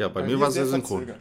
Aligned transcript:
Ja, 0.00 0.08
bei, 0.08 0.22
bei 0.22 0.28
mir 0.28 0.40
war 0.40 0.48
es 0.48 0.54
sehr 0.54 0.66
synchron. 0.66 1.12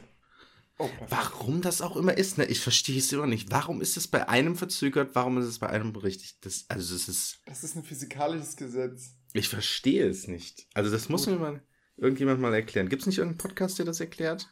Oh, 0.78 0.90
warum 1.10 1.62
das 1.62 1.82
auch 1.82 1.98
immer 1.98 2.18
ist, 2.18 2.38
ne? 2.38 2.46
Ich 2.46 2.62
verstehe 2.62 2.98
es 2.98 3.12
immer 3.12 3.28
nicht. 3.28 3.52
Warum 3.52 3.82
ist 3.82 3.98
es 3.98 4.08
bei 4.08 4.30
einem 4.30 4.56
verzögert, 4.56 5.16
warum 5.16 5.38
ist 5.38 5.48
es 5.48 5.60
bei 5.60 5.68
einem 5.68 5.94
richtig? 5.94 6.40
Das, 6.40 6.64
also 6.70 6.94
das 6.94 7.10
ist. 7.10 7.42
Das 7.46 7.66
ist 7.66 7.76
ein 7.76 7.84
physikalisches 7.84 8.56
Gesetz. 8.56 9.18
Ich 9.34 9.50
verstehe 9.50 10.08
es 10.08 10.30
nicht. 10.30 10.66
Also 10.74 10.90
das 10.90 11.04
Gut. 11.04 11.10
muss 11.10 11.28
mir 11.28 11.36
mal 11.36 11.62
irgendjemand 11.98 12.40
mal 12.40 12.54
erklären. 12.54 12.88
Gibt 12.88 13.02
es 13.02 13.08
nicht 13.08 13.18
irgendeinen 13.18 13.40
Podcast, 13.40 13.80
der 13.80 13.86
das 13.86 14.00
erklärt? 14.00 14.48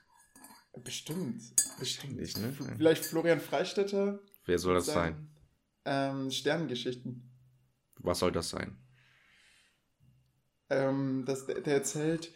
Bestimmt. 0.84 1.42
Bestimmt 1.80 2.18
nicht, 2.18 2.38
ne? 2.38 2.54
Vielleicht 2.76 3.06
Florian 3.06 3.40
Freistetter. 3.40 4.20
Wer 4.44 4.60
soll 4.60 4.74
das 4.74 4.88
sein? 4.88 5.32
Ähm, 5.86 6.32
Sternengeschichten. 6.32 7.32
Was 8.00 8.20
soll 8.20 8.34
das 8.34 8.50
sein? 8.50 8.78
Ähm, 10.70 11.24
das, 11.26 11.46
der 11.48 11.66
erzählt, 11.66 12.34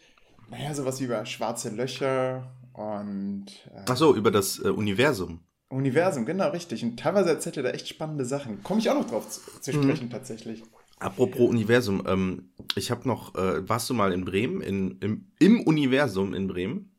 naja, 0.50 0.74
sowas 0.74 1.00
wie 1.00 1.04
über 1.04 1.24
schwarze 1.26 1.70
Löcher 1.70 2.54
und. 2.72 3.46
Äh, 3.66 3.84
Ach 3.88 3.96
so, 3.96 4.14
über 4.14 4.30
das 4.30 4.58
äh, 4.58 4.68
Universum. 4.68 5.40
Universum, 5.68 6.26
genau, 6.26 6.50
richtig. 6.50 6.84
Und 6.84 6.98
teilweise 6.98 7.30
erzählt 7.30 7.56
er 7.56 7.62
da 7.62 7.70
echt 7.70 7.88
spannende 7.88 8.24
Sachen. 8.24 8.62
Komme 8.62 8.80
ich 8.80 8.90
auch 8.90 8.94
noch 8.94 9.08
drauf 9.08 9.28
zu, 9.28 9.40
zu 9.60 9.76
mhm. 9.76 9.82
sprechen, 9.82 10.06
mhm. 10.06 10.10
tatsächlich. 10.10 10.62
Apropos 10.98 11.48
Universum, 11.48 12.04
ähm, 12.06 12.52
ich 12.76 12.90
habe 12.90 13.08
noch, 13.08 13.34
äh, 13.34 13.68
warst 13.68 13.90
du 13.90 13.94
mal 13.94 14.12
in 14.12 14.24
Bremen, 14.24 14.60
in, 14.60 14.98
im, 15.00 15.32
im 15.40 15.60
Universum 15.62 16.32
in 16.32 16.46
Bremen? 16.46 16.94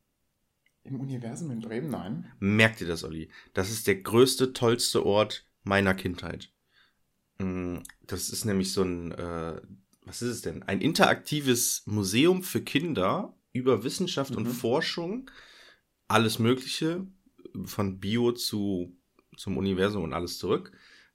Im 0.83 0.99
Universum 0.99 1.51
in 1.51 1.61
Bremen, 1.61 1.89
nein. 1.89 2.25
Merkt 2.39 2.81
ihr 2.81 2.87
das, 2.87 3.05
Olli? 3.05 3.29
Das 3.53 3.69
ist 3.69 3.87
der 3.87 3.95
größte, 3.95 4.51
tollste 4.51 5.05
Ort 5.05 5.47
meiner 5.63 5.93
Kindheit. 5.93 6.51
Mm, 7.37 7.77
das 8.01 8.29
ist 8.29 8.43
nämlich 8.43 8.73
so 8.73 8.83
ein, 8.83 9.11
äh, 9.13 9.61
was 10.05 10.21
ist 10.21 10.29
es 10.29 10.41
denn? 10.41 10.63
Ein 10.63 10.81
interaktives 10.81 11.83
Museum 11.85 12.43
für 12.43 12.61
Kinder 12.61 13.33
über 13.51 13.83
Wissenschaft 13.83 14.31
mhm. 14.31 14.37
und 14.37 14.45
Forschung. 14.47 15.29
Alles 16.07 16.39
Mögliche, 16.39 17.07
von 17.65 17.99
Bio 17.99 18.31
zu, 18.31 18.95
zum 19.37 19.57
Universum 19.57 20.03
und 20.03 20.13
alles 20.13 20.37
zurück. 20.37 20.71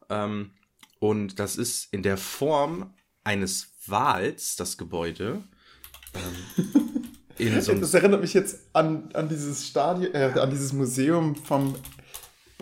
Ähm, 0.08 0.52
und 1.00 1.38
das 1.38 1.56
ist 1.56 1.92
in 1.92 2.02
der 2.02 2.16
Form 2.16 2.94
eines 3.24 3.72
Wals, 3.86 4.56
das 4.56 4.78
Gebäude. 4.78 5.44
Ähm, 7.38 7.60
so 7.60 7.74
das 7.74 7.94
erinnert 7.94 8.20
mich 8.20 8.34
jetzt 8.34 8.68
an, 8.72 9.10
an 9.12 9.28
dieses 9.28 9.66
Stadion, 9.66 10.12
äh, 10.14 10.32
an 10.38 10.50
dieses 10.50 10.72
Museum 10.72 11.36
vom, 11.36 11.76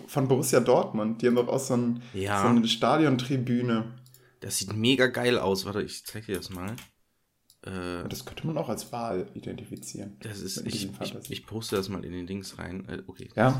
von 0.07 0.27
Borussia 0.27 0.59
Dortmund. 0.59 1.21
Die 1.21 1.27
haben 1.27 1.35
doch 1.35 1.47
auch 1.47 1.59
so, 1.59 1.75
ein, 1.75 2.01
ja. 2.13 2.41
so 2.41 2.47
eine 2.49 2.67
Stadiontribüne. 2.67 3.85
Das 4.39 4.57
sieht 4.59 4.73
mega 4.73 5.07
geil 5.07 5.37
aus. 5.37 5.65
Warte, 5.65 5.81
ich 5.81 6.05
zeig 6.05 6.25
dir 6.25 6.35
das 6.35 6.49
mal. 6.49 6.75
Äh, 7.63 8.07
das 8.07 8.25
könnte 8.25 8.45
man 8.45 8.57
auch 8.57 8.69
als 8.69 8.91
Wahl 8.91 9.29
identifizieren. 9.33 10.17
Das 10.21 10.39
ist, 10.39 10.65
ich, 10.65 10.89
ich, 11.01 11.29
ich, 11.29 11.45
poste 11.45 11.75
das 11.75 11.89
mal 11.89 12.05
in 12.05 12.11
den 12.11 12.27
Dings 12.27 12.57
rein. 12.57 12.87
Äh, 12.87 13.03
okay. 13.07 13.29
Ja. 13.35 13.59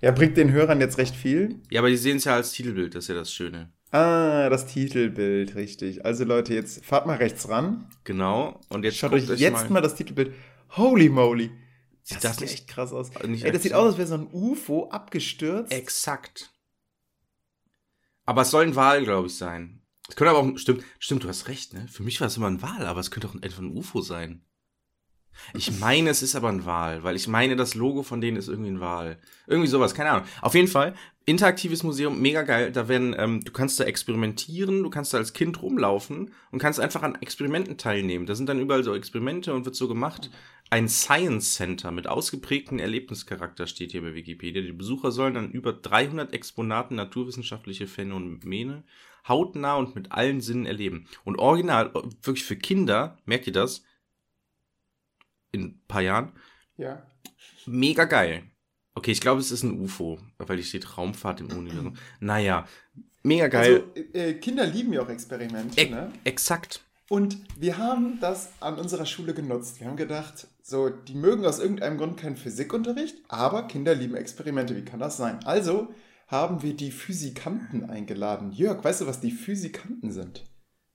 Er 0.00 0.12
bringt 0.12 0.36
den 0.36 0.52
Hörern 0.52 0.80
jetzt 0.80 0.98
recht 0.98 1.14
viel. 1.14 1.60
Ja, 1.70 1.80
aber 1.80 1.88
die 1.88 1.96
sehen 1.96 2.18
es 2.18 2.24
ja 2.24 2.34
als 2.34 2.52
Titelbild, 2.52 2.94
das 2.94 3.04
ist 3.04 3.08
ja 3.08 3.14
das 3.14 3.32
Schöne. 3.32 3.72
Ah, 3.90 4.48
das 4.48 4.66
Titelbild, 4.66 5.54
richtig. 5.54 6.04
Also 6.04 6.24
Leute, 6.24 6.52
jetzt 6.54 6.84
fahrt 6.84 7.06
mal 7.06 7.16
rechts 7.16 7.48
ran. 7.48 7.88
Genau. 8.04 8.60
Und 8.68 8.84
jetzt 8.84 8.96
schaut 8.96 9.12
euch 9.12 9.28
jetzt 9.28 9.52
mal. 9.52 9.70
mal 9.70 9.80
das 9.80 9.94
Titelbild. 9.94 10.34
Holy 10.76 11.08
moly. 11.08 11.50
Sieht 12.02 12.18
das, 12.18 12.22
das 12.22 12.36
sieht 12.38 12.50
echt 12.50 12.68
krass 12.68 12.92
aus. 12.92 13.10
Ey, 13.16 13.50
das 13.50 13.62
sieht 13.62 13.72
aus, 13.72 13.86
als 13.86 13.98
wäre 13.98 14.08
so 14.08 14.14
ein 14.14 14.28
UFO 14.32 14.88
abgestürzt. 14.90 15.72
Exakt. 15.72 16.52
Aber 18.26 18.42
es 18.42 18.50
soll 18.50 18.64
ein 18.64 18.76
Wal, 18.76 19.04
glaube 19.04 19.28
ich, 19.28 19.36
sein. 19.36 19.80
Es 20.08 20.16
könnte 20.16 20.30
aber 20.30 20.40
auch, 20.40 20.58
stimmt, 20.58 20.84
stimmt, 20.98 21.24
du 21.24 21.28
hast 21.28 21.48
recht, 21.48 21.72
ne? 21.72 21.86
Für 21.88 22.02
mich 22.02 22.20
war 22.20 22.28
es 22.28 22.36
immer 22.36 22.48
ein 22.48 22.62
Wal, 22.62 22.86
aber 22.86 23.00
es 23.00 23.10
könnte 23.10 23.28
auch 23.28 23.34
einfach 23.34 23.60
ein 23.60 23.74
UFO 23.76 24.02
sein. 24.02 24.44
Ich 25.52 25.78
meine, 25.80 26.10
es 26.10 26.22
ist 26.22 26.36
aber 26.36 26.48
ein 26.48 26.64
Wal, 26.64 27.02
weil 27.02 27.16
ich 27.16 27.28
meine, 27.28 27.56
das 27.56 27.74
Logo 27.74 28.02
von 28.02 28.20
denen 28.20 28.36
ist 28.36 28.48
irgendwie 28.48 28.70
ein 28.70 28.80
Wal. 28.80 29.18
Irgendwie 29.46 29.68
sowas, 29.68 29.94
keine 29.94 30.10
Ahnung. 30.10 30.28
Auf 30.40 30.54
jeden 30.54 30.68
Fall, 30.68 30.94
interaktives 31.26 31.82
Museum, 31.82 32.20
mega 32.20 32.42
geil. 32.42 32.72
Da 32.72 32.88
werden, 32.88 33.14
ähm, 33.18 33.42
du 33.44 33.52
kannst 33.52 33.80
da 33.80 33.84
experimentieren, 33.84 34.82
du 34.82 34.90
kannst 34.90 35.12
da 35.12 35.18
als 35.18 35.32
Kind 35.32 35.60
rumlaufen 35.62 36.32
und 36.50 36.58
kannst 36.58 36.80
einfach 36.80 37.02
an 37.02 37.16
Experimenten 37.20 37.78
teilnehmen. 37.78 38.26
Da 38.26 38.34
sind 38.34 38.48
dann 38.48 38.60
überall 38.60 38.84
so 38.84 38.94
Experimente 38.94 39.54
und 39.54 39.64
wird 39.64 39.74
so 39.74 39.88
gemacht. 39.88 40.30
Ein 40.70 40.88
Science 40.88 41.54
Center 41.54 41.90
mit 41.90 42.06
ausgeprägten 42.06 42.78
Erlebnischarakter 42.78 43.66
steht 43.66 43.92
hier 43.92 44.02
bei 44.02 44.14
Wikipedia. 44.14 44.62
Die 44.62 44.72
Besucher 44.72 45.10
sollen 45.10 45.34
dann 45.34 45.50
über 45.50 45.72
300 45.72 46.32
Exponaten 46.32 46.96
naturwissenschaftliche 46.96 47.86
Phänomene 47.86 48.84
hautnah 49.28 49.76
und 49.76 49.94
mit 49.94 50.12
allen 50.12 50.40
Sinnen 50.40 50.66
erleben. 50.66 51.06
Und 51.24 51.38
original, 51.38 51.92
wirklich 52.22 52.44
für 52.44 52.56
Kinder, 52.56 53.18
merkt 53.24 53.46
ihr 53.46 53.52
das? 53.52 53.82
In 55.52 55.62
ein 55.62 55.82
paar 55.86 56.02
Jahren? 56.02 56.32
Ja. 56.76 57.06
Mega 57.66 58.04
geil. 58.04 58.44
Okay, 58.94 59.10
ich 59.10 59.20
glaube, 59.20 59.40
es 59.40 59.50
ist 59.50 59.62
ein 59.62 59.80
UFO, 59.80 60.18
weil 60.38 60.56
hier 60.56 60.64
steht 60.64 60.96
Raumfahrt 60.96 61.40
im 61.40 61.50
Universum. 61.50 61.96
Naja, 62.20 62.66
mega 63.22 63.48
geil. 63.48 63.84
Also, 63.96 64.08
äh, 64.12 64.34
Kinder 64.34 64.66
lieben 64.66 64.92
ja 64.92 65.02
auch 65.02 65.08
Experimente, 65.08 65.80
e 65.80 65.90
ne? 65.90 66.12
Exakt. 66.22 66.84
Und 67.08 67.38
wir 67.58 67.76
haben 67.76 68.18
das 68.20 68.52
an 68.60 68.78
unserer 68.78 69.04
Schule 69.04 69.34
genutzt. 69.34 69.80
Wir 69.80 69.88
haben 69.88 69.96
gedacht, 69.96 70.46
so, 70.62 70.88
die 70.88 71.14
mögen 71.14 71.44
aus 71.44 71.58
irgendeinem 71.58 71.98
Grund 71.98 72.16
keinen 72.16 72.36
Physikunterricht, 72.36 73.18
aber 73.28 73.66
Kinder 73.66 73.94
lieben 73.94 74.14
Experimente. 74.14 74.76
Wie 74.76 74.84
kann 74.84 75.00
das 75.00 75.16
sein? 75.16 75.44
Also 75.44 75.92
haben 76.26 76.62
wir 76.62 76.74
die 76.74 76.90
Physikanten 76.90 77.88
eingeladen. 77.88 78.52
Jörg, 78.52 78.82
weißt 78.82 79.02
du, 79.02 79.06
was 79.06 79.20
die 79.20 79.30
Physikanten 79.30 80.10
sind? 80.10 80.44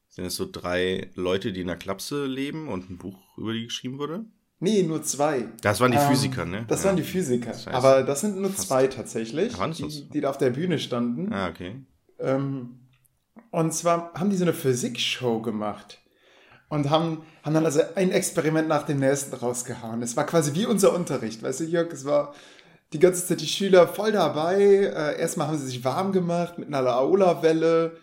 Sind 0.09 0.25
es 0.25 0.35
so 0.35 0.50
drei 0.51 1.12
Leute, 1.13 1.53
die 1.53 1.62
in 1.62 1.69
einer 1.69 1.78
Klapse 1.78 2.25
leben 2.25 2.67
und 2.67 2.90
ein 2.90 2.97
Buch 2.97 3.38
über 3.38 3.53
die 3.53 3.66
geschrieben 3.66 4.00
wurde? 4.00 4.25
Nee, 4.59 4.84
nur 4.84 5.03
zwei. 5.03 5.45
Das 5.62 5.79
waren 5.79 5.91
die 5.91 5.97
ähm, 5.97 6.09
Physiker, 6.09 6.45
ne? 6.45 6.66
Das 6.67 6.81
ja. 6.81 6.88
waren 6.88 6.97
die 6.97 7.03
Physiker. 7.03 7.51
Das 7.51 7.67
heißt, 7.67 7.75
aber 7.75 8.03
das 8.03 8.22
sind 8.22 8.38
nur 8.38 8.53
zwei 8.56 8.88
tatsächlich, 8.88 9.53
die, 9.53 10.09
die 10.09 10.22
da 10.22 10.29
auf 10.29 10.38
der 10.38 10.50
Bühne 10.50 10.79
standen. 10.79 11.31
Ah, 11.31 11.47
okay. 11.47 11.85
Ähm, 12.19 12.79
und 13.51 13.73
zwar 13.73 14.13
haben 14.16 14.29
die 14.29 14.35
so 14.35 14.44
eine 14.44 14.53
Physikshow 14.53 15.41
gemacht 15.41 16.00
und 16.67 16.90
haben, 16.90 17.23
haben 17.44 17.53
dann 17.53 17.66
also 17.66 17.81
ein 17.96 18.11
Experiment 18.11 18.67
nach 18.67 18.84
dem 18.84 19.00
nächsten 19.00 19.35
rausgehauen. 19.35 20.01
Es 20.01 20.17
war 20.17 20.25
quasi 20.25 20.53
wie 20.56 20.66
unser 20.66 20.94
Unterricht, 20.94 21.41
weißt 21.41 21.61
du, 21.61 21.63
Jörg, 21.66 21.91
es 21.94 22.03
war 22.06 22.34
die 22.94 23.00
ganze 23.00 23.25
Zeit 23.25 23.41
die 23.41 23.47
Schüler 23.47 23.88
voll 23.88 24.11
dabei. 24.11 24.61
Äh, 24.61 25.19
erstmal 25.19 25.47
haben 25.47 25.57
sie 25.57 25.67
sich 25.67 25.83
warm 25.83 26.11
gemacht 26.11 26.57
mit 26.57 26.67
einer 26.67 26.81
Laola-Welle 26.81 27.97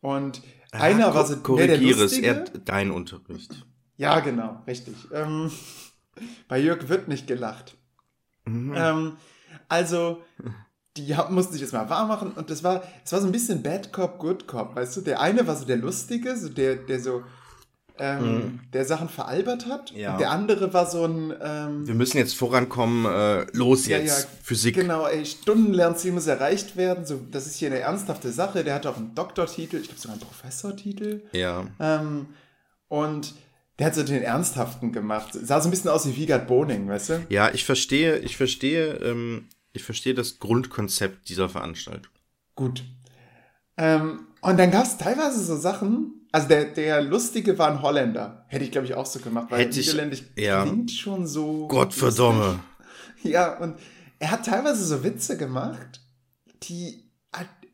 und 0.00 0.42
ah, 0.72 0.80
einer 0.80 1.14
war 1.14 1.26
so 1.26 1.36
korrigiere 1.36 2.04
es, 2.04 2.18
er 2.18 2.44
dein 2.64 2.90
Unterricht. 2.90 3.66
Ja, 3.96 4.20
genau, 4.20 4.62
richtig. 4.66 4.94
Ähm, 5.12 5.50
bei 6.48 6.58
Jörg 6.58 6.88
wird 6.88 7.08
nicht 7.08 7.26
gelacht. 7.26 7.76
Mhm. 8.46 8.74
Ähm, 8.74 9.16
also, 9.68 10.22
die 10.96 11.14
mussten 11.28 11.52
sich 11.52 11.62
jetzt 11.62 11.72
mal 11.72 11.90
warm 11.90 12.08
machen 12.08 12.32
und 12.32 12.50
das 12.50 12.64
war, 12.64 12.82
es 13.04 13.12
war 13.12 13.20
so 13.20 13.26
ein 13.26 13.32
bisschen 13.32 13.62
Bad 13.62 13.92
Cop, 13.92 14.18
Good 14.18 14.46
Cop, 14.46 14.74
weißt 14.74 14.96
du? 14.96 15.00
Der 15.02 15.20
eine 15.20 15.46
war 15.46 15.56
so 15.56 15.64
der 15.64 15.76
Lustige, 15.76 16.36
so 16.36 16.48
der, 16.48 16.76
der 16.76 17.00
so 17.00 17.22
ähm, 18.00 18.24
mhm. 18.24 18.60
der 18.72 18.84
Sachen 18.86 19.08
veralbert 19.08 19.66
hat. 19.66 19.92
Ja. 19.92 20.12
Und 20.12 20.20
der 20.20 20.30
andere 20.30 20.72
war 20.72 20.90
so 20.90 21.04
ein. 21.04 21.34
Ähm, 21.40 21.86
Wir 21.86 21.94
müssen 21.94 22.16
jetzt 22.16 22.34
vorankommen, 22.34 23.04
äh, 23.04 23.46
los 23.52 23.86
ja, 23.86 23.98
jetzt, 23.98 24.22
ja, 24.22 24.28
Physik. 24.42 24.74
Genau, 24.74 25.06
ey, 25.06 25.24
Stundenlernziel 25.26 26.12
muss 26.12 26.26
erreicht 26.26 26.76
werden. 26.76 27.04
So, 27.04 27.20
das 27.30 27.46
ist 27.46 27.56
hier 27.56 27.68
eine 27.68 27.80
ernsthafte 27.80 28.32
Sache. 28.32 28.64
Der 28.64 28.74
hat 28.74 28.86
auch 28.86 28.96
einen 28.96 29.14
Doktortitel, 29.14 29.76
ich 29.76 29.88
glaube 29.88 30.00
sogar 30.00 30.16
einen 30.16 30.22
Professortitel. 30.22 31.22
Ja. 31.32 31.66
Ähm, 31.78 32.28
und 32.88 33.34
der 33.78 33.88
hat 33.88 33.94
so 33.94 34.02
den 34.02 34.22
Ernsthaften 34.22 34.92
gemacht. 34.92 35.30
Sah 35.34 35.60
so 35.60 35.68
ein 35.68 35.70
bisschen 35.70 35.90
aus 35.90 36.06
wie 36.06 36.16
Wiegald 36.16 36.46
Boning, 36.46 36.88
weißt 36.88 37.08
du? 37.10 37.26
Ja, 37.28 37.52
ich 37.52 37.64
verstehe, 37.64 38.18
ich 38.18 38.36
verstehe, 38.36 38.94
ähm, 38.94 39.46
ich 39.72 39.82
verstehe 39.82 40.14
das 40.14 40.38
Grundkonzept 40.38 41.28
dieser 41.28 41.50
Veranstaltung. 41.50 42.12
Gut. 42.54 42.82
Ähm, 43.76 44.26
und 44.40 44.58
dann 44.58 44.70
gab 44.70 44.84
es 44.84 44.96
teilweise 44.96 45.44
so 45.44 45.56
Sachen, 45.56 46.19
also 46.32 46.48
der, 46.48 46.66
der 46.66 47.02
Lustige 47.02 47.58
war 47.58 47.70
ein 47.70 47.82
Holländer. 47.82 48.44
Hätte 48.48 48.64
ich, 48.64 48.70
glaube 48.70 48.86
ich, 48.86 48.94
auch 48.94 49.06
so 49.06 49.18
gemacht, 49.18 49.46
weil 49.50 49.60
Hätte 49.60 49.78
Niederländisch 49.78 50.22
ich, 50.34 50.44
ja. 50.44 50.62
klingt 50.64 50.90
schon 50.90 51.26
so. 51.26 51.66
Gottverdomme. 51.68 52.60
Ja, 53.22 53.58
und 53.58 53.78
er 54.18 54.30
hat 54.30 54.46
teilweise 54.46 54.84
so 54.84 55.02
Witze 55.02 55.36
gemacht, 55.36 56.00
die, 56.62 57.10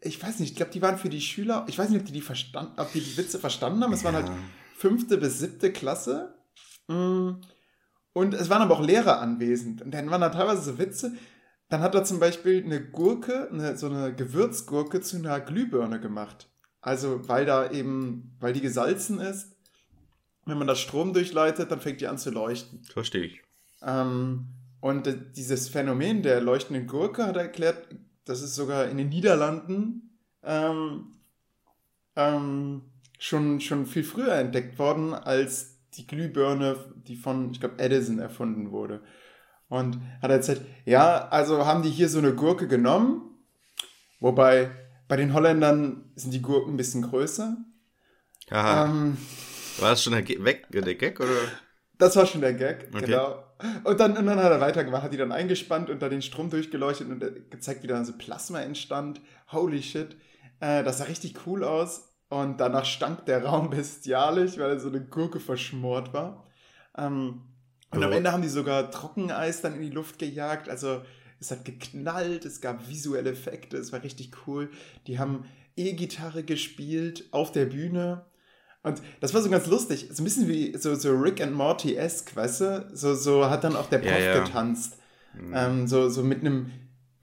ich 0.01 0.23
weiß 0.23 0.39
nicht, 0.39 0.51
ich 0.51 0.57
glaube, 0.57 0.73
die 0.73 0.83
waren 0.83 0.99
für 0.99 1.09
die 1.09 1.21
Schüler, 1.21 1.65
ich 1.69 1.79
weiß 1.79 1.91
nicht, 1.91 2.01
ob 2.01 2.07
die 2.07 2.13
die, 2.13 2.21
verstand, 2.21 2.79
ob 2.79 2.93
die, 2.93 3.01
die 3.01 3.17
Witze 3.17 3.39
verstanden 3.39 3.83
haben. 3.83 3.93
Es 3.93 4.03
ja. 4.03 4.13
waren 4.13 4.15
halt 4.17 4.31
fünfte 4.77 5.19
bis 5.19 5.39
siebte 5.39 5.73
Klasse. 5.73 6.35
Mm. 6.89 7.33
Und 8.13 8.35
es 8.35 8.49
waren 8.49 8.63
aber 8.63 8.79
auch 8.79 8.83
Lehrer 8.83 9.21
anwesend. 9.21 9.83
Und 9.83 9.93
dann 9.93 10.11
waren 10.11 10.21
da 10.23 10.31
teilweise 10.31 10.63
so 10.63 10.79
Witze. 10.79 11.15
Dann 11.69 11.81
hat 11.81 11.95
er 11.95 12.05
zum 12.05 12.21
Beispiel 12.21 12.65
eine 12.65 12.83
Gurke, 12.83 13.51
eine, 13.51 13.77
so 13.77 13.89
eine 13.89 14.15
Gewürzgurke 14.15 15.01
zu 15.01 15.17
einer 15.17 15.41
Glühbirne 15.41 16.01
gemacht. 16.01 16.49
Also, 16.87 17.29
weil 17.29 17.45
da 17.45 17.69
eben, 17.73 18.37
weil 18.39 18.53
die 18.53 18.61
gesalzen 18.61 19.19
ist, 19.19 19.57
wenn 20.45 20.57
man 20.57 20.69
das 20.69 20.79
Strom 20.79 21.13
durchleitet, 21.13 21.73
dann 21.73 21.81
fängt 21.81 22.01
die 22.01 22.07
an 22.07 22.17
zu 22.17 22.31
leuchten. 22.31 22.85
Verstehe 22.85 23.25
ich. 23.25 23.43
Ähm, 23.83 24.47
und 24.81 25.13
dieses 25.35 25.69
Phänomen 25.69 26.23
der 26.23 26.41
leuchtenden 26.41 26.87
Gurke 26.87 27.27
hat 27.27 27.35
er 27.35 27.43
erklärt, 27.43 27.89
das 28.25 28.41
ist 28.41 28.55
sogar 28.55 28.87
in 28.87 28.99
den 28.99 29.09
Niederlanden 29.09 30.17
ähm, 30.45 31.17
ähm, 32.15 32.83
schon, 33.19 33.61
schon 33.61 33.87
viel 33.87 34.05
früher 34.05 34.35
entdeckt 34.35 34.79
worden 34.79 35.13
als 35.13 35.81
die 35.95 36.07
Glühbirne, 36.07 36.77
die 37.05 37.17
von, 37.17 37.51
ich 37.51 37.59
glaube, 37.59 37.81
Edison 37.81 38.21
erfunden 38.21 38.71
wurde. 38.71 39.03
Und 39.69 39.99
hat 40.23 40.31
erzählt, 40.31 40.65
ja, 40.85 41.27
also 41.31 41.67
haben 41.67 41.83
die 41.83 41.91
hier 41.91 42.09
so 42.09 42.19
eine 42.19 42.37
Gurke 42.37 42.69
genommen, 42.69 43.23
wobei 44.21 44.71
bei 45.09 45.17
den 45.17 45.33
Holländern 45.33 46.11
sind 46.15 46.33
die 46.33 46.43
Gurken 46.43 46.75
ein 46.75 46.77
bisschen 46.77 47.03
größer. 47.03 47.57
Aha. 48.51 48.85
Ähm, 48.85 49.17
war 49.79 49.91
das 49.91 50.03
schon 50.03 50.13
der, 50.13 50.23
Ge 50.23 50.43
weg, 50.45 50.67
der 50.71 50.83
Gag 50.95 51.21
oder? 51.21 51.31
Das 51.99 52.17
war 52.17 52.27
schon 52.27 52.41
der 52.41 52.55
Gag, 52.55 52.89
okay. 52.93 53.07
genau. 53.07 53.43
Und 53.85 54.01
dann, 54.01 54.17
und 54.17 54.27
dann 54.27 54.39
hat 54.39 54.53
er 54.53 54.61
weitergemacht, 54.61 55.03
hat 55.03 55.13
die 55.13 55.17
dann 55.17 55.33
eingespannt 55.33 55.89
und 55.89 56.01
da 56.03 56.09
den 56.09 56.23
Strom 56.23 56.51
durchgeleuchtet 56.51 57.09
und 57.09 57.51
gezeigt, 57.51 57.83
wie 57.83 57.87
da 57.87 58.05
so 58.05 58.13
Plasma 58.13 58.61
entstand. 58.61 59.21
Holy 59.51 59.83
shit. 59.83 60.17
Äh, 60.61 60.85
das 60.85 60.99
sah 60.99 61.05
richtig 61.05 61.47
cool 61.47 61.65
aus. 61.65 62.13
Und 62.29 62.61
danach 62.61 62.85
stank 62.85 63.25
der 63.27 63.45
Raum 63.45 63.71
bestialisch, 63.71 64.59
weil 64.59 64.79
so 64.79 64.89
eine 64.89 65.01
Gurke 65.01 65.41
verschmort 65.41 66.13
war. 66.13 66.47
Ähm, 66.97 67.43
und 67.91 68.03
oh. 68.03 68.07
am 68.07 68.13
Ende 68.13 68.33
haben 68.33 68.43
die 68.43 68.49
sogar 68.49 68.91
Trockeneis 68.91 69.63
dann 69.63 69.75
in 69.75 69.83
die 69.83 69.91
Luft 69.91 70.19
gejagt. 70.19 70.69
Also 70.69 71.03
es 71.41 71.51
hat 71.51 71.65
geknallt, 71.65 72.45
es 72.45 72.61
gab 72.61 72.89
visuelle 72.89 73.31
Effekte, 73.31 73.77
es 73.77 73.93
war 73.93 74.03
richtig 74.03 74.31
cool. 74.47 74.71
Die 75.07 75.19
haben 75.19 75.45
E-Gitarre 75.77 76.43
gespielt 76.43 77.25
auf 77.31 77.53
der 77.53 77.67
Bühne. 77.67 78.25
Und 78.83 79.03
das 79.21 79.35
war 79.35 79.43
so 79.43 79.51
ganz 79.51 79.67
lustig. 79.67 80.09
So 80.13 80.23
ein 80.23 80.25
bisschen 80.25 80.49
wie 80.49 80.77
so, 80.79 80.95
so 80.95 81.13
Rick 81.13 81.43
and 81.43 81.55
Morty-esque, 81.55 82.35
weißt 82.35 82.61
du? 82.61 82.89
So, 82.93 83.15
so 83.15 83.51
hat 83.51 83.65
dann 83.65 83.77
auch 83.77 83.89
der 83.89 83.99
Prof 83.99 84.13
ja, 84.13 84.37
ja. 84.37 84.45
getanzt. 84.45 84.99
Mhm. 85.35 85.53
Ähm, 85.55 85.87
so, 85.89 86.09
so 86.09 86.23
mit 86.23 86.41
einem 86.41 86.71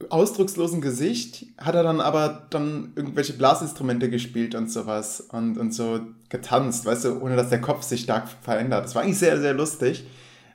ausdruckslosen 0.09 0.81
Gesicht 0.81 1.45
hat 1.57 1.75
er 1.75 1.83
dann 1.83 2.01
aber 2.01 2.47
dann 2.49 2.91
irgendwelche 2.95 3.33
Blasinstrumente 3.33 4.09
gespielt 4.09 4.55
und 4.55 4.69
sowas 4.69 5.21
und, 5.21 5.57
und 5.57 5.73
so 5.73 6.01
getanzt, 6.29 6.85
weißt 6.85 7.05
du, 7.05 7.21
ohne 7.21 7.35
dass 7.35 7.49
der 7.49 7.61
Kopf 7.61 7.83
sich 7.83 8.01
stark 8.01 8.27
verändert. 8.27 8.85
Das 8.85 8.95
war 8.95 9.03
eigentlich 9.03 9.19
sehr, 9.19 9.39
sehr 9.39 9.53
lustig. 9.53 10.05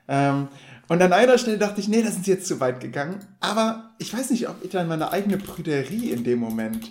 Ähm, 0.07 0.47
und 0.89 1.01
an 1.03 1.13
einer 1.13 1.37
Stelle 1.37 1.59
dachte 1.59 1.79
ich, 1.79 1.87
nee, 1.87 2.01
da 2.01 2.09
sind 2.09 2.25
sie 2.25 2.31
jetzt 2.31 2.47
zu 2.47 2.59
weit 2.59 2.79
gegangen. 2.79 3.19
Aber 3.39 3.91
ich 3.99 4.11
weiß 4.11 4.31
nicht, 4.31 4.49
ob 4.49 4.63
ich 4.63 4.71
dann 4.71 4.87
meine 4.87 5.11
eigene 5.11 5.37
Prüderie 5.37 6.09
in 6.09 6.23
dem 6.23 6.39
Moment 6.39 6.89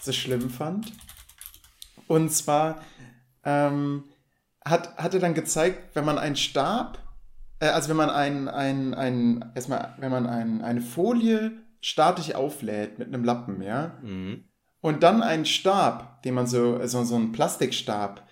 so 0.00 0.12
schlimm 0.12 0.50
fand. 0.50 0.92
Und 2.06 2.32
zwar 2.32 2.80
ähm, 3.44 4.04
hat, 4.64 4.96
hat 4.96 5.14
er 5.14 5.20
dann 5.20 5.34
gezeigt, 5.34 5.96
wenn 5.96 6.04
man 6.04 6.16
einen 6.16 6.36
Stab, 6.36 6.98
äh, 7.58 7.66
also 7.66 7.88
wenn 7.88 7.96
man 7.96 8.10
ein, 8.10 8.48
ein, 8.48 8.94
ein, 8.94 9.52
erstmal, 9.56 9.94
wenn 9.98 10.12
man 10.12 10.26
ein, 10.26 10.62
eine 10.62 10.80
Folie 10.80 11.52
statisch 11.80 12.34
auflädt 12.34 13.00
mit 13.00 13.08
einem 13.08 13.24
Lappen, 13.24 13.62
ja. 13.62 13.98
Mhm. 14.02 14.44
Und 14.80 15.02
dann 15.02 15.22
einen 15.22 15.44
Stab, 15.44 16.22
den 16.22 16.34
man 16.34 16.46
so, 16.46 16.76
also 16.76 17.02
so 17.04 17.16
einen 17.16 17.32
Plastikstab, 17.32 18.26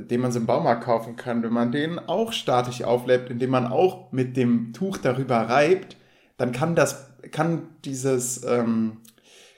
den 0.00 0.20
man 0.20 0.32
so 0.32 0.38
im 0.38 0.46
Baumarkt 0.46 0.84
kaufen 0.84 1.16
kann, 1.16 1.42
wenn 1.42 1.52
man 1.52 1.72
den 1.72 1.98
auch 1.98 2.32
statisch 2.32 2.82
auflädt, 2.82 3.30
indem 3.30 3.50
man 3.50 3.66
auch 3.66 4.12
mit 4.12 4.36
dem 4.36 4.72
Tuch 4.72 4.98
darüber 4.98 5.36
reibt, 5.36 5.96
dann 6.36 6.52
kann 6.52 6.74
das, 6.74 7.10
kann 7.30 7.68
dieses, 7.84 8.44
ähm, 8.44 8.98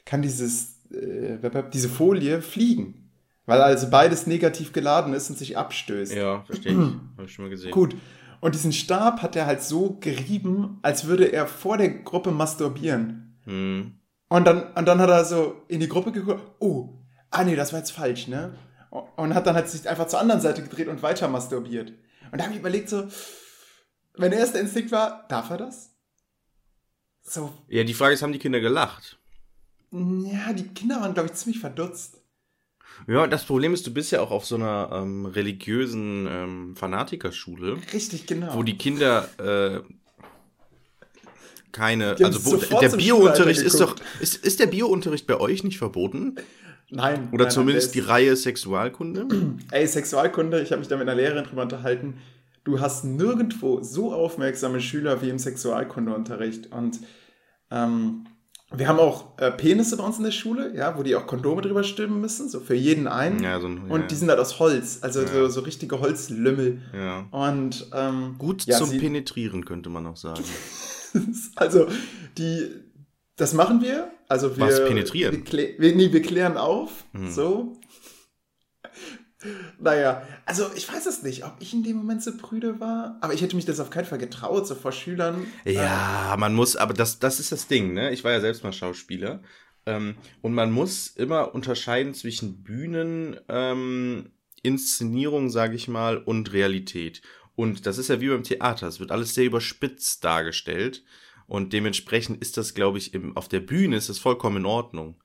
kann 0.05 0.23
dieses, 0.23 0.76
äh, 0.90 1.38
diese 1.73 1.88
Folie 1.88 2.40
fliegen. 2.43 3.11
Weil 3.46 3.62
also 3.62 3.88
beides 3.88 4.26
negativ 4.26 4.73
geladen 4.73 5.14
ist 5.14 5.31
und 5.31 5.38
sich 5.38 5.56
abstößt. 5.56 6.14
Ja, 6.14 6.43
verstehe 6.43 6.73
ich. 6.73 6.79
Habe 7.17 7.25
ich 7.25 7.32
schon 7.32 7.46
mal 7.46 7.50
gesehen. 7.50 7.70
Gut. 7.70 7.96
Und 8.40 8.55
diesen 8.55 8.73
Stab 8.73 9.23
hat 9.23 9.35
er 9.37 9.46
halt 9.46 9.62
so 9.62 9.96
gerieben, 10.00 10.79
als 10.82 11.06
würde 11.06 11.32
er 11.32 11.46
vor 11.46 11.79
der 11.79 11.88
Gruppe 11.88 12.31
masturbieren. 12.31 13.38
Hm. 13.44 13.94
Und, 14.29 14.46
dann, 14.46 14.64
und 14.75 14.87
dann 14.87 15.00
hat 15.00 15.11
er 15.11 15.25
so 15.25 15.62
in 15.69 15.81
die 15.81 15.88
Gruppe 15.88 16.12
geguckt, 16.12 16.43
oh, 16.58 16.90
ah 17.31 17.43
nee, 17.43 17.56
das 17.56 17.73
war 17.73 17.81
jetzt 17.81 17.90
falsch, 17.90 18.29
ne? 18.29 18.52
Und 18.90 19.35
hat 19.35 19.46
dann 19.46 19.55
halt 19.55 19.69
sich 19.69 19.88
einfach 19.88 20.06
zur 20.06 20.20
anderen 20.20 20.40
Seite 20.40 20.62
gedreht 20.62 20.88
und 20.88 21.02
weiter 21.02 21.29
masturbiert. 21.29 21.93
Und 22.31 22.38
da 22.38 22.44
habe 22.44 22.55
ich 22.55 22.61
überlegt 22.61 22.88
so, 22.88 23.08
wenn 24.14 24.31
der 24.31 24.40
erste 24.40 24.58
Instinkt 24.58 24.93
war, 24.93 25.26
darf 25.29 25.50
er 25.50 25.58
das? 25.58 25.94
So. 27.23 27.52
Ja, 27.69 27.85
die 27.85 27.94
Frage 27.94 28.14
ist, 28.14 28.23
haben 28.23 28.32
die 28.32 28.38
Kinder 28.38 28.61
gelacht? 28.61 29.19
Ja, 29.90 30.52
die 30.52 30.69
Kinder 30.69 31.00
waren, 31.00 31.14
glaube 31.14 31.29
ich, 31.29 31.35
ziemlich 31.35 31.61
verdutzt. 31.61 32.19
Ja, 33.06 33.26
das 33.26 33.44
Problem 33.44 33.75
ist, 33.75 33.87
du 33.87 33.93
bist 33.93 34.11
ja 34.11 34.20
auch 34.20 34.31
auf 34.31 34.44
so 34.44 34.56
einer 34.56 34.90
ähm, 34.93 35.26
religiösen 35.26 36.26
ähm, 36.26 36.76
Fanatikerschule. 36.76 37.79
Richtig, 37.93 38.26
genau. 38.26 38.55
Wo 38.55 38.62
die 38.62 38.76
Kinder 38.76 39.29
äh, 39.38 39.81
keine, 41.70 42.17
also 42.23 42.44
wo, 42.44 42.81
der 42.81 42.88
Biounterricht 42.88 43.61
ist 43.61 43.79
doch, 43.79 43.96
ist, 44.20 44.37
ist 44.37 44.58
der 44.58 44.67
Biounterricht 44.67 45.26
bei 45.26 45.38
euch 45.38 45.62
nicht 45.62 45.79
verboten? 45.79 46.37
Nein. 46.90 47.29
Oder 47.32 47.44
nein, 47.44 47.52
zumindest 47.52 47.94
die 47.94 48.00
Reihe 48.00 48.35
Sexualkunde? 48.35 49.26
Ey, 49.70 49.87
Sexualkunde, 49.87 50.61
ich 50.61 50.70
habe 50.70 50.81
mich 50.81 50.88
da 50.88 50.96
mit 50.96 51.08
einer 51.08 51.17
Lehrerin 51.17 51.44
drüber 51.44 51.62
unterhalten. 51.62 52.19
Du 52.64 52.81
hast 52.81 53.05
nirgendwo 53.05 53.82
so 53.82 54.12
aufmerksame 54.12 54.81
Schüler 54.81 55.23
wie 55.23 55.31
im 55.31 55.38
Sexualkundeunterricht. 55.38 56.73
Und 56.73 57.00
ähm, 57.70 58.26
wir 58.70 58.88
haben 58.88 58.99
auch 58.99 59.38
äh, 59.38 59.50
Penisse 59.50 59.96
bei 59.96 60.05
uns 60.05 60.19
in 60.19 60.25
der 60.25 60.31
Schule, 60.31 60.75
ja, 60.75 60.96
wo 60.99 61.02
die 61.02 61.17
auch 61.17 61.26
Kondome 61.26 61.62
drüber 61.62 61.82
stimmen 61.82 62.20
müssen, 62.20 62.49
so 62.49 62.61
für 62.61 62.75
jeden 62.75 63.06
einen. 63.06 63.43
Ja, 63.43 63.61
so 63.61 63.69
ein, 63.69 63.87
ja, 63.87 63.94
und 63.94 64.11
die 64.11 64.14
sind 64.14 64.29
halt 64.29 64.38
aus 64.38 64.58
Holz, 64.58 64.99
also 65.00 65.23
ja. 65.23 65.26
so, 65.26 65.49
so 65.49 65.61
richtige 65.61 66.00
Holzlümmel. 66.00 66.82
Und 67.31 67.87
ähm, 67.94 68.35
gut 68.37 68.62
zum 68.62 68.90
Penetrieren, 68.90 69.64
könnte 69.64 69.88
man 69.88 70.06
auch 70.06 70.17
sagen. 70.17 70.44
also, 71.56 71.87
die, 72.37 72.69
das 73.38 73.55
machen 73.55 73.81
wir. 73.81 74.11
Also 74.29 74.56
wir, 74.56 74.67
Was 74.67 74.85
penetrieren? 74.85 75.44
Wir, 75.50 75.79
wir, 75.79 75.96
nee, 75.96 76.12
wir 76.12 76.23
klären 76.23 76.58
auf. 76.58 77.05
Hm. 77.12 77.31
So. 77.31 77.81
Naja, 79.79 80.26
also 80.44 80.67
ich 80.75 80.93
weiß 80.93 81.06
es 81.06 81.23
nicht, 81.23 81.44
ob 81.44 81.55
ich 81.61 81.73
in 81.73 81.85
dem 81.85 81.96
Moment 81.96 82.23
so 82.23 82.37
prüde 82.37 82.81
war, 82.81 83.17
aber 83.20 83.35
ich 83.35 83.40
hätte 83.40 83.55
mich 83.55 83.64
das 83.64 83.79
auf 83.79 83.90
keinen 83.90 84.05
Fall 84.05 84.19
getraut, 84.19 84.67
so 84.67 84.75
vor 84.75 84.90
Schülern. 84.90 85.46
Ja, 85.64 86.35
ähm, 86.35 86.40
man 86.40 86.55
muss, 86.55 86.75
aber 86.75 86.93
das, 86.93 87.20
das 87.20 87.38
ist 87.38 87.52
das 87.52 87.69
Ding, 87.69 87.94
ne? 87.94 88.12
Ich 88.12 88.25
war 88.25 88.32
ja 88.32 88.40
selbst 88.40 88.64
mal 88.64 88.73
Schauspieler. 88.73 89.40
Ähm, 89.87 90.17
und 90.43 90.55
man 90.55 90.73
muss 90.73 91.06
immer 91.06 91.55
unterscheiden 91.55 92.14
zwischen 92.14 92.64
Bühnen, 92.64 93.38
ähm, 93.49 94.32
Inszenierung, 94.62 95.50
sage 95.50 95.76
ich 95.76 95.87
mal, 95.87 96.19
und 96.19 96.52
Realität. 96.52 97.23
Und 97.55 97.87
das 97.87 97.99
ist 97.99 98.08
ja 98.08 98.20
wie 98.20 98.29
beim 98.29 98.43
Theater, 98.43 98.88
es 98.88 98.99
wird 98.99 99.12
alles 99.12 99.35
sehr 99.35 99.44
überspitzt 99.44 100.25
dargestellt. 100.25 101.05
Und 101.49 101.73
dementsprechend 101.73 102.41
ist 102.43 102.59
das, 102.59 102.75
glaube 102.75 102.99
ich, 102.99 103.15
im, 103.15 103.37
auf 103.37 103.49
der 103.49 103.61
Bühne 103.61 103.97
ist 103.97 104.11
das 104.11 104.19
vollkommen 104.19 104.59
in 104.59 104.67
Ordnung. 104.67 105.21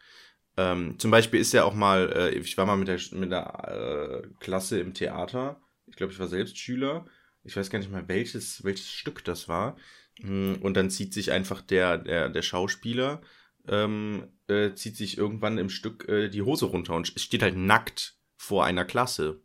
Ähm, 0.55 0.97
zum 0.97 1.11
Beispiel 1.11 1.39
ist 1.39 1.51
ja 1.51 1.65
auch 1.65 1.73
mal, 1.73 2.11
äh, 2.15 2.29
ich 2.37 2.57
war 2.57 2.65
mal 2.65 2.77
mit 2.77 2.87
der, 2.87 2.99
mit 3.11 3.29
der 3.29 4.23
äh, 4.23 4.27
Klasse 4.39 4.79
im 4.79 4.93
Theater. 4.93 5.61
Ich 5.85 5.97
glaube, 5.97 6.13
ich 6.13 6.19
war 6.19 6.27
selbst 6.27 6.57
Schüler. 6.57 7.05
Ich 7.43 7.57
weiß 7.57 7.69
gar 7.69 7.79
nicht 7.79 7.91
mal, 7.91 8.07
welches, 8.07 8.63
welches 8.63 8.89
Stück 8.89 9.25
das 9.25 9.49
war. 9.49 9.75
Hm, 10.21 10.59
und 10.61 10.75
dann 10.75 10.89
zieht 10.89 11.13
sich 11.13 11.31
einfach 11.33 11.61
der, 11.61 11.97
der, 11.97 12.29
der 12.29 12.41
Schauspieler, 12.41 13.21
ähm, 13.67 14.29
äh, 14.47 14.73
zieht 14.75 14.95
sich 14.95 15.17
irgendwann 15.17 15.57
im 15.57 15.69
Stück 15.69 16.07
äh, 16.07 16.29
die 16.29 16.41
Hose 16.41 16.65
runter 16.65 16.95
und 16.95 17.07
steht 17.07 17.43
halt 17.43 17.57
nackt 17.57 18.17
vor 18.37 18.63
einer 18.63 18.85
Klasse. 18.85 19.41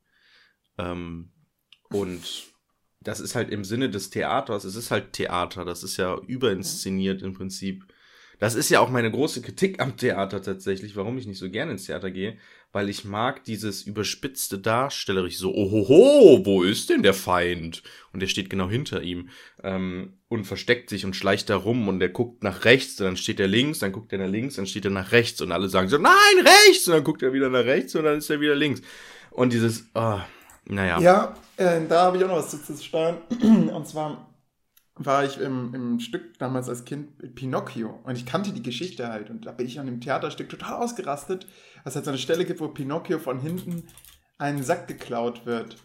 Ähm, 0.76 1.32
und 1.90 2.44
das 3.08 3.20
ist 3.20 3.34
halt 3.34 3.48
im 3.48 3.64
Sinne 3.64 3.88
des 3.88 4.10
Theaters, 4.10 4.64
es 4.64 4.76
ist 4.76 4.90
halt 4.90 5.14
Theater, 5.14 5.64
das 5.64 5.82
ist 5.82 5.96
ja 5.96 6.20
überinszeniert 6.26 7.22
im 7.22 7.32
Prinzip. 7.32 7.86
Das 8.38 8.54
ist 8.54 8.68
ja 8.68 8.80
auch 8.80 8.90
meine 8.90 9.10
große 9.10 9.40
Kritik 9.40 9.80
am 9.80 9.96
Theater 9.96 10.42
tatsächlich, 10.42 10.94
warum 10.94 11.16
ich 11.16 11.26
nicht 11.26 11.38
so 11.38 11.48
gerne 11.48 11.72
ins 11.72 11.86
Theater 11.86 12.10
gehe, 12.10 12.36
weil 12.70 12.90
ich 12.90 13.06
mag 13.06 13.44
dieses 13.44 13.80
überspitzte 13.80 14.58
Darstellerisch 14.58 15.38
so, 15.38 15.54
ohoho, 15.54 16.44
wo 16.44 16.62
ist 16.62 16.90
denn 16.90 17.02
der 17.02 17.14
Feind? 17.14 17.82
Und 18.12 18.20
der 18.20 18.26
steht 18.26 18.50
genau 18.50 18.68
hinter 18.68 19.00
ihm 19.00 19.30
ähm, 19.62 20.18
und 20.28 20.44
versteckt 20.44 20.90
sich 20.90 21.06
und 21.06 21.16
schleicht 21.16 21.48
da 21.48 21.56
rum 21.56 21.88
und 21.88 22.00
der 22.00 22.10
guckt 22.10 22.42
nach 22.42 22.66
rechts, 22.66 22.96
dann 22.96 23.16
steht 23.16 23.40
er 23.40 23.48
links, 23.48 23.78
dann 23.78 23.92
guckt 23.92 24.12
er 24.12 24.18
nach 24.18 24.28
links, 24.28 24.56
dann 24.56 24.66
steht 24.66 24.84
er 24.84 24.90
nach 24.90 25.12
rechts 25.12 25.40
und 25.40 25.50
alle 25.50 25.70
sagen 25.70 25.88
so, 25.88 25.96
nein, 25.96 26.12
rechts! 26.36 26.86
Und 26.86 26.92
dann 26.92 27.04
guckt 27.04 27.22
er 27.22 27.32
wieder 27.32 27.48
nach 27.48 27.64
rechts 27.64 27.94
und 27.94 28.04
dann 28.04 28.18
ist 28.18 28.28
er 28.28 28.42
wieder 28.42 28.54
links. 28.54 28.82
Und 29.30 29.54
dieses, 29.54 29.88
oh, 29.94 30.20
naja. 30.68 31.00
Ja, 31.00 31.34
äh, 31.56 31.80
da 31.88 32.02
habe 32.04 32.16
ich 32.16 32.24
auch 32.24 32.28
noch 32.28 32.36
was 32.36 32.50
zu 32.50 32.76
steuern. 32.76 33.18
Und 33.40 33.86
zwar 33.88 34.28
war 34.98 35.24
ich 35.24 35.38
im, 35.38 35.74
im 35.74 36.00
Stück 36.00 36.38
damals 36.38 36.68
als 36.68 36.84
Kind 36.84 37.34
Pinocchio 37.36 38.00
und 38.02 38.16
ich 38.16 38.26
kannte 38.26 38.52
die 38.52 38.64
Geschichte 38.64 39.08
halt 39.08 39.30
und 39.30 39.46
da 39.46 39.52
bin 39.52 39.66
ich 39.66 39.78
an 39.78 39.86
dem 39.86 40.00
Theaterstück 40.00 40.48
total 40.48 40.82
ausgerastet, 40.82 41.46
was 41.84 41.94
halt 41.94 42.04
so 42.04 42.10
eine 42.10 42.18
Stelle 42.18 42.44
gibt, 42.44 42.60
wo 42.60 42.68
Pinocchio 42.68 43.20
von 43.20 43.38
hinten 43.38 43.84
einen 44.38 44.62
Sack 44.62 44.88
geklaut 44.88 45.46
wird. 45.46 45.76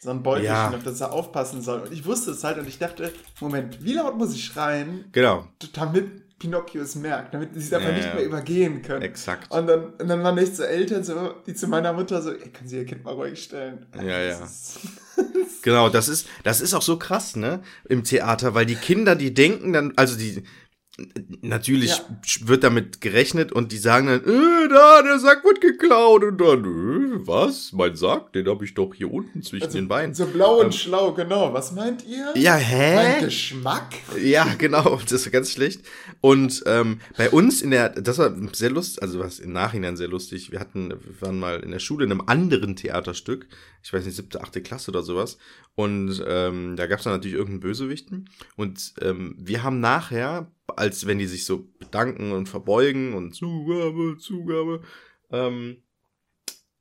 So 0.00 0.10
ein 0.10 0.22
Beutelchen, 0.22 0.54
ja. 0.54 0.68
auf 0.68 0.84
das 0.84 1.00
er 1.00 1.12
aufpassen 1.12 1.60
soll. 1.60 1.80
Und 1.80 1.92
ich 1.92 2.04
wusste 2.04 2.30
es 2.30 2.44
halt 2.44 2.58
und 2.58 2.68
ich 2.68 2.78
dachte, 2.78 3.12
Moment, 3.40 3.82
wie 3.82 3.94
laut 3.94 4.16
muss 4.16 4.32
ich 4.32 4.44
schreien? 4.44 5.06
Genau. 5.10 5.48
Damit 5.72 6.27
Pinocchio 6.38 6.82
es 6.82 6.94
merkt, 6.94 7.34
damit 7.34 7.52
sie 7.54 7.60
es 7.60 7.72
einfach 7.72 7.88
ja, 7.88 7.96
nicht 7.96 8.14
mehr 8.14 8.24
übergehen 8.24 8.82
können. 8.82 9.02
Exakt. 9.02 9.50
Und 9.50 9.66
dann, 9.66 9.92
und 9.94 10.08
dann 10.08 10.22
waren 10.22 10.38
echt 10.38 10.54
so 10.56 10.62
Eltern, 10.62 11.02
so, 11.02 11.34
die 11.46 11.54
zu 11.54 11.66
meiner 11.66 11.92
Mutter 11.92 12.22
so, 12.22 12.32
ey, 12.32 12.48
können 12.50 12.68
Sie 12.68 12.76
Ihr 12.76 12.86
Kind 12.86 13.04
mal 13.04 13.14
ruhig 13.14 13.42
stellen? 13.42 13.86
Ja, 13.96 14.20
ja. 14.20 14.48
genau, 15.62 15.88
das 15.88 16.08
ist, 16.08 16.28
das 16.44 16.60
ist 16.60 16.74
auch 16.74 16.82
so 16.82 16.96
krass, 16.96 17.34
ne, 17.34 17.60
im 17.88 18.04
Theater, 18.04 18.54
weil 18.54 18.66
die 18.66 18.76
Kinder, 18.76 19.16
die 19.16 19.34
denken 19.34 19.72
dann, 19.72 19.92
also 19.96 20.16
die, 20.16 20.44
natürlich 21.42 21.98
ja. 21.98 22.48
wird 22.48 22.64
damit 22.64 23.00
gerechnet 23.00 23.52
und 23.52 23.70
die 23.70 23.78
sagen 23.78 24.08
dann, 24.08 24.20
äh, 24.24 24.68
da, 24.68 25.02
der 25.02 25.18
Sack 25.18 25.44
wird 25.44 25.60
geklaut 25.60 26.24
und 26.24 26.40
dann, 26.40 26.64
äh, 26.64 27.26
was? 27.26 27.72
Mein 27.72 27.94
Sack? 27.94 28.32
Den 28.32 28.48
habe 28.48 28.64
ich 28.64 28.74
doch 28.74 28.92
hier 28.94 29.12
unten 29.12 29.42
zwischen 29.42 29.66
also, 29.66 29.78
den 29.78 29.88
Beinen. 29.88 30.14
So 30.14 30.26
blau 30.26 30.58
und 30.58 30.66
ähm, 30.66 30.72
schlau, 30.72 31.12
genau. 31.12 31.52
Was 31.54 31.72
meint 31.72 32.04
ihr? 32.04 32.32
Ja, 32.34 32.56
hä? 32.56 32.94
Mein 32.96 33.24
Geschmack? 33.24 33.94
Ja, 34.20 34.46
genau. 34.58 34.98
Das 35.02 35.12
ist 35.12 35.30
ganz 35.30 35.52
schlecht. 35.52 35.82
Und 36.20 36.62
ähm, 36.66 37.00
bei 37.16 37.30
uns 37.30 37.62
in 37.62 37.70
der, 37.70 37.90
das 37.90 38.18
war 38.18 38.34
sehr 38.52 38.70
lustig, 38.70 39.02
also 39.02 39.20
was 39.20 39.38
im 39.38 39.52
Nachhinein 39.52 39.96
sehr 39.96 40.08
lustig. 40.08 40.50
Wir 40.50 40.58
hatten, 40.58 40.90
wir 40.90 41.20
waren 41.20 41.38
mal 41.38 41.60
in 41.60 41.70
der 41.70 41.78
Schule 41.78 42.04
in 42.04 42.10
einem 42.10 42.22
anderen 42.26 42.74
Theaterstück. 42.74 43.46
Ich 43.82 43.92
weiß 43.92 44.04
nicht, 44.04 44.16
siebte, 44.16 44.40
achte 44.42 44.62
Klasse 44.62 44.90
oder 44.90 45.02
sowas. 45.02 45.38
Und 45.74 46.22
ähm, 46.26 46.76
da 46.76 46.86
gab 46.86 46.98
es 46.98 47.04
dann 47.04 47.12
natürlich 47.12 47.36
irgendeinen 47.36 47.60
Bösewichten. 47.60 48.28
Und 48.56 48.94
ähm, 49.00 49.36
wir 49.38 49.62
haben 49.62 49.80
nachher 49.80 50.50
als 50.76 51.06
wenn 51.06 51.18
die 51.18 51.26
sich 51.26 51.44
so 51.44 51.68
bedanken 51.78 52.32
und 52.32 52.48
verbeugen 52.48 53.14
und 53.14 53.34
Zugabe, 53.34 54.16
Zugabe, 54.18 54.82
ähm, 55.30 55.82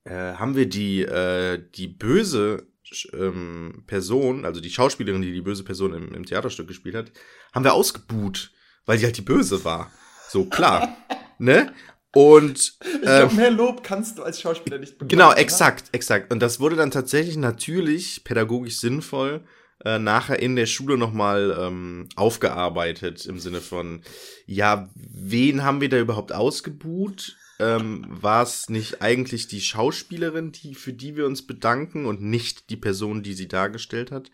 äh, 0.03 0.33
haben 0.33 0.55
wir 0.55 0.67
die, 0.67 1.01
äh, 1.01 1.61
die 1.75 1.87
böse 1.87 2.67
ähm, 3.13 3.83
Person, 3.87 4.45
also 4.45 4.61
die 4.61 4.69
Schauspielerin, 4.69 5.21
die 5.21 5.33
die 5.33 5.41
böse 5.41 5.63
Person 5.63 5.93
im, 5.93 6.13
im 6.13 6.25
Theaterstück 6.25 6.67
gespielt 6.67 6.95
hat, 6.95 7.11
haben 7.53 7.65
wir 7.65 7.73
ausgebuht, 7.73 8.51
weil 8.85 8.97
sie 8.97 9.05
halt 9.05 9.17
die 9.17 9.21
böse 9.21 9.63
war. 9.65 9.91
So, 10.29 10.45
klar. 10.45 10.95
ne? 11.39 11.73
Und 12.17 12.74
ich 12.81 13.01
glaube, 13.03 13.31
ähm, 13.31 13.36
mehr 13.36 13.51
Lob 13.51 13.83
kannst 13.83 14.17
du 14.17 14.24
als 14.24 14.41
Schauspieler 14.41 14.79
nicht 14.79 14.93
bekommen. 14.93 15.09
Genau, 15.09 15.33
exakt, 15.33 15.89
oder? 15.89 15.93
exakt. 15.93 16.33
Und 16.33 16.39
das 16.39 16.59
wurde 16.59 16.75
dann 16.75 16.89
tatsächlich 16.89 17.38
natürlich 17.38 18.24
pädagogisch 18.24 18.79
sinnvoll 18.79 19.43
äh, 19.86 20.00
nachher 20.00 20.39
in 20.39 20.55
der 20.55 20.65
Schule 20.65 20.97
nochmal 20.97 21.55
ähm, 21.59 22.09
aufgearbeitet 22.15 23.27
im 23.27 23.38
Sinne 23.38 23.62
von, 23.62 24.01
ja, 24.47 24.89
wen 24.95 25.63
haben 25.63 25.79
wir 25.79 25.89
da 25.89 26.00
überhaupt 26.00 26.33
ausgebuht? 26.33 27.38
Ähm, 27.59 28.03
war 28.09 28.41
es 28.41 28.67
nicht 28.67 29.03
eigentlich 29.03 29.47
die 29.47 29.62
Schauspielerin, 29.62 30.51
die, 30.51 30.74
für 30.74 30.93
die 30.93 31.17
wir 31.17 31.27
uns 31.27 31.45
bedanken 31.45 32.07
und 32.07 32.24
nicht 32.24 32.71
die 32.71 32.77
Person, 32.77 33.21
die 33.21 33.33
sie 33.36 33.47
dargestellt 33.47 34.12
hat 34.12 34.31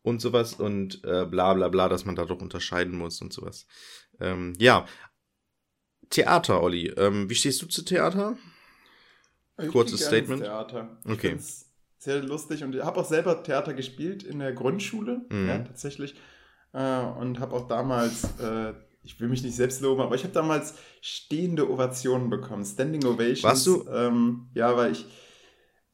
und 0.00 0.22
sowas 0.22 0.54
und 0.54 1.04
äh, 1.04 1.26
bla 1.26 1.52
bla 1.52 1.68
bla, 1.68 1.90
dass 1.90 2.06
man 2.06 2.16
da 2.16 2.24
doch 2.24 2.40
unterscheiden 2.40 2.96
muss 2.96 3.20
und 3.20 3.34
sowas. 3.34 3.66
Ähm, 4.20 4.54
ja. 4.56 4.86
Theater, 6.10 6.62
Olli. 6.62 6.88
Ähm, 6.96 7.28
wie 7.28 7.34
stehst 7.34 7.62
du 7.62 7.66
zu 7.66 7.82
Theater? 7.82 8.36
Kurzes 9.70 10.04
Statement. 10.04 10.42
Theater. 10.42 10.98
Okay 11.08 11.38
sehr 12.06 12.22
lustig 12.22 12.62
und 12.62 12.74
ich 12.74 12.82
habe 12.82 13.00
auch 13.00 13.04
selber 13.04 13.42
Theater 13.42 13.74
gespielt 13.74 14.22
in 14.22 14.38
der 14.38 14.52
Grundschule, 14.52 15.22
mhm. 15.28 15.48
ja, 15.48 15.58
tatsächlich. 15.58 16.14
Äh, 16.72 17.00
und 17.00 17.40
habe 17.40 17.54
auch 17.54 17.68
damals, 17.68 18.24
äh, 18.40 18.72
ich 19.02 19.20
will 19.20 19.28
mich 19.28 19.42
nicht 19.42 19.56
selbst 19.56 19.80
loben, 19.82 20.00
aber 20.00 20.14
ich 20.14 20.22
habe 20.22 20.32
damals 20.32 20.74
stehende 21.00 21.68
Ovationen 21.68 22.30
bekommen, 22.30 22.64
Standing 22.64 23.04
Ovations. 23.04 23.42
Warst 23.42 23.66
du? 23.66 23.84
Ähm, 23.92 24.46
ja, 24.54 24.74
weil 24.76 24.92
ich. 24.92 25.04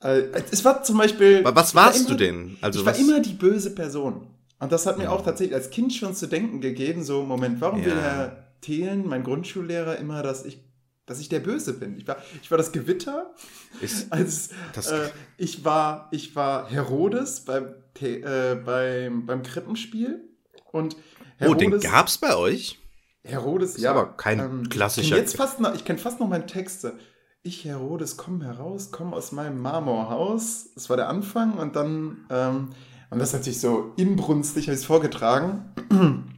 Äh, 0.00 0.28
es 0.50 0.64
war 0.64 0.83
zum 0.83 0.99
Beispiel. 0.99 1.42
Was 1.45 1.54
warst 1.54 1.75
war 1.75 1.95
immer, 1.97 2.09
du 2.09 2.14
denn? 2.14 2.59
Also 2.61 2.81
ich 2.81 2.87
was? 2.87 2.99
war 2.99 3.04
immer 3.04 3.21
die 3.21 3.33
böse 3.33 3.75
Person. 3.75 4.28
Und 4.59 4.71
das 4.71 4.87
hat 4.87 4.99
mir 4.99 5.04
ja. 5.04 5.11
auch 5.11 5.25
tatsächlich 5.25 5.54
als 5.57 5.71
Kind 5.71 5.92
schon 5.95 6.14
zu 6.14 6.26
denken 6.26 6.61
gegeben, 6.61 7.02
so, 7.02 7.25
Moment, 7.25 7.61
warum 7.61 7.81
ja. 7.81 7.87
will 7.87 8.00
Herr 8.00 8.51
Thelen, 8.62 9.07
mein 9.07 9.25
Grundschullehrer, 9.25 9.99
immer, 9.99 10.23
dass 10.23 10.47
ich 10.47 10.64
dass 11.04 11.19
ich 11.21 11.28
der 11.28 11.40
Böse 11.40 11.75
bin. 11.75 11.97
Ich 11.97 12.07
war, 12.07 12.16
ich 12.40 12.50
war 12.50 12.59
das 12.59 12.73
Gewitter. 12.73 13.35
Ist, 13.81 14.12
als, 14.14 14.50
das 14.73 14.90
äh, 14.90 15.11
ich, 15.37 15.64
war, 15.64 16.09
ich 16.12 16.37
war 16.37 16.71
Herodes 16.71 17.45
beim, 17.45 17.75
äh, 18.00 18.54
beim, 18.54 19.26
beim 19.26 19.42
Krippenspiel. 19.42 20.25
Und 20.71 20.97
Herodes, 21.37 21.66
oh, 21.66 21.71
den 21.71 21.81
gab's 21.81 22.19
bei 22.19 22.37
euch? 22.37 22.78
Herodes, 23.25 23.76
ja. 23.78 23.90
aber 23.90 24.16
kein 24.16 24.38
ähm, 24.40 24.69
klassischer. 24.69 25.16
Ich 25.23 25.37
kenne 25.37 25.78
kenn 25.85 25.99
fast 25.99 26.21
noch 26.21 26.28
meine 26.28 26.47
Texte. 26.47 26.99
Ich, 27.42 27.64
Herodes, 27.64 28.16
komm 28.16 28.40
heraus, 28.40 28.90
komm 28.92 29.14
aus 29.14 29.33
meinem 29.33 29.61
Marmorhaus. 29.61 30.73
Das 30.75 30.88
war 30.88 30.97
der 30.97 31.09
Anfang 31.09 31.59
und 31.59 31.75
dann, 31.75 32.26
ähm, 32.31 32.71
und 33.11 33.19
das 33.19 33.35
hat 33.35 33.45
sich 33.45 33.61
so 33.61 33.92
inbrünstig, 33.97 34.66
habe 34.66 34.75
ich 34.75 34.81
es 34.81 34.87
vorgetragen. 34.87 35.73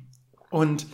Und 0.50 0.86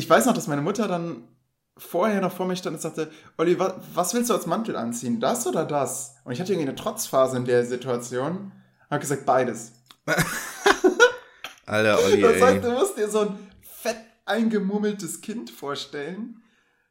ich 0.00 0.08
weiß 0.08 0.24
noch, 0.24 0.32
dass 0.32 0.46
meine 0.46 0.62
Mutter 0.62 0.88
dann 0.88 1.28
vorher 1.76 2.22
noch 2.22 2.32
vor 2.32 2.46
mir 2.46 2.56
stand 2.56 2.76
und 2.76 2.80
sagte, 2.80 3.10
Olli, 3.36 3.58
was, 3.58 3.74
was 3.92 4.14
willst 4.14 4.30
du 4.30 4.34
als 4.34 4.46
Mantel 4.46 4.76
anziehen? 4.76 5.20
Das 5.20 5.46
oder 5.46 5.66
das? 5.66 6.16
Und 6.24 6.32
ich 6.32 6.40
hatte 6.40 6.52
irgendwie 6.52 6.68
eine 6.68 6.76
Trotzphase 6.76 7.36
in 7.36 7.44
der 7.44 7.66
Situation. 7.66 8.52
Habe 8.90 9.00
gesagt, 9.00 9.26
beides. 9.26 9.72
Alter, 11.66 12.02
Olli, 12.02 12.22
Das 12.22 12.40
heißt, 12.40 12.64
du 12.64 12.70
musst 12.70 12.96
dir 12.96 13.08
so 13.08 13.20
ein 13.20 13.38
fett 13.60 13.98
eingemummeltes 14.24 15.20
Kind 15.20 15.50
vorstellen. 15.50 16.42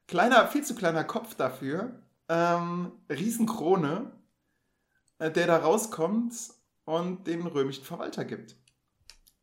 Kleiner, 0.08 0.48
viel 0.48 0.63
zu 0.63 0.75
kleiner 0.75 1.04
Kopf 1.04 1.34
dafür. 1.34 2.04
Ähm, 2.30 2.92
Riesenkrone, 3.10 4.12
äh, 5.18 5.32
der 5.32 5.48
da 5.48 5.58
rauskommt 5.58 6.36
und 6.86 7.25
den 7.25 7.48
römischen 7.48 7.86
Verwalter 7.86 8.24
gibt. 8.24 8.56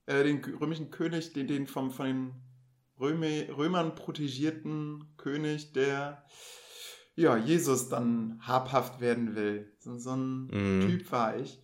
Äh, 0.07 0.23
den 0.23 0.45
römischen 0.55 0.93
König, 0.93 1.33
den, 1.33 1.49
den 1.49 1.67
vom, 1.67 1.91
von 1.91 2.07
den 2.07 2.46
Röme, 3.01 3.49
Römern 3.57 3.95
protegierten 3.95 5.05
König, 5.17 5.73
der 5.73 6.25
ja, 7.15 7.37
Jesus 7.37 7.89
dann 7.89 8.39
habhaft 8.43 9.01
werden 9.01 9.35
will. 9.35 9.73
So, 9.79 9.99
so 9.99 10.11
ein 10.11 10.49
mhm. 10.49 10.87
Typ 10.87 11.11
war 11.11 11.37
ich. 11.37 11.59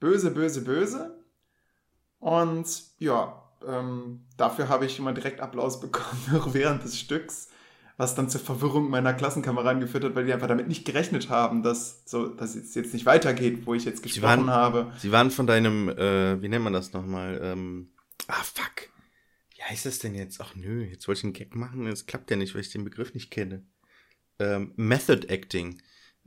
Böse, 0.00 0.32
böse, 0.32 0.62
böse. 0.62 1.24
Und 2.18 2.66
ja, 2.98 3.42
ähm, 3.66 4.24
dafür 4.36 4.68
habe 4.68 4.86
ich 4.86 4.98
immer 4.98 5.12
direkt 5.12 5.40
Applaus 5.40 5.80
bekommen, 5.80 6.22
auch 6.34 6.52
während 6.52 6.82
des 6.82 6.98
Stücks, 6.98 7.48
was 7.96 8.16
dann 8.16 8.28
zur 8.28 8.40
Verwirrung 8.40 8.90
meiner 8.90 9.14
Klassenkameraden 9.14 9.80
geführt 9.80 10.02
hat, 10.02 10.16
weil 10.16 10.24
die 10.24 10.32
einfach 10.32 10.48
damit 10.48 10.66
nicht 10.66 10.84
gerechnet 10.84 11.30
haben, 11.30 11.62
dass, 11.62 12.02
so, 12.04 12.26
dass 12.26 12.56
es 12.56 12.74
jetzt 12.74 12.92
nicht 12.92 13.06
weitergeht, 13.06 13.66
wo 13.66 13.74
ich 13.74 13.84
jetzt 13.84 14.02
gesprochen 14.02 14.40
sie 14.40 14.46
waren, 14.46 14.50
habe. 14.50 14.92
Sie 14.98 15.12
waren 15.12 15.30
von 15.30 15.46
deinem, 15.46 15.88
äh, 15.88 16.42
wie 16.42 16.48
nennt 16.48 16.64
man 16.64 16.72
das 16.72 16.92
nochmal? 16.92 17.40
Ähm, 17.42 17.90
ah, 18.26 18.42
fuck 18.42 18.91
wie 19.62 19.70
heißt 19.70 19.86
das 19.86 20.00
denn 20.00 20.14
jetzt? 20.14 20.40
Ach 20.40 20.54
nö, 20.54 20.84
jetzt 20.84 21.06
wollte 21.06 21.20
ich 21.20 21.24
einen 21.24 21.32
Gag 21.34 21.54
machen, 21.54 21.86
es 21.86 22.06
klappt 22.06 22.30
ja 22.30 22.36
nicht, 22.36 22.54
weil 22.54 22.62
ich 22.62 22.70
den 22.70 22.84
Begriff 22.84 23.14
nicht 23.14 23.30
kenne. 23.30 23.64
Ähm, 24.38 24.72
Method 24.76 25.28
Acting. 25.28 25.80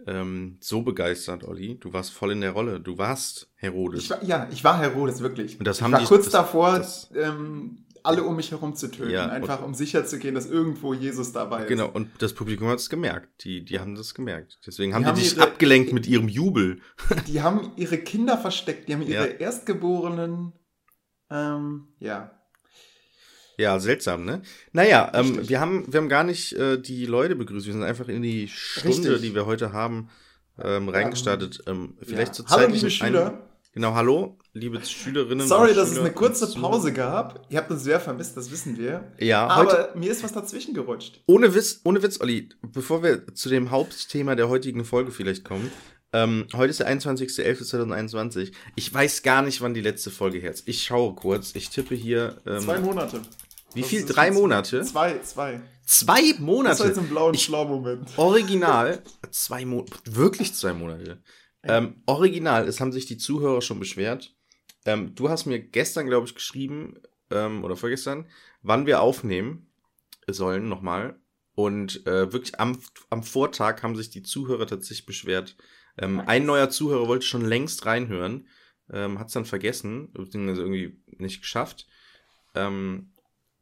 Ähm, 0.08 0.58
so 0.62 0.82
begeistert, 0.82 1.44
Olli. 1.44 1.80
Du 1.80 1.94
warst 1.94 2.12
voll 2.12 2.32
in 2.32 2.42
der 2.42 2.52
Rolle. 2.52 2.80
Du 2.80 2.98
warst 2.98 3.52
Herodes. 3.56 4.04
Ich 4.04 4.10
war, 4.10 4.24
ja, 4.24 4.48
ich 4.52 4.64
war 4.64 4.80
Herodes, 4.80 5.22
wirklich. 5.22 5.58
Und 5.58 5.66
das 5.66 5.78
ich 5.78 5.84
haben 5.84 5.94
war 5.94 6.00
die, 6.00 6.06
kurz 6.06 6.26
das, 6.26 6.34
davor, 6.34 6.78
das, 6.78 7.12
ähm, 7.16 7.86
alle 8.04 8.24
um 8.24 8.36
mich 8.36 8.52
herum 8.52 8.76
zu 8.76 8.92
töten. 8.92 9.10
Ja, 9.10 9.28
einfach 9.28 9.64
um 9.64 9.74
sicher 9.74 10.06
zu 10.06 10.20
gehen, 10.20 10.36
dass 10.36 10.46
irgendwo 10.46 10.94
Jesus 10.94 11.32
dabei 11.32 11.64
ist. 11.64 11.70
Genau, 11.70 11.90
und 11.90 12.10
das 12.20 12.34
Publikum 12.34 12.68
hat 12.68 12.80
es 12.80 12.90
gemerkt. 12.90 13.44
Die, 13.44 13.64
die 13.64 13.80
haben 13.80 13.96
das 13.96 14.14
gemerkt. 14.14 14.60
Deswegen 14.66 14.94
haben 14.94 15.04
die, 15.04 15.08
haben 15.08 15.16
dich 15.16 15.36
ihre, 15.36 15.44
abgelenkt 15.44 15.94
mit 15.94 16.08
ihrem 16.08 16.28
Jubel. 16.28 16.82
Die 17.28 17.42
haben 17.42 17.72
ihre 17.76 17.98
Kinder 17.98 18.38
versteckt. 18.38 18.88
Die 18.88 18.94
haben 18.94 19.02
ihre 19.02 19.32
ja. 19.32 19.38
Erstgeborenen, 19.38 20.54
ähm, 21.30 21.88
ja, 22.00 22.32
ja, 23.58 23.80
seltsam, 23.80 24.26
ne? 24.26 24.42
Naja, 24.74 25.12
ähm, 25.14 25.48
wir, 25.48 25.60
haben, 25.60 25.92
wir 25.92 26.00
haben 26.00 26.10
gar 26.10 26.24
nicht 26.24 26.54
äh, 26.54 26.78
die 26.78 27.06
Leute 27.06 27.36
begrüßt. 27.36 27.66
Wir 27.66 27.74
sind 27.74 27.84
einfach 27.84 28.08
in 28.08 28.22
die 28.22 28.48
Stunde, 28.48 29.14
Richtig. 29.14 29.22
die 29.22 29.36
wir 29.36 29.46
heute 29.46 29.72
haben, 29.74 30.10
ähm, 30.62 30.90
reingestartet. 30.90 31.64
Ähm, 31.68 31.96
vielleicht 32.02 32.30
ja. 32.30 32.34
zur 32.34 32.48
Zeit. 32.48 32.60
Hallo, 32.60 32.74
liebe 32.74 32.90
Schüler. 32.90 33.28
Ein, 33.28 33.38
genau, 33.74 33.94
hallo, 33.94 34.38
liebe 34.54 34.84
Schülerinnen. 34.84 35.48
Sorry, 35.48 35.74
dass 35.74 35.90
Schüler 35.90 36.00
es 36.00 36.06
eine 36.06 36.14
kurze 36.14 36.54
Pause 36.60 36.92
gab. 36.94 37.46
Ihr 37.50 37.58
habt 37.58 37.72
uns 37.72 37.84
sehr 37.84 38.00
vermisst, 38.00 38.36
das 38.36 38.52
wissen 38.52 38.78
wir. 38.78 39.12
Ja, 39.20 39.48
aber 39.48 39.72
heute, 39.72 39.90
mir 39.96 40.12
ist 40.12 40.24
was 40.24 40.34
dazwischen 40.34 40.74
gerutscht. 40.74 41.22
Ohne 41.26 41.54
Witz, 41.54 41.82
ohne 41.84 42.02
Witz, 42.04 42.20
Olli, 42.20 42.50
bevor 42.62 43.04
wir 43.04 43.28
zu 43.34 43.50
dem 43.50 43.72
Hauptthema 43.72 44.36
der 44.36 44.50
heutigen 44.50 44.86
Folge 44.86 45.12
vielleicht 45.12 45.46
kommen. 45.46 45.72
Ähm, 46.16 46.48
heute 46.54 46.70
ist 46.70 46.80
der 46.80 46.88
21.11.2021. 46.88 48.54
Ich 48.76 48.94
weiß 48.94 49.22
gar 49.22 49.42
nicht, 49.42 49.60
wann 49.60 49.74
die 49.74 49.82
letzte 49.82 50.12
Folge 50.12 50.38
her 50.38 50.52
ist. 50.52 50.66
Ich 50.66 50.84
schaue 50.84 51.14
kurz. 51.14 51.54
Ich 51.56 51.70
tippe 51.70 51.94
hier. 51.94 52.38
Ähm, 52.46 52.62
Zwei 52.62 52.80
Monate. 52.80 53.22
Wie 53.76 53.82
das 53.82 53.90
viel? 53.90 54.06
Drei 54.06 54.32
Monate? 54.32 54.82
Zwei, 54.84 55.20
zwei. 55.20 55.62
Zwei 55.86 56.34
Monate? 56.40 56.70
Das 56.70 56.80
war 56.80 56.88
jetzt 56.88 56.98
ein 56.98 57.10
blauen 57.10 57.36
Schlau-Moment. 57.36 58.18
Original, 58.18 59.04
zwei 59.32 59.66
Monate, 59.66 59.94
wirklich 60.06 60.54
zwei 60.54 60.74
Monate. 60.74 61.22
Ähm, 61.62 62.02
original, 62.06 62.68
es 62.68 62.80
haben 62.80 62.92
sich 62.92 63.06
die 63.06 63.18
Zuhörer 63.18 63.62
schon 63.62 63.80
beschwert. 63.80 64.36
Ähm, 64.86 65.14
du 65.16 65.30
hast 65.30 65.46
mir 65.46 65.60
gestern, 65.60 66.08
glaube 66.08 66.28
ich, 66.28 66.36
geschrieben, 66.36 66.96
ähm, 67.32 67.64
oder 67.64 67.76
vorgestern, 67.76 68.28
wann 68.62 68.86
wir 68.86 69.02
aufnehmen 69.02 69.68
sollen, 70.28 70.70
nochmal. 70.70 71.20
Und 71.54 72.06
äh, 72.06 72.32
wirklich 72.34 72.60
am, 72.60 72.78
am 73.10 73.24
Vortag 73.24 73.82
haben 73.82 73.96
sich 73.96 74.10
die 74.10 74.24
Zuhörer 74.24 74.68
tatsächlich 74.68 75.06
beschwert. 75.06 75.56
Ähm, 75.98 76.22
ein 76.26 76.46
neuer 76.46 76.70
Zuhörer 76.70 77.08
wollte 77.08 77.26
schon 77.26 77.46
längst 77.46 77.86
reinhören, 77.86 78.48
ähm, 78.92 79.20
hat 79.20 79.28
es 79.28 79.34
dann 79.34 79.46
vergessen, 79.46 80.12
beziehungsweise 80.12 80.62
irgendwie 80.62 81.02
nicht 81.18 81.42
geschafft. 81.42 81.88
Ähm, 82.54 83.12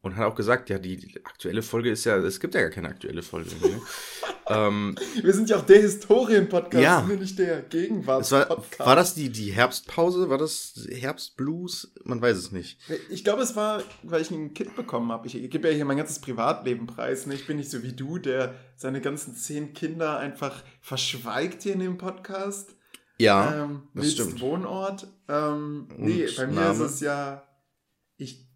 und 0.03 0.17
hat 0.17 0.25
auch 0.25 0.35
gesagt, 0.35 0.69
ja, 0.69 0.77
die, 0.77 0.97
die, 0.97 1.25
aktuelle 1.25 1.61
Folge 1.61 1.89
ist 1.89 2.03
ja, 2.03 2.17
es 2.17 2.41
gibt 2.41 2.53
ja 2.55 2.61
gar 2.61 2.69
keine 2.69 2.89
aktuelle 2.89 3.23
Folge. 3.23 3.51
Ne? 3.61 3.81
ähm, 4.49 4.95
Wir 5.21 5.33
sind 5.33 5.49
ja 5.49 5.55
auch 5.55 5.65
der 5.65 5.79
Historien-Podcast, 5.79 6.83
Ja. 6.83 7.05
sind 7.07 7.21
nicht 7.21 7.39
der 7.39 7.63
es 8.19 8.31
war, 8.33 8.49
war 8.79 8.95
das 8.97 9.15
die, 9.15 9.29
die 9.29 9.53
Herbstpause? 9.53 10.29
War 10.29 10.37
das 10.37 10.87
Herbstblues? 10.89 11.93
Man 12.03 12.21
weiß 12.21 12.35
es 12.35 12.51
nicht. 12.51 12.79
Ich 13.09 13.23
glaube, 13.23 13.43
es 13.43 13.55
war, 13.55 13.81
weil 14.03 14.21
ich 14.21 14.29
ein 14.29 14.53
Kind 14.53 14.75
bekommen 14.75 15.09
habe. 15.09 15.25
Ich, 15.27 15.49
gebe 15.49 15.69
ja 15.69 15.73
hier 15.73 15.85
mein 15.85 15.97
ganzes 15.97 16.19
Privatleben 16.19 16.85
preis. 16.85 17.25
Ne? 17.25 17.35
Ich 17.35 17.47
bin 17.47 17.55
nicht 17.55 17.71
so 17.71 17.81
wie 17.81 17.93
du, 17.93 18.17
der 18.17 18.55
seine 18.75 18.99
ganzen 18.99 19.35
zehn 19.35 19.73
Kinder 19.73 20.17
einfach 20.19 20.63
verschweigt 20.81 21.63
hier 21.63 21.73
in 21.73 21.79
dem 21.79 21.97
Podcast. 21.97 22.75
Ja, 23.19 23.63
ähm, 23.63 23.83
das 23.93 24.11
stimmt. 24.11 24.41
Wohnort. 24.41 25.07
Ähm, 25.29 25.87
nee, 25.95 26.27
bei 26.35 26.47
mir 26.47 26.53
Name? 26.55 26.73
ist 26.73 26.91
es 26.91 26.99
ja, 26.99 27.47
ich 28.17 28.52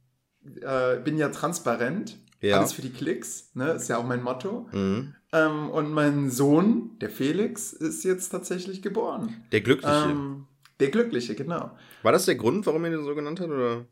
äh, 0.62 1.00
bin 1.04 1.18
ja 1.18 1.30
transparent. 1.30 2.18
Ja. 2.42 2.60
Alles 2.60 2.74
für 2.74 2.82
die 2.82 2.92
Klicks, 2.92 3.52
ne? 3.56 3.72
Ist 3.72 3.88
ja 3.88 3.98
auch 3.98 4.06
mein 4.06 4.22
Motto. 4.22 4.68
Mhm. 4.72 5.16
Ähm, 5.34 5.70
und 5.70 5.92
mein 5.92 6.30
Sohn, 6.30 6.98
der 7.00 7.10
Felix, 7.10 7.74
ist 7.74 8.04
jetzt 8.04 8.30
tatsächlich 8.30 8.82
geboren. 8.82 9.36
Der 9.52 9.62
Glückliche. 9.62 10.10
Ähm, 10.10 10.46
der 10.80 10.90
Glückliche, 10.90 11.36
genau. 11.36 11.72
War 12.04 12.12
das 12.12 12.26
der 12.26 12.36
Grund, 12.36 12.66
warum 12.66 12.86
ihr 12.86 12.92
den 12.92 13.04
so 13.04 13.16
genannt 13.16 13.40
hat? 13.40 13.50
Oder? 13.50 13.86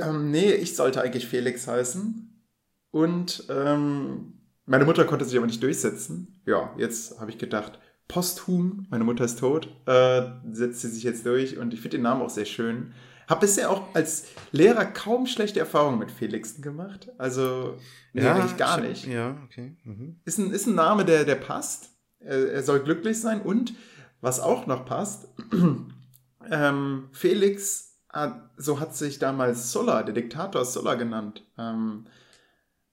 Ähm, 0.00 0.30
nee, 0.30 0.52
ich 0.52 0.74
sollte 0.74 1.00
eigentlich 1.00 1.26
Felix 1.26 1.66
heißen. 1.66 2.44
Und 2.90 3.44
ähm, 3.48 4.34
meine 4.66 4.84
Mutter 4.84 5.04
konnte 5.04 5.24
sich 5.24 5.36
aber 5.36 5.46
nicht 5.46 5.62
durchsetzen. 5.62 6.40
Ja, 6.46 6.74
jetzt 6.76 7.20
habe 7.20 7.30
ich 7.30 7.38
gedacht, 7.38 7.78
posthum, 8.08 8.86
meine 8.90 9.04
Mutter 9.04 9.24
ist 9.24 9.38
tot, 9.38 9.68
äh, 9.86 10.22
setzt 10.50 10.80
sie 10.80 10.88
sich 10.88 11.04
jetzt 11.04 11.24
durch 11.26 11.58
und 11.58 11.74
ich 11.74 11.80
finde 11.80 11.98
den 11.98 12.02
Namen 12.02 12.22
auch 12.22 12.30
sehr 12.30 12.46
schön. 12.46 12.92
Habe 13.28 13.40
bisher 13.42 13.70
auch 13.70 13.94
als 13.94 14.24
Lehrer 14.52 14.86
kaum 14.86 15.26
schlechte 15.26 15.60
Erfahrungen 15.60 15.98
mit 15.98 16.10
Felixen 16.10 16.62
gemacht. 16.62 17.10
Also, 17.18 17.76
nee, 18.14 18.26
eigentlich 18.26 18.56
gar 18.56 18.82
ich- 18.82 18.88
nicht. 19.04 19.06
Ja, 19.06 19.36
okay. 19.44 19.76
Mhm. 19.84 20.20
Ist 20.24 20.38
ein, 20.38 20.50
ist 20.50 20.66
ein 20.66 20.74
Name, 20.74 21.04
der, 21.04 21.24
der 21.24 21.34
passt. 21.34 21.90
Er, 22.20 22.50
er 22.52 22.62
soll 22.62 22.80
glücklich 22.80 23.20
sein 23.20 23.42
und 23.42 23.74
was 24.20 24.40
auch 24.40 24.66
noch 24.66 24.84
passt, 24.86 25.28
ähm, 26.50 27.08
Felix, 27.12 27.84
hat, 28.10 28.50
so 28.56 28.80
hat 28.80 28.96
sich 28.96 29.18
damals 29.18 29.70
Sulla, 29.70 30.02
der 30.02 30.14
Diktator 30.14 30.64
Sulla 30.64 30.94
genannt, 30.94 31.46
ähm, 31.58 32.06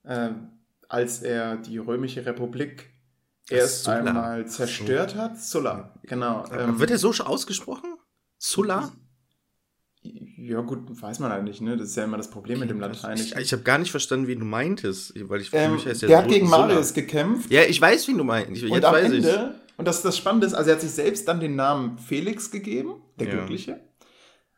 äh, 0.04 0.30
als 0.89 1.22
er 1.22 1.58
die 1.58 1.77
römische 1.77 2.25
Republik 2.25 2.89
erst 3.50 3.86
Sulla. 3.86 3.98
einmal 3.98 4.46
zerstört 4.48 5.15
hat. 5.15 5.39
Sulla, 5.39 5.94
genau. 6.04 6.46
ähm, 6.51 6.80
Wird 6.80 6.92
er 6.92 6.98
so 6.98 7.12
ausgesprochen? 7.12 7.96
Sulla? 8.38 8.92
Ja 10.48 10.62
gut, 10.62 10.80
weiß 11.02 11.20
man 11.20 11.32
halt 11.32 11.44
nicht, 11.44 11.62
ne? 11.62 11.75
Das 11.78 11.90
ist 11.90 11.96
ja 11.98 12.04
immer 12.04 12.18
das 12.18 12.30
Problem 12.30 12.60
mit 12.60 12.70
dem 12.70 12.80
Latein. 12.80 13.18
Ich, 13.18 13.36
ich 13.36 13.52
habe 13.52 13.64
gar 13.64 13.78
nicht 13.78 13.92
verstanden, 13.92 14.28
wie 14.28 14.36
du 14.36 14.46
meintest. 14.46 15.14
Weil 15.30 15.42
ich, 15.42 15.50
ähm, 15.54 15.74
mich 15.74 15.86
heißt 15.86 16.04
der 16.04 16.18
hat 16.18 16.25
Sulla. 16.25 16.34
gegen 16.36 16.50
Marius 16.50 16.94
gekämpft. 16.94 17.52
Ja, 17.52 17.64
ich 17.64 17.80
weiß, 17.82 18.08
wie 18.08 18.14
du 18.14 18.24
meinst. 18.24 18.52
Ich, 18.62 18.64
Und 18.70 18.75
jetzt 18.75 18.86
am 18.86 18.94
weiß 18.94 19.12
ich. 19.12 19.25
Ende, 19.25 19.56
und 19.78 19.88
das, 19.88 20.02
das 20.02 20.18
Spannende 20.18 20.48
ist, 20.48 20.54
also 20.54 20.70
er 20.70 20.75
hat 20.75 20.82
sich 20.82 20.92
selbst 20.92 21.28
dann 21.28 21.40
den 21.40 21.56
Namen 21.56 21.98
Felix 21.98 22.50
gegeben, 22.52 22.96
der 23.20 23.28
Ja. 23.28 23.34
Glückliche. 23.36 23.80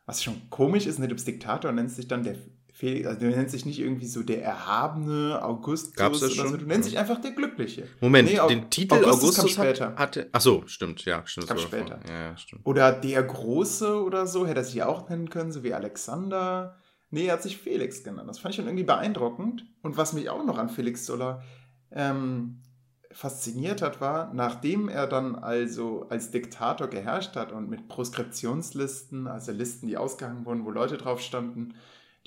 Was 0.06 0.22
schon 0.22 0.48
komisch 0.48 0.86
ist, 0.86 0.98
ne? 0.98 1.08
du 1.08 1.14
bist 1.14 1.26
Diktator 1.26 1.68
und 1.70 1.74
nennst 1.76 1.98
dich 1.98 2.08
dann 2.08 2.22
der 2.22 2.36
Felix, 2.78 3.08
also 3.08 3.18
du 3.18 3.26
nennst 3.26 3.54
dich 3.54 3.66
nicht 3.66 3.80
irgendwie 3.80 4.06
so 4.06 4.22
der 4.22 4.40
erhabene 4.40 5.42
Augustus 5.42 5.94
Gab's 5.94 6.20
das 6.20 6.30
oder 6.34 6.42
schon? 6.42 6.50
so, 6.52 6.56
du 6.58 6.66
nennst 6.66 6.88
dich 6.88 6.96
einfach 6.96 7.20
der 7.20 7.32
Glückliche. 7.32 7.88
Moment, 8.00 8.30
Nee, 8.30 8.38
den 8.48 8.70
Titel 8.70 8.94
Augustus 8.94 9.40
Augustus, 9.40 9.50
später. 9.50 9.96
hatte. 9.96 10.28
Ach 10.30 10.40
so, 10.40 10.62
stimmt, 10.66 11.04
ja, 11.04 11.26
stimmt. 11.26 11.48
Kam 11.48 11.58
später. 11.58 11.98
Ja, 12.08 12.36
stimmt. 12.36 12.64
Oder 12.64 12.92
der 12.92 13.24
Große 13.24 14.00
oder 14.00 14.28
so, 14.28 14.46
hätte 14.46 14.60
er 14.60 14.64
sich 14.64 14.76
ja 14.76 14.86
auch 14.86 15.08
nennen 15.08 15.28
können, 15.28 15.50
so 15.50 15.64
wie 15.64 15.74
Alexander. 15.74 16.78
Nee, 17.10 17.26
er 17.26 17.32
hat 17.32 17.42
sich 17.42 17.56
Felix 17.58 18.04
genannt. 18.04 18.28
Das 18.28 18.38
fand 18.38 18.52
ich 18.52 18.56
schon 18.56 18.66
irgendwie 18.66 18.84
beeindruckend. 18.84 19.64
Und 19.82 19.96
was 19.96 20.12
mich 20.12 20.30
auch 20.30 20.44
noch 20.44 20.56
an 20.56 20.68
Felix 20.68 21.04
Sulla 21.04 21.42
ähm, 21.90 22.62
fasziniert 23.10 23.82
hat, 23.82 24.00
war, 24.00 24.32
nachdem 24.34 24.88
er 24.88 25.08
dann 25.08 25.34
also 25.34 26.06
als 26.10 26.30
Diktator 26.30 26.86
geherrscht 26.86 27.34
hat 27.34 27.50
und 27.50 27.68
mit 27.68 27.88
Proskriptionslisten, 27.88 29.26
also 29.26 29.50
Listen, 29.50 29.88
die 29.88 29.96
ausgehangen 29.96 30.44
wurden, 30.46 30.64
wo 30.64 30.70
Leute 30.70 30.96
drauf 30.96 31.20
standen, 31.20 31.74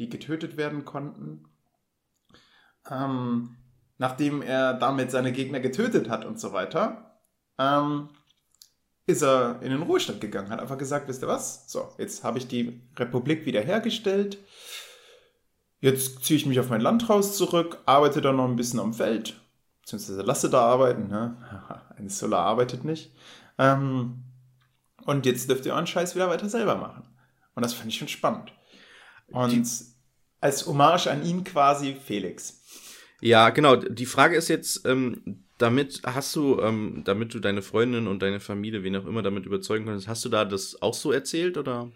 die 0.02 0.10
getötet 0.10 0.58
werden 0.58 0.84
konnten, 0.84 1.46
ähm, 2.90 3.56
nachdem 4.00 4.42
er 4.42 4.74
damit 4.74 5.12
seine 5.12 5.32
Gegner 5.32 5.60
getötet 5.60 6.10
hat 6.10 6.26
und 6.26 6.40
so 6.40 6.54
weiter, 6.54 7.20
ähm, 7.60 8.10
ist 9.06 9.22
er 9.22 9.62
in 9.62 9.70
den 9.70 9.84
Ruhestand 9.84 10.20
gegangen, 10.20 10.50
hat 10.50 10.60
einfach 10.60 10.78
gesagt, 10.78 11.08
wisst 11.08 11.22
ihr 11.22 11.28
was? 11.28 11.72
So, 11.72 11.94
jetzt 12.00 12.24
habe 12.24 12.40
ich 12.40 12.48
die 12.48 12.82
Republik 12.96 13.46
wiederhergestellt. 13.46 14.40
Jetzt 15.80 16.24
ziehe 16.24 16.38
ich 16.38 16.46
mich 16.48 16.60
auf 16.60 16.70
mein 16.70 16.82
Landhaus 16.82 17.38
zurück, 17.38 17.80
arbeite 17.86 18.22
dann 18.22 18.38
noch 18.38 18.48
ein 18.48 18.56
bisschen 18.56 18.80
am 18.80 18.94
Feld, 18.94 19.40
beziehungsweise 19.82 20.22
lasse 20.22 20.50
da 20.50 20.62
arbeiten. 20.62 21.08
Ne? 21.08 21.38
Eine 21.96 22.10
Solar 22.10 22.46
arbeitet 22.46 22.84
nicht. 22.84 23.14
Ähm, 23.60 24.24
und 25.06 25.26
jetzt 25.28 25.50
dürft 25.50 25.66
ihr 25.66 25.74
euren 25.74 25.88
Scheiß 25.88 26.16
wieder 26.16 26.30
weiter 26.30 26.50
selber 26.50 26.76
machen. 26.76 27.04
Und 27.54 27.64
das 27.64 27.74
fand 27.74 27.90
ich 27.90 27.98
schon 27.98 28.08
spannend. 28.08 28.52
Und 29.28 29.91
als 30.42 30.68
Hommage 30.68 31.08
an 31.08 31.24
ihn 31.24 31.44
quasi 31.44 31.96
Felix. 31.96 32.60
Ja, 33.22 33.52
genau. 33.52 33.76
Die 33.76 34.08
Frage 34.08 34.36
ist 34.36 34.50
jetzt, 34.50 34.86
ähm, 34.86 35.46
damit 35.60 36.02
hast 36.04 36.36
du, 36.36 36.60
ähm, 36.60 37.04
damit 37.06 37.34
du 37.34 37.40
deine 37.40 37.62
Freundin 37.62 38.08
und 38.08 38.22
deine 38.22 38.40
Familie, 38.40 38.84
wen 38.84 38.96
auch 38.96 39.06
immer, 39.06 39.22
damit 39.22 39.46
überzeugen 39.46 39.86
konntest, 39.86 40.08
hast 40.08 40.26
du 40.26 40.30
da 40.30 40.44
das 40.44 40.82
auch 40.82 40.96
so 40.96 41.12
erzählt 41.12 41.58
oder? 41.58 41.92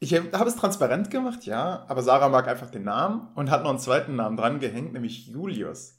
Ich 0.00 0.14
habe 0.14 0.48
es 0.48 0.54
transparent 0.54 1.10
gemacht, 1.10 1.44
ja, 1.44 1.84
aber 1.88 2.02
Sarah 2.02 2.28
mag 2.28 2.46
einfach 2.46 2.70
den 2.70 2.84
Namen 2.84 3.28
und 3.34 3.50
hat 3.50 3.64
noch 3.64 3.70
einen 3.70 3.80
zweiten 3.80 4.14
Namen 4.14 4.36
dran 4.36 4.60
gehängt, 4.60 4.92
nämlich 4.92 5.26
Julius. 5.26 5.97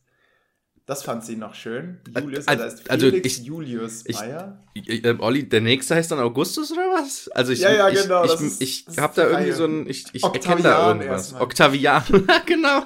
Das 0.90 1.04
fand 1.04 1.24
sie 1.24 1.36
noch 1.36 1.54
schön. 1.54 2.00
Julius, 2.20 2.48
Al- 2.48 2.60
also 2.60 2.76
heißt 2.78 2.90
also 2.90 3.10
Felix 3.12 3.38
ich- 3.38 3.46
Julius 3.46 4.04
ich- 4.08 4.16
Meyer. 4.20 4.64
Ich, 4.74 5.06
äh, 5.06 5.16
Olli, 5.20 5.48
der 5.48 5.62
nächste 5.62 5.94
heißt 5.94 6.10
dann 6.10 6.18
Augustus 6.18 6.72
oder 6.72 6.82
was? 6.82 7.28
Also 7.30 7.52
ich, 7.52 7.60
Ja, 7.60 7.72
ja, 7.72 7.90
ich, 7.90 8.02
genau, 8.02 8.26
Ich, 8.26 8.34
ist- 8.34 8.60
ich, 8.60 8.82
ich 8.82 8.88
ist 8.88 8.98
da 8.98 9.30
irgendwie 9.30 9.52
so 9.52 9.66
ein, 9.66 9.88
ich, 9.88 10.06
ich 10.14 10.24
erkenne 10.24 10.64
da 10.64 10.88
irgendwas. 10.88 11.10
erstmal. 11.26 11.42
Octavian, 11.44 12.04
genau. 12.48 12.82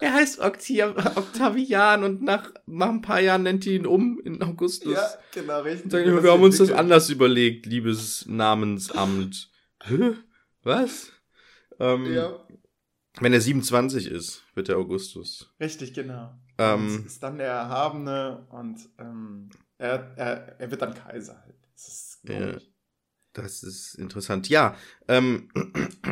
er 0.00 0.14
heißt 0.14 0.40
Octia 0.40 0.88
Octavian 1.16 2.02
und 2.02 2.22
nach, 2.22 2.50
nach 2.64 2.88
ein 2.88 3.02
paar 3.02 3.20
Jahren 3.20 3.42
nennt 3.42 3.66
die 3.66 3.74
ihn 3.74 3.84
um 3.84 4.18
in 4.24 4.42
Augustus. 4.42 4.94
Ja, 4.94 5.06
genau, 5.34 5.60
richtig. 5.60 5.92
Sagen, 5.92 6.22
wir 6.22 6.32
haben 6.32 6.42
uns 6.42 6.56
das 6.56 6.70
anders 6.72 7.10
überlegt, 7.10 7.66
liebes 7.66 8.24
Namensamt. 8.26 9.50
Was? 10.62 11.12
Ähm, 11.78 12.10
Ja, 12.14 12.38
Wenn 13.20 13.34
er 13.34 13.40
27 13.42 14.06
ist, 14.10 14.44
wird 14.54 14.70
er 14.70 14.78
Augustus. 14.78 15.52
richtig, 15.60 15.92
genau. 15.92 16.30
Ähm, 16.60 17.04
ist 17.06 17.22
dann 17.22 17.38
der 17.38 17.48
Erhabene 17.48 18.46
und 18.50 18.88
ähm, 18.98 19.48
er, 19.78 20.12
er, 20.16 20.60
er 20.60 20.70
wird 20.70 20.82
dann 20.82 20.94
Kaiser 20.94 21.40
halt. 21.42 21.56
Das 21.74 21.88
ist 21.88 22.20
komisch. 22.26 22.70
Das 23.32 23.62
ist 23.62 23.94
interessant. 23.94 24.48
Ja, 24.48 24.76
ähm, 25.08 25.48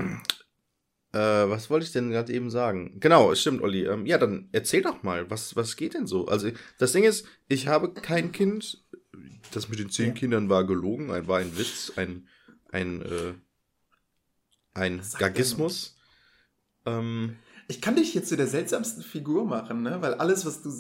äh, 1.12 1.18
was 1.18 1.68
wollte 1.68 1.84
ich 1.84 1.92
denn 1.92 2.10
gerade 2.10 2.32
eben 2.32 2.50
sagen? 2.50 2.98
Genau, 3.00 3.32
es 3.32 3.40
stimmt, 3.40 3.60
Olli. 3.60 3.84
Ähm, 3.84 4.06
ja, 4.06 4.18
dann 4.18 4.48
erzähl 4.52 4.82
doch 4.82 5.02
mal, 5.02 5.30
was, 5.30 5.56
was 5.56 5.76
geht 5.76 5.94
denn 5.94 6.06
so? 6.06 6.26
Also, 6.28 6.50
das 6.78 6.92
Ding 6.92 7.04
ist, 7.04 7.26
ich 7.48 7.66
habe 7.66 7.92
kein 7.92 8.32
Kind. 8.32 8.84
Das 9.50 9.68
mit 9.68 9.78
den 9.78 9.90
zehn 9.90 10.08
Ja. 10.08 10.14
Kindern 10.14 10.48
war 10.48 10.64
gelogen, 10.66 11.10
ein, 11.10 11.26
war 11.26 11.38
ein 11.38 11.56
Witz, 11.58 11.92
ein, 11.96 12.28
ein, 12.70 13.02
äh, 13.02 13.34
ein 14.74 15.02
Gagismus. 15.18 15.96
Ähm, 16.86 17.36
Ich 17.70 17.80
kann 17.82 17.96
dich 17.96 18.14
jetzt 18.14 18.28
zu 18.30 18.36
der 18.36 18.46
seltsamsten 18.46 19.02
Figur 19.02 19.44
machen, 19.44 19.82
ne? 19.82 19.98
Weil 20.00 20.14
alles, 20.14 20.46
was 20.46 20.62
du. 20.62 20.70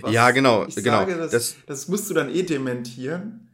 Was 0.00 0.12
Ja, 0.12 0.30
genau, 0.30 0.64
Ich 0.66 0.74
genau. 0.76 0.98
sage, 1.00 1.16
das, 1.16 1.30
Das- 1.30 1.56
das, 1.66 1.88
musst 1.88 2.08
du 2.10 2.14
dann 2.14 2.34
eh 2.34 2.42
dementieren. 2.42 3.48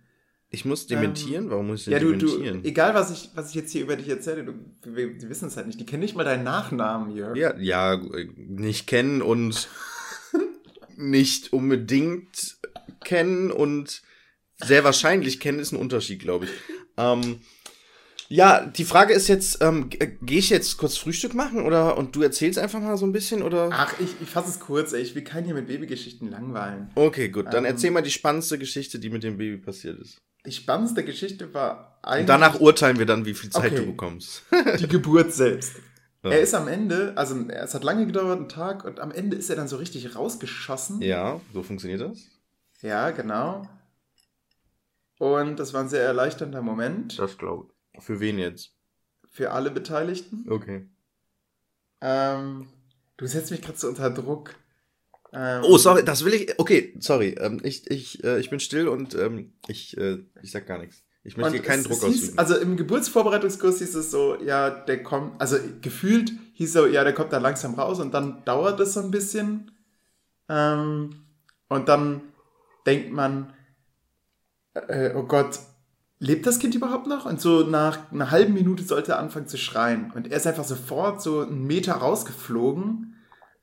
ich 0.51 0.65
muss 0.65 0.87
dementieren. 0.87 1.51
Warum 1.51 1.67
muss 1.69 1.81
ich 1.81 1.85
denn 1.87 1.93
Ja, 1.95 1.99
du, 1.99 2.13
du, 2.17 2.27
dementieren? 2.27 2.65
egal 2.65 2.95
was 2.95 3.11
ich, 3.11 3.31
was 3.35 3.49
ich 3.51 3.57
jetzt 3.57 3.73
hier 3.73 3.83
über 3.83 3.97
dich 3.97 4.09
erzähle, 4.09 4.45
du, 4.45 4.55
wir, 4.85 5.13
die 5.19 5.29
wissen 5.29 5.49
es 5.49 5.57
halt 5.57 5.67
nicht. 5.67 5.81
Die 5.81 5.87
kennen 5.87 6.03
nicht 6.03 6.15
mal 6.15 6.25
deinen 6.25 6.45
Nachnamen, 6.45 7.17
Jörg. 7.17 7.37
Ja, 7.37 7.57
ja, 7.59 7.95
äh, 7.95 8.29
nicht 8.37 8.87
kennen 8.87 9.23
und 9.23 9.69
nicht 10.97 11.53
unbedingt 11.53 12.59
kennen 13.05 13.51
und 13.51 14.03
sehr 14.63 14.85
wahrscheinlich 14.85 15.41
kennen 15.41 15.59
ist 15.59 15.73
ein 15.73 15.79
Unterschied, 15.81 16.21
glaube 16.21 16.45
ich. 16.45 16.51
Ähm, 16.97 17.41
ja, 18.35 18.65
die 18.67 18.85
Frage 18.85 19.13
ist 19.15 19.29
jetzt, 19.29 19.63
ähm, 19.63 19.89
gehe 19.91 20.39
ich 20.39 20.51
jetzt 20.51 20.77
kurz 20.79 20.97
Frühstück 20.97 21.35
machen 21.35 21.65
oder 21.65 21.97
und 21.97 22.15
du 22.17 22.23
erzählst 22.23 22.59
einfach 22.59 22.81
mal 22.81 22.97
so 22.97 23.07
ein 23.07 23.13
bisschen 23.13 23.43
oder? 23.43 23.69
Ach, 23.73 23.95
ich, 24.01 24.11
ich 24.21 24.29
fasse 24.29 24.51
es 24.51 24.61
kurz, 24.61 24.93
ey. 24.93 25.03
Ich 25.03 25.15
will 25.15 25.23
keinen 25.25 25.45
hier 25.45 25.55
mit 25.55 25.67
Babygeschichten 25.67 26.31
langweilen. 26.31 26.91
Okay, 26.95 27.29
gut, 27.29 27.47
dann 27.47 27.65
Ähm. 27.65 27.73
erzähl 27.73 27.91
mal 27.91 28.03
die 28.03 28.11
spannendste 28.11 28.59
Geschichte, 28.59 28.99
die 28.99 29.11
mit 29.11 29.23
dem 29.23 29.37
Baby 29.39 29.59
passiert 29.59 29.99
ist. 30.01 30.19
Die 30.47 30.53
spannendste 30.53 31.05
Geschichte 31.05 31.53
war 31.55 31.99
Und 32.03 32.09
eigentlich 32.09 32.27
danach 32.27 32.61
urteilen 32.61 32.99
wir 32.99 33.07
dann, 33.07 33.25
wie 33.27 33.35
viel 33.35 33.51
Zeit 33.51 33.73
Okay. 33.73 33.77
du 33.77 33.87
bekommst. 33.87 34.43
die 34.81 34.89
Geburt 34.89 35.33
selbst. 35.33 35.75
Ja. 36.25 36.31
Er 36.31 36.41
ist 36.41 36.55
am 36.55 36.69
Ende, 36.69 37.13
also 37.17 37.37
es 37.49 37.75
hat 37.75 37.85
lange 37.85 38.07
gedauert, 38.07 38.39
einen 38.39 38.49
Tag, 38.49 38.85
und 38.85 39.01
am 39.01 39.11
Ende 39.11 39.37
ist 39.37 39.51
er 39.51 39.57
dann 39.57 39.69
so 39.69 39.77
richtig 39.77 40.15
rausgeschossen. 40.17 41.03
Ja, 41.03 41.41
so 41.53 41.63
funktioniert 41.63 42.01
das. 42.01 42.19
Ja, 42.81 43.11
genau. 43.11 43.69
Und 45.19 45.59
das 45.59 45.73
war 45.75 45.83
ein 45.83 45.89
sehr 45.89 46.03
erleichternder 46.03 46.63
Moment 46.63 47.19
Das 47.19 47.39
glaube 47.39 47.67
ich. 47.69 47.82
Für 48.03 48.21
wen 48.21 48.39
jetzt? 48.39 48.73
für 49.35 49.51
alle 49.53 49.71
Beteiligten. 49.71 50.45
Okay. 50.51 50.87
Ähm, 52.03 52.69
du 53.17 53.27
setzt 53.27 53.51
mich 53.51 53.63
gerade 53.63 53.79
so 53.79 53.89
unter 53.89 54.11
Druck. 54.11 54.55
Ähm, 55.33 55.63
Oh, 55.65 55.79
sorry, 55.79 56.05
das 56.05 56.25
will 56.25 56.35
ich. 56.35 56.59
Okay, 56.59 56.95
sorry. 57.01 57.37
Ähm, 57.41 57.59
ich, 57.63 57.91
ich, 57.91 58.23
äh, 58.25 58.39
ich 58.41 58.51
bin 58.51 58.61
still 58.61 58.89
und 58.89 59.15
ähm, 59.15 59.55
ich, 59.69 59.97
äh, 59.97 60.19
ich 60.43 60.51
sag 60.51 60.67
gar 60.67 60.79
nichts. 60.79 61.03
Ich 61.25 61.37
möchte 61.37 61.53
hier 61.53 61.63
keinen 61.63 61.81
es- 61.81 61.87
Druck 61.87 62.03
es 62.03 62.05
hieß, 62.09 62.23
ausüben. 62.25 62.39
Also 62.39 62.57
im 62.59 62.77
Geburtsvorbereitungskurs 62.77 63.79
hieß 63.79 63.95
es 63.95 64.11
so, 64.11 64.37
ja, 64.43 64.69
der 64.69 65.03
kommt, 65.03 65.41
also 65.41 65.57
gefühlt 65.81 66.33
hieß 66.55 66.73
so, 66.75 66.87
ja, 66.87 67.05
der 67.05 67.15
kommt 67.15 67.33
da 67.33 67.39
langsam 67.39 67.75
raus 67.75 68.01
und 68.01 68.13
dann 68.13 68.45
dauert 68.45 68.81
es 68.81 68.93
so 68.95 69.01
ein 69.01 69.11
bisschen. 69.11 69.71
Ähm, 70.51 71.25
und 71.69 71.89
dann 71.89 72.21
denkt 72.85 73.13
man, 73.13 73.55
äh, 74.75 75.15
oh 75.15 75.23
Gott, 75.23 75.59
lebt 76.23 76.47
das 76.47 76.61
Kind 76.61 76.75
überhaupt 76.75 77.09
noch? 77.09 77.27
Und 77.27 77.41
so 77.41 77.65
nach 77.65 78.13
einer 78.13 78.31
halben 78.31 78.55
Minute 78.55 78.85
sollte 78.85 79.13
er 79.13 79.19
anfangen 79.19 79.49
zu 79.49 79.59
schreien. 79.59 80.13
Und 80.15 80.31
er 80.31 80.37
ist 80.37 80.47
einfach 80.47 80.65
sofort 80.65 81.21
so 81.21 81.41
einen 81.41 81.67
Meter 81.67 81.95
rausgeflogen. 81.95 83.17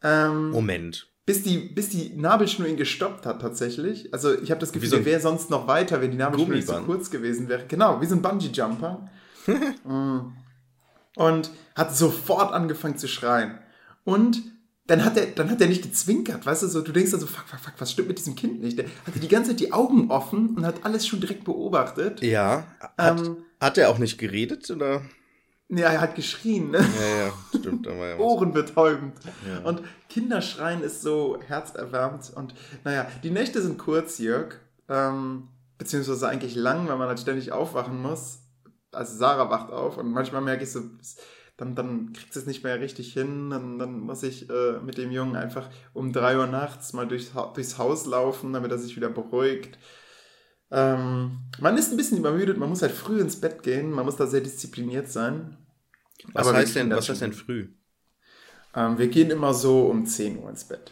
Ähm, 0.04 0.52
Moment. 0.52 1.08
bis 1.26 1.44
die, 1.44 1.58
bis 1.58 1.90
die 1.90 2.14
Nabelschnur 2.16 2.68
ihn 2.68 2.78
gestoppt 2.78 3.26
hat 3.26 3.42
tatsächlich. 3.42 4.14
Also 4.14 4.34
ich 4.34 4.52
habe 4.52 4.60
das 4.60 4.72
Gefühl, 4.72 4.90
so 4.90 4.96
der 4.98 5.06
wäre 5.06 5.22
sonst 5.22 5.50
noch 5.50 5.68
weiter, 5.68 6.02
wenn 6.02 6.12
die 6.12 6.18
Nabelschnur 6.18 6.56
nicht 6.56 6.68
so 6.68 6.74
kurz 6.82 7.10
gewesen 7.10 7.50
wäre. 7.50 7.66
Genau, 7.68 8.02
wie 8.02 8.06
so 8.06 8.16
ein 8.16 8.22
Bungee-Jumper. 8.22 9.10
Mm. 9.84 10.34
Und 11.16 11.50
hat 11.76 11.96
sofort 11.96 12.54
angefangen 12.54 12.98
zu 12.98 13.08
schreien. 13.08 13.58
Und 14.04 14.44
dann 14.90 15.06
hat 15.06 15.16
er, 15.18 15.28
dann 15.28 15.50
hat 15.52 15.62
er 15.62 15.68
nicht 15.68 15.84
gezwinkert, 15.84 16.46
weißt 16.46 16.64
du, 16.64 16.68
so, 16.68 16.82
du 16.82 16.92
denkst 16.92 17.12
dann 17.12 17.20
so, 17.20 17.28
fuck, 17.28 17.48
fuck, 17.48 17.60
fuck, 17.60 17.74
was 17.78 17.92
stimmt 17.92 18.08
mit 18.08 18.18
diesem 18.18 18.36
Kind 18.36 18.60
nicht? 18.60 18.78
Der 18.78 18.86
hatte 19.06 19.20
die 19.20 19.28
ganze 19.28 19.52
Zeit 19.52 19.60
die 19.60 19.72
Augen 19.72 20.10
offen 20.10 20.56
und 20.56 20.66
hat 20.66 20.84
alles 20.84 21.06
schon 21.08 21.20
direkt 21.20 21.44
beobachtet. 21.44 22.22
Ja. 22.22 22.66
Hat, 22.98 23.20
Ähm, 23.20 23.38
hat 23.62 23.78
er 23.78 23.90
auch 23.90 24.00
nicht 24.00 24.18
geredet 24.18 24.70
oder? 24.72 25.02
ja, 25.70 25.90
er 25.90 26.02
hat 26.02 26.16
geschrien, 26.16 26.72
ne? 26.72 26.80
Ja, 26.80 27.26
ja, 27.28 27.34
stimmt. 27.60 27.86
Da 27.86 27.92
war 27.92 28.08
ja 28.08 28.18
ohrenbetäubend. 28.18 29.14
Ja. 29.48 29.60
Und 29.60 29.84
Kinderschreien 30.10 30.82
ist 30.82 31.04
so 31.04 31.40
herzerwärmend. 31.46 32.32
Und 32.36 32.56
naja, 32.84 33.06
die 33.22 33.30
Nächte 33.30 33.62
sind 33.62 33.78
kurz, 33.78 34.18
Jörg. 34.18 34.56
Ähm, 34.90 35.50
beziehungsweise 35.78 36.28
eigentlich 36.28 36.56
lang, 36.56 36.88
weil 36.88 36.98
man 36.98 37.08
halt 37.08 37.20
ständig 37.20 37.52
aufwachen 37.52 38.02
muss. 38.02 38.40
Also 38.92 39.16
Sarah 39.18 39.52
wacht 39.52 39.72
auf 39.72 39.98
und 39.98 40.12
manchmal 40.12 40.42
merke 40.42 40.64
ich 40.64 40.72
so, 40.72 40.82
dann, 41.60 41.76
dann 41.76 42.14
kriegt 42.14 42.36
es 42.36 42.46
nicht 42.46 42.64
mehr 42.64 42.80
richtig 42.80 43.14
hin. 43.14 43.50
Dann, 43.50 43.80
dann 43.80 44.00
muss 44.00 44.24
ich 44.24 44.50
äh, 44.50 44.80
mit 44.82 44.98
dem 44.98 45.12
Jungen 45.12 45.36
einfach 45.36 45.70
um 45.94 46.14
3 46.14 46.38
Uhr 46.38 46.48
nachts 46.48 46.94
mal 46.94 47.08
durchs, 47.08 47.32
durchs 47.54 47.78
Haus 47.78 48.06
laufen, 48.06 48.54
damit 48.54 48.72
er 48.72 48.80
sich 48.80 48.96
wieder 48.96 49.10
beruhigt. 49.10 49.78
Ähm, 50.72 51.40
man 51.60 51.78
ist 51.78 51.92
ein 51.92 51.98
bisschen 51.98 52.20
übermüdet, 52.20 52.58
man 52.58 52.70
muss 52.70 52.82
halt 52.84 52.92
früh 52.94 53.20
ins 53.22 53.40
Bett 53.42 53.64
gehen, 53.64 53.92
man 53.92 54.06
muss 54.06 54.18
da 54.18 54.28
sehr 54.28 54.42
diszipliniert 54.42 55.10
sein. 55.10 55.58
Was 56.34 56.52
Aber 56.52 56.54
heißt 56.54 56.74
denn, 56.76 56.96
was 56.96 57.08
heißt 57.10 57.22
denn 57.22 57.34
früh? 57.34 57.70
Ähm, 58.76 58.98
wir 58.98 59.08
gehen 59.10 59.30
immer 59.32 59.54
so 59.54 59.86
um 59.88 60.06
10 60.08 60.38
Uhr 60.40 60.50
ins 60.50 60.64
Bett. 60.66 60.92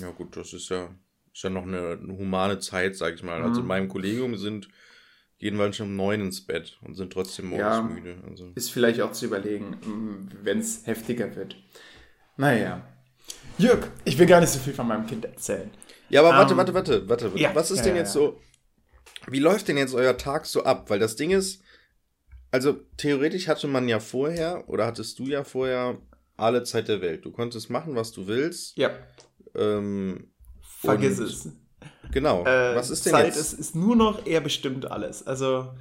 Ja, 0.00 0.10
gut, 0.10 0.36
das 0.36 0.52
ist 0.52 0.68
ja, 0.70 0.94
ist 1.32 1.42
ja 1.42 1.50
noch 1.50 1.62
eine, 1.64 1.92
eine 2.00 2.16
humane 2.16 2.58
Zeit, 2.58 2.96
sag 2.96 3.14
ich 3.14 3.22
mal. 3.22 3.42
Also 3.42 3.60
Mhm. 3.60 3.62
in 3.62 3.66
meinem 3.66 3.88
Kollegium 3.88 4.36
sind, 4.36 4.68
gehen 5.40 5.56
wir 5.56 5.72
schon 5.72 5.88
um 5.88 5.96
neun 5.96 6.20
ins 6.20 6.40
Bett 6.42 6.78
und 6.82 6.94
sind 6.94 7.12
trotzdem 7.12 7.46
morgens 7.46 7.64
Ja. 7.76 7.82
müde. 7.82 8.16
Also. 8.28 8.52
Ist 8.54 8.70
vielleicht 8.70 9.00
auch 9.00 9.10
zu 9.12 9.24
überlegen, 9.26 10.28
wenn 10.42 10.60
es 10.60 10.86
heftiger 10.86 11.34
wird. 11.34 11.56
Naja. 12.36 12.86
Jörg, 13.58 13.88
ich 14.04 14.16
will 14.18 14.26
gar 14.26 14.40
nicht 14.40 14.50
so 14.50 14.58
viel 14.60 14.72
von 14.72 14.86
meinem 14.86 15.06
Kind 15.06 15.24
erzählen. 15.24 15.70
Ja, 16.08 16.20
aber 16.20 16.30
warte, 16.30 16.52
Ähm, 16.52 16.58
warte, 16.58 16.74
warte, 16.74 17.08
warte. 17.08 17.30
ja, 17.36 17.54
Was 17.54 17.70
ist 17.70 17.82
denn 17.82 17.96
jetzt 17.96 18.12
so, 18.12 18.40
wie 19.28 19.38
läuft 19.38 19.68
denn 19.68 19.76
jetzt 19.76 19.94
euer 19.94 20.16
Tag 20.16 20.46
so 20.46 20.62
ab? 20.64 20.88
Weil 20.90 20.98
das 20.98 21.16
Ding 21.16 21.30
ist, 21.30 21.62
also 22.50 22.80
theoretisch 22.96 23.48
hatte 23.48 23.66
man 23.66 23.88
ja 23.88 24.00
vorher, 24.00 24.68
oder 24.68 24.86
hattest 24.86 25.18
du 25.18 25.24
ja 25.24 25.44
vorher 25.44 25.98
alle 26.36 26.64
Zeit 26.64 26.88
der 26.88 27.00
Welt. 27.00 27.24
Du 27.24 27.30
konntest 27.30 27.70
machen, 27.70 27.94
was 27.96 28.12
du 28.12 28.26
willst. 28.26 28.76
Ja, 28.76 28.90
Ähm, 29.54 30.30
vergiss 30.62 31.18
es. 31.18 31.48
Genau. 32.10 32.44
Äh, 32.44 32.76
was 32.76 32.90
ist 32.90 33.06
denn 33.06 33.12
Zeit 33.12 33.26
jetzt? 33.26 33.36
Ist, 33.36 33.52
ist 33.54 33.76
nur 33.76 33.96
noch 33.96 34.26
er 34.26 34.40
bestimmt 34.40 34.90
alles. 34.90 35.26
Also 35.26 35.72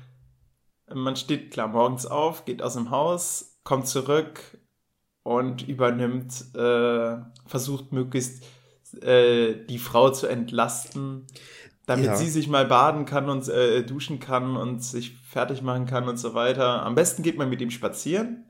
man 0.93 1.15
steht 1.15 1.51
klar 1.51 1.67
morgens 1.67 2.05
auf, 2.05 2.45
geht 2.45 2.61
aus 2.61 2.73
dem 2.73 2.89
Haus, 2.89 3.59
kommt 3.63 3.87
zurück 3.87 4.57
und 5.23 5.67
übernimmt, 5.67 6.55
äh, 6.55 7.17
versucht 7.45 7.91
möglichst 7.91 8.43
äh, 9.01 9.65
die 9.65 9.77
Frau 9.79 10.09
zu 10.09 10.27
entlasten, 10.27 11.27
damit 11.85 12.05
Ja. 12.05 12.15
sie 12.15 12.29
sich 12.29 12.47
mal 12.47 12.65
baden 12.65 13.05
kann 13.05 13.29
und 13.29 13.47
äh, 13.47 13.83
duschen 13.83 14.19
kann 14.19 14.57
und 14.57 14.83
sich 14.83 15.17
fertig 15.19 15.61
machen 15.61 15.85
kann 15.85 16.07
und 16.07 16.17
so 16.17 16.33
weiter. 16.33 16.83
Am 16.83 16.95
besten 16.95 17.21
geht 17.23 17.37
man 17.37 17.49
mit 17.49 17.61
ihm 17.61 17.71
spazieren. 17.71 18.45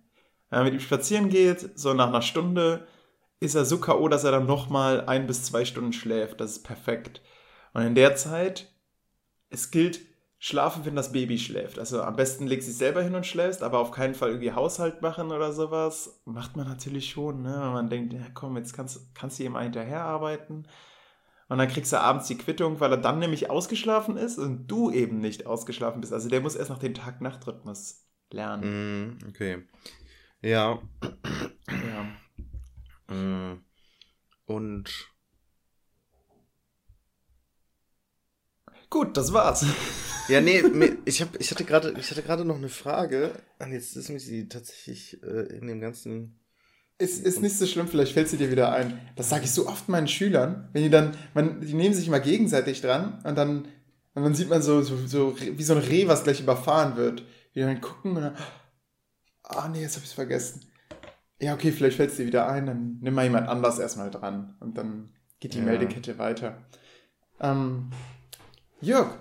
Wenn 0.49 0.59
man 0.59 0.65
mit 0.65 0.73
ihm 0.75 0.79
spazieren 0.79 1.29
geht, 1.29 1.77
so 1.77 1.93
nach 1.93 2.07
einer 2.07 2.21
Stunde, 2.21 2.87
ist 3.39 3.55
er 3.55 3.65
so 3.65 3.79
K.O., 3.79 4.07
dass 4.07 4.23
er 4.23 4.31
dann 4.31 4.45
nochmal 4.45 5.05
ein 5.05 5.27
bis 5.27 5.43
zwei 5.43 5.63
Stunden 5.63 5.93
schläft. 5.93 6.41
Das 6.41 6.51
ist 6.51 6.63
perfekt. 6.63 7.21
Und 7.73 7.83
in 7.83 7.95
der 7.95 8.15
Zeit, 8.15 8.73
es 9.49 9.71
gilt, 9.71 10.01
schlafen, 10.39 10.85
wenn 10.85 10.95
das 10.95 11.11
Baby 11.11 11.37
schläft. 11.37 11.77
Also 11.77 12.01
am 12.01 12.15
besten 12.15 12.47
legst 12.47 12.67
du 12.67 12.71
dich 12.71 12.77
selber 12.77 13.03
hin 13.03 13.13
und 13.13 13.25
schläfst, 13.25 13.61
aber 13.61 13.79
auf 13.79 13.91
keinen 13.91 14.15
Fall 14.15 14.29
irgendwie 14.29 14.53
Haushalt 14.53 15.01
machen 15.01 15.31
oder 15.31 15.51
sowas. 15.51 16.21
Macht 16.25 16.55
man 16.55 16.67
natürlich 16.67 17.09
schon, 17.09 17.41
ne? 17.41 17.51
wenn 17.51 17.73
man 17.73 17.89
denkt, 17.89 18.13
ja 18.13 18.25
komm, 18.33 18.55
jetzt 18.55 18.73
kannst, 18.73 19.13
kannst 19.13 19.37
du 19.37 19.43
ihm 19.43 19.57
hinterher 19.57 20.01
arbeiten. 20.03 20.65
Und 21.49 21.57
dann 21.57 21.67
kriegst 21.67 21.91
du 21.91 21.99
abends 21.99 22.27
die 22.27 22.37
Quittung, 22.37 22.79
weil 22.79 22.91
er 22.91 22.97
dann 22.97 23.19
nämlich 23.19 23.49
ausgeschlafen 23.49 24.17
ist 24.17 24.37
und 24.37 24.67
du 24.67 24.91
eben 24.91 25.19
nicht 25.19 25.45
ausgeschlafen 25.45 25.99
bist. 25.99 26.13
Also 26.13 26.29
der 26.29 26.41
muss 26.41 26.55
erst 26.55 26.69
noch 26.69 26.77
den 26.77 26.93
Tag-Nacht-Rhythmus 26.93 28.05
lernen. 28.31 29.17
Mm, 29.17 29.27
okay. 29.27 29.63
Ja. 30.41 30.79
Ja. 33.09 33.13
mm, 33.13 33.63
Und 34.45 35.09
Gut, 38.89 39.15
das 39.17 39.33
war's. 39.33 39.65
Ja, 40.27 40.41
nee, 40.41 40.63
ich, 41.05 41.21
hab, 41.21 41.39
ich 41.39 41.49
hatte 41.51 41.63
gerade 41.63 41.93
ich 41.99 42.09
hatte 42.11 42.21
gerade 42.21 42.45
noch 42.45 42.57
eine 42.57 42.69
Frage. 42.69 43.31
Und 43.59 43.71
jetzt 43.71 43.95
ist 43.95 44.09
mir 44.09 44.19
sie 44.19 44.47
tatsächlich 44.47 45.21
äh, 45.23 45.57
in 45.57 45.67
dem 45.67 45.81
ganzen. 45.81 46.39
Ist, 46.97 47.25
ist 47.25 47.41
nicht 47.41 47.57
so 47.57 47.65
schlimm, 47.65 47.87
vielleicht 47.87 48.13
fällt 48.13 48.27
sie 48.27 48.37
dir 48.37 48.51
wieder 48.51 48.71
ein. 48.71 48.99
Das 49.15 49.29
sage 49.29 49.45
ich 49.45 49.51
so 49.51 49.67
oft 49.67 49.87
meinen 49.89 50.07
Schülern, 50.07 50.69
wenn 50.73 50.83
die 50.83 50.89
dann, 50.89 51.15
man, 51.33 51.61
die 51.61 51.73
nehmen 51.73 51.95
sich 51.95 52.09
mal 52.09 52.19
gegenseitig 52.19 52.81
dran 52.81 53.21
und 53.23 53.37
dann, 53.37 53.69
und 54.15 54.23
dann 54.23 54.35
sieht 54.35 54.49
man 54.49 54.61
so, 54.61 54.81
so, 54.81 54.97
so 55.07 55.35
wie 55.39 55.63
so 55.63 55.75
ein 55.75 55.81
Reh, 55.81 56.07
was 56.07 56.23
gleich 56.23 56.41
überfahren 56.41 56.97
wird. 56.97 57.21
Wie 57.53 57.61
die 57.61 57.65
dann 57.65 57.79
gucken 57.79 58.17
und 58.17 58.23
dann, 58.23 58.35
ah 59.43 59.69
nee, 59.69 59.81
jetzt 59.81 59.95
hab 59.95 60.03
ich's 60.03 60.13
vergessen. 60.13 60.65
Ja, 61.39 61.53
okay, 61.53 61.71
vielleicht 61.71 61.95
fällt 61.95 62.11
es 62.11 62.17
dir 62.17 62.25
wieder 62.27 62.49
ein, 62.49 62.65
dann 62.65 62.97
nimm 63.01 63.13
mal 63.13 63.23
jemand 63.23 63.47
anders 63.47 63.79
erstmal 63.79 64.11
dran 64.11 64.57
und 64.59 64.77
dann 64.77 65.13
geht 65.39 65.53
die 65.53 65.59
Ja. 65.59 65.63
Meldekette 65.63 66.17
weiter. 66.17 66.57
Ähm, 67.39 67.91
Jörg, 68.81 69.19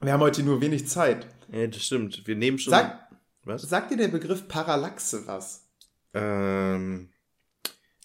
wir 0.00 0.12
haben 0.12 0.20
heute 0.20 0.44
nur 0.44 0.60
wenig 0.60 0.86
Zeit. 0.86 1.26
Ja, 1.50 1.66
das 1.66 1.84
stimmt. 1.84 2.24
Wir 2.24 2.36
nehmen 2.36 2.58
schon. 2.58 2.70
Sag, 2.70 3.10
was? 3.42 3.62
sagt 3.62 3.90
dir 3.90 3.96
der 3.96 4.08
Begriff 4.08 4.46
Parallaxe 4.46 5.26
was? 5.26 5.68
Ähm, 6.14 7.12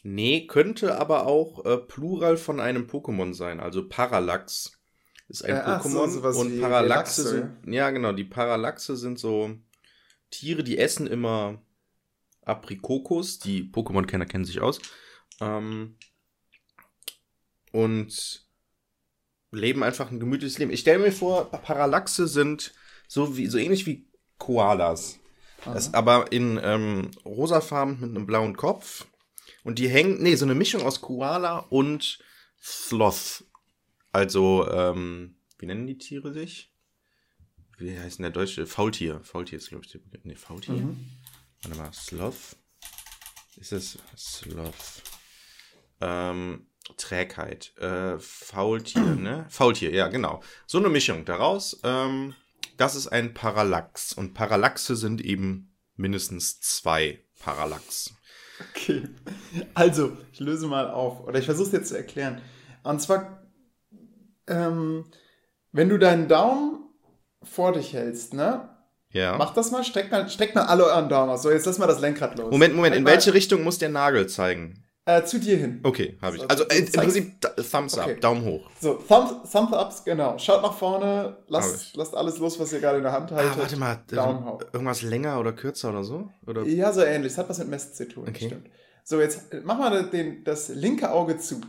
nee, 0.01 0.47
könnte 0.47 0.99
aber 0.99 1.27
auch 1.27 1.65
äh, 1.65 1.77
Plural 1.77 2.37
von 2.37 2.59
einem 2.59 2.87
Pokémon 2.87 3.35
sein. 3.35 3.59
Also 3.59 3.87
Parallax 3.87 4.79
ist 5.27 5.45
ein 5.45 5.55
Äh, 5.55 5.79
so, 5.83 5.89
Pokémon 5.89 6.09
sowas 6.09 6.35
und 6.37 6.61
Parallaxe 6.61 7.23
sind. 7.23 7.71
Ja, 7.71 7.91
genau. 7.91 8.11
Die 8.11 8.23
Parallaxe 8.23 8.97
sind 8.97 9.19
so 9.19 9.55
Tiere, 10.31 10.63
die 10.63 10.79
essen 10.79 11.05
immer 11.05 11.61
Aprikokos. 12.41 13.37
Die 13.37 13.71
Pokémon-Kenner 13.71 14.25
kennen 14.25 14.45
sich 14.45 14.61
aus. 14.61 14.79
Ähm, 15.41 15.95
und 17.71 18.46
leben 19.51 19.83
einfach 19.83 20.11
ein 20.11 20.19
gemütliches 20.19 20.57
Leben. 20.57 20.71
Ich 20.71 20.81
stelle 20.81 20.99
mir 20.99 21.11
vor, 21.11 21.49
Parallaxe 21.51 22.27
sind 22.27 22.73
so 23.07 23.37
wie 23.37 23.47
so 23.47 23.57
ähnlich 23.57 23.85
wie 23.85 24.07
Koalas. 24.37 25.19
Das 25.65 25.93
aber 25.93 26.31
in 26.31 26.59
ähm, 26.61 27.11
rosafarben 27.25 27.99
mit 27.99 28.09
einem 28.11 28.25
blauen 28.25 28.55
Kopf. 28.55 29.05
Und 29.63 29.79
die 29.79 29.89
hängen, 29.89 30.21
nee, 30.21 30.35
so 30.35 30.45
eine 30.45 30.55
Mischung 30.55 30.83
aus 30.83 31.01
Koala 31.01 31.59
und 31.59 32.19
Sloth. 32.61 33.43
Also, 34.11 34.69
ähm, 34.71 35.35
wie 35.57 35.65
nennen 35.65 35.87
die 35.87 35.97
Tiere 35.97 36.31
sich? 36.31 36.71
Wie 37.77 37.97
heißt 37.97 38.19
denn 38.19 38.23
der 38.23 38.31
deutsche? 38.31 38.65
Faultier. 38.65 39.19
Faultier 39.23 39.57
ist, 39.57 39.69
glaube 39.69 39.85
ich, 39.85 39.91
der 39.91 39.99
Begriff. 39.99 40.23
Nee, 40.23 40.35
Faultier? 40.35 40.75
Mhm. 40.75 41.05
Warte 41.63 41.77
mal, 41.77 41.93
Sloth? 41.93 42.55
Ist 43.57 43.73
es 43.73 43.97
Sloth? 44.15 45.03
Ähm, 45.99 46.67
Trägheit. 46.95 47.73
Äh, 47.77 48.17
Faultier, 48.19 49.01
ne? 49.01 49.45
Faultier, 49.49 49.91
ja, 49.91 50.07
genau. 50.07 50.41
So 50.65 50.77
eine 50.77 50.89
Mischung 50.89 51.25
daraus. 51.25 51.79
Ähm, 51.83 52.33
das 52.77 52.95
ist 52.95 53.07
ein 53.07 53.33
Parallax. 53.33 54.13
Und 54.13 54.33
Parallaxe 54.33 54.95
sind 54.95 55.21
eben 55.21 55.75
mindestens 55.95 56.59
zwei 56.61 57.23
Parallax. 57.39 58.13
Okay. 58.71 59.03
Also, 59.73 60.17
ich 60.31 60.39
löse 60.39 60.67
mal 60.67 60.89
auf. 60.89 61.23
Oder 61.25 61.39
ich 61.39 61.45
versuche 61.45 61.67
es 61.67 61.73
jetzt 61.73 61.89
zu 61.89 61.97
erklären. 61.97 62.41
Und 62.83 63.01
zwar, 63.01 63.43
ähm, 64.47 65.05
wenn 65.71 65.89
du 65.89 65.97
deinen 65.99 66.27
Daumen 66.27 66.89
vor 67.43 67.73
dich 67.73 67.93
hältst, 67.93 68.33
ne? 68.33 68.69
Ja. 69.11 69.37
Mach 69.37 69.53
das 69.53 69.71
mal, 69.71 69.83
streck 69.83 70.11
mal, 70.11 70.29
streck 70.29 70.53
mal 70.53 70.65
alle 70.65 70.85
euren 70.85 71.09
Daumen 71.09 71.31
aus. 71.31 71.43
So, 71.43 71.51
jetzt 71.51 71.65
lass 71.65 71.77
mal 71.77 71.87
das 71.87 72.01
Lenkrad 72.01 72.37
los. 72.37 72.51
Moment, 72.51 72.75
Moment, 72.75 72.95
in 72.95 73.05
welche 73.05 73.33
Richtung 73.33 73.63
muss 73.63 73.77
der 73.77 73.89
Nagel 73.89 74.27
zeigen? 74.27 74.83
Äh, 75.07 75.23
zu 75.23 75.39
dir 75.39 75.55
hin. 75.57 75.79
Okay, 75.83 76.17
habe 76.21 76.35
ich. 76.35 76.41
So, 76.41 76.47
Also 76.49 76.63
äh, 76.67 76.79
im 76.79 76.91
Prinzip 76.91 77.41
Thumbs 77.71 77.97
Okay. 77.97 78.13
up, 78.15 78.21
Daumen 78.21 78.43
hoch. 78.43 78.69
So, 78.81 78.95
Thumbs, 78.95 79.49
Thumbs 79.49 79.71
ups, 79.71 80.03
genau. 80.03 80.37
Schaut 80.37 80.61
nach 80.61 80.73
vorne, 80.73 81.37
lasst, 81.47 81.95
lasst 81.95 82.13
alles 82.13 82.39
los, 82.39 82.59
was 82.59 82.73
ihr 82.73 82.81
gerade 82.81 82.97
in 82.97 83.03
der 83.03 83.13
Hand 83.13 83.31
haltet. 83.31 83.53
Ah, 83.55 83.57
warte 83.59 83.77
mal, 83.77 84.03
Daumen 84.07 84.43
äh, 84.45 84.49
hoch. 84.51 84.61
irgendwas 84.73 85.01
länger 85.03 85.39
oder 85.39 85.53
kürzer 85.53 85.91
oder 85.91 86.03
so? 86.03 86.29
Oder? 86.45 86.63
Ja, 86.63 86.91
so 86.91 87.01
ähnlich. 87.01 87.31
Das 87.31 87.37
hat 87.37 87.49
was 87.49 87.57
mit 87.59 87.69
Messen 87.69 87.93
zu 87.93 88.05
tun. 88.07 88.25
Okay. 88.27 88.47
Stimmt. 88.47 88.67
So, 89.05 89.21
jetzt 89.21 89.53
äh, 89.53 89.61
mach 89.63 89.77
mal 89.79 90.09
den, 90.09 90.43
das 90.43 90.67
linke 90.67 91.09
Auge 91.09 91.37
zu. 91.37 91.61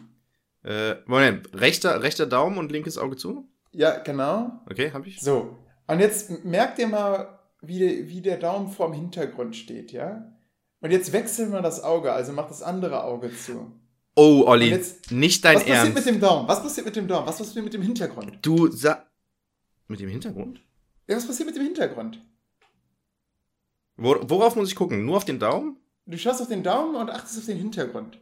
Äh, 0.65 0.97
Moment, 1.07 1.49
rechter, 1.55 2.03
rechter 2.03 2.27
Daumen 2.27 2.59
und 2.59 2.73
linkes 2.73 2.99
Auge 2.99 3.15
zu? 3.17 3.49
Ja, 3.71 3.99
genau. 3.99 4.63
Okay, 4.69 4.91
habe 4.93 5.07
ich. 5.09 5.21
So. 5.21 5.57
Und 5.87 6.01
jetzt 6.01 6.45
merkt 6.45 6.81
ihr 6.81 6.89
mal, 6.89 7.39
wie 7.63 7.79
der, 7.79 8.09
wie 8.09 8.21
der 8.21 8.37
Daumen 8.39 8.69
vorm 8.69 8.93
Hintergrund 8.93 9.55
steht, 9.55 9.93
ja? 9.93 10.33
Und 10.81 10.91
jetzt 10.91 11.13
wechseln 11.13 11.53
wir 11.53 11.61
das 11.63 11.83
Auge, 11.83 12.13
also 12.13 12.33
macht 12.33 12.51
das 12.51 12.63
andere 12.63 13.03
Auge 13.05 13.35
zu. 13.35 13.73
Oh, 14.15 14.45
Olli, 14.47 14.69
jetzt- 14.71 15.11
nicht 15.11 15.45
dein 15.45 15.57
Was 15.57 15.63
passiert 15.65 15.79
Ernst. 15.79 15.95
mit 15.95 16.07
dem 16.07 16.21
Daumen? 16.21 16.49
Was 16.49 16.63
passiert 16.63 16.87
mit 16.87 16.97
dem 16.97 17.09
Daumen? 17.09 17.27
Was 17.27 17.39
passiert 17.39 17.65
mit 17.65 17.75
dem 17.75 17.83
Hintergrund? 17.83 18.39
du 18.43 18.69
sa 18.71 19.05
Mit 19.89 20.01
dem 20.01 20.09
Hintergrund? 20.09 20.61
Ja, 21.07 21.17
was 21.17 21.27
passiert 21.27 21.47
mit 21.47 21.57
dem 21.57 21.63
Hintergrund? 21.65 22.21
Wo, 23.97 24.17
worauf 24.29 24.55
muss 24.57 24.69
ich 24.69 24.77
gucken? 24.77 25.05
Nur 25.05 25.17
auf 25.17 25.25
den 25.25 25.39
Daumen? 25.39 25.77
Du 26.07 26.17
schaust 26.19 26.41
auf 26.41 26.49
den 26.49 26.63
Daumen 26.63 26.95
und 26.97 27.11
achtest 27.11 27.39
auf 27.39 27.47
den 27.47 27.59
Hintergrund. 27.59 28.19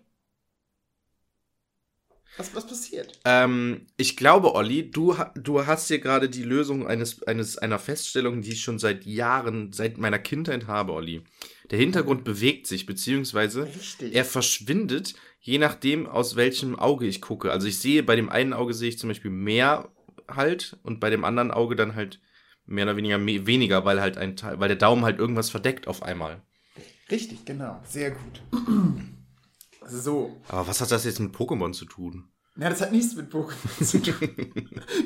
Was, 2.36 2.54
was 2.54 2.66
passiert? 2.66 3.18
Ähm, 3.24 3.86
ich 3.96 4.16
glaube, 4.16 4.54
Olli, 4.54 4.90
du, 4.90 5.16
du 5.34 5.66
hast 5.66 5.88
hier 5.88 5.98
gerade 6.00 6.28
die 6.28 6.42
Lösung 6.42 6.86
eines, 6.86 7.22
eines, 7.22 7.56
einer 7.56 7.78
Feststellung, 7.78 8.42
die 8.42 8.52
ich 8.52 8.60
schon 8.60 8.78
seit 8.78 9.06
Jahren, 9.06 9.72
seit 9.72 9.96
meiner 9.96 10.18
Kindheit 10.18 10.66
habe, 10.66 10.92
Olli. 10.92 11.22
Der 11.70 11.78
Hintergrund 11.78 12.24
bewegt 12.24 12.66
sich, 12.66 12.86
beziehungsweise 12.86 13.64
Richtig. 13.66 14.14
er 14.14 14.24
verschwindet, 14.24 15.14
je 15.40 15.58
nachdem, 15.58 16.06
aus 16.06 16.36
welchem 16.36 16.78
Auge 16.78 17.06
ich 17.06 17.20
gucke. 17.20 17.50
Also 17.50 17.66
ich 17.66 17.78
sehe, 17.78 18.02
bei 18.02 18.14
dem 18.16 18.28
einen 18.28 18.52
Auge 18.52 18.72
sehe 18.74 18.88
ich 18.88 18.98
zum 18.98 19.08
Beispiel 19.08 19.30
mehr 19.30 19.88
halt 20.28 20.76
und 20.82 21.00
bei 21.00 21.10
dem 21.10 21.24
anderen 21.24 21.50
Auge 21.50 21.76
dann 21.76 21.94
halt 21.94 22.20
mehr 22.66 22.84
oder 22.84 22.96
weniger 22.96 23.18
me 23.18 23.46
weniger, 23.46 23.84
weil 23.84 24.00
halt 24.00 24.16
ein 24.18 24.36
Teil, 24.36 24.58
weil 24.60 24.68
der 24.68 24.76
Daumen 24.76 25.04
halt 25.04 25.18
irgendwas 25.18 25.50
verdeckt 25.50 25.86
auf 25.88 26.02
einmal. 26.02 26.42
Richtig, 27.10 27.44
genau. 27.44 27.80
Sehr 27.88 28.10
gut. 28.10 28.42
So. 29.88 30.36
Aber 30.48 30.66
was 30.66 30.80
hat 30.80 30.90
das 30.90 31.04
jetzt 31.04 31.20
mit 31.20 31.32
Pokémon 31.34 31.72
zu 31.72 31.84
tun? 31.84 32.24
Ja, 32.58 32.70
das 32.70 32.80
hat 32.80 32.90
nichts 32.90 33.14
mit 33.14 33.30
Pokémon 33.32 33.84
zu 33.84 34.00
tun. 34.02 34.28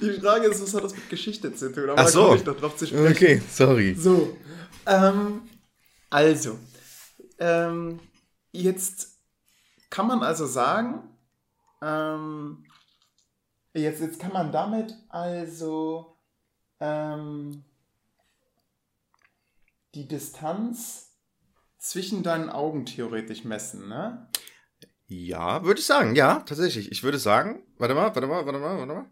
Die 0.01 0.21
Frage 0.21 0.47
ist, 0.47 0.63
was 0.63 0.73
hat 0.75 0.85
das 0.85 0.95
mit 0.95 1.11
Geschichte 1.11 1.53
zu 1.55 1.73
tun? 1.73 1.91
Aber 1.91 1.99
Ach 2.01 2.05
da 2.05 2.11
so. 2.11 2.25
komme 2.25 2.37
ich 2.37 2.47
noch 2.47 2.57
drauf 2.57 2.77
zu 2.77 2.87
sprechen. 2.87 3.43
sorry. 3.51 3.95
So. 3.99 4.37
Ähm, 4.87 5.43
also. 6.11 6.59
Ähm, 7.39 8.01
jetzt 8.53 9.19
kann 9.89 10.07
man 10.07 10.23
also 10.23 10.47
sagen, 10.47 11.09
ähm, 11.81 12.65
jetzt, 13.75 14.01
jetzt 14.01 14.21
kann 14.21 14.33
man 14.33 14.53
damit 14.53 14.95
also 15.09 16.17
ähm, 16.81 17.65
die 19.95 20.07
Distanz 20.07 21.11
zwischen 21.79 22.23
deinen 22.23 22.51
Augen 22.51 22.85
theoretisch 22.85 23.45
messen, 23.45 23.89
ne? 23.89 24.29
Ja, 25.07 25.65
würde 25.65 25.81
ich 25.81 25.87
sagen, 25.87 26.15
ja, 26.15 26.41
tatsächlich. 26.41 26.93
Ich 26.93 27.03
würde 27.03 27.19
sagen, 27.19 27.65
warte 27.79 27.95
mal, 27.95 28.15
warte 28.15 28.27
mal, 28.29 28.47
warte 28.47 28.59
mal, 28.61 28.79
warte 28.79 28.95
mal. 28.95 29.11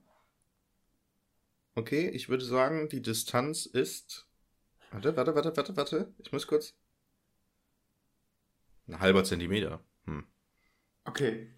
Okay, 1.75 2.09
ich 2.09 2.29
würde 2.29 2.45
sagen, 2.45 2.89
die 2.89 3.03
Distanz 3.03 3.67
ist. 3.67 4.27
Warte, 4.93 5.17
warte, 5.17 5.35
warte, 5.35 5.57
warte, 5.57 5.77
warte. 5.77 6.15
Ich 6.19 6.31
muss 6.33 6.47
kurz. 6.47 6.75
Ein 8.89 9.01
halber 9.01 9.25
Zentimeter. 9.25 9.81
Hm. 10.07 10.25
Okay. 11.05 11.49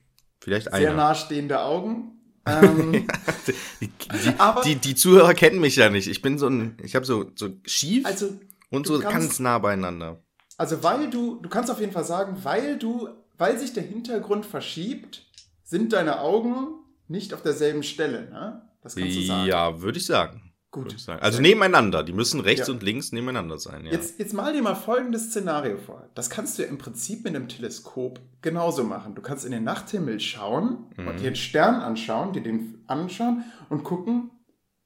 Vielleicht 0.41 0.65
Sehr 0.67 0.75
einer. 0.75 0.95
nahestehende 0.95 1.61
Augen. 1.61 2.17
Ähm, 2.47 3.07
Die, 3.81 3.89
die, 3.89 4.33
die, 4.65 4.77
die 4.77 4.95
Zuhörer 4.95 5.35
kennen 5.35 5.61
mich 5.61 5.77
ja 5.77 5.91
nicht. 5.91 6.09
Ich 6.09 6.23
bin 6.23 6.39
so 6.39 6.49
ein. 6.49 6.77
Ich 6.83 6.95
habe 6.97 7.05
so, 7.07 7.31
so 7.35 7.51
schief 7.67 8.05
also 8.07 8.39
und 8.71 8.87
so 8.87 8.99
kannst- 8.99 9.13
ganz 9.19 9.41
nah 9.41 9.59
beieinander. 9.59 10.23
Also 10.57 10.83
weil 10.83 11.09
du, 11.11 11.37
du 11.41 11.49
kannst 11.49 11.71
auf 11.71 11.81
jeden 11.81 11.93
Fall 11.93 12.05
sagen, 12.05 12.39
weil 12.45 12.79
du, 12.79 13.09
weil 13.39 13.59
sich 13.59 13.73
der 13.73 13.83
Hintergrund 13.83 14.45
verschiebt, 14.47 15.27
sind 15.65 15.93
deine 15.95 16.21
Augen 16.21 16.69
nicht 17.09 17.33
auf 17.35 17.43
derselben 17.43 17.83
Stelle, 17.83 18.29
ne? 18.31 18.71
Das 18.83 18.95
kannst 18.97 19.17
du 19.17 19.23
sagen. 19.23 19.47
Ja, 19.49 19.81
würde 19.81 19.99
ich 19.99 20.07
sagen. 20.07 20.50
Gut. 20.73 20.95
Also 21.21 21.41
nebeneinander. 21.43 22.05
Die 22.05 22.13
müssen 22.13 22.39
rechts 22.39 22.69
Ja. 22.69 22.75
und 22.75 22.83
links 22.85 23.11
nebeneinander 23.11 23.59
sein. 23.59 23.87
Ja. 23.87 23.93
Jetzt, 23.93 24.21
jetzt 24.21 24.33
mal 24.35 24.53
dir 24.53 24.63
mal 24.63 24.77
folgendes 24.77 25.31
Szenario 25.31 25.79
vor. 25.79 26.09
Das 26.15 26.31
kannst 26.31 26.59
du 26.59 26.63
ja 26.63 26.69
im 26.69 26.79
Prinzip 26.79 27.25
mit 27.25 27.35
einem 27.35 27.49
Teleskop 27.49 28.21
genauso 28.41 28.85
machen. 28.85 29.17
Du 29.17 29.23
kannst 29.23 29.45
in 29.45 29.51
den 29.51 29.65
Nachthimmel 29.65 30.21
schauen 30.21 30.87
Mhm. 30.97 31.09
und 31.09 31.19
dir 31.21 31.27
einen 31.27 31.37
Stern 31.37 31.77
anschauen, 31.77 32.33
dir 32.33 32.43
den 32.43 32.85
anschauen 32.87 33.45
und 33.69 33.83
gucken, 33.83 34.31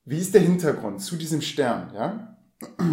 wie 0.06 0.18
ist 0.18 0.32
der 0.34 0.40
Hintergrund 0.40 1.02
zu 1.02 1.16
diesem 1.16 1.42
Stern, 1.42 1.92
ja? 1.94 2.36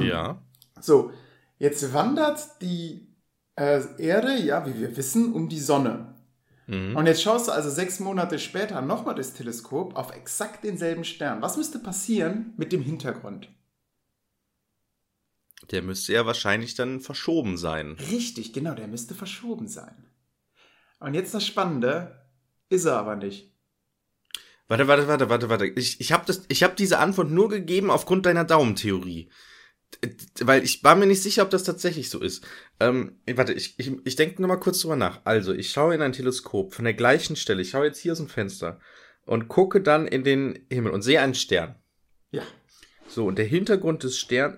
ja. 0.01 0.41
So, 0.81 1.11
jetzt 1.59 1.93
wandert 1.93 2.61
die 2.61 3.07
äh, 3.55 3.81
Erde, 3.99 4.35
ja, 4.37 4.65
wie 4.65 4.79
wir 4.79 4.95
wissen, 4.97 5.33
um 5.33 5.47
die 5.49 5.59
Sonne. 5.59 6.10
Mhm. 6.67 6.95
Und 6.95 7.05
jetzt 7.05 7.21
schaust 7.21 7.47
du 7.47 7.51
also 7.51 7.69
sechs 7.69 7.99
Monate 7.99 8.39
später 8.39 8.81
nochmal 8.81 9.15
das 9.15 9.33
Teleskop 9.33 9.95
auf 9.95 10.13
exakt 10.15 10.63
denselben 10.63 11.03
Stern. 11.03 11.41
Was 11.41 11.57
müsste 11.57 11.79
passieren 11.79 12.53
mit 12.57 12.71
dem 12.71 12.81
Hintergrund? 12.81 13.49
Der 15.69 15.81
müsste 15.81 16.13
ja 16.13 16.25
wahrscheinlich 16.25 16.75
dann 16.75 16.99
verschoben 16.99 17.57
sein. 17.57 17.97
Richtig, 18.09 18.53
genau, 18.53 18.73
der 18.73 18.87
müsste 18.87 19.15
verschoben 19.15 19.67
sein. 19.67 20.07
Und 20.99 21.13
jetzt 21.13 21.33
das 21.33 21.45
Spannende, 21.45 22.21
ist 22.69 22.85
er 22.85 22.97
aber 22.97 23.15
nicht. 23.15 23.51
Warte, 24.67 24.87
warte, 24.87 25.07
warte, 25.07 25.29
warte, 25.29 25.49
warte. 25.49 25.65
Ich, 25.65 25.99
ich 25.99 26.11
habe 26.13 26.31
hab 26.31 26.75
diese 26.77 26.99
Antwort 26.99 27.29
nur 27.29 27.49
gegeben 27.49 27.91
aufgrund 27.91 28.25
deiner 28.25 28.45
Daumentheorie. 28.45 29.29
Weil 30.41 30.63
ich 30.63 30.83
war 30.83 30.95
mir 30.95 31.05
nicht 31.05 31.21
sicher, 31.21 31.43
ob 31.43 31.49
das 31.49 31.63
tatsächlich 31.63 32.09
so 32.09 32.19
ist. 32.19 32.45
Ähm, 32.79 33.19
warte, 33.35 33.53
ich, 33.53 33.77
ich, 33.77 33.91
ich 34.03 34.15
denke 34.15 34.41
nur 34.41 34.47
mal 34.47 34.55
kurz 34.59 34.79
drüber 34.79 34.95
nach. 34.95 35.21
Also, 35.25 35.53
ich 35.53 35.71
schaue 35.71 35.93
in 35.93 36.01
ein 36.01 36.13
Teleskop 36.13 36.73
von 36.73 36.85
der 36.85 36.93
gleichen 36.93 37.35
Stelle. 37.35 37.61
Ich 37.61 37.69
schaue 37.71 37.85
jetzt 37.85 37.99
hier 37.99 38.13
aus 38.13 38.17
dem 38.17 38.27
Fenster 38.27 38.79
und 39.25 39.47
gucke 39.47 39.81
dann 39.81 40.07
in 40.07 40.23
den 40.23 40.65
Himmel 40.71 40.91
und 40.91 41.01
sehe 41.01 41.21
einen 41.21 41.35
Stern. 41.35 41.75
Ja. 42.31 42.43
So, 43.07 43.25
und 43.25 43.37
der 43.37 43.45
Hintergrund 43.45 44.03
des 44.03 44.17
Sterns. 44.17 44.55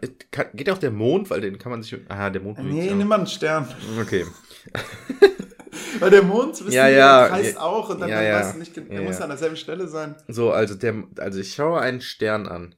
Geht 0.53 0.69
auch 0.69 0.77
der 0.77 0.91
Mond, 0.91 1.29
weil 1.29 1.41
den 1.41 1.57
kann 1.57 1.71
man 1.71 1.81
sich. 1.81 1.97
Ah, 2.07 2.29
der 2.29 2.41
Mond. 2.41 2.59
Nee, 2.59 2.93
nimm 2.93 3.07
mal 3.07 3.17
einen 3.17 3.27
Stern. 3.27 3.67
Okay. 3.99 4.25
Weil 5.99 6.09
der 6.09 6.23
Mond, 6.23 6.59
wissen 6.59 6.71
Ja, 6.71 6.87
ja, 6.87 7.27
kreist 7.27 7.55
ja. 7.55 7.61
auch 7.61 7.89
und 7.89 7.99
dann, 7.99 8.09
Ja, 8.09 8.21
ja. 8.21 8.39
weißt 8.39 8.55
du 8.55 8.59
nicht, 8.59 8.75
der 8.75 9.01
muss 9.01 9.17
ja. 9.17 9.23
an 9.23 9.29
derselben 9.29 9.55
Stelle 9.55 9.87
sein. 9.87 10.15
So, 10.27 10.51
also 10.51 10.75
der, 10.75 11.03
also 11.17 11.39
ich 11.39 11.53
schaue 11.53 11.79
einen 11.81 12.01
Stern 12.01 12.47
an 12.47 12.75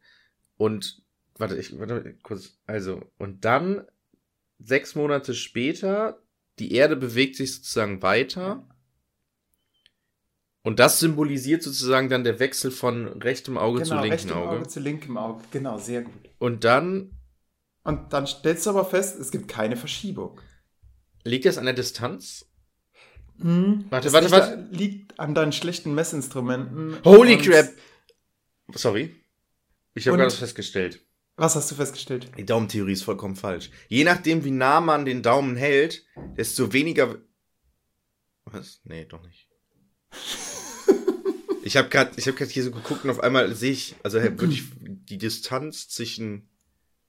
und 0.57 1.01
warte, 1.37 1.57
ich 1.57 1.77
warte 1.79 2.15
kurz. 2.23 2.57
Also 2.65 3.01
und 3.17 3.45
dann 3.45 3.85
sechs 4.59 4.95
Monate 4.95 5.33
später 5.35 6.21
die 6.59 6.73
Erde 6.73 6.95
bewegt 6.95 7.35
sich 7.35 7.55
sozusagen 7.55 8.01
weiter 8.01 8.67
und 10.63 10.79
das 10.79 10.99
symbolisiert 10.99 11.61
sozusagen 11.61 12.09
dann 12.09 12.23
der 12.23 12.39
Wechsel 12.39 12.71
von 12.71 13.07
rechtem 13.21 13.57
Auge 13.57 13.83
zu 13.83 13.91
genau, 13.91 14.01
linken 14.01 14.13
rechtem 14.13 14.37
Auge. 14.37 14.57
Auge 14.57 14.67
zu 14.67 14.79
linkem 14.79 15.17
Auge. 15.17 15.43
Genau, 15.51 15.77
sehr 15.77 16.01
gut. 16.01 16.13
Und 16.39 16.63
dann 16.63 17.11
Und 17.83 18.13
dann 18.13 18.25
stellst 18.25 18.65
du 18.65 18.71
aber 18.71 18.85
fest, 18.85 19.19
es 19.19 19.29
gibt 19.29 19.47
keine 19.47 19.75
Verschiebung. 19.77 20.39
liegt 21.23 21.45
das 21.45 21.57
an 21.59 21.65
der 21.65 21.75
Distanz. 21.75 22.49
Warte, 23.37 23.85
Warte, 23.91 24.11
warte, 24.13 24.25
liegt, 24.27 24.31
warte. 24.31 24.67
liegt 24.71 25.19
an 25.19 25.35
deinen 25.35 25.51
schlechten 25.51 25.93
Messinstrumenten. 25.93 26.97
Holy 27.03 27.37
crap! 27.37 27.67
Sorry, 28.73 29.13
ich 29.93 30.07
habe 30.07 30.17
gerade 30.17 30.33
festgestellt. 30.33 31.04
Was 31.37 31.55
hast 31.55 31.69
du 31.69 31.75
festgestellt? 31.75 32.31
Die 32.37 32.45
Daumentheorie 32.45 32.93
ist 32.93 33.03
vollkommen 33.03 33.35
falsch. 33.35 33.69
Je 33.89 34.03
nachdem, 34.03 34.45
wie 34.45 34.51
nah 34.51 34.79
man 34.79 35.05
den 35.05 35.21
Daumen 35.21 35.57
hält, 35.57 36.05
desto 36.37 36.71
weniger. 36.71 37.17
Was? 38.45 38.79
Nee, 38.83 39.05
doch 39.05 39.23
nicht. 39.23 39.49
Ich 41.65 41.77
habe 41.77 41.89
gerade 41.89 42.11
hab 42.15 42.35
grad 42.35 42.49
hier 42.49 42.63
so 42.63 42.69
geguckt 42.69 43.05
und 43.05 43.09
auf 43.09 43.21
einmal 43.21 43.55
sehe 43.55 43.71
ich, 43.71 43.95
also 44.03 44.21
würde 44.21 44.53
ich 44.53 44.65
die 44.79 45.17
Distanz 45.17 45.89
zwischen 45.89 46.47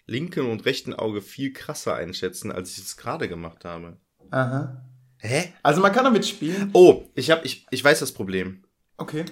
linkem 0.07 0.49
und 0.49 0.65
rechten 0.65 0.95
Auge 0.95 1.21
viel 1.21 1.53
krasser 1.53 1.95
einschätzen, 1.95 2.51
als 2.51 2.73
ich 2.73 2.79
es 2.79 2.97
gerade 2.97 3.29
gemacht 3.29 3.67
habe. 3.67 3.99
Aha. 4.31 4.83
Hä? 5.19 5.53
Also 5.63 5.83
man 5.83 5.93
kann 5.93 6.05
damit 6.05 6.27
spielen. 6.27 6.71
Oh, 6.73 7.05
ich 7.15 7.31
habe, 7.31 7.45
ich, 7.45 7.67
ich 7.71 7.85
weiß 7.85 8.01
das 8.01 8.13
Problem. 8.13 8.65
Okay. 8.97 9.27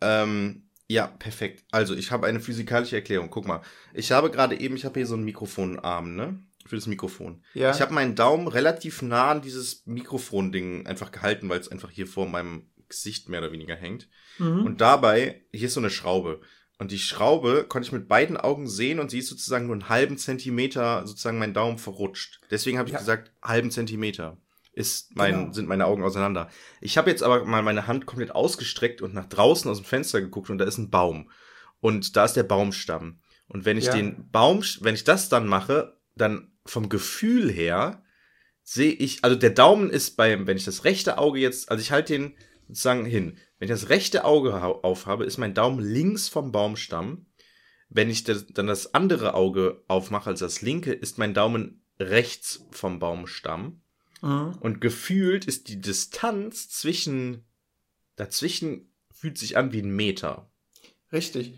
Ähm, 0.00 0.65
ja, 0.88 1.06
perfekt. 1.06 1.64
Also, 1.70 1.94
ich 1.94 2.10
habe 2.10 2.26
eine 2.26 2.40
physikalische 2.40 2.96
Erklärung. 2.96 3.30
Guck 3.30 3.46
mal. 3.46 3.62
Ich 3.94 4.12
habe 4.12 4.30
gerade 4.30 4.58
eben, 4.60 4.76
ich 4.76 4.84
habe 4.84 5.00
hier 5.00 5.06
so 5.06 5.14
einen 5.14 5.24
Mikrofonarm, 5.24 6.14
ne? 6.14 6.42
Für 6.66 6.76
das 6.76 6.86
Mikrofon. 6.86 7.44
Ja. 7.54 7.70
Ich 7.70 7.80
habe 7.80 7.94
meinen 7.94 8.16
Daumen 8.16 8.48
relativ 8.48 9.00
nah 9.02 9.30
an 9.30 9.40
dieses 9.40 9.86
Mikrofon-Ding 9.86 10.86
einfach 10.86 11.12
gehalten, 11.12 11.48
weil 11.48 11.60
es 11.60 11.68
einfach 11.68 11.90
hier 11.90 12.06
vor 12.08 12.28
meinem 12.28 12.70
Gesicht 12.88 13.28
mehr 13.28 13.40
oder 13.40 13.52
weniger 13.52 13.76
hängt. 13.76 14.08
Mhm. 14.38 14.64
Und 14.64 14.80
dabei, 14.80 15.44
hier 15.52 15.66
ist 15.68 15.74
so 15.74 15.80
eine 15.80 15.90
Schraube. 15.90 16.40
Und 16.78 16.90
die 16.92 16.98
Schraube 16.98 17.64
konnte 17.68 17.86
ich 17.86 17.92
mit 17.92 18.08
beiden 18.08 18.36
Augen 18.36 18.68
sehen 18.68 18.98
und 19.00 19.10
sie 19.10 19.20
ist 19.20 19.28
sozusagen 19.28 19.66
nur 19.66 19.74
einen 19.76 19.88
halben 19.88 20.18
Zentimeter 20.18 21.06
sozusagen 21.06 21.38
mein 21.38 21.54
Daumen 21.54 21.78
verrutscht. 21.78 22.40
Deswegen 22.50 22.78
habe 22.78 22.88
ich 22.88 22.92
Ja. 22.92 22.98
gesagt, 22.98 23.32
halben 23.42 23.70
Zentimeter. 23.70 24.36
Ist 24.76 25.16
mein, 25.16 25.32
genau. 25.32 25.52
sind 25.52 25.68
meine 25.68 25.86
Augen 25.86 26.04
auseinander. 26.04 26.50
Ich 26.82 26.98
habe 26.98 27.10
jetzt 27.10 27.22
aber 27.22 27.44
mal 27.46 27.62
meine 27.62 27.86
Hand 27.86 28.04
komplett 28.04 28.32
ausgestreckt 28.32 29.00
und 29.00 29.14
nach 29.14 29.26
draußen 29.26 29.70
aus 29.70 29.78
dem 29.78 29.86
Fenster 29.86 30.20
geguckt 30.20 30.50
und 30.50 30.58
da 30.58 30.66
ist 30.66 30.78
ein 30.78 30.90
Baum. 30.90 31.30
Und 31.80 32.14
da 32.14 32.26
ist 32.26 32.34
der 32.34 32.42
Baumstamm. 32.42 33.20
Und 33.48 33.64
wenn 33.64 33.78
ich 33.78 33.86
ja. 33.86 33.94
den 33.94 34.30
Baum, 34.30 34.62
wenn 34.80 34.94
ich 34.94 35.04
das 35.04 35.30
dann 35.30 35.46
mache, 35.46 35.98
dann 36.14 36.52
vom 36.66 36.90
Gefühl 36.90 37.50
her 37.50 38.04
sehe 38.62 38.92
ich, 38.92 39.24
also 39.24 39.34
der 39.34 39.50
Daumen 39.50 39.88
ist 39.88 40.16
beim, 40.16 40.46
wenn 40.46 40.58
ich 40.58 40.64
das 40.64 40.84
rechte 40.84 41.16
Auge 41.16 41.38
jetzt, 41.38 41.70
also 41.70 41.80
ich 41.80 41.90
halte 41.90 42.12
den 42.12 42.36
sozusagen 42.68 43.06
hin. 43.06 43.38
Wenn 43.58 43.68
ich 43.68 43.80
das 43.80 43.88
rechte 43.88 44.24
Auge 44.24 44.62
aufhabe, 44.62 45.24
ist 45.24 45.38
mein 45.38 45.54
Daumen 45.54 45.80
links 45.80 46.28
vom 46.28 46.52
Baumstamm. 46.52 47.26
Wenn 47.88 48.10
ich 48.10 48.24
das, 48.24 48.46
dann 48.48 48.66
das 48.66 48.92
andere 48.92 49.32
Auge 49.32 49.84
aufmache, 49.88 50.30
also 50.30 50.44
das 50.44 50.60
linke, 50.60 50.92
ist 50.92 51.16
mein 51.16 51.32
Daumen 51.32 51.82
rechts 51.98 52.66
vom 52.72 52.98
Baumstamm. 52.98 53.80
Mhm. 54.22 54.56
Und 54.60 54.80
gefühlt 54.80 55.44
ist 55.44 55.68
die 55.68 55.80
Distanz 55.80 56.68
zwischen, 56.68 57.44
dazwischen 58.16 58.92
fühlt 59.12 59.38
sich 59.38 59.56
an 59.56 59.72
wie 59.72 59.82
ein 59.82 59.94
Meter. 59.94 60.50
Richtig. 61.12 61.54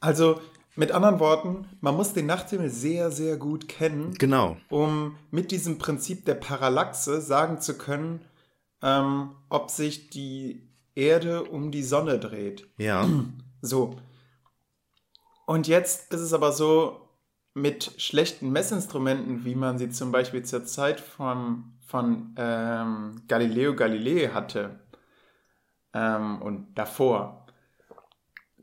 Also 0.00 0.40
mit 0.74 0.90
anderen 0.90 1.20
Worten, 1.20 1.66
man 1.80 1.94
muss 1.94 2.14
den 2.14 2.26
Nachthimmel 2.26 2.70
sehr, 2.70 3.10
sehr 3.10 3.36
gut 3.36 3.68
kennen. 3.68 4.14
Genau. 4.14 4.56
Um 4.68 5.16
mit 5.30 5.50
diesem 5.50 5.78
Prinzip 5.78 6.24
der 6.24 6.34
Parallaxe 6.34 7.20
sagen 7.20 7.60
zu 7.60 7.76
können, 7.76 8.20
ähm, 8.82 9.32
ob 9.48 9.70
sich 9.70 10.10
die 10.10 10.68
Erde 10.94 11.44
um 11.44 11.70
die 11.70 11.82
Sonne 11.82 12.18
dreht. 12.18 12.66
Ja. 12.78 13.08
So. 13.60 13.96
Und 15.46 15.68
jetzt 15.68 16.12
ist 16.12 16.20
es 16.20 16.32
aber 16.32 16.52
so, 16.52 17.01
mit 17.54 17.92
schlechten 17.98 18.50
Messinstrumenten, 18.50 19.44
wie 19.44 19.54
man 19.54 19.78
sie 19.78 19.90
zum 19.90 20.12
Beispiel 20.12 20.42
zur 20.42 20.64
Zeit 20.64 21.00
von, 21.00 21.72
von 21.86 22.34
ähm, 22.36 23.22
Galileo 23.28 23.76
Galilei 23.76 24.28
hatte 24.28 24.80
ähm, 25.92 26.40
und 26.40 26.74
davor, 26.74 27.46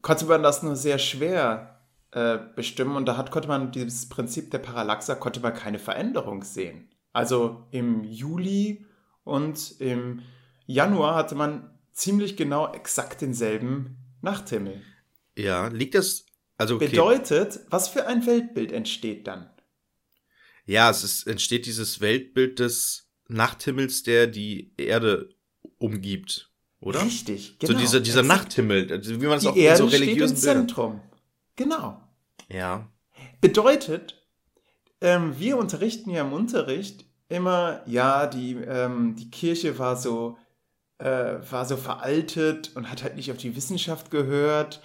konnte 0.02 0.26
man 0.26 0.44
das 0.44 0.64
nur 0.64 0.76
sehr 0.76 0.98
schwer 0.98 1.82
äh, 2.12 2.40
bestimmen 2.56 2.96
und 2.96 3.06
da 3.06 3.18
hat, 3.18 3.32
konnte 3.32 3.48
man 3.48 3.72
dieses 3.72 4.10
Prinzip 4.10 4.50
der 4.52 4.60
Parallaxa, 4.60 5.16
konnte 5.16 5.40
man 5.40 5.54
keine 5.54 5.80
Veränderung 5.80 6.44
sehen. 6.44 6.90
Also 7.14 7.68
im 7.72 8.04
Juli 8.04 8.86
und 9.24 9.80
im 9.80 10.22
Januar 10.66 11.16
hatte 11.16 11.36
man 11.36 11.70
ziemlich 11.92 12.38
genau 12.38 12.72
exakt 12.74 13.22
denselben 13.22 13.98
Nachthimmel. 14.22 14.82
Ja, 15.36 15.68
liegt 15.68 15.96
das 15.96 16.26
also 16.60 16.76
okay. 16.76 16.90
Bedeutet, 16.90 17.62
was 17.70 17.88
für 17.88 18.06
ein 18.06 18.26
Weltbild 18.26 18.74
entsteht 18.74 19.28
dann? 19.28 19.50
Ja, 20.66 20.90
es 20.90 21.06
ist, 21.06 21.26
entsteht 21.26 21.66
dieses 21.66 22.02
Weltbild 22.02 22.60
des 22.60 23.10
Nachthimmels, 23.30 24.04
der 24.04 24.28
die 24.28 24.74
Erde 24.76 25.30
umgibt, 25.78 26.52
oder? 26.82 27.02
Richtig, 27.02 27.58
genau. 27.60 27.74
So 27.74 27.80
dieser, 27.80 28.00
dieser 28.02 28.24
Nachthimmel, 28.24 28.90
wie 28.90 29.26
man 29.26 29.38
es 29.38 29.46
auch 29.46 29.56
Erde 29.56 29.84
in 29.84 29.90
so 29.90 29.96
religiösen 29.96 30.36
steht 30.36 30.50
im 30.50 30.58
Zentrum. 30.60 31.02
Genau. 31.56 32.04
Ja. 32.50 32.92
Bedeutet, 33.40 34.22
ähm, 35.00 35.40
wir 35.40 35.58
unterrichten 35.58 36.10
ja 36.10 36.22
im 36.22 36.34
Unterricht 36.34 37.06
immer, 37.30 37.84
ja, 37.86 38.28
die, 38.28 38.56
ähm, 38.56 39.16
die 39.16 39.32
Kirche 39.32 39.80
war 39.80 39.96
so, 39.96 40.38
äh, 40.98 41.38
war 41.50 41.66
so 41.66 41.78
veraltet 41.78 42.76
und 42.76 42.92
hat 42.92 43.02
halt 43.02 43.16
nicht 43.16 43.32
auf 43.32 43.38
die 43.38 43.56
Wissenschaft 43.56 44.12
gehört 44.12 44.82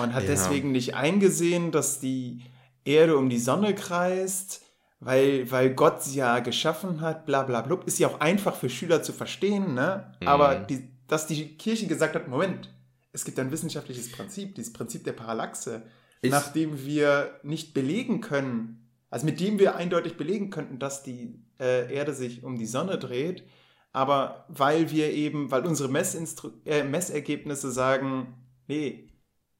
und 0.00 0.14
hat 0.14 0.24
ja. 0.24 0.30
deswegen 0.30 0.72
nicht 0.72 0.94
eingesehen, 0.94 1.70
dass 1.70 2.00
die 2.00 2.42
Erde 2.84 3.16
um 3.16 3.28
die 3.28 3.38
Sonne 3.38 3.74
kreist, 3.74 4.62
weil, 5.00 5.50
weil 5.50 5.74
Gott 5.74 6.02
sie 6.02 6.18
ja 6.18 6.40
geschaffen 6.40 7.00
hat, 7.00 7.26
bla 7.26 7.42
bla 7.42 7.62
bla. 7.62 7.80
Ist 7.86 7.98
ja 7.98 8.08
auch 8.08 8.20
einfach 8.20 8.56
für 8.56 8.68
Schüler 8.68 9.02
zu 9.02 9.12
verstehen, 9.12 9.74
ne? 9.74 10.12
Mhm. 10.20 10.28
Aber 10.28 10.56
die, 10.56 10.88
dass 11.06 11.26
die 11.26 11.56
Kirche 11.56 11.86
gesagt 11.86 12.14
hat, 12.14 12.28
Moment, 12.28 12.74
es 13.12 13.24
gibt 13.24 13.38
ein 13.38 13.50
wissenschaftliches 13.50 14.12
Prinzip, 14.12 14.54
dieses 14.54 14.72
Prinzip 14.72 15.04
der 15.04 15.12
Parallaxe, 15.12 15.82
ist 16.20 16.30
nachdem 16.30 16.84
wir 16.84 17.38
nicht 17.42 17.74
belegen 17.74 18.20
können, 18.20 18.88
also 19.10 19.24
mit 19.24 19.40
dem 19.40 19.58
wir 19.58 19.76
eindeutig 19.76 20.16
belegen 20.16 20.50
könnten, 20.50 20.78
dass 20.78 21.02
die 21.02 21.40
äh, 21.60 21.92
Erde 21.94 22.12
sich 22.12 22.42
um 22.42 22.58
die 22.58 22.66
Sonne 22.66 22.98
dreht, 22.98 23.44
aber 23.92 24.44
weil 24.48 24.90
wir 24.90 25.12
eben, 25.12 25.50
weil 25.50 25.66
unsere 25.66 25.88
Messinstru 25.88 26.50
äh, 26.64 26.82
Messergebnisse 26.82 27.70
sagen, 27.70 28.34
nee, 28.66 29.08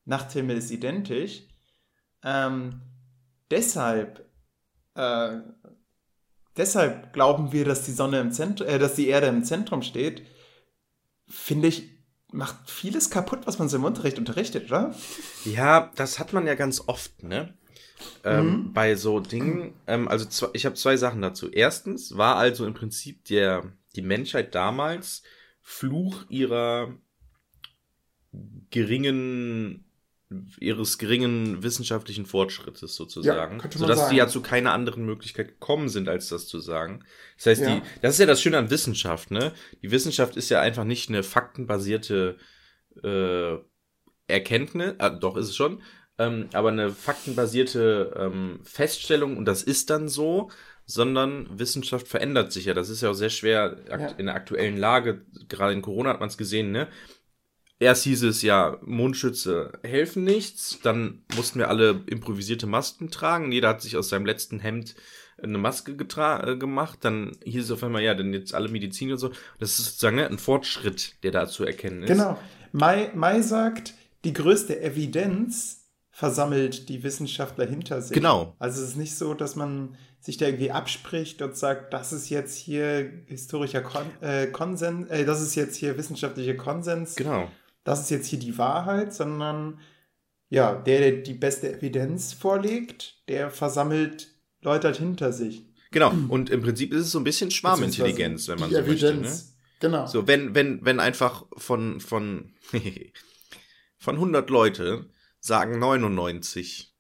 Nachthimmel 0.09 0.57
ist 0.57 0.71
identisch. 0.71 1.43
Ähm, 2.25 2.81
deshalb, 3.51 4.27
äh, 4.95 5.37
deshalb 6.57 7.13
glauben 7.13 7.53
wir, 7.53 7.65
dass 7.65 7.85
die 7.85 7.93
Sonne 7.93 8.21
im 8.21 8.33
Zentrum, 8.33 8.67
äh, 8.67 8.79
dass 8.79 8.95
die 8.95 9.09
Erde 9.09 9.27
im 9.27 9.45
Zentrum 9.45 9.83
steht. 9.83 10.27
Finde 11.29 11.69
ich, 11.69 11.91
macht 12.33 12.71
vieles 12.71 13.11
kaputt, 13.11 13.41
was 13.45 13.59
man 13.59 13.69
so 13.69 13.77
im 13.77 13.85
Unterricht 13.85 14.19
unterrichtet, 14.19 14.67
oder? 14.71 14.95
Ja, 15.45 15.93
das 15.95 16.19
hat 16.19 16.33
man 16.33 16.47
ja 16.47 16.55
ganz 16.55 16.83
oft, 16.87 17.23
ne? 17.23 17.55
Ähm, 18.25 18.47
mhm. 18.47 18.73
Bei 18.73 18.95
so 18.95 19.21
Dingen, 19.21 19.75
ähm, 19.87 20.09
also 20.09 20.25
zwei, 20.25 20.49
ich 20.55 20.65
habe 20.65 20.77
zwei 20.77 20.97
Sachen 20.97 21.21
dazu. 21.21 21.51
Erstens 21.51 22.17
war 22.17 22.37
also 22.37 22.65
im 22.65 22.75
Prinzip 22.75 23.25
der, 23.27 23.73
die 23.95 24.03
Menschheit 24.03 24.55
damals 24.55 25.23
Fluch 25.61 26.25
ihrer 26.31 26.97
geringen 28.71 29.88
ihres 30.61 30.99
geringen 30.99 31.63
wissenschaftlichen 31.63 32.27
Fortschrittes 32.27 32.95
sozusagen, 32.95 33.61
ja, 33.61 33.71
sodass 33.71 33.99
sagen. 33.99 34.11
die 34.11 34.17
ja 34.17 34.29
zu 34.29 34.43
keiner 34.43 34.73
anderen 34.73 35.07
Möglichkeit 35.07 35.49
gekommen 35.49 35.89
sind, 35.89 36.09
als 36.09 36.29
das 36.29 36.47
zu 36.47 36.61
sagen. 36.61 37.05
Das 37.37 37.47
heißt, 37.47 37.63
ja. 37.63 37.77
die, 37.77 37.83
das 38.03 38.15
ist 38.15 38.21
ja 38.21 38.27
das 38.27 38.43
Schöne 38.43 38.59
an 38.59 38.71
Wissenschaft, 38.71 39.31
ne? 39.31 39.53
Die 39.83 39.91
Wissenschaft 39.91 40.37
ist 40.37 40.51
ja 40.51 40.61
einfach 40.61 40.85
nicht 40.85 41.09
eine 41.09 41.23
faktenbasierte 41.23 42.37
äh, 43.03 43.57
Erkenntnis, 44.27 44.95
äh, 44.99 45.11
doch 45.19 45.37
ist 45.37 45.49
es 45.49 45.57
schon, 45.57 45.83
ähm, 46.19 46.51
aber 46.53 46.69
eine 46.69 46.91
faktenbasierte 46.91 48.15
ähm, 48.17 48.61
Feststellung 48.65 49.39
und 49.39 49.47
das 49.47 49.63
ist 49.63 49.89
dann 49.89 50.09
so, 50.09 50.51
sondern 50.85 51.59
Wissenschaft 51.59 52.09
verändert 52.09 52.53
sich 52.53 52.67
ja. 52.67 52.75
Das 52.75 52.89
ist 52.89 53.03
ja 53.03 53.11
auch 53.11 53.15
sehr 53.15 53.31
schwer 53.31 53.79
ja. 53.89 54.09
in 54.17 54.27
der 54.27 54.35
aktuellen 54.35 54.79
Lage. 54.79 55.27
Gerade 55.49 55.75
in 55.75 55.83
Corona 55.83 56.11
hat 56.11 56.21
man 56.21 56.31
es 56.31 56.39
gesehen, 56.39 56.73
ne? 56.73 56.89
Erst 57.81 58.05
hieß 58.05 58.25
es 58.25 58.43
ja, 58.43 58.77
Mundschütze 58.85 59.73
helfen 59.85 60.25
nichts. 60.25 60.79
Dann 60.83 61.23
mussten 61.37 61.61
wir 61.61 61.69
alle 61.69 62.03
improvisierte 62.07 62.67
Masken 62.67 63.11
tragen. 63.11 63.53
Jeder 63.53 63.69
hat 63.69 63.83
sich 63.83 63.97
aus 63.97 64.09
seinem 64.09 64.27
letzten 64.27 64.59
Hemd 64.59 64.97
eine 65.41 65.59
Maske 65.59 65.93
äh, 65.93 66.57
gemacht. 66.57 66.99
Dann 67.03 67.37
hieß 67.45 67.65
es 67.65 67.71
auf 67.71 67.85
einmal, 67.85 68.03
ja, 68.03 68.15
dann 68.15 68.33
jetzt 68.33 68.53
alle 68.53 68.69
Medizin 68.69 69.13
und 69.13 69.19
so. 69.19 69.31
Das 69.61 69.79
ist 69.79 69.87
sozusagen 69.87 70.17
ne, 70.17 70.27
ein 70.27 70.39
Fortschritt, 70.39 71.23
der 71.23 71.31
da 71.31 71.47
zu 71.47 71.65
erkennen 71.65 72.03
ist. 72.03 72.09
Genau. 72.09 72.37
Mai, 72.73 73.13
Mai 73.15 73.43
sagt, 73.43 73.95
die 74.25 74.33
größte 74.33 74.81
Evidenz 74.81 75.85
versammelt 76.11 76.89
die 76.89 77.05
Wissenschaftler 77.05 77.67
hinter 77.67 78.03
sich. 78.03 78.13
Genau. 78.13 78.57
Also 78.59 78.83
es 78.83 78.91
ist 78.91 78.97
nicht 78.97 79.17
so, 79.17 79.35
dass 79.35 79.55
man 79.55 79.97
sich 80.19 80.37
da 80.37 80.47
irgendwie 80.47 80.73
abspricht 80.73 81.43
und 81.43 81.57
sagt, 81.57 81.95
das 81.95 82.13
ist 82.13 82.29
jetzt 82.29 82.57
hier 82.57 83.09
historischer 83.27 83.83
Kon 83.83 84.07
äh, 84.21 84.49
Konsens, 84.49 85.09
äh, 85.11 85.25
das 85.25 85.41
ist 85.41 85.55
jetzt 85.55 85.77
hier 85.77 85.97
wissenschaftlicher 85.97 86.55
Konsens. 86.55 87.15
Genau 87.15 87.49
das 87.85 88.01
ist 88.01 88.11
jetzt 88.11 88.27
hier 88.27 88.39
die 88.39 88.59
Wahrheit, 88.59 89.15
sondern 89.15 89.81
ja, 90.51 90.75
der, 90.75 91.01
der 91.01 91.13
die 91.23 91.35
beste 91.35 91.73
Evidenz 91.73 92.33
vorlegt, 92.33 93.23
der 93.29 93.51
versammelt 93.51 94.35
Leute 94.63 94.89
halt 94.89 94.97
hinter 94.97 95.33
sich. 95.33 95.65
Genau, 95.91 96.13
und 96.29 96.51
im 96.51 96.63
Prinzip 96.63 96.93
ist 96.93 97.07
es 97.07 97.13
so 97.13 97.19
ein 97.19 97.25
bisschen 97.25 97.51
Schwarmintelligenz, 97.51 98.49
wenn 98.49 98.59
man 98.59 98.71
so 98.71 98.77
Evidenz. 98.77 99.21
möchte. 99.21 99.21
Ne? 99.23 99.43
Genau. 99.81 100.07
So, 100.07 100.27
wenn, 100.27 100.55
wenn, 100.55 100.85
wenn 100.85 101.01
einfach 101.01 101.47
von, 101.57 102.01
von, 102.01 102.53
von 103.99 104.17
100 104.17 104.51
Leute 104.51 105.07
sagen 105.41 105.79
99, 105.79 106.95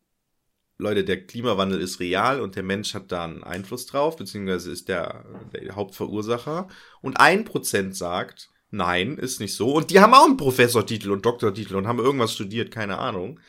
Leute, 0.79 1.05
der 1.05 1.27
Klimawandel 1.27 1.81
ist 1.81 1.99
real 1.99 2.41
und 2.41 2.55
der 2.55 2.63
Mensch 2.63 2.95
hat 2.95 3.11
da 3.11 3.25
einen 3.25 3.43
Einfluss 3.43 3.87
drauf, 3.87 4.17
beziehungsweise 4.17 4.71
ist 4.71 4.89
der, 4.89 5.25
der 5.53 5.75
Hauptverursacher. 5.75 6.69
Und 7.01 7.19
ein 7.19 7.45
Prozent 7.45 7.97
sagt, 7.97 8.49
Nein, 8.71 9.17
ist 9.17 9.41
nicht 9.41 9.55
so. 9.55 9.73
Und 9.73 9.91
die 9.91 10.01
haben 10.01 10.15
auch 10.15 10.27
einen 10.27 10.37
Professortitel 10.37 11.11
und 11.11 11.25
Doktortitel 11.25 11.77
und 11.77 11.87
haben 11.87 11.99
irgendwas 11.99 12.35
studiert, 12.35 12.71
keine 12.71 12.99
Ahnung. 12.99 13.41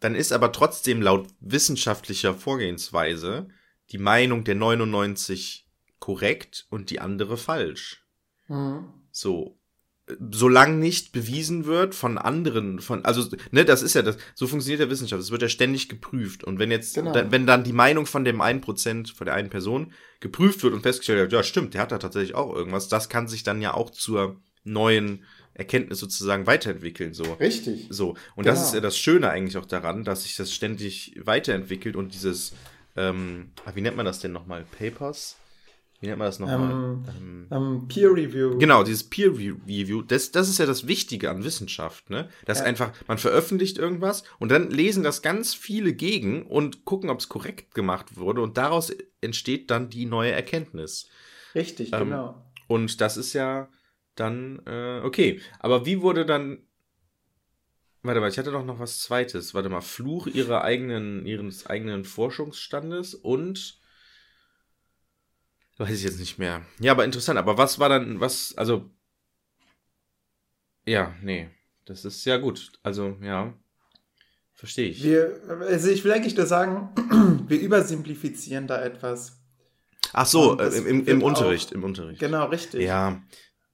Dann 0.00 0.14
ist 0.14 0.32
aber 0.32 0.52
trotzdem 0.52 1.02
laut 1.02 1.28
wissenschaftlicher 1.40 2.34
Vorgehensweise 2.34 3.48
die 3.90 3.98
Meinung 3.98 4.44
der 4.44 4.54
99 4.54 5.66
korrekt 5.98 6.66
und 6.70 6.90
die 6.90 7.00
andere 7.00 7.36
falsch. 7.36 8.06
Mhm. 8.46 8.92
So 9.10 9.57
solange 10.30 10.76
nicht 10.76 11.12
bewiesen 11.12 11.66
wird 11.66 11.94
von 11.94 12.18
anderen, 12.18 12.80
von, 12.80 13.04
also, 13.04 13.28
ne, 13.50 13.64
das 13.64 13.82
ist 13.82 13.94
ja 13.94 14.02
das, 14.02 14.16
so 14.34 14.46
funktioniert 14.46 14.80
der 14.80 14.90
Wissenschaft. 14.90 15.22
Es 15.22 15.30
wird 15.30 15.42
ja 15.42 15.48
ständig 15.48 15.88
geprüft. 15.88 16.44
Und 16.44 16.58
wenn 16.58 16.70
jetzt, 16.70 16.94
genau. 16.94 17.12
da, 17.12 17.30
wenn 17.30 17.46
dann 17.46 17.64
die 17.64 17.72
Meinung 17.72 18.06
von 18.06 18.24
dem 18.24 18.40
einen 18.40 18.60
Prozent, 18.60 19.10
von 19.10 19.26
der 19.26 19.34
einen 19.34 19.50
Person 19.50 19.92
geprüft 20.20 20.62
wird 20.62 20.74
und 20.74 20.82
festgestellt 20.82 21.18
wird, 21.18 21.32
ja, 21.32 21.42
stimmt, 21.42 21.74
der 21.74 21.82
hat 21.82 21.92
da 21.92 21.98
tatsächlich 21.98 22.34
auch 22.34 22.54
irgendwas, 22.54 22.88
das 22.88 23.08
kann 23.08 23.28
sich 23.28 23.42
dann 23.42 23.60
ja 23.60 23.74
auch 23.74 23.90
zur 23.90 24.40
neuen 24.64 25.24
Erkenntnis 25.54 25.98
sozusagen 25.98 26.46
weiterentwickeln, 26.46 27.12
so. 27.12 27.24
Richtig. 27.34 27.86
So. 27.90 28.10
Und 28.36 28.44
genau. 28.44 28.54
das 28.54 28.68
ist 28.68 28.74
ja 28.74 28.80
das 28.80 28.96
Schöne 28.96 29.30
eigentlich 29.30 29.56
auch 29.56 29.66
daran, 29.66 30.04
dass 30.04 30.22
sich 30.22 30.36
das 30.36 30.52
ständig 30.52 31.20
weiterentwickelt 31.24 31.96
und 31.96 32.14
dieses, 32.14 32.54
ähm, 32.96 33.50
wie 33.74 33.80
nennt 33.80 33.96
man 33.96 34.06
das 34.06 34.20
denn 34.20 34.32
nochmal? 34.32 34.64
Papers? 34.78 35.36
Wie 36.00 36.06
nennt 36.06 36.18
man 36.18 36.26
das 36.26 36.38
nochmal? 36.38 36.70
Ähm, 36.70 37.04
ähm, 37.08 37.46
ähm, 37.50 37.88
Peer 37.88 38.10
Review. 38.14 38.58
Genau, 38.58 38.84
dieses 38.84 39.08
Peer 39.08 39.30
Review, 39.30 40.02
das, 40.02 40.30
das 40.30 40.48
ist 40.48 40.58
ja 40.58 40.66
das 40.66 40.86
Wichtige 40.86 41.30
an 41.30 41.42
Wissenschaft, 41.44 42.08
ne? 42.10 42.28
Dass 42.44 42.58
Ja. 42.58 42.64
einfach, 42.66 42.92
man 43.08 43.18
veröffentlicht 43.18 43.78
irgendwas 43.78 44.22
und 44.38 44.50
dann 44.50 44.70
lesen 44.70 45.02
das 45.02 45.22
ganz 45.22 45.54
viele 45.54 45.92
gegen 45.92 46.46
und 46.46 46.84
gucken, 46.84 47.10
ob 47.10 47.18
es 47.18 47.28
korrekt 47.28 47.74
gemacht 47.74 48.16
wurde 48.16 48.42
und 48.42 48.56
daraus 48.56 48.92
entsteht 49.20 49.70
dann 49.70 49.90
die 49.90 50.06
neue 50.06 50.32
Erkenntnis. 50.32 51.08
Richtig, 51.54 51.92
Ähm, 51.92 52.10
genau. 52.10 52.44
Und 52.68 53.00
das 53.00 53.16
ist 53.16 53.32
ja 53.32 53.68
dann, 54.14 54.60
äh, 54.66 55.00
okay. 55.02 55.40
Aber 55.58 55.86
wie 55.86 56.00
wurde 56.02 56.26
dann. 56.26 56.62
Warte 58.02 58.20
mal, 58.20 58.30
ich 58.30 58.38
hatte 58.38 58.52
doch 58.52 58.64
noch 58.64 58.78
was 58.78 59.00
Zweites. 59.00 59.54
Warte 59.54 59.68
mal, 59.68 59.80
Fluch 59.80 60.28
ihrer 60.28 60.62
eigenen, 60.62 61.26
ihres 61.26 61.66
eigenen 61.66 62.04
Forschungsstandes 62.04 63.14
und. 63.14 63.77
Weiß 65.78 65.90
ich 65.90 66.02
jetzt 66.02 66.18
nicht 66.18 66.38
mehr. 66.38 66.62
Ja, 66.80 66.92
aber 66.92 67.04
interessant. 67.04 67.38
Aber 67.38 67.56
was 67.56 67.78
war 67.78 67.88
dann, 67.88 68.20
was, 68.20 68.54
also. 68.56 68.90
Ja, 70.86 71.14
nee. 71.22 71.48
Das 71.84 72.04
ist 72.04 72.24
ja 72.24 72.36
gut. 72.36 72.72
Also, 72.82 73.16
ja. 73.22 73.54
Verstehe 74.54 74.88
ich. 74.88 75.02
Wir, 75.04 75.40
also 75.60 75.88
ich 75.88 76.04
will 76.04 76.12
eigentlich 76.12 76.36
nur 76.36 76.46
sagen, 76.46 76.90
wir 77.48 77.60
übersimplifizieren 77.60 78.66
da 78.66 78.82
etwas. 78.82 79.38
Ach 80.12 80.26
so, 80.26 80.58
äh, 80.58 80.66
im, 80.76 80.86
im, 80.86 81.06
im 81.06 81.22
auch- 81.22 81.26
Unterricht, 81.26 81.70
im 81.72 81.84
Unterricht. 81.84 82.18
Genau, 82.18 82.46
richtig. 82.46 82.82
Ja, 82.82 83.22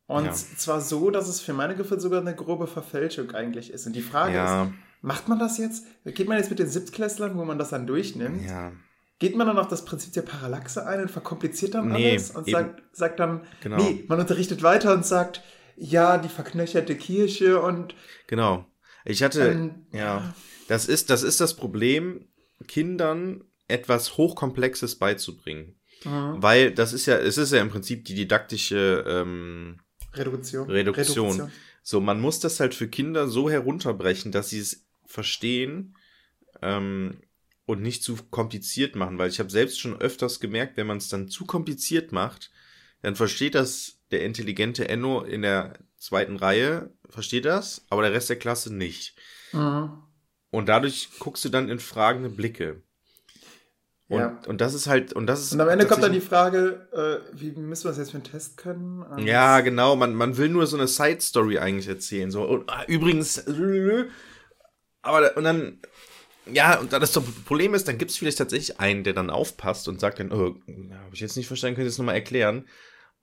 Und 0.06 0.26
ja. 0.26 0.32
zwar 0.32 0.80
so, 0.82 1.10
dass 1.10 1.28
es 1.28 1.40
für 1.40 1.54
meine 1.54 1.74
Gefühle 1.74 2.00
sogar 2.00 2.20
eine 2.20 2.34
grobe 2.34 2.66
Verfälschung 2.66 3.30
eigentlich 3.30 3.70
ist. 3.70 3.86
Und 3.86 3.94
die 3.96 4.02
Frage 4.02 4.32
ist, 4.32 4.36
ja, 4.36 4.72
macht 5.00 5.28
man 5.28 5.38
das 5.38 5.56
jetzt? 5.56 5.86
Geht 6.04 6.28
man 6.28 6.36
jetzt 6.36 6.50
mit 6.50 6.58
den 6.58 6.68
Siebtklässlern, 6.68 7.38
wo 7.38 7.44
man 7.46 7.58
das 7.58 7.70
dann 7.70 7.86
durchnimmt? 7.86 8.42
ja, 8.44 8.72
Geht 9.18 9.36
man 9.36 9.46
dann 9.46 9.58
auf 9.58 9.68
das 9.68 9.84
Prinzip 9.84 10.12
der 10.12 10.22
Parallaxe 10.22 10.86
ein 10.86 11.00
und 11.02 11.10
verkompliziert 11.10 11.74
dann 11.74 11.88
Nee, 11.92 12.12
alles 12.12 12.32
und 12.32 12.48
sagt, 12.50 12.82
sagt 12.96 13.20
dann, 13.20 13.42
Genau. 13.62 13.76
nee, 13.76 14.04
man 14.08 14.18
unterrichtet 14.20 14.62
weiter 14.62 14.92
und 14.92 15.06
sagt, 15.06 15.42
ja, 15.76 16.18
die 16.18 16.28
verknöcherte 16.28 16.96
Kirche 16.96 17.60
und 17.60 17.94
genau. 18.26 18.66
Ich 19.04 19.22
hatte, 19.22 19.42
ähm, 19.48 19.86
Ja, 19.92 20.34
das 20.68 20.86
ist, 20.86 21.10
das 21.10 21.22
ist 21.22 21.40
das 21.40 21.54
Problem, 21.54 22.26
Kindern 22.66 23.44
etwas 23.68 24.16
Hochkomplexes 24.16 24.96
beizubringen. 24.98 25.76
mhm. 26.04 26.42
Weil 26.42 26.72
das 26.72 26.92
ist 26.92 27.06
ja, 27.06 27.16
es 27.16 27.38
ist 27.38 27.52
ja 27.52 27.60
im 27.60 27.70
Prinzip 27.70 28.04
die 28.04 28.14
didaktische, 28.14 29.04
ähm, 29.06 29.80
Reduktion. 30.14 30.70
Reduktion. 30.70 31.50
so, 31.82 32.00
man 32.00 32.20
muss 32.20 32.40
das 32.40 32.60
halt 32.60 32.74
für 32.74 32.88
Kinder 32.88 33.28
so 33.28 33.50
herunterbrechen, 33.50 34.30
dass 34.32 34.50
sie 34.50 34.60
es 34.60 34.84
verstehen 35.06 35.96
ähm, 36.62 37.18
und 37.66 37.82
nicht 37.82 38.02
zu 38.02 38.16
kompliziert 38.30 38.96
machen. 38.96 39.18
Weil 39.18 39.30
ich 39.30 39.38
habe 39.38 39.50
selbst 39.50 39.80
schon 39.80 40.00
öfters 40.00 40.40
gemerkt, 40.40 40.76
wenn 40.76 40.86
man 40.86 40.98
es 40.98 41.08
dann 41.08 41.28
zu 41.28 41.44
kompliziert 41.46 42.12
macht, 42.12 42.50
dann 43.02 43.16
versteht 43.16 43.54
das 43.54 43.98
der 44.10 44.24
intelligente 44.24 44.88
Enno 44.88 45.22
in 45.22 45.42
der 45.42 45.74
zweiten 45.98 46.36
Reihe, 46.36 46.92
versteht 47.08 47.44
das, 47.44 47.84
aber 47.88 48.02
der 48.02 48.12
Rest 48.12 48.28
der 48.28 48.38
Klasse 48.38 48.72
nicht. 48.74 49.16
Mhm. 49.52 49.90
Und 50.50 50.68
dadurch 50.68 51.08
guckst 51.18 51.44
du 51.44 51.48
dann 51.48 51.68
in 51.68 51.78
fragende 51.80 52.28
Blicke. 52.28 52.82
Und, 54.08 54.20
Ja. 54.20 54.40
und 54.46 54.60
das 54.60 54.74
ist 54.74 54.86
halt, 54.86 55.12
und 55.14 55.26
das 55.26 55.42
ist. 55.42 55.52
Und 55.52 55.60
am 55.60 55.68
Ende 55.68 55.86
kommt 55.86 56.02
dann 56.02 56.12
die 56.12 56.20
Frage, 56.20 56.88
äh, 56.92 57.38
wie 57.38 57.52
müssen 57.52 57.84
wir 57.84 57.88
das 57.88 57.98
jetzt 57.98 58.10
für 58.10 58.18
einen 58.18 58.24
Test 58.24 58.56
können? 58.58 59.02
Und 59.02 59.26
Ja, 59.26 59.60
genau, 59.60 59.96
man, 59.96 60.14
man 60.14 60.36
will 60.36 60.50
nur 60.50 60.66
so 60.66 60.76
eine 60.76 60.86
Side-Story 60.86 61.58
eigentlich 61.58 61.88
erzählen. 61.88 62.30
So, 62.30 62.44
und, 62.44 62.70
ah, 62.70 62.84
übrigens, 62.86 63.38
äh, 63.38 64.04
aber 65.02 65.36
und 65.36 65.44
dann, 65.44 65.80
ja, 66.52 66.78
und 66.78 66.92
dann 66.92 67.00
das 67.00 67.12
Problem 67.12 67.74
ist, 67.74 67.88
dann 67.88 67.98
gibt 67.98 68.10
es 68.10 68.18
vielleicht 68.18 68.38
tatsächlich 68.38 68.78
einen, 68.78 69.04
der 69.04 69.14
dann 69.14 69.30
aufpasst 69.30 69.88
und 69.88 70.00
sagt 70.00 70.20
dann, 70.20 70.32
oh, 70.32 70.56
habe 70.66 71.14
ich 71.14 71.20
jetzt 71.20 71.36
nicht 71.36 71.46
verstanden, 71.46 71.76
könnt 71.76 71.86
ihr 71.86 71.90
das 71.90 71.98
nochmal 71.98 72.16
erklären? 72.16 72.66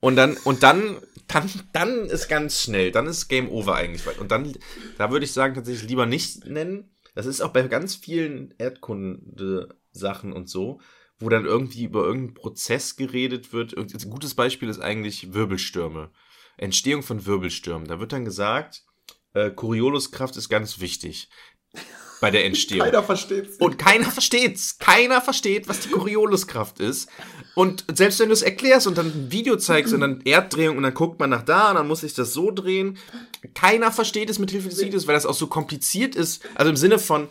Und 0.00 0.16
dann, 0.16 0.36
und 0.38 0.64
dann, 0.64 0.98
dann, 1.28 1.48
dann 1.72 2.06
ist 2.06 2.28
ganz 2.28 2.60
schnell, 2.60 2.90
dann 2.90 3.06
ist 3.06 3.28
Game 3.28 3.48
Over 3.48 3.76
eigentlich. 3.76 4.18
Und 4.18 4.32
dann, 4.32 4.52
da 4.98 5.12
würde 5.12 5.24
ich 5.24 5.32
sagen, 5.32 5.54
tatsächlich 5.54 5.88
lieber 5.88 6.06
nicht 6.06 6.46
nennen. 6.46 6.90
Das 7.14 7.26
ist 7.26 7.40
auch 7.40 7.52
bei 7.52 7.62
ganz 7.68 7.94
vielen 7.94 8.52
Erdkunde-Sachen 8.58 10.32
und 10.32 10.48
so, 10.48 10.80
wo 11.20 11.28
dann 11.28 11.44
irgendwie 11.44 11.84
über 11.84 12.04
irgendeinen 12.04 12.34
Prozess 12.34 12.96
geredet 12.96 13.52
wird. 13.52 13.76
Ein 13.76 14.10
gutes 14.10 14.34
Beispiel 14.34 14.68
ist 14.68 14.80
eigentlich 14.80 15.32
Wirbelstürme. 15.32 16.10
Entstehung 16.56 17.02
von 17.02 17.24
Wirbelstürmen. 17.24 17.86
Da 17.86 18.00
wird 18.00 18.12
dann 18.12 18.24
gesagt, 18.24 18.82
äh, 19.34 19.50
Corioliskraft 19.50 20.36
ist 20.36 20.48
ganz 20.48 20.80
wichtig 20.80 21.28
bei 22.22 22.30
der 22.30 22.44
Entstehung. 22.46 22.86
Keiner 22.86 23.02
versteht 23.02 23.60
Und 23.60 23.78
keiner 23.78 24.10
versteht's. 24.10 24.78
Keiner 24.78 25.20
versteht, 25.20 25.68
was 25.68 25.80
die 25.80 25.90
Corioliskraft 25.90 26.80
ist. 26.80 27.10
Und 27.54 27.84
selbst 27.92 28.18
wenn 28.20 28.28
du 28.28 28.32
es 28.32 28.40
erklärst 28.40 28.86
und 28.86 28.96
dann 28.96 29.06
ein 29.08 29.32
Video 29.32 29.56
zeigst 29.56 29.92
und 29.92 30.00
dann 30.00 30.22
Erddrehung 30.22 30.78
und 30.78 30.84
dann 30.84 30.94
guckt 30.94 31.20
man 31.20 31.28
nach 31.28 31.42
da 31.42 31.70
und 31.70 31.76
dann 31.76 31.88
muss 31.88 32.02
ich 32.02 32.14
das 32.14 32.32
so 32.32 32.50
drehen, 32.50 32.96
keiner 33.52 33.92
versteht 33.92 34.30
es 34.30 34.38
mit 34.38 34.50
Hilfe 34.50 34.70
des 34.70 34.80
Videos, 34.80 35.06
weil 35.06 35.14
das 35.14 35.26
auch 35.26 35.34
so 35.34 35.48
kompliziert 35.48 36.14
ist. 36.14 36.42
Also 36.54 36.70
im 36.70 36.76
Sinne 36.76 36.98
von, 36.98 37.28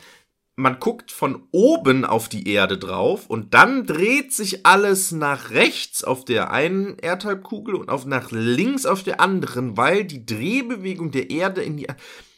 man 0.58 0.80
guckt 0.80 1.12
von 1.12 1.48
oben 1.52 2.06
auf 2.06 2.28
die 2.30 2.48
Erde 2.48 2.78
drauf 2.78 3.28
und 3.28 3.54
dann 3.54 3.88
dreht 3.88 4.34
sich 4.34 4.66
alles 4.66 5.12
nach 5.12 5.50
rechts 5.52 6.04
auf 6.04 6.26
der 6.26 6.52
einen 6.52 6.98
Erdhalbkugel 7.00 7.74
und 7.76 7.90
auf 7.90 8.06
nach 8.06 8.32
links 8.32 8.86
auf 8.86 9.02
der 9.02 9.22
anderen, 9.22 9.78
weil 9.78 10.04
die 10.04 10.26
Drehbewegung 10.26 11.12
der 11.12 11.30
Erde 11.30 11.64
in 11.64 11.78
die 11.78 11.88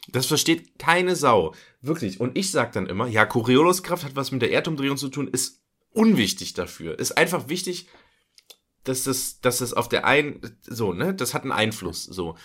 das 0.08 0.26
versteht 0.26 0.78
keine 0.78 1.16
Sau. 1.16 1.54
Wirklich. 1.80 2.20
Und 2.20 2.36
ich 2.36 2.50
sag 2.50 2.72
dann 2.72 2.86
immer, 2.86 3.06
ja, 3.06 3.26
Corioliskraft 3.26 4.04
hat 4.04 4.16
was 4.16 4.32
mit 4.32 4.42
der 4.42 4.52
Erdumdrehung 4.52 4.96
zu 4.96 5.08
tun, 5.08 5.28
ist 5.28 5.62
unwichtig 5.92 6.54
dafür. 6.54 6.98
Ist 6.98 7.16
einfach 7.16 7.48
wichtig, 7.48 7.88
dass 8.84 9.04
das, 9.04 9.40
dass 9.40 9.58
das 9.58 9.72
auf 9.72 9.88
der 9.88 10.04
einen, 10.04 10.58
so, 10.62 10.92
ne, 10.92 11.14
das 11.14 11.34
hat 11.34 11.42
einen 11.42 11.52
Einfluss, 11.52 12.04
so. 12.04 12.36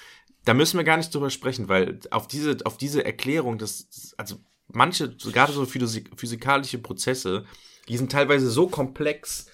Da 0.46 0.54
müssen 0.54 0.78
wir 0.78 0.86
gar 0.86 0.98
nicht 0.98 1.14
drüber 1.14 1.30
sprechen, 1.30 1.68
weil 1.68 2.00
auf 2.12 2.28
diese, 2.28 2.58
auf 2.64 2.78
diese 2.78 3.04
Erklärung, 3.04 3.58
das, 3.58 4.14
also 4.18 4.38
manche, 4.68 5.16
gerade 5.18 5.52
so 5.52 5.66
physik 5.66 6.12
physikalische 6.16 6.78
Prozesse, 6.78 7.46
die 7.90 7.98
sind 7.98 8.12
teilweise 8.12 8.50
so 8.50 8.68
komplex. 8.68 9.48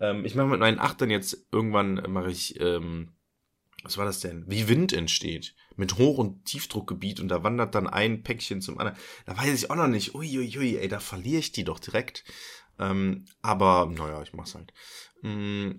Ähm, 0.00 0.24
ich 0.24 0.34
mache 0.34 0.46
mit 0.46 0.60
meinen 0.60 0.78
Achtern 0.78 1.10
jetzt 1.10 1.46
irgendwann, 1.52 2.02
mache 2.08 2.30
ich, 2.30 2.58
ähm, 2.58 3.10
was 3.82 3.96
war 3.98 4.04
das 4.04 4.20
denn? 4.20 4.44
Wie 4.46 4.68
Wind 4.68 4.92
entsteht. 4.92 5.54
Mit 5.76 5.96
Hoch- 5.98 6.18
und 6.18 6.44
Tiefdruckgebiet 6.44 7.20
und 7.20 7.28
da 7.28 7.42
wandert 7.42 7.74
dann 7.74 7.86
ein 7.86 8.22
Päckchen 8.22 8.60
zum 8.60 8.78
anderen. 8.78 8.98
Da 9.26 9.36
weiß 9.36 9.54
ich 9.54 9.70
auch 9.70 9.76
noch 9.76 9.88
nicht. 9.88 10.14
Uiuiui, 10.14 10.76
ey, 10.76 10.88
da 10.88 11.00
verliere 11.00 11.38
ich 11.38 11.52
die 11.52 11.64
doch 11.64 11.78
direkt. 11.78 12.24
Ähm, 12.78 13.24
aber, 13.42 13.86
naja, 13.86 14.22
ich 14.22 14.32
mach's 14.32 14.54
halt. 14.54 14.72
Mm, 15.22 15.72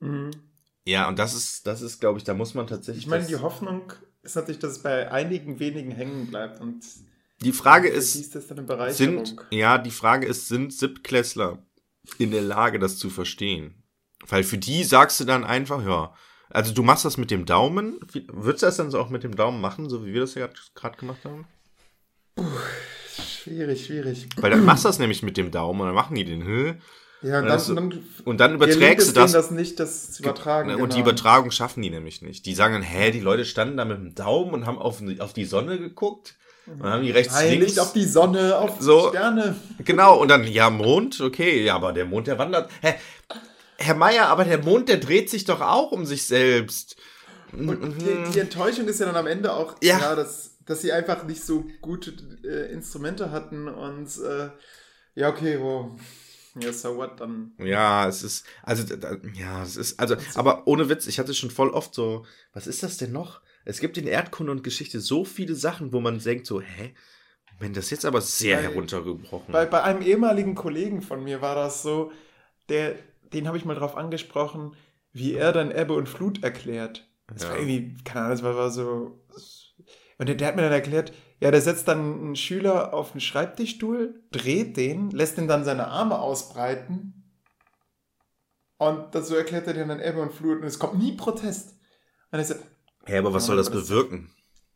Mhm. 0.00 0.30
ja, 0.84 1.08
und 1.08 1.18
das 1.18 1.34
ist, 1.34 1.66
das 1.66 1.80
ist, 1.80 2.00
glaube 2.00 2.18
ich, 2.18 2.24
da 2.24 2.34
muss 2.34 2.54
man 2.54 2.66
tatsächlich. 2.66 3.04
Ich 3.04 3.10
meine, 3.10 3.26
die 3.26 3.36
Hoffnung 3.36 3.92
ist 4.22 4.34
natürlich, 4.34 4.58
dass 4.58 4.72
es 4.72 4.82
bei 4.82 5.10
einigen 5.10 5.60
wenigen 5.60 5.92
hängen 5.92 6.26
bleibt 6.26 6.60
und 6.60 6.84
die 7.40 7.52
Frage 7.52 7.88
ist, 7.88 8.14
ist 8.14 8.32
sind, 8.96 9.36
ja, 9.50 9.78
die 9.78 9.90
Frage 9.90 10.26
ist, 10.26 10.48
sind 10.48 10.72
Siebtklässler 10.72 11.64
in 12.18 12.30
der 12.30 12.42
Lage, 12.42 12.78
das 12.78 12.98
zu 12.98 13.10
verstehen? 13.10 13.82
Weil 14.26 14.44
für 14.44 14.58
die 14.58 14.84
sagst 14.84 15.18
du 15.18 15.24
dann 15.24 15.42
einfach, 15.44 15.84
ja, 15.84 16.14
also 16.52 16.72
du 16.72 16.82
machst 16.82 17.04
das 17.04 17.16
mit 17.16 17.30
dem 17.30 17.44
Daumen. 17.46 17.98
Wie- 18.12 18.26
Würdest 18.32 18.62
du 18.62 18.66
das 18.66 18.76
dann 18.76 18.90
so 18.90 18.98
auch 19.00 19.08
mit 19.10 19.22
dem 19.24 19.34
Daumen 19.36 19.60
machen, 19.60 19.88
so 19.90 20.04
wie 20.06 20.12
wir 20.14 20.20
das 20.22 20.34
ja 20.34 20.48
gerade 20.74 20.96
gemacht 20.98 21.24
haben? 21.24 21.46
Schwierig, 23.42 23.86
schwierig. 23.86 24.28
Weil 24.36 24.50
dann 24.50 24.64
machst 24.64 24.84
du 24.84 24.88
das 24.88 24.98
nämlich 24.98 25.22
mit 25.22 25.36
dem 25.36 25.50
Daumen 25.50 25.80
und 25.80 25.86
dann 25.86 25.94
machen 25.94 26.14
die 26.14 26.24
den 26.24 26.44
Hö. 26.44 26.74
Ja, 27.22 27.38
und 27.38 27.44
dann, 27.44 27.52
das- 27.52 27.66
dann 27.68 28.04
Und 28.24 28.40
dann 28.40 28.54
überträgst 28.54 29.10
du 29.10 29.12
das. 29.20 29.32
das 29.32 29.50
nicht, 29.50 29.78
das 29.78 30.12
zu 30.12 30.22
übertragen. 30.24 30.70
Und 30.70 30.76
genau. 30.78 30.94
die 30.94 31.00
Übertragung 31.00 31.50
schaffen 31.52 31.80
die 31.82 31.90
nämlich 31.90 32.20
nicht. 32.22 32.46
Die 32.46 32.54
sagen 32.54 32.74
dann, 32.74 32.82
hä, 32.82 33.10
die 33.12 33.20
Leute 33.20 33.44
standen 33.44 33.76
da 33.76 33.84
mit 33.84 33.96
dem 33.96 34.14
Daumen 34.14 34.52
und 34.54 34.66
haben 34.66 34.78
auf, 34.78 35.00
auf 35.20 35.32
die 35.32 35.44
Sonne 35.44 35.78
geguckt. 35.78 36.34
Und 36.66 36.80
dann 36.82 36.92
haben 36.92 37.02
die 37.04 37.10
rechts, 37.12 37.34
Nein, 37.34 37.50
links. 37.50 37.66
nicht 37.66 37.80
auf 37.80 37.92
die 37.92 38.04
Sonne, 38.04 38.56
auf 38.58 38.80
So. 38.80 39.08
Sterne. 39.10 39.56
Genau, 39.84 40.18
und 40.20 40.28
dann, 40.28 40.44
ja, 40.46 40.70
Mond, 40.70 41.20
okay, 41.20 41.64
ja, 41.64 41.74
aber 41.76 41.92
der 41.92 42.06
Mond, 42.06 42.26
der 42.28 42.38
wandert. 42.38 42.70
Hä, 42.80 42.94
Herr 43.82 43.94
Meier, 43.96 44.26
aber 44.28 44.44
der 44.44 44.62
Mond, 44.62 44.88
der 44.88 44.98
dreht 44.98 45.28
sich 45.30 45.44
doch 45.44 45.60
auch 45.60 45.92
um 45.92 46.06
sich 46.06 46.26
selbst. 46.26 46.96
Und 47.52 48.00
die, 48.00 48.32
die 48.32 48.38
Enttäuschung 48.40 48.86
ist 48.88 49.00
ja 49.00 49.06
dann 49.06 49.16
am 49.16 49.26
Ende 49.26 49.52
auch, 49.52 49.74
Ja. 49.82 49.98
ja. 49.98 50.14
dass, 50.14 50.56
dass 50.64 50.80
sie 50.82 50.92
einfach 50.92 51.24
nicht 51.24 51.42
so 51.44 51.64
gute 51.80 52.12
äh, 52.44 52.72
Instrumente 52.72 53.30
hatten 53.30 53.68
und 53.68 54.08
äh, 54.18 54.50
ja, 55.14 55.28
okay, 55.28 55.58
wo. 55.60 55.96
Ja, 56.60 56.72
so 56.72 56.96
what 56.96 57.18
dann. 57.20 57.52
Ja, 57.58 58.06
es 58.08 58.22
ist, 58.22 58.44
also, 58.62 58.84
ja, 59.34 59.62
es 59.62 59.76
ist, 59.76 59.98
also, 59.98 60.16
aber 60.34 60.66
ohne 60.66 60.88
Witz, 60.90 61.06
ich 61.06 61.18
hatte 61.18 61.32
schon 61.34 61.50
voll 61.50 61.70
oft 61.70 61.94
so, 61.94 62.26
was 62.52 62.66
ist 62.66 62.82
das 62.82 62.98
denn 62.98 63.10
noch? 63.12 63.40
Es 63.64 63.80
gibt 63.80 63.96
in 63.96 64.06
Erdkunde 64.06 64.52
und 64.52 64.62
Geschichte 64.62 65.00
so 65.00 65.24
viele 65.24 65.54
Sachen, 65.54 65.92
wo 65.92 66.00
man 66.00 66.18
denkt 66.18 66.46
so, 66.46 66.60
hä? 66.60 66.94
Wenn 67.58 67.72
das 67.74 67.90
jetzt 67.90 68.04
aber 68.04 68.20
sehr 68.20 68.56
Bei- 68.56 68.62
heruntergebrochen. 68.64 69.52
Bei, 69.52 69.64
bei 69.66 69.82
einem 69.82 70.02
ehemaligen 70.02 70.54
Kollegen 70.54 71.00
von 71.00 71.22
mir 71.24 71.40
war 71.40 71.54
das 71.54 71.82
so, 71.82 72.12
der, 72.68 72.96
den 73.32 73.46
habe 73.48 73.56
ich 73.56 73.64
mal 73.64 73.74
drauf 73.76 73.96
angesprochen, 73.96 74.76
wie 75.12 75.34
er 75.34 75.52
dann 75.52 75.70
Ebbe 75.70 75.94
und 75.94 76.08
Flut 76.08 76.42
erklärt. 76.42 77.08
Das 77.28 77.42
Ja. 77.44 77.50
war 77.50 77.56
irgendwie, 77.58 77.94
keine 78.04 78.20
Ahnung, 78.26 78.36
das 78.36 78.42
war, 78.44 78.56
war 78.56 78.70
so. 78.70 79.20
Und 80.18 80.28
der, 80.28 80.36
der 80.36 80.48
hat 80.48 80.56
mir 80.56 80.62
dann 80.62 80.72
erklärt, 80.72 81.12
ja, 81.40 81.50
der 81.50 81.60
setzt 81.60 81.88
dann 81.88 81.98
einen 81.98 82.36
Schüler 82.36 82.94
auf 82.94 83.12
einen 83.12 83.20
Schreibtischstuhl, 83.20 84.22
dreht 84.30 84.76
den, 84.76 85.10
lässt 85.10 85.38
ihn 85.38 85.48
dann 85.48 85.64
seine 85.64 85.88
Arme 85.88 86.18
ausbreiten 86.18 87.24
Und 88.78 89.14
dazu 89.14 89.34
erklärt 89.36 89.66
er 89.66 89.74
dir 89.74 89.86
dann 89.86 90.00
Ebbe 90.00 90.20
und 90.20 90.32
Flut 90.32 90.58
und 90.60 90.64
es 90.66 90.78
kommt 90.78 90.98
nie 90.98 91.12
Protest. 91.16 91.76
Und 92.30 92.40
ich 92.40 92.46
so, 92.46 92.54
Hä, 93.06 93.18
aber 93.18 93.32
was 93.34 93.46
soll 93.46 93.56
das 93.56 93.70
bewirken? 93.70 94.30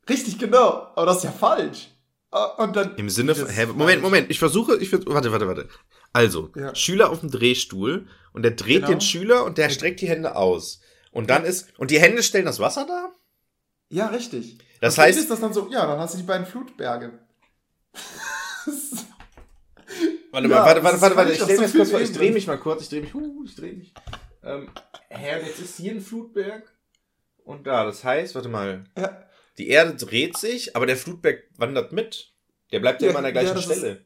Richtig, 0.09 0.38
genau. 0.38 0.68
Aber 0.94 1.07
das 1.07 1.18
ist 1.18 1.24
ja 1.24 1.30
falsch. 1.32 1.90
Ah, 2.33 2.45
Und 2.64 2.74
dann. 2.77 2.97
Im 2.97 3.09
Sinne 3.09 3.35
von, 3.35 3.49
hä, 3.49 3.66
Moment. 3.66 4.03
Moment, 4.03 4.31
ich 4.31 4.39
versuche, 4.39 4.77
ich 4.79 4.91
vers- 4.91 5.07
warte, 5.07 5.31
warte, 5.33 5.47
warte. 5.47 5.68
Also, 6.12 6.51
Ja. 6.57 6.74
Schüler 6.74 7.11
auf 7.11 7.20
dem 7.20 7.31
Drehstuhl 7.31 8.07
und 8.33 8.43
der 8.43 8.53
dreht 8.53 8.77
Genau. 8.79 8.89
den 8.89 9.01
Schüler 9.01 9.45
und 9.45 9.59
der 9.59 9.70
streckt 9.70 10.01
die 10.01 10.09
Hände 10.09 10.35
aus. 10.37 10.81
Und 11.12 11.31
dann 11.31 11.45
ist, 11.45 11.68
und 11.79 11.91
die 11.91 12.01
Hände 12.01 12.22
stellen 12.22 12.45
das 12.45 12.59
Wasser 12.61 12.85
da? 12.87 13.12
Ja, 13.89 14.09
richtig. 14.09 14.59
Das 14.81 14.99
Und 14.99 15.05
heißt- 15.05 15.18
ist 15.18 15.31
das 15.31 15.41
dann 15.41 15.53
so, 15.53 15.68
ja, 15.70 15.87
dann 15.87 15.99
hast 15.99 16.14
du 16.14 16.18
die 16.18 16.24
beiden 16.24 16.47
Flutberge. 16.47 17.18
Warte 20.33 20.49
Ja, 20.49 20.55
mal, 20.57 20.64
warte, 20.66 20.81
das 20.83 20.85
warte, 20.85 21.01
warte, 21.01 21.16
warte, 21.16 21.16
völlig 21.16 21.41
ich 21.41 21.47
drehe 21.47 21.68
so 21.68 21.79
kurz, 21.79 22.11
ich 22.11 22.16
Ebenen. 22.16 22.35
mich 22.35 22.47
mal 22.47 22.59
kurz, 22.59 22.83
ich 22.83 22.89
drehe 22.89 23.01
mich, 23.03 23.14
huh, 23.14 23.43
ich 23.47 23.55
drehe 23.55 23.72
mich. 23.74 23.95
Ähm, 24.43 24.68
hä, 25.09 25.39
und 25.41 25.47
jetzt 25.47 25.61
ist 25.61 25.77
hier 25.77 25.93
ein 25.93 26.01
Flutberg 26.01 26.70
und 27.45 27.66
da, 27.66 27.85
das 27.85 28.05
heißt, 28.05 28.35
warte 28.35 28.49
mal, 28.49 28.85
Ja, 28.99 29.24
die 29.59 29.68
Erde 29.68 29.94
dreht 29.96 30.36
sich, 30.36 30.76
aber 30.76 30.86
der 30.86 30.96
Flutberg 30.96 31.44
wandert 31.57 31.92
mit. 31.92 32.32
Der 32.72 32.80
bleibt 32.80 33.00
ja, 33.00 33.07
Ja, 33.07 33.11
immer 33.11 33.18
an 33.26 33.32
der 33.32 33.42
ja, 33.42 33.52
gleichen 33.52 33.59
ist- 33.70 33.78
Stelle. 33.78 34.04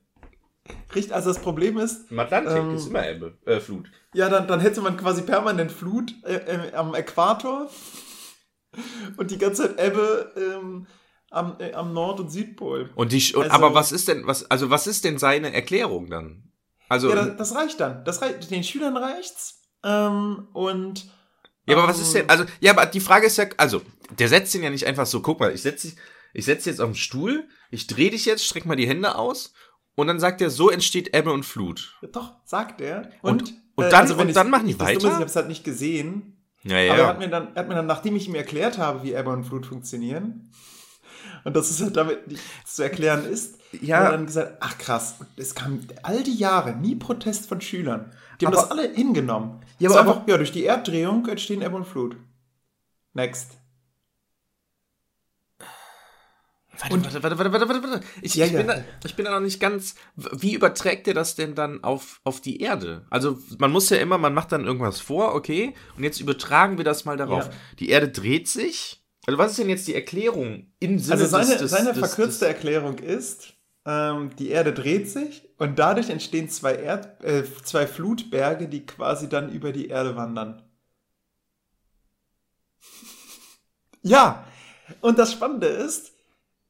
richtig. 0.94 1.14
Also 1.14 1.30
das 1.32 1.40
Problem 1.42 1.78
ist, 1.78 2.10
Im 2.10 2.18
Atlantik 2.18 2.56
Ähm, 2.56 2.74
ist 2.76 2.86
immer 2.88 3.08
Ebbe, 3.08 3.38
äh, 3.46 3.58
Flut. 3.60 3.90
ja, 4.14 4.28
dann, 4.28 4.46
dann 4.46 4.60
hätte 4.60 4.80
man 4.80 4.96
quasi 4.96 5.22
permanent 5.22 5.72
Flut 5.72 6.12
äh, 6.24 6.34
äh, 6.34 6.72
am 6.74 6.94
Äquator 6.94 7.68
und 9.16 9.30
die 9.30 9.38
ganze 9.38 9.74
Zeit 9.76 9.86
Ebbe 9.88 10.32
ähm, 10.36 10.86
am, 11.30 11.56
äh, 11.58 11.72
am 11.72 11.92
Nord- 11.92 12.20
und 12.20 12.30
Südpol. 12.30 12.90
Und 12.94 13.12
die, 13.12 13.34
und, 13.34 13.44
Also- 13.44 13.54
aber 13.54 13.74
was 13.74 13.92
ist 13.92 14.08
denn, 14.08 14.26
was, 14.26 14.48
also 14.50 14.70
was 14.70 14.86
ist 14.86 15.04
denn 15.04 15.18
seine 15.18 15.52
Erklärung 15.52 16.10
dann? 16.10 16.44
Also, 16.88 17.08
Ja, 17.08 17.16
ja, 17.16 17.24
das, 17.26 17.36
das 17.50 17.54
reicht 17.54 17.80
dann. 17.80 18.04
Das 18.04 18.20
reicht, 18.20 18.50
den 18.50 18.64
Schülern 18.64 18.96
reicht's. 18.96 19.62
Ähm, 19.84 20.48
und. 20.52 21.10
Aber 21.78 21.88
was 21.88 21.96
ähm, 21.98 22.02
ist 22.02 22.14
denn, 22.14 22.28
also, 22.30 22.44
ja, 22.60 22.72
aber 22.72 22.86
die 22.86 23.00
Frage 23.00 23.26
ist 23.26 23.36
ja, 23.38 23.46
also, 23.56 23.82
der 24.18 24.28
setzt 24.28 24.54
ihn 24.54 24.62
ja 24.62 24.70
nicht 24.70 24.86
einfach 24.86 25.06
so, 25.06 25.20
guck 25.20 25.40
mal, 25.40 25.52
ich 25.54 25.62
setze 25.62 25.88
dich, 25.88 25.96
ich 26.32 26.44
dich 26.46 26.64
jetzt 26.66 26.80
auf 26.80 26.90
den 26.90 26.94
Stuhl, 26.96 27.48
ich 27.70 27.86
drehe 27.86 28.10
dich 28.10 28.24
jetzt, 28.24 28.44
streck 28.44 28.66
mal 28.66 28.76
die 28.76 28.88
Hände 28.88 29.14
aus 29.16 29.52
und 29.94 30.06
dann 30.06 30.20
sagt 30.20 30.40
er, 30.40 30.50
so 30.50 30.70
entsteht 30.70 31.14
Ebbe 31.14 31.32
und 31.32 31.44
Flut. 31.44 31.96
Ja, 32.02 32.08
doch, 32.08 32.34
sagt 32.44 32.80
er. 32.80 33.10
Und- 33.22 33.54
und 33.76 33.92
dann- 33.92 34.10
und 34.12 34.26
ich's- 34.28 34.34
dann 34.34 34.50
machen 34.50 34.66
die 34.66 34.76
das 34.76 34.86
Dumme 34.86 34.92
ist, 34.98 35.02
weiter? 35.04 35.08
Ich 35.08 35.14
habe 35.14 35.24
es 35.26 35.36
halt 35.36 35.48
nicht 35.48 35.64
gesehen. 35.64 36.36
Ja, 36.62 36.76
Aber 36.92 37.02
er 37.02 37.06
hat 37.08 37.18
mir, 37.18 37.28
dann, 37.28 37.48
er 37.54 37.60
hat 37.62 37.68
mir 37.68 37.74
dann, 37.74 37.86
nachdem 37.86 38.16
ich 38.16 38.28
ihm 38.28 38.34
erklärt 38.34 38.76
habe, 38.78 39.02
wie 39.02 39.14
Ebbe 39.14 39.30
und 39.30 39.44
Flut 39.44 39.64
funktionieren, 39.66 40.50
und 41.44 41.56
dass 41.56 41.70
es 41.70 41.80
halt 41.80 41.96
damit 41.96 42.28
nicht 42.28 42.42
zu 42.66 42.82
erklären 42.82 43.24
ist, 43.24 43.56
Ja. 43.80 43.98
hat 43.98 44.04
er 44.06 44.10
dann 44.12 44.26
gesagt, 44.26 44.56
ach 44.60 44.76
krass, 44.78 45.14
es 45.36 45.54
kam 45.54 45.80
all 46.02 46.22
die 46.22 46.34
Jahre 46.34 46.74
nie 46.76 46.96
Protest 46.96 47.46
von 47.48 47.60
Schülern. 47.60 48.12
Die 48.40 48.46
haben 48.46 48.52
Aber- 48.54 48.62
das 48.62 48.70
alle 48.70 48.92
hingenommen. 48.92 49.60
Ja, 49.80 49.90
aber- 49.90 50.00
einfach, 50.00 50.28
ja, 50.28 50.36
durch 50.36 50.52
die 50.52 50.64
Erddrehung 50.64 51.26
entstehen 51.26 51.62
Ebbe 51.62 51.76
und 51.76 51.86
Flut. 51.86 52.16
Next. 53.14 53.58
Warte, 56.78 56.94
Und- 56.94 57.04
warte, 57.04 57.22
warte, 57.22 57.38
warte, 57.38 57.52
warte, 57.52 57.68
warte, 57.68 57.82
warte. 57.90 58.06
Ich, 58.22 58.34
Ja, 58.36 58.46
ich, 58.46 58.52
ja. 58.52 58.58
bin 58.58 58.68
da, 58.68 58.82
ich 59.04 59.14
bin 59.14 59.24
da 59.26 59.32
noch 59.32 59.40
nicht 59.40 59.60
ganz. 59.60 59.96
Wie 60.16 60.54
überträgt 60.54 61.06
er 61.08 61.14
das 61.14 61.34
denn 61.34 61.54
dann 61.54 61.84
auf, 61.84 62.20
auf 62.24 62.40
die 62.40 62.60
Erde? 62.60 63.06
Also, 63.10 63.38
man 63.58 63.70
muss 63.70 63.90
ja 63.90 63.98
immer, 63.98 64.16
man 64.16 64.32
macht 64.32 64.52
dann 64.52 64.64
irgendwas 64.64 64.98
vor, 65.00 65.34
okay, 65.34 65.74
und 65.96 66.04
jetzt 66.04 66.20
übertragen 66.20 66.78
wir 66.78 66.84
das 66.84 67.04
mal 67.04 67.16
darauf. 67.18 67.46
Ja. 67.46 67.52
Die 67.80 67.88
Erde 67.90 68.08
dreht 68.08 68.48
sich. 68.48 69.04
Also, 69.26 69.36
was 69.38 69.50
ist 69.50 69.58
denn 69.58 69.68
jetzt 69.68 69.88
die 69.88 69.94
Erklärung 69.94 70.72
im 70.78 70.98
Sinne 70.98 71.20
Also 71.20 71.26
seine, 71.26 71.50
des, 71.50 71.58
des, 71.58 71.70
seine 71.70 71.92
des, 71.92 71.98
verkürzte 71.98 72.46
des, 72.46 72.54
Erklärung 72.54 72.98
ist, 72.98 73.52
ähm, 73.90 74.30
die 74.36 74.50
Erde 74.50 74.72
dreht 74.72 75.10
sich 75.10 75.48
und 75.58 75.78
dadurch 75.78 76.10
entstehen 76.10 76.48
zwei, 76.48 76.74
Erd, 76.76 77.22
äh, 77.24 77.44
zwei 77.64 77.86
Flutberge, 77.86 78.68
die 78.68 78.86
quasi 78.86 79.28
dann 79.28 79.50
über 79.52 79.72
die 79.72 79.88
Erde 79.88 80.16
wandern. 80.16 80.62
Ja, 84.02 84.46
und 85.02 85.18
das 85.18 85.32
Spannende 85.32 85.66
ist, 85.66 86.12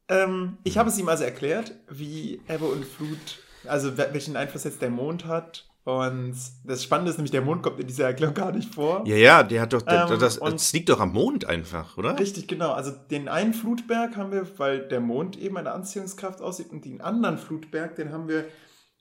ähm, 0.09 0.57
ich 0.63 0.77
habe 0.77 0.89
es 0.89 0.97
ihm 0.99 1.09
also 1.09 1.23
erklärt, 1.23 1.73
wie 1.89 2.41
Ebbe 2.47 2.65
und 2.65 2.85
Flut, 2.85 3.39
also 3.65 3.91
wel- 3.91 4.13
welchen 4.13 4.37
Einfluss 4.37 4.65
jetzt 4.65 4.81
der 4.81 4.89
Mond 4.89 5.25
hat. 5.25 5.70
Und 5.83 6.35
das 6.63 6.83
Spannende 6.83 7.09
ist 7.09 7.17
nämlich, 7.17 7.31
der 7.31 7.41
Mond 7.41 7.63
kommt 7.63 7.79
in 7.79 7.87
dieser 7.87 8.05
Erklärung 8.05 8.35
gar 8.35 8.51
nicht 8.51 8.73
vor. 8.73 9.03
Ja, 9.07 9.15
ja, 9.15 9.43
der 9.43 9.61
hat 9.61 9.73
doch. 9.73 9.81
Der, 9.81 10.07
Ähm, 10.09 10.19
das, 10.19 10.39
das 10.39 10.73
liegt 10.73 10.89
doch 10.89 10.99
am 10.99 11.13
Mond 11.13 11.45
einfach, 11.45 11.97
oder? 11.97 12.19
Richtig, 12.19 12.47
genau. 12.47 12.71
Also 12.71 12.91
den 13.09 13.27
einen 13.27 13.53
Flutberg 13.53 14.15
haben 14.15 14.31
wir, 14.31 14.47
weil 14.59 14.87
der 14.87 14.99
Mond 14.99 15.37
eben 15.39 15.57
eine 15.57 15.71
Anziehungskraft 15.71 16.41
aussieht 16.41 16.71
und 16.71 16.85
den 16.85 17.01
anderen 17.01 17.39
Flutberg, 17.39 17.95
den 17.95 18.11
haben 18.11 18.27
wir, 18.27 18.45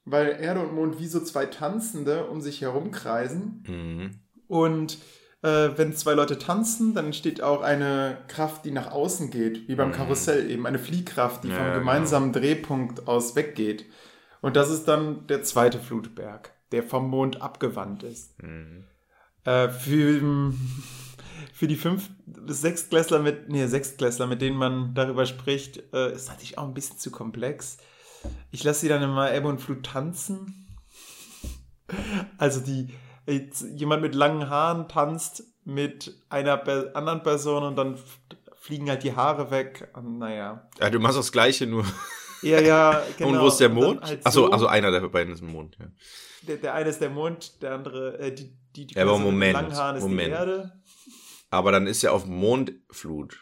weil 0.06 0.38
Erde 0.40 0.60
und 0.60 0.74
Mond 0.74 0.98
wie 0.98 1.06
so 1.06 1.20
zwei 1.20 1.46
Tanzende 1.46 2.26
um 2.26 2.40
sich 2.40 2.62
herum 2.62 2.90
kreisen. 2.92 3.62
Mhm. 3.68 4.20
Und 4.48 4.98
äh, 5.42 5.70
wenn 5.76 5.94
zwei 5.94 6.14
Leute 6.14 6.38
tanzen, 6.38 6.94
dann 6.94 7.06
entsteht 7.06 7.42
auch 7.42 7.62
eine 7.62 8.18
Kraft, 8.28 8.64
die 8.64 8.70
nach 8.70 8.90
außen 8.90 9.30
geht, 9.30 9.68
wie 9.68 9.74
beim 9.74 9.92
Karussell 9.92 10.50
eben, 10.50 10.66
eine 10.66 10.78
Fliehkraft, 10.78 11.44
die 11.44 11.48
Ja, 11.48 11.56
vom 11.56 11.66
ja, 11.66 11.78
gemeinsamen 11.78 12.32
Drehpunkt 12.32 13.06
aus 13.06 13.36
weggeht. 13.36 13.86
Und 14.40 14.56
das 14.56 14.70
ist 14.70 14.88
dann 14.88 15.26
der 15.26 15.42
zweite 15.42 15.78
Flutberg, 15.78 16.52
der 16.72 16.82
vom 16.82 17.08
Mond 17.08 17.42
abgewandt 17.42 18.02
ist. 18.02 18.42
Mhm. 18.42 18.84
Äh, 19.44 19.68
für, 19.68 20.52
für 21.52 21.66
die 21.66 21.76
fünf 21.76 22.10
bis 22.26 22.60
sechstklässler 22.60 23.20
mit, 23.20 23.48
nee, 23.48 23.66
sechstklässler, 23.66 24.26
mit 24.26 24.42
denen 24.42 24.56
man 24.56 24.94
darüber 24.94 25.26
spricht, 25.26 25.82
äh, 25.94 26.12
ist 26.12 26.28
natürlich 26.28 26.58
auch 26.58 26.64
ein 26.64 26.74
bisschen 26.74 26.98
zu 26.98 27.10
komplex. 27.10 27.78
Ich 28.50 28.64
lasse 28.64 28.80
sie 28.80 28.88
dann 28.88 29.02
immer 29.02 29.32
Ebbe 29.32 29.48
und 29.48 29.60
Flut 29.60 29.84
tanzen. 29.84 30.66
Also 32.38 32.60
die, 32.60 32.94
jetzt 33.26 33.62
jemand 33.74 34.02
mit 34.02 34.14
langen 34.14 34.48
Haaren 34.48 34.88
tanzt 34.88 35.44
mit 35.64 36.14
einer 36.28 36.62
anderen 36.94 37.22
Person 37.22 37.62
und 37.62 37.76
dann 37.76 37.98
fliegen 38.60 38.88
halt 38.88 39.02
die 39.02 39.16
Haare 39.16 39.50
weg. 39.50 39.88
Und 39.94 40.18
naja. 40.18 40.68
Ja, 40.78 40.90
du 40.90 41.00
machst 41.00 41.18
das 41.18 41.32
Gleiche, 41.32 41.66
nur. 41.66 41.84
Ja, 42.42 42.60
ja, 42.60 43.02
genau. 43.16 43.30
und 43.30 43.40
wo 43.40 43.48
ist 43.48 43.58
der 43.58 43.68
Mond? 43.68 44.02
halt 44.02 44.24
Achso, 44.26 44.46
so. 44.46 44.52
also 44.52 44.66
einer 44.66 44.90
der 44.90 45.00
beiden 45.08 45.32
ist 45.32 45.40
im 45.40 45.52
Mond, 45.52 45.76
ja. 45.78 45.86
Der, 46.42 46.56
der 46.56 46.74
eine 46.74 46.88
ist 46.90 47.00
der 47.00 47.10
Mond, 47.10 47.62
der 47.62 47.74
andere, 47.74 48.18
äh, 48.18 48.32
die, 48.34 48.52
die, 48.76 48.86
die 48.86 48.94
Ja, 48.94 49.02
aber 49.02 49.16
mit 49.18 49.24
Moment, 49.26 49.52
langen 49.54 49.74
Haaren 49.76 49.96
ist 49.96 50.02
Moment. 50.02 50.28
die 50.28 50.32
Erde. 50.32 50.82
Aber 51.50 51.72
dann 51.72 51.86
ist 51.86 52.02
ja 52.02 52.12
auf 52.12 52.24
dem 52.24 52.34
Mond 52.36 52.72
Flut. 52.90 53.38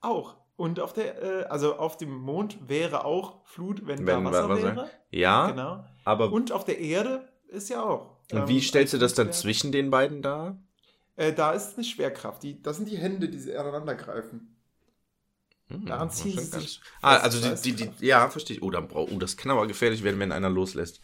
Auch. 0.00 0.36
Und 0.56 0.80
auf 0.80 0.92
der, 0.92 1.22
äh, 1.22 1.44
also 1.44 1.76
auf 1.76 1.96
dem 1.96 2.12
Mond 2.14 2.58
wäre 2.68 3.04
auch 3.04 3.44
Flut, 3.46 3.86
wenn, 3.86 3.98
Wenn 4.06 4.24
da 4.24 4.30
Wasser 4.30 4.48
Wasser- 4.48 4.62
wäre. 4.76 4.90
Ja, 5.10 5.50
Genau. 5.50 5.84
aber. 6.04 6.32
Und 6.32 6.52
auf 6.52 6.64
der 6.64 6.78
Erde 6.78 7.28
ist 7.48 7.68
ja 7.70 7.82
auch. 7.82 8.18
Und 8.32 8.40
ähm, 8.40 8.48
wie 8.48 8.60
stellst 8.60 8.92
du 8.92 8.98
das 8.98 9.14
dann 9.14 9.32
zwischen 9.32 9.72
den 9.72 9.90
beiden 9.90 10.20
dar? 10.20 10.58
Äh, 11.16 11.32
da 11.32 11.52
ist 11.52 11.76
eine 11.76 11.84
Schwerkraft. 11.84 12.42
Die, 12.42 12.60
das 12.62 12.76
sind 12.76 12.88
die 12.90 12.98
Hände, 12.98 13.28
die 13.28 13.56
aneinander 13.56 13.94
greifen. 13.94 14.56
Hm, 15.68 15.86
Daran 15.86 16.10
ziehen 16.10 16.38
sie 16.38 16.44
sich 16.60 16.80
Ah, 17.02 17.16
also 17.18 17.40
die, 17.56 17.72
die, 17.74 17.88
die, 17.90 18.06
ja, 18.06 18.28
verstehe 18.30 18.56
ich. 18.56 18.62
Oh, 18.62 18.70
dann 18.70 18.88
oh, 18.92 19.06
das 19.18 19.36
kann 19.36 19.50
aber 19.50 19.66
gefährlich 19.66 20.02
werden, 20.02 20.18
wenn 20.20 20.32
einer 20.32 20.50
loslässt. 20.50 21.00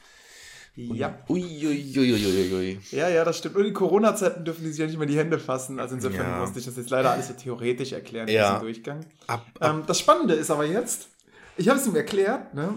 Ja. 0.76 1.18
Uiuiuiui. 1.28 2.80
Ja, 2.90 3.08
ja, 3.08 3.24
das 3.24 3.38
stimmt. 3.38 3.56
Und 3.56 3.64
in 3.64 3.74
Corona-Zeiten 3.74 4.44
dürfen 4.44 4.64
die 4.64 4.70
sich 4.70 4.78
ja 4.80 4.86
nicht 4.86 4.98
mehr 4.98 5.06
die 5.06 5.16
Hände 5.16 5.38
fassen. 5.38 5.78
Also 5.78 5.94
insofern 5.94 6.26
Ja. 6.26 6.38
musste 6.40 6.58
ich 6.58 6.64
das 6.64 6.76
jetzt 6.76 6.90
leider 6.90 7.12
alles 7.12 7.28
so 7.28 7.34
theoretisch 7.34 7.92
erklären 7.92 8.26
in 8.28 8.34
Ja. 8.34 8.50
diesem 8.54 8.62
Durchgang. 8.62 9.00
Ab, 9.28 9.46
ab, 9.60 9.70
Ähm, 9.76 9.82
das 9.86 9.98
Spannende 10.00 10.34
ist 10.34 10.50
aber 10.50 10.64
jetzt, 10.64 11.08
ich 11.56 11.68
habe 11.68 11.78
es 11.78 11.86
ihm 11.86 11.94
erklärt, 11.94 12.54
ne? 12.54 12.74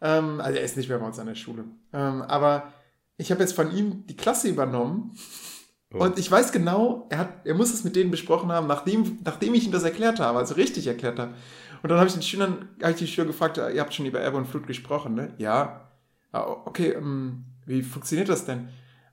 Ähm, 0.00 0.40
also 0.40 0.58
er 0.58 0.64
ist 0.64 0.76
nicht 0.76 0.88
mehr 0.88 0.98
bei 0.98 1.06
uns 1.06 1.18
an 1.18 1.26
der 1.28 1.34
Schule. 1.36 1.64
Ähm, 1.92 2.22
aber 2.22 2.72
ich 3.16 3.30
habe 3.30 3.40
jetzt 3.40 3.54
von 3.54 3.74
ihm 3.76 4.06
die 4.06 4.16
Klasse 4.16 4.48
übernommen 4.48 5.16
Oh. 5.92 5.98
und 6.02 6.18
ich 6.18 6.28
weiß 6.28 6.50
genau, 6.50 7.06
er, 7.10 7.18
hat, 7.18 7.46
er 7.46 7.54
muss 7.54 7.72
es 7.72 7.84
mit 7.84 7.94
denen 7.94 8.10
besprochen 8.10 8.50
haben, 8.50 8.66
nachdem, 8.66 9.18
nachdem 9.24 9.54
ich 9.54 9.64
ihm 9.64 9.70
das 9.70 9.84
erklärt 9.84 10.18
habe, 10.18 10.38
also 10.38 10.54
richtig 10.54 10.88
erklärt 10.88 11.20
habe. 11.20 11.34
Und 11.84 11.88
dann 11.90 11.98
habe 11.98 12.08
ich 12.08 12.14
den 12.14 12.22
Schülern, 12.22 12.68
habe 12.82 12.90
ich 12.92 12.98
die 12.98 13.06
Schüler 13.06 13.28
gefragt, 13.28 13.58
ihr 13.58 13.80
habt 13.80 13.94
schon 13.94 14.04
über 14.06 14.18
Erbe 14.18 14.36
und 14.38 14.46
Flut 14.46 14.66
gesprochen, 14.66 15.14
ne? 15.14 15.32
Ja. 15.38 15.92
Ah, 16.34 16.62
okay, 16.64 16.90
ähm, 16.90 17.44
wie 17.64 17.82
funktioniert 17.82 18.28
das 18.28 18.44
denn? 18.44 18.68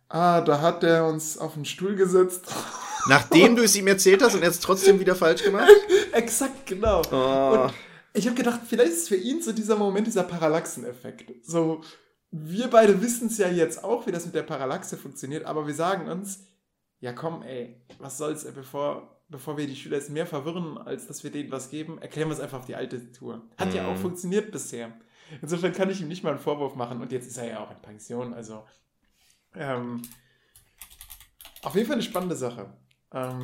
Ah, 0.09 0.41
da 0.41 0.59
hat 0.59 0.83
er 0.83 1.05
uns 1.05 1.37
auf 1.37 1.53
den 1.53 1.65
Stuhl 1.65 1.95
gesetzt. 1.95 2.45
Nachdem 3.07 3.55
du 3.55 3.63
es 3.63 3.75
ihm 3.75 3.87
erzählt 3.87 4.21
hast 4.23 4.35
und 4.35 4.41
er 4.43 4.49
es 4.49 4.59
trotzdem 4.59 4.99
wieder 4.99 5.15
falsch 5.15 5.43
gemacht? 5.43 5.69
Exakt, 6.13 6.65
genau. 6.65 7.01
Oh. 7.11 7.63
Und 7.65 7.73
ich 8.13 8.25
habe 8.25 8.35
gedacht, 8.35 8.61
vielleicht 8.67 8.91
ist 8.91 9.07
für 9.07 9.15
ihn 9.15 9.41
so 9.41 9.51
dieser 9.51 9.75
Moment, 9.75 10.07
dieser 10.07 10.23
Parallaxeneffekt. 10.23 11.45
So, 11.45 11.81
wir 12.31 12.67
beide 12.69 13.01
wissen 13.01 13.27
es 13.27 13.37
ja 13.37 13.49
jetzt 13.49 13.83
auch, 13.83 14.07
wie 14.07 14.11
das 14.11 14.25
mit 14.25 14.35
der 14.35 14.43
Parallaxe 14.43 14.97
funktioniert, 14.97 15.45
aber 15.45 15.65
wir 15.67 15.73
sagen 15.73 16.09
uns, 16.09 16.39
ja 16.99 17.13
komm, 17.13 17.41
ey, 17.43 17.81
was 17.99 18.17
soll's, 18.17 18.43
ey, 18.43 18.51
bevor, 18.51 19.21
bevor 19.29 19.57
wir 19.57 19.67
die 19.67 19.75
Schüler 19.75 19.97
jetzt 19.97 20.09
mehr 20.09 20.25
verwirren, 20.27 20.77
als 20.77 21.07
dass 21.07 21.23
wir 21.23 21.31
denen 21.31 21.51
was 21.51 21.69
geben, 21.69 21.99
erklären 22.01 22.29
wir 22.29 22.33
es 22.33 22.39
einfach 22.41 22.59
auf 22.59 22.65
die 22.65 22.75
alte 22.75 23.11
Tour. 23.11 23.41
Hat 23.57 23.73
ja 23.73 23.83
Mhm. 23.83 23.89
auch 23.89 23.97
funktioniert 23.97 24.51
bisher. 24.51 24.91
Insofern 25.41 25.73
kann 25.73 25.89
ich 25.89 26.01
ihm 26.01 26.07
nicht 26.07 26.23
mal 26.23 26.31
einen 26.31 26.39
Vorwurf 26.39 26.75
machen 26.75 27.01
und 27.01 27.11
jetzt 27.11 27.27
ist 27.27 27.37
er 27.37 27.47
ja 27.47 27.59
auch 27.63 27.71
in 27.71 27.81
Pension, 27.81 28.33
also 28.33 28.63
ähm, 29.55 30.01
auf 31.63 31.75
jeden 31.75 31.87
Fall 31.87 31.95
eine 31.95 32.03
spannende 32.03 32.35
Sache. 32.35 32.73
ähm, 33.13 33.41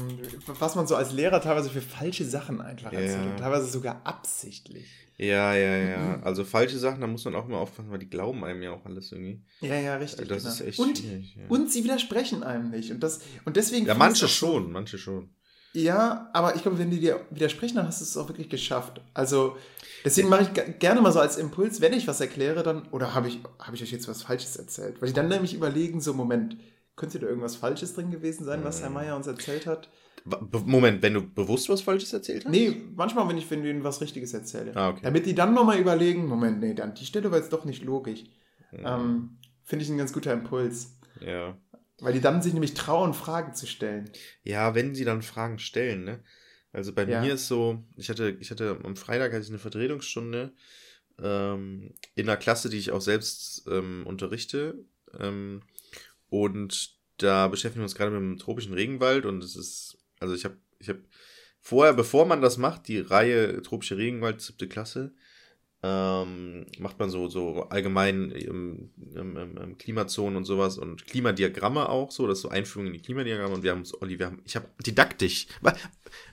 was 0.47 0.75
man 0.75 0.87
so 0.87 0.95
als 0.95 1.11
Lehrer 1.11 1.41
teilweise 1.41 1.69
für 1.69 1.81
falsche 1.81 2.23
Sachen 2.23 2.61
einfach 2.61 2.91
Ja. 2.93 2.99
erzählt. 3.01 3.37
Teilweise 3.39 3.67
sogar 3.67 3.99
absichtlich. 4.05 4.87
Ja, 5.17 5.53
ja, 5.55 5.75
ja. 5.77 6.21
Also 6.21 6.45
falsche 6.45 6.77
Sachen, 6.77 7.01
da 7.01 7.07
muss 7.07 7.25
man 7.25 7.35
auch 7.35 7.45
immer 7.47 7.57
aufpassen, 7.57 7.89
weil 7.91 7.99
die 7.99 8.09
glauben 8.09 8.45
einem 8.45 8.61
ja 8.61 8.71
auch 8.71 8.85
alles 8.85 9.11
irgendwie. 9.11 9.43
Ja, 9.61 9.75
ja, 9.75 9.97
richtig. 9.97 10.27
Das 10.29 10.43
genau. 10.43 10.53
ist 10.53 10.61
echt 10.61 10.79
und. 10.79 11.03
Ja, 11.03 11.19
und 11.49 11.69
sie 11.71 11.83
widersprechen 11.83 12.43
einem 12.43 12.69
nicht. 12.69 12.91
Und, 12.91 13.01
das, 13.01 13.19
und 13.43 13.57
deswegen. 13.57 13.87
ja 13.87 13.95
manche 13.95 14.27
schon, 14.29 14.71
manche 14.71 14.97
schon. 14.97 15.29
Ja, 15.73 16.29
aber 16.33 16.55
ich 16.55 16.61
glaube, 16.63 16.79
wenn 16.79 16.89
die 16.89 16.99
dir 16.99 17.19
widersprechen, 17.29 17.75
dann 17.75 17.87
hast 17.87 18.01
du 18.01 18.03
es 18.05 18.17
auch 18.17 18.27
wirklich 18.29 18.49
geschafft. 18.49 19.01
Also, 19.13 19.57
deswegen 20.03 20.29
mache 20.29 20.43
ich 20.43 20.53
ge- 20.53 20.73
gerne 20.79 21.01
mal 21.01 21.11
so 21.11 21.19
als 21.19 21.37
Impuls, 21.37 21.81
wenn 21.81 21.93
ich 21.93 22.07
was 22.07 22.19
erkläre, 22.21 22.63
dann, 22.63 22.87
oder 22.89 23.13
habe 23.13 23.27
ich, 23.27 23.39
habe 23.59 23.75
ich 23.75 23.83
euch 23.83 23.91
jetzt 23.91 24.07
was 24.07 24.23
Falsches 24.23 24.55
erzählt? 24.55 25.01
Weil 25.01 25.09
die 25.09 25.13
dann 25.13 25.27
nämlich 25.27 25.53
überlegen, 25.53 26.01
so, 26.01 26.13
Moment, 26.13 26.57
könnte 26.95 27.19
da 27.19 27.27
irgendwas 27.27 27.55
Falsches 27.55 27.93
drin 27.93 28.09
gewesen 28.09 28.43
sein, 28.45 28.63
was 28.63 28.77
Mhm. 28.79 28.81
Herr 28.83 28.89
Meier 28.91 29.15
uns 29.15 29.27
erzählt 29.27 29.67
hat? 29.67 29.89
Moment, 30.65 31.01
wenn 31.03 31.13
du 31.13 31.21
bewusst 31.21 31.69
was 31.69 31.81
Falsches 31.81 32.11
erzählt 32.11 32.45
hast? 32.45 32.51
Nee, 32.51 32.75
manchmal, 32.95 33.29
wenn 33.29 33.37
ich, 33.37 33.49
wenn 33.51 33.63
ich 33.63 33.69
ihnen 33.69 33.83
was 33.83 34.01
Richtiges 34.01 34.33
erzähle. 34.33 34.71
Ah, 34.75 34.89
okay. 34.89 35.01
Damit 35.03 35.25
die 35.25 35.35
dann 35.35 35.53
nochmal 35.53 35.77
überlegen, 35.79 36.25
Moment, 36.27 36.59
nee, 36.59 36.75
an 36.81 36.95
die 36.95 37.05
Stelle 37.05 37.29
war 37.31 37.37
jetzt 37.37 37.53
doch 37.53 37.65
nicht 37.65 37.83
logisch. 37.83 38.23
Mhm. 38.71 38.79
Ähm, 38.83 39.37
Finde 39.63 39.83
ich 39.85 39.91
ein 39.91 39.97
ganz 39.97 40.11
guter 40.11 40.33
Impuls. 40.33 40.97
Ja. 41.21 41.55
Weil 41.99 42.13
die 42.13 42.21
dann 42.21 42.41
sich 42.41 42.53
nämlich 42.53 42.73
trauen, 42.73 43.13
Fragen 43.13 43.55
zu 43.55 43.65
stellen. 43.65 44.09
Ja, 44.43 44.75
wenn 44.75 44.93
sie 44.93 45.05
dann 45.05 45.21
Fragen 45.21 45.59
stellen, 45.59 46.03
ne? 46.03 46.23
Also 46.71 46.93
bei 46.93 47.05
Ja. 47.05 47.21
mir 47.21 47.33
ist 47.33 47.47
so, 47.47 47.83
ich 47.95 48.09
hatte, 48.09 48.37
ich 48.39 48.51
hatte 48.51 48.79
am 48.83 48.95
Freitag 48.95 49.31
hatte 49.31 49.41
ich 49.41 49.49
eine 49.49 49.57
Vertretungsstunde 49.57 50.53
ähm, 51.21 51.93
in 52.15 52.29
einer 52.29 52.37
Klasse, 52.37 52.69
die 52.69 52.77
ich 52.77 52.91
auch 52.91 53.01
selbst 53.01 53.65
ähm, 53.67 54.05
unterrichte. 54.05 54.85
Ähm, 55.19 55.63
und 56.29 56.95
da 57.17 57.47
beschäftigen 57.47 57.81
wir 57.81 57.85
uns 57.85 57.95
gerade 57.95 58.11
mit 58.11 58.21
dem 58.21 58.37
tropischen 58.37 58.73
Regenwald 58.73 59.25
und 59.25 59.43
es 59.43 59.55
ist, 59.55 59.97
also 60.19 60.35
ich 60.35 60.45
habe, 60.45 60.57
ich 60.79 60.89
habe 60.89 61.01
vorher, 61.59 61.93
bevor 61.93 62.25
man 62.25 62.41
das 62.41 62.57
macht, 62.57 62.87
die 62.87 62.99
Reihe 62.99 63.61
tropische 63.63 63.97
Regenwald, 63.97 64.41
siebte 64.41 64.67
Klasse, 64.67 65.13
ähm, 65.83 66.65
macht 66.79 66.97
man 66.99 67.09
so, 67.09 67.27
so 67.27 67.63
allgemein 67.69 68.31
im, 68.31 68.89
im, 69.13 69.37
im, 69.37 69.57
im 69.57 69.77
Klimazonen 69.77 70.37
und 70.37 70.45
sowas 70.45 70.77
und 70.77 71.05
Klimadiagramme 71.05 71.87
auch 71.89 72.11
so, 72.11 72.27
das 72.27 72.39
ist 72.39 72.41
so 72.43 72.49
Einführung 72.49 72.87
in 72.87 72.93
die 72.93 73.01
Klimadiagramme 73.01 73.55
und 73.55 73.63
wir 73.63 73.71
haben 73.71 73.83
Olli, 74.01 74.17
wir 74.17 74.27
haben, 74.27 74.41
ich 74.45 74.55
habe 74.55 74.67
didaktisch, 74.85 75.47
wa- 75.61 75.75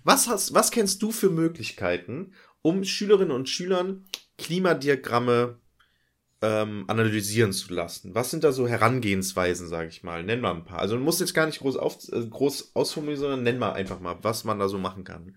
was 0.02 0.28
hast, 0.28 0.54
was 0.54 0.70
kennst 0.70 1.02
du 1.02 1.12
für 1.12 1.30
Möglichkeiten, 1.30 2.32
um 2.62 2.84
Schülerinnen 2.84 3.32
und 3.36 3.48
Schülern 3.48 4.06
Klimadiagramme 4.38 5.58
ähm, 6.40 6.84
analysieren 6.88 7.52
zu 7.52 7.72
lassen? 7.72 8.14
Was 8.14 8.30
sind 8.30 8.44
da 8.44 8.52
so 8.52 8.66
Herangehensweisen, 8.66 9.68
sage 9.68 9.88
ich 9.88 10.02
mal? 10.02 10.22
Nenn 10.22 10.40
mal 10.40 10.54
ein 10.54 10.64
paar. 10.64 10.78
Also 10.78 10.96
du 10.96 11.02
musst 11.02 11.20
jetzt 11.20 11.34
gar 11.34 11.46
nicht 11.46 11.60
groß, 11.60 11.76
auf, 11.76 11.98
äh, 12.12 12.26
groß 12.26 12.74
ausformulieren, 12.74 13.20
sondern 13.20 13.42
nenn 13.42 13.58
mal 13.58 13.72
einfach 13.72 14.00
mal, 14.00 14.16
was 14.22 14.44
man 14.44 14.58
da 14.58 14.68
so 14.68 14.78
machen 14.78 15.04
kann. 15.04 15.36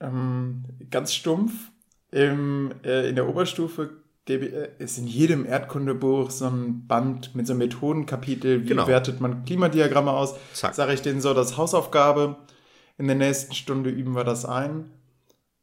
Ähm, 0.00 0.64
ganz 0.90 1.14
stumpf. 1.14 1.52
Im, 2.10 2.72
äh, 2.84 3.08
in 3.08 3.16
der 3.16 3.28
Oberstufe 3.28 3.90
äh, 4.28 4.68
ist 4.78 4.98
in 4.98 5.06
jedem 5.06 5.44
Erdkundebuch 5.46 6.30
so 6.30 6.46
ein 6.46 6.86
Band 6.86 7.34
mit 7.34 7.46
so 7.46 7.52
einem 7.52 7.58
Methodenkapitel, 7.58 8.62
wie 8.64 8.68
Genau. 8.68 8.86
wertet 8.86 9.20
man 9.20 9.44
Klimadiagramme 9.44 10.10
aus. 10.12 10.34
Sage 10.52 10.92
ich 10.94 11.02
denen 11.02 11.20
so, 11.20 11.34
das 11.34 11.52
ist 11.52 11.56
Hausaufgabe. 11.56 12.36
In 12.98 13.06
der 13.08 13.16
nächsten 13.16 13.54
Stunde 13.54 13.90
üben 13.90 14.14
wir 14.14 14.24
das 14.24 14.44
ein. 14.44 14.90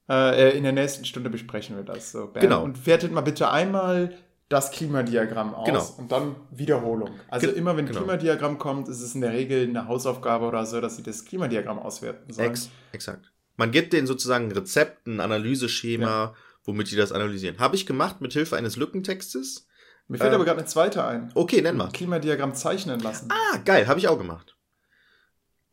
Äh, 0.09 0.49
äh, 0.49 0.57
in 0.57 0.63
der 0.63 0.73
nächsten 0.73 1.05
Stunde 1.05 1.29
besprechen 1.29 1.75
wir 1.77 1.83
das. 1.83 2.11
So. 2.11 2.29
Genau. 2.33 2.63
Und 2.63 2.85
wertet 2.85 3.11
mal 3.11 3.21
bitte 3.21 3.49
einmal 3.49 4.13
das 4.49 4.69
Klimadiagramm 4.71 5.55
aus 5.55 5.65
Genau. 5.65 5.85
und 5.97 6.11
dann 6.11 6.35
Wiederholung. 6.51 7.09
Also 7.29 7.47
Ge- 7.47 7.55
immer 7.57 7.75
wenn 7.75 7.85
genau. 7.87 7.99
Klimadiagramm 7.99 8.59
kommt, 8.59 8.87
ist 8.87 9.01
es 9.01 9.15
in 9.15 9.21
der 9.21 9.31
Regel 9.33 9.67
eine 9.67 9.87
Hausaufgabe 9.87 10.45
oder 10.45 10.65
so, 10.65 10.79
dass 10.79 10.97
sie 10.97 11.03
das 11.03 11.25
Klimadiagramm 11.25 11.79
auswerten 11.79 12.31
sollen. 12.31 12.49
Ex 12.51 12.69
exakt. 12.91 13.31
Man 13.55 13.71
gibt 13.71 13.93
denen 13.93 14.07
sozusagen 14.07 14.45
ein 14.45 14.51
Rezept, 14.51 15.07
ein 15.07 15.19
Analyseschema, 15.19 16.35
womit 16.63 16.89
die 16.91 16.95
das 16.95 17.11
analysieren. 17.11 17.59
Habe 17.59 17.75
ich 17.75 17.85
gemacht 17.85 18.21
mit 18.21 18.33
Hilfe 18.33 18.55
eines 18.57 18.75
Lückentextes. 18.77 19.67
Mir 20.07 20.17
fällt 20.17 20.29
Ähm, 20.31 20.35
aber 20.35 20.45
gerade 20.45 20.59
eine 20.59 20.67
zweite 20.67 21.05
ein. 21.05 21.31
Okay, 21.35 21.61
nenn 21.61 21.77
mal. 21.77 21.89
Klimadiagramm 21.91 22.55
zeichnen 22.55 22.99
lassen. 22.99 23.29
Ah, 23.31 23.57
geil, 23.63 23.87
habe 23.87 23.99
ich 23.99 24.07
auch 24.07 24.17
gemacht. 24.17 24.55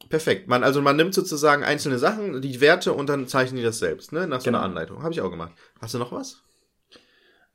Perfekt. 0.08 0.48
Man, 0.48 0.64
also 0.64 0.82
man 0.82 0.96
nimmt 0.96 1.14
sozusagen 1.14 1.62
einzelne 1.62 1.98
Sachen, 1.98 2.40
die 2.42 2.60
Werte 2.60 2.92
und 2.92 3.08
dann 3.08 3.28
zeichnen 3.28 3.56
die 3.58 3.62
das 3.62 3.78
selbst, 3.78 4.12
ne? 4.12 4.26
Nach 4.26 4.40
so 4.40 4.46
Genau. 4.46 4.58
einer 4.58 4.66
Anleitung. 4.66 5.02
Habe 5.02 5.12
ich 5.12 5.20
auch 5.20 5.30
gemacht. 5.30 5.52
Hast 5.80 5.94
du 5.94 5.98
noch 5.98 6.10
was? 6.12 6.42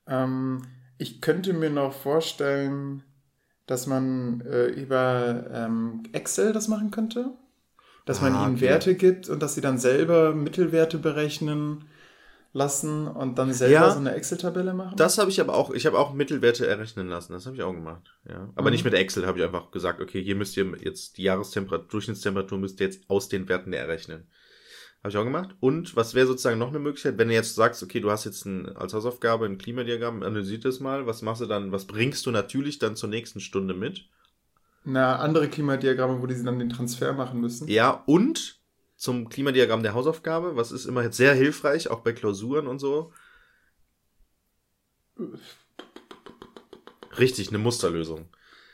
Ähm, 0.07 0.63
ich 0.97 1.21
könnte 1.21 1.53
mir 1.53 1.69
noch 1.69 1.93
vorstellen, 1.93 3.03
dass 3.65 3.87
man 3.87 4.41
äh, 4.41 4.67
über 4.67 5.47
ähm, 5.51 6.03
Excel 6.13 6.53
das 6.53 6.67
machen 6.67 6.91
könnte. 6.91 7.31
Dass 8.05 8.21
man 8.21 8.33
Ah, 8.35 8.45
ihnen 8.45 8.55
okay. 8.55 8.65
Werte 8.65 8.95
gibt 8.95 9.29
und 9.29 9.41
dass 9.41 9.55
sie 9.55 9.61
dann 9.61 9.77
selber 9.79 10.33
Mittelwerte 10.33 10.97
berechnen 10.99 11.85
lassen 12.53 13.07
und 13.07 13.37
dann 13.37 13.51
selber 13.51 13.73
Ja. 13.73 13.91
so 13.91 13.99
eine 13.99 14.13
Excel-Tabelle 14.15 14.73
machen. 14.73 14.95
Das 14.95 15.17
habe 15.17 15.29
ich 15.29 15.41
aber 15.41 15.55
auch, 15.55 15.71
ich 15.71 15.85
habe 15.85 15.97
auch 15.99 16.13
Mittelwerte 16.13 16.65
errechnen 16.67 17.09
lassen. 17.09 17.33
Das 17.33 17.45
habe 17.45 17.55
ich 17.55 17.63
auch 17.63 17.73
gemacht. 17.73 18.13
Ja. 18.29 18.49
Aber 18.55 18.69
Mhm. 18.69 18.73
nicht 18.73 18.85
mit 18.85 18.93
Excel, 18.93 19.25
habe 19.27 19.39
ich 19.39 19.43
einfach 19.43 19.71
gesagt, 19.71 19.99
okay, 19.99 20.23
hier 20.23 20.35
müsst 20.35 20.55
ihr 20.55 20.71
jetzt 20.81 21.17
die 21.17 21.23
Jahrestemperatur, 21.23 21.87
Durchschnittstemperatur 21.89 22.57
müsst 22.57 22.79
ihr 22.79 22.85
jetzt 22.87 23.09
aus 23.09 23.27
den 23.27 23.49
Werten 23.49 23.73
errechnen. 23.73 24.27
Habe 25.03 25.09
ich 25.11 25.17
auch 25.17 25.23
gemacht. 25.25 25.49
Und 25.59 25.95
was 25.95 26.15
wäre 26.15 26.27
sozusagen 26.27 26.57
noch 26.57 26.69
eine 26.69 26.79
Möglichkeit, 26.79 27.17
wenn 27.17 27.27
du 27.27 27.33
jetzt 27.33 27.55
sagst, 27.55 27.83
okay, 27.83 27.99
du 27.99 28.09
hast 28.09 28.23
jetzt 28.25 28.45
ein, 28.45 28.75
als 28.75 28.93
Hausaufgabe 28.93 29.45
ein 29.45 29.57
Klimadiagramm, 29.57 30.23
analysiert 30.23 30.63
das 30.65 30.79
mal, 30.79 31.05
was 31.05 31.21
machst 31.21 31.41
du 31.41 31.45
dann, 31.47 31.71
was 31.71 31.85
bringst 31.85 32.25
du 32.25 32.31
natürlich 32.31 32.79
dann 32.79 32.95
zur 32.95 33.09
nächsten 33.09 33.39
Stunde 33.41 33.73
mit? 33.73 34.05
Na, 34.85 35.17
andere 35.17 35.49
Klimadiagramme, 35.49 36.21
wo 36.21 36.27
die 36.27 36.43
dann 36.43 36.59
den 36.59 36.69
Transfer 36.69 37.13
machen 37.13 37.41
müssen. 37.41 37.67
Ja, 37.67 38.03
und 38.05 38.59
zum 38.95 39.29
Klimadiagramm 39.29 39.83
der 39.83 39.95
Hausaufgabe, 39.95 40.55
was 40.55 40.71
ist 40.71 40.85
immer 40.85 41.03
jetzt 41.03 41.17
sehr 41.17 41.33
hilfreich, 41.33 41.89
auch 41.89 41.99
bei 41.99 42.13
Klausuren 42.13 42.67
und 42.67 42.79
so. 42.79 43.11
Richtig, 47.17 47.49
eine 47.49 47.57
Musterlösung. 47.57 48.27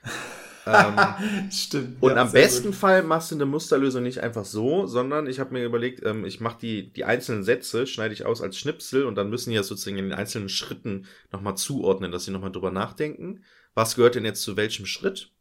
ähm, 0.66 1.50
Stimmt. 1.52 2.02
und 2.02 2.12
ja, 2.12 2.18
am 2.18 2.32
besten 2.32 2.68
gut. 2.68 2.76
Fall 2.76 3.04
machst 3.04 3.32
du 3.32 3.36
eine 3.36 3.46
Musterlösung 3.46 4.04
nicht 4.04 4.20
einfach 4.20 4.46
so, 4.46 4.88
sondern 4.88 5.28
ich 5.28 5.40
habe 5.40 5.54
mir 5.54 5.64
überlegt, 5.64 6.04
ähm, 6.06 6.26
ich 6.26 6.40
mache 6.42 6.60
die, 6.60 6.92
die 6.92 7.06
einzelnen 7.06 7.44
Sätze, 7.44 7.88
schneide 7.88 8.14
ich 8.14 8.26
aus 8.26 8.42
als 8.42 8.58
Schnipsel 8.58 9.06
und 9.06 9.16
dann 9.16 9.30
müssen 9.30 9.52
die 9.52 9.56
ja 9.56 9.64
sozusagen 9.64 9.98
in 9.98 10.10
den 10.10 10.18
einzelnen 10.18 10.50
Schritten 10.50 11.08
nochmal 11.32 11.56
zuordnen, 11.56 12.12
dass 12.12 12.26
sie 12.26 12.32
nochmal 12.32 12.52
drüber 12.52 12.72
nachdenken. 12.72 13.44
Was 13.76 13.96
gehört 13.96 14.16
denn 14.16 14.26
jetzt 14.26 14.42
zu 14.42 14.58
welchem 14.58 14.86
Schritt? 14.86 15.32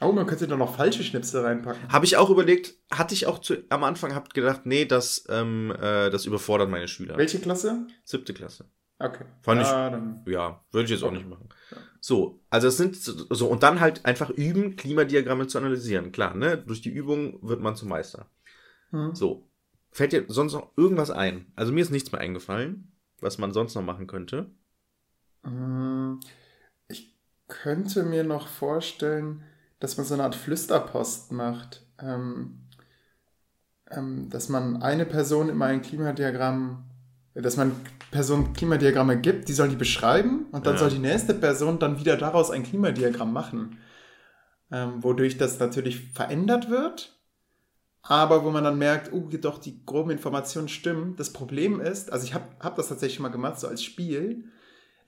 Oh, 0.00 0.12
man 0.12 0.26
könnte 0.26 0.46
da 0.46 0.56
noch 0.56 0.76
falsche 0.76 1.02
Schnipsel 1.02 1.42
reinpacken. 1.44 1.92
Habe 1.92 2.04
ich 2.04 2.16
auch 2.16 2.30
überlegt, 2.30 2.74
hatte 2.92 3.14
ich 3.14 3.26
auch 3.26 3.40
zu, 3.40 3.56
am 3.68 3.82
Anfang 3.84 4.14
hab 4.14 4.32
gedacht, 4.32 4.62
nee, 4.64 4.84
das, 4.84 5.26
ähm, 5.28 5.72
äh, 5.72 6.08
das 6.10 6.24
überfordert 6.24 6.70
meine 6.70 6.86
Schüler. 6.86 7.16
Welche 7.16 7.40
Klasse? 7.40 7.86
Siebte 8.04 8.32
Klasse. 8.32 8.66
Okay. 9.00 9.24
Fand 9.42 9.60
ich- 9.62 9.66
ah, 9.68 9.90
dann. 9.90 10.24
Ja, 10.26 10.64
würde 10.70 10.84
ich 10.84 10.90
jetzt 10.90 11.02
auch 11.02 11.08
Okay. 11.08 11.18
nicht 11.18 11.28
machen. 11.28 11.48
Ja. 11.70 11.76
So, 12.00 12.40
also 12.50 12.68
es 12.68 12.76
sind 12.76 12.96
so, 12.96 13.48
und 13.48 13.62
dann 13.64 13.80
halt 13.80 14.04
einfach 14.04 14.30
üben, 14.30 14.76
Klimadiagramme 14.76 15.46
zu 15.48 15.58
analysieren. 15.58 16.12
Klar, 16.12 16.34
ne? 16.34 16.58
Durch 16.58 16.80
die 16.80 16.90
Übung 16.90 17.38
wird 17.42 17.60
man 17.60 17.74
zum 17.76 17.88
Meister. 17.88 18.30
Hm. 18.90 19.14
So. 19.14 19.48
Fällt 19.90 20.12
dir 20.12 20.24
sonst 20.28 20.52
noch 20.52 20.70
irgendwas 20.76 21.10
ein? 21.10 21.50
Also 21.56 21.72
mir 21.72 21.80
ist 21.80 21.90
nichts 21.90 22.12
mehr 22.12 22.20
eingefallen, 22.20 22.92
was 23.20 23.38
man 23.38 23.52
sonst 23.52 23.74
noch 23.74 23.82
machen 23.82 24.06
könnte. 24.06 24.50
Mm, 25.42 26.20
Ich 26.88 27.16
könnte 27.48 28.02
mir 28.04 28.22
noch 28.24 28.48
vorstellen, 28.48 29.42
dass 29.80 29.96
man 29.96 30.06
so 30.06 30.14
eine 30.14 30.24
Art 30.24 30.34
Flüsterpost 30.34 31.32
macht. 31.32 31.86
Ähm, 32.00 32.60
ähm, 33.90 34.28
dass 34.30 34.48
man 34.48 34.82
eine 34.82 35.06
Person 35.06 35.48
immer 35.48 35.66
ein 35.66 35.82
Klimadiagramm, 35.82 36.84
dass 37.34 37.56
man 37.56 37.72
Personen 38.10 38.52
Klimadiagramme 38.52 39.20
gibt, 39.20 39.48
die 39.48 39.52
sollen 39.52 39.70
die 39.70 39.76
beschreiben 39.76 40.46
und 40.50 40.66
dann 40.66 40.74
Ja. 40.74 40.78
soll 40.80 40.90
die 40.90 40.98
nächste 40.98 41.34
Person 41.34 41.78
dann 41.78 41.98
wieder 41.98 42.16
daraus 42.16 42.50
ein 42.50 42.62
Klimadiagramm 42.62 43.32
machen. 43.32 43.78
Ähm, 44.70 45.02
wodurch 45.02 45.38
das 45.38 45.58
natürlich 45.58 46.12
verändert 46.12 46.68
wird, 46.68 47.18
aber 48.02 48.44
wo 48.44 48.50
man 48.50 48.64
dann 48.64 48.78
merkt, 48.78 49.12
oh, 49.12 49.28
doch, 49.40 49.58
die 49.58 49.84
groben 49.86 50.10
Informationen 50.10 50.68
stimmen. 50.68 51.16
Das 51.16 51.32
Problem 51.32 51.80
ist, 51.80 52.12
also 52.12 52.24
ich 52.24 52.34
habe 52.34 52.44
hab 52.60 52.76
das 52.76 52.88
tatsächlich 52.88 53.20
mal 53.20 53.28
gemacht, 53.30 53.58
so 53.60 53.68
als 53.68 53.82
Spiel. 53.82 54.44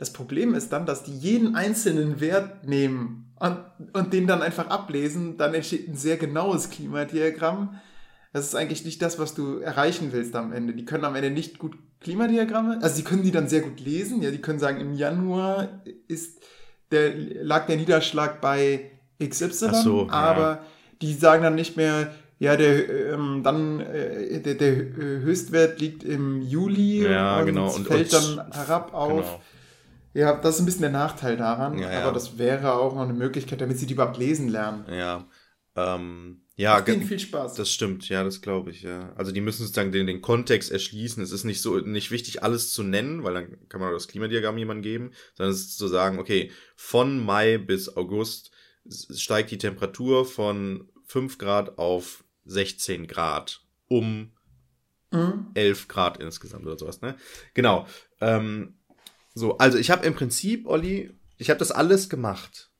Das 0.01 0.14
Problem 0.14 0.55
ist 0.55 0.70
dann, 0.72 0.86
dass 0.86 1.03
die 1.03 1.12
jeden 1.14 1.55
einzelnen 1.57 2.20
Wert 2.20 2.66
nehmen 2.66 3.34
und, 3.38 3.59
und 3.92 4.14
den 4.14 4.26
dann 4.26 4.40
einfach 4.40 4.68
ablesen. 4.68 5.36
Dann 5.36 5.53
entsteht 5.53 5.88
ein 5.88 5.94
sehr 5.94 6.16
genaues 6.16 6.70
Klimadiagramm. 6.70 7.78
Das 8.32 8.46
ist 8.46 8.55
eigentlich 8.55 8.86
nicht 8.86 9.03
das, 9.03 9.18
was 9.18 9.34
du 9.34 9.59
erreichen 9.59 10.09
willst 10.12 10.34
am 10.36 10.55
Ende. 10.55 10.72
Die 10.72 10.86
können 10.86 11.05
am 11.05 11.16
Ende 11.16 11.30
nicht 11.30 11.59
gut 11.59 11.76
Klimadiagramme, 12.01 12.78
also 12.80 12.96
sie 12.96 13.03
können 13.05 13.22
die 13.24 13.30
dann 13.30 13.46
sehr 13.51 13.61
gut 13.61 13.78
lesen. 13.78 14.22
Ja, 14.22 14.30
die 14.30 14.40
können 14.40 14.59
sagen, 14.59 14.80
im 14.80 14.94
Januar 14.94 15.82
ist 16.09 16.40
der, 16.92 17.12
lag 17.42 17.66
der 17.66 17.76
Niederschlag 17.76 18.40
bei 18.40 18.92
XY, 19.22 19.66
Ach 19.68 19.74
so, 19.74 20.07
ja. 20.07 20.12
aber 20.12 20.64
die 21.03 21.12
sagen 21.12 21.42
dann 21.42 21.57
nicht 21.57 21.76
mehr, 21.76 22.11
ja, 22.38 22.57
der, 22.57 23.12
ähm, 23.12 23.42
dann, 23.44 23.80
äh, 23.80 24.40
der, 24.40 24.55
der 24.55 24.74
Höchstwert 24.74 25.78
liegt 25.78 26.03
im 26.05 26.40
Juli 26.40 27.03
Ja, 27.05 27.40
und 27.40 27.44
genau. 27.46 27.70
Und- 27.74 27.86
fällt 27.86 28.14
und- 28.14 28.36
dann 28.38 28.51
herab 28.53 28.94
auf. 28.94 29.11
Genau. 29.26 29.40
Ja, 30.13 30.35
das 30.35 30.57
ist 30.57 30.61
ein 30.63 30.67
bisschen 30.67 30.83
der 30.83 30.91
Nachteil 30.91 31.37
daran, 31.37 31.79
Ja, 31.79 31.93
ja. 31.93 32.03
aber 32.03 32.13
das 32.13 32.39
wäre 32.39 32.75
auch 32.75 32.95
noch 32.95 33.03
eine 33.03 33.13
Möglichkeit, 33.13 33.61
damit 33.61 33.79
sie 33.79 33.87
die 33.87 33.95
überhaupt 33.95 34.19
lesen 34.19 34.49
lernen. 34.49 34.85
Ja. 34.93 35.27
Ähm, 35.77 36.43
Ja, 36.57 36.81
denen 36.81 37.05
viel 37.05 37.21
Spaß. 37.21 37.55
Das 37.55 37.71
stimmt, 37.71 38.09
ja, 38.09 38.25
das 38.25 38.43
glaube 38.43 38.71
ich, 38.71 38.83
ja. 38.83 39.13
Also 39.15 39.31
die 39.33 39.41
müssen 39.41 39.63
sozusagen 39.63 39.93
den, 39.93 40.07
den 40.07 40.21
Kontext 40.21 40.73
erschließen. 40.73 41.23
Es 41.23 41.33
ist 41.33 41.45
nicht 41.45 41.63
so 41.63 41.79
nicht 41.79 42.11
wichtig, 42.11 42.43
alles 42.43 42.73
zu 42.73 42.83
nennen, 42.83 43.23
weil 43.23 43.35
dann 43.35 43.69
kann 43.69 43.81
man 43.81 43.93
das 43.93 44.09
Klimadiagramm 44.09 44.59
jemandem 44.59 44.83
geben, 44.83 45.11
sondern 45.35 45.55
es 45.55 45.61
ist 45.61 45.79
zu 45.79 45.87
sagen, 45.89 46.19
okay, 46.19 46.51
von 46.77 47.25
Mai 47.25 47.59
bis 47.59 47.97
August 47.97 48.51
steigt 48.89 49.53
die 49.53 49.59
Temperatur 49.59 50.25
von 50.25 50.91
5 51.07 51.39
Grad 51.39 51.79
auf 51.79 52.25
16 52.47 53.07
Grad 53.07 53.63
um 53.89 54.33
mhm. 55.13 55.51
11 55.55 55.89
Grad 55.89 56.19
insgesamt 56.21 56.67
oder 56.67 56.79
sowas, 56.79 57.01
ne? 57.01 57.17
Genau. 57.55 57.87
Ähm, 58.21 58.80
so, 59.41 59.59
also 59.59 59.78
ich 59.78 59.91
habe 59.91 60.07
im 60.07 60.14
Prinzip, 60.14 60.66
Olli, 60.66 61.18
ich 61.36 61.51
habe 61.51 61.59
das 61.59 61.72
alles 61.72 62.09
gemacht. 62.09 62.70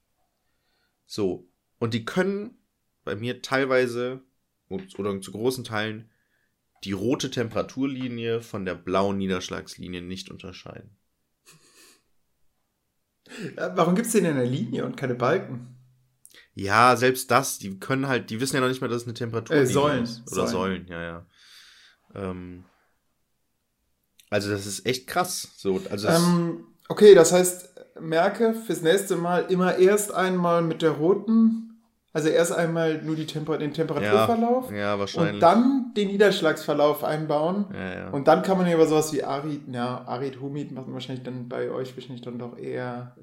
So. 1.06 1.48
Und 1.78 1.94
die 1.94 2.04
können 2.04 2.58
bei 3.04 3.16
mir 3.16 3.42
teilweise 3.42 4.22
oder 4.68 5.20
zu 5.20 5.32
großen 5.32 5.64
Teilen 5.64 6.11
die 6.84 6.92
rote 6.92 7.30
Temperaturlinie 7.30 8.42
von 8.42 8.64
der 8.64 8.74
blauen 8.74 9.18
Niederschlagslinie 9.18 10.02
nicht 10.02 10.30
unterscheiden. 10.30 10.96
Warum 13.56 13.94
gibt 13.94 14.06
es 14.06 14.12
denn 14.12 14.26
eine 14.26 14.44
Linie 14.44 14.84
und 14.84 14.96
keine 14.96 15.14
Balken? 15.14 15.76
Ja, 16.54 16.96
selbst 16.96 17.30
das, 17.30 17.58
die 17.58 17.78
können 17.78 18.06
halt, 18.06 18.30
die 18.30 18.40
wissen 18.40 18.56
ja 18.56 18.61
noch 18.61 18.68
nicht 18.68 18.80
mal, 18.80 18.88
dass 18.88 19.02
es 19.02 19.08
eine 19.08 19.14
Temperatur 19.14 19.56
äh, 19.56 19.66
sollen, 19.66 20.04
ist. 20.04 20.30
Oder 20.32 20.46
sollen, 20.46 20.86
sollen 20.86 20.88
ja, 20.88 21.02
ja. 21.02 21.26
Ähm, 22.14 22.64
also 24.31 24.51
das 24.51 24.66
ist 24.66 24.87
echt 24.87 25.07
krass. 25.07 25.49
So, 25.57 25.81
also 25.91 26.09
ähm, 26.09 26.64
okay, 26.89 27.14
das 27.14 27.33
heißt, 27.33 27.68
merke 28.01 28.55
fürs 28.55 28.83
nächste 28.83 29.16
Mal 29.16 29.47
immer 29.49 29.76
erst 29.76 30.14
einmal 30.14 30.62
mit 30.62 30.83
der 30.83 30.93
roten 30.93 31.70
also 32.12 32.28
erst 32.28 32.53
einmal 32.53 33.01
nur 33.03 33.14
die 33.14 33.26
Temper 33.26 33.57
den 33.57 33.72
Temperaturverlauf. 33.72 34.70
Ja, 34.72 34.76
ja, 34.76 34.99
wahrscheinlich. 34.99 35.35
Und 35.35 35.41
dann 35.41 35.93
den 35.97 36.09
Niederschlagsverlauf 36.09 37.05
einbauen. 37.05 37.66
Ja. 37.72 38.11
Und 38.11 38.26
dann 38.26 38.43
kann 38.43 38.59
man 38.59 38.66
ja 38.66 38.74
über 38.74 38.87
sowas 38.87 39.12
wie 39.12 39.22
Arid, 39.22 39.61
ja, 39.70 40.05
Arid, 40.07 40.41
Humid 40.41 40.72
macht 40.72 40.87
man 40.87 40.95
wahrscheinlich 40.95 41.22
dann 41.22 41.49
bei 41.49 41.70
euch 41.70 41.95
wahrscheinlich 41.95 42.22
dann 42.22 42.39
doch 42.39 42.59
eher. 42.59 43.14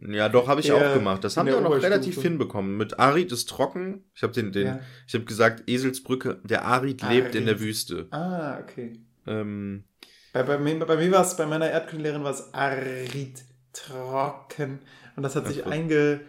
Ja, 0.00 0.28
doch, 0.28 0.46
habe 0.46 0.60
ich 0.60 0.70
auch 0.72 0.92
gemacht. 0.92 1.24
Das 1.24 1.38
haben 1.38 1.46
wir 1.46 1.56
auch 1.56 1.62
noch 1.62 1.82
relativ 1.82 2.20
hinbekommen. 2.20 2.76
Mit 2.76 2.98
Arid 2.98 3.32
ist 3.32 3.48
trocken. 3.48 4.04
Ich 4.14 4.22
habe 4.22 4.34
den, 4.34 4.52
den, 4.52 4.80
ich 5.06 5.14
habe 5.14 5.24
gesagt, 5.24 5.62
Eselsbrücke, 5.66 6.38
der 6.44 6.66
Arid, 6.66 7.02
Arid 7.02 7.14
lebt 7.14 7.34
in 7.34 7.46
der 7.46 7.60
Wüste. 7.60 8.08
Ah, 8.10 8.58
okay. 8.60 8.92
Ähm, 9.26 9.84
bei, 10.32 10.42
bei, 10.42 10.58
mir, 10.58 10.78
bei 10.84 10.96
mir 10.96 11.12
war 11.12 11.22
es, 11.22 11.36
bei 11.36 11.46
meiner 11.46 11.70
Erdkundelehrerin 11.70 12.24
war 12.24 12.32
es 12.32 12.52
Arid, 12.54 13.44
trocken. 13.72 14.80
Und 15.16 15.22
das 15.22 15.36
hat 15.36 15.46
sich 15.46 15.66
einge 15.66 16.20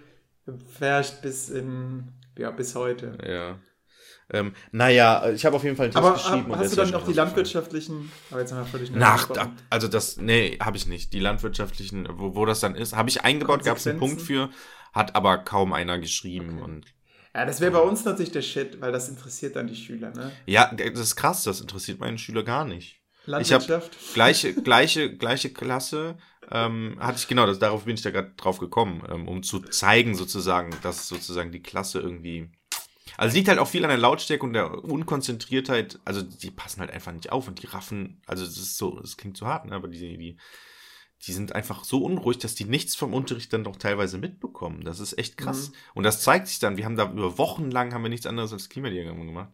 Fährst 0.77 1.21
bis 1.21 1.49
in, 1.49 2.09
ja, 2.37 2.51
bis 2.51 2.75
heute. 2.75 3.17
Ja. 3.25 3.59
Ähm, 4.29 4.53
naja, 4.71 5.29
ich 5.29 5.45
habe 5.45 5.55
auf 5.55 5.63
jeden 5.63 5.75
Fall 5.75 5.85
einen 5.85 5.93
Test 5.93 6.05
aber, 6.05 6.13
geschrieben. 6.15 6.51
Aber 6.51 6.57
hast 6.57 6.71
du 6.71 6.75
dann 6.77 6.89
noch 6.91 7.05
die 7.05 7.13
landwirtschaftlichen, 7.13 8.11
aber 8.31 8.41
jetzt 8.41 8.51
haben 8.51 8.59
wir 8.59 8.65
völlig 8.65 8.91
Nach, 8.91 9.29
also 9.69 9.87
das, 9.87 10.17
nee, 10.17 10.57
habe 10.61 10.77
ich 10.77 10.87
nicht. 10.87 11.13
Die 11.13 11.19
landwirtschaftlichen, 11.19 12.07
wo, 12.11 12.35
wo 12.35 12.45
das 12.45 12.59
dann 12.59 12.75
ist, 12.75 12.95
habe 12.95 13.09
ich 13.09 13.21
eingebaut, 13.21 13.63
gab 13.63 13.77
es 13.77 13.87
einen 13.87 13.99
Punkt 13.99 14.21
für, 14.21 14.49
hat 14.93 15.15
aber 15.15 15.39
kaum 15.39 15.73
einer 15.73 15.99
geschrieben 15.99 16.59
okay. 16.59 16.63
und 16.63 16.85
ja, 17.35 17.45
das 17.45 17.61
wäre 17.61 17.71
bei 17.71 17.79
uns 17.79 18.05
natürlich 18.05 18.31
der 18.31 18.43
Shit, 18.43 18.79
weil 18.79 18.91
das 18.91 19.09
interessiert 19.09 19.55
dann 19.55 19.65
die 19.65 19.75
Schüler, 19.75 20.11
ne? 20.11 20.31
Ja, 20.45 20.71
das 20.71 20.99
ist 20.99 21.15
krass, 21.15 21.43
das 21.43 21.61
interessiert 21.61 21.99
meine 21.99 22.19
Schüler 22.19 22.43
gar 22.43 22.63
nicht. 22.63 23.02
Landwirtschaft? 23.25 23.67
Ich 23.67 23.97
habe 23.97 24.13
gleiche, 24.13 24.53
gleiche, 24.53 25.15
gleiche 25.15 25.51
Klasse, 25.51 26.17
ähm, 26.51 26.97
hatte 26.99 27.17
ich 27.17 27.27
genau, 27.27 27.45
das, 27.45 27.59
darauf 27.59 27.85
bin 27.85 27.95
ich 27.95 28.01
da 28.01 28.11
gerade 28.11 28.33
drauf 28.37 28.59
gekommen, 28.59 29.03
ähm, 29.09 29.27
um 29.27 29.43
zu 29.43 29.59
zeigen 29.59 30.15
sozusagen, 30.15 30.75
dass 30.83 31.07
sozusagen 31.07 31.51
die 31.51 31.61
Klasse 31.61 31.99
irgendwie. 31.99 32.49
Also 33.17 33.35
liegt 33.35 33.47
halt 33.47 33.59
auch 33.59 33.67
viel 33.67 33.83
an 33.83 33.89
der 33.89 33.97
Lautstärke 33.97 34.43
und 34.43 34.53
der 34.53 34.83
Unkonzentriertheit. 34.83 35.99
Also 36.03 36.21
die 36.21 36.51
passen 36.51 36.79
halt 36.79 36.91
einfach 36.91 37.11
nicht 37.11 37.31
auf 37.31 37.47
und 37.47 37.61
die 37.61 37.67
raffen. 37.67 38.21
Also 38.25 38.43
es 38.43 38.57
ist 38.57 38.77
so, 38.77 38.99
es 38.99 39.17
klingt 39.17 39.37
zu 39.37 39.45
hart, 39.45 39.65
ne? 39.65 39.75
aber 39.75 39.87
die, 39.87 39.99
die, 39.99 40.37
die 41.25 41.33
sind 41.33 41.53
einfach 41.53 41.83
so 41.83 42.03
unruhig, 42.03 42.39
dass 42.39 42.55
die 42.55 42.65
nichts 42.65 42.95
vom 42.95 43.13
Unterricht 43.13 43.53
dann 43.53 43.63
doch 43.63 43.75
teilweise 43.75 44.17
mitbekommen. 44.17 44.83
Das 44.83 44.99
ist 44.99 45.17
echt 45.17 45.37
krass. 45.37 45.69
Mhm. 45.69 45.75
Und 45.93 46.03
das 46.03 46.21
zeigt 46.21 46.47
sich 46.47 46.59
dann. 46.59 46.77
Wir 46.77 46.85
haben 46.85 46.97
da 46.97 47.09
über 47.09 47.37
Wochen 47.37 47.71
lang 47.71 47.93
haben 47.93 48.03
wir 48.03 48.09
nichts 48.09 48.25
anderes 48.25 48.51
als 48.51 48.69
Klimadiagramm 48.69 49.25
gemacht. 49.25 49.51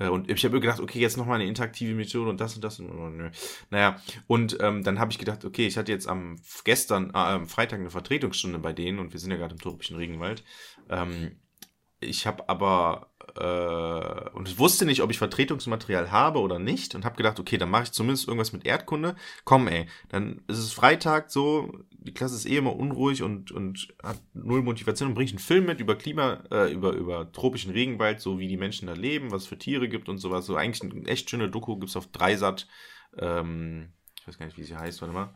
Äh, 0.00 0.08
und 0.08 0.28
ich 0.28 0.44
habe 0.44 0.54
mir 0.54 0.60
gedacht, 0.60 0.80
okay, 0.80 0.98
jetzt 0.98 1.16
nochmal 1.16 1.36
eine 1.36 1.48
interaktive 1.48 1.94
Methode 1.94 2.30
und 2.30 2.40
das 2.40 2.56
und 2.56 2.64
das 2.64 2.80
und. 2.80 3.30
Naja, 3.70 4.00
und 4.26 4.58
ähm, 4.60 4.82
dann 4.82 4.98
habe 4.98 5.12
ich 5.12 5.18
gedacht, 5.18 5.44
okay, 5.44 5.66
ich 5.66 5.76
hatte 5.76 5.92
jetzt 5.92 6.08
am 6.08 6.36
gestern, 6.64 7.10
äh, 7.10 7.18
am 7.18 7.46
Freitag 7.46 7.78
eine 7.78 7.90
Vertretungsstunde 7.90 8.58
bei 8.58 8.72
denen 8.72 8.98
und 8.98 9.12
wir 9.12 9.20
sind 9.20 9.30
ja 9.30 9.36
gerade 9.36 9.54
im 9.54 9.60
tropischen 9.60 9.96
Regenwald. 9.96 10.42
Ähm, 10.88 11.36
ich 12.00 12.26
habe 12.26 12.48
aber 12.48 13.10
äh, 13.36 14.30
und 14.30 14.48
ich 14.48 14.58
wusste 14.58 14.86
nicht, 14.86 15.02
ob 15.02 15.10
ich 15.10 15.18
Vertretungsmaterial 15.18 16.10
habe 16.10 16.40
oder 16.40 16.58
nicht 16.58 16.94
und 16.94 17.04
habe 17.04 17.16
gedacht, 17.16 17.38
okay, 17.38 17.58
dann 17.58 17.70
mache 17.70 17.84
ich 17.84 17.92
zumindest 17.92 18.26
irgendwas 18.26 18.52
mit 18.52 18.66
Erdkunde. 18.66 19.16
Komm, 19.44 19.68
ey, 19.68 19.86
dann 20.08 20.42
ist 20.48 20.58
es 20.58 20.72
Freitag 20.72 21.30
so, 21.30 21.72
die 22.02 22.14
Klasse 22.14 22.34
ist 22.34 22.46
eh 22.46 22.56
immer 22.56 22.74
unruhig 22.76 23.22
und, 23.22 23.52
und 23.52 23.94
hat 24.02 24.18
null 24.32 24.62
Motivation 24.62 25.08
und 25.08 25.14
bringe 25.14 25.26
ich 25.26 25.32
einen 25.32 25.38
Film 25.38 25.66
mit 25.66 25.80
über 25.80 25.96
Klima, 25.96 26.42
äh, 26.50 26.72
über, 26.72 26.92
über 26.92 27.30
tropischen 27.30 27.72
Regenwald, 27.72 28.20
so 28.20 28.38
wie 28.38 28.48
die 28.48 28.56
Menschen 28.56 28.86
da 28.86 28.94
leben, 28.94 29.30
was 29.30 29.42
es 29.42 29.48
für 29.48 29.58
Tiere 29.58 29.88
gibt 29.88 30.08
und 30.08 30.18
sowas. 30.18 30.46
So 30.46 30.56
eigentlich 30.56 30.90
eine 30.90 31.06
echt 31.06 31.28
schöne 31.28 31.50
Doku 31.50 31.76
gibt's 31.76 31.96
auf 31.96 32.06
Dreisat. 32.06 32.66
Ähm, 33.18 33.92
ich 34.18 34.26
weiß 34.26 34.38
gar 34.38 34.46
nicht, 34.46 34.56
wie 34.56 34.64
sie 34.64 34.76
heißt, 34.76 35.02
warte 35.02 35.14
mal. 35.14 35.34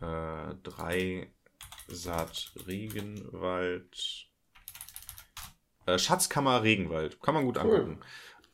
Äh, 0.00 0.54
Dreisat 0.62 2.52
Regenwald. 2.66 4.26
Äh, 5.86 5.98
Schatzkammer 5.98 6.62
Regenwald. 6.64 7.20
Kann 7.22 7.34
man 7.34 7.44
gut 7.44 7.58
cool. 7.62 7.62
angucken. 7.62 8.00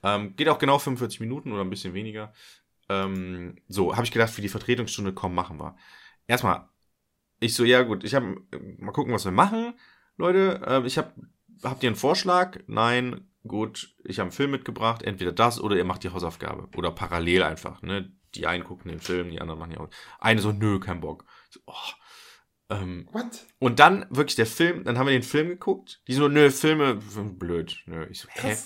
Ähm, 0.02 0.36
geht 0.36 0.48
auch 0.48 0.58
genau 0.58 0.78
45 0.78 1.20
Minuten 1.20 1.52
oder 1.52 1.62
ein 1.62 1.70
bisschen 1.70 1.94
weniger. 1.94 2.32
Ähm, 2.88 3.56
so, 3.68 3.94
habe 3.94 4.04
ich 4.04 4.12
gedacht, 4.12 4.30
für 4.30 4.42
die 4.42 4.48
Vertretungsstunde, 4.48 5.12
komm, 5.12 5.34
machen 5.34 5.58
wir. 5.58 5.76
Erstmal, 6.26 6.68
ich 7.40 7.54
so, 7.54 7.64
ja 7.64 7.82
gut, 7.82 8.04
ich 8.04 8.14
habe, 8.14 8.36
mal 8.78 8.92
gucken, 8.92 9.12
was 9.12 9.24
wir 9.24 9.32
machen, 9.32 9.74
Leute. 10.16 10.60
Äh, 10.66 10.86
ich 10.86 10.98
habe, 10.98 11.12
habt 11.62 11.82
ihr 11.82 11.88
einen 11.88 11.96
Vorschlag? 11.96 12.58
Nein, 12.66 13.28
gut, 13.46 13.94
ich 14.04 14.18
habe 14.18 14.26
einen 14.26 14.32
Film 14.32 14.50
mitgebracht, 14.50 15.02
entweder 15.02 15.32
das 15.32 15.60
oder 15.60 15.76
ihr 15.76 15.84
macht 15.84 16.04
die 16.04 16.10
Hausaufgabe. 16.10 16.68
Oder 16.76 16.90
parallel 16.90 17.42
einfach, 17.42 17.82
ne? 17.82 18.12
Die 18.34 18.46
einen 18.46 18.64
gucken 18.64 18.90
den 18.90 19.00
Film, 19.00 19.30
die 19.30 19.40
anderen 19.40 19.60
machen 19.60 19.70
die 19.70 19.76
Hausaufgabe. 19.76 20.02
Eine 20.18 20.40
so, 20.40 20.52
nö, 20.52 20.78
kein 20.78 21.00
Bock. 21.00 21.24
So, 21.50 21.60
oh, 21.66 21.72
ähm, 22.68 23.08
What? 23.12 23.46
Und 23.58 23.78
dann 23.78 24.06
wirklich 24.10 24.36
der 24.36 24.46
Film, 24.46 24.84
dann 24.84 24.98
haben 24.98 25.06
wir 25.06 25.12
den 25.12 25.22
Film 25.22 25.48
geguckt. 25.48 26.00
Die 26.08 26.14
so, 26.14 26.28
nö, 26.28 26.50
Filme, 26.50 27.00
blöd. 27.38 27.82
Nö. 27.86 28.06
Ich 28.10 28.20
so, 28.20 28.28
hä? 28.30 28.56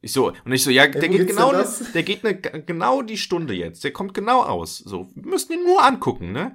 Ich 0.00 0.12
so, 0.12 0.28
und 0.28 0.52
ich 0.52 0.62
so, 0.62 0.70
ja, 0.70 0.86
der 0.86 1.08
geht 1.08 1.26
genau, 1.26 1.50
ne, 1.50 1.66
der 1.92 2.02
geht 2.04 2.22
ne, 2.22 2.36
genau 2.36 3.02
die 3.02 3.18
Stunde 3.18 3.54
jetzt. 3.54 3.82
Der 3.82 3.92
kommt 3.92 4.14
genau 4.14 4.42
aus. 4.42 4.78
So, 4.78 5.10
wir 5.14 5.30
müssen 5.30 5.52
ihn 5.52 5.64
nur 5.64 5.84
angucken, 5.84 6.30
ne? 6.30 6.54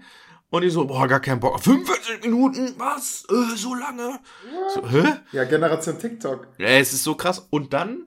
Und 0.53 0.61
ich 0.61 0.71
so, 0.71 0.85
boah, 0.85 1.07
gar 1.07 1.19
kein 1.19 1.39
Bock. 1.39 1.59
45 1.63 2.21
Minuten, 2.21 2.75
was? 2.77 3.25
Äh, 3.27 3.55
so 3.55 3.73
lange? 3.73 4.19
So, 4.71 4.87
hä? 4.87 5.15
Ja, 5.31 5.45
Generation 5.45 5.97
TikTok. 5.97 6.47
Es 6.59 6.93
ist 6.93 7.03
so 7.03 7.15
krass. 7.15 7.47
Und 7.49 7.73
dann, 7.73 8.05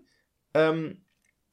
ähm, 0.55 1.05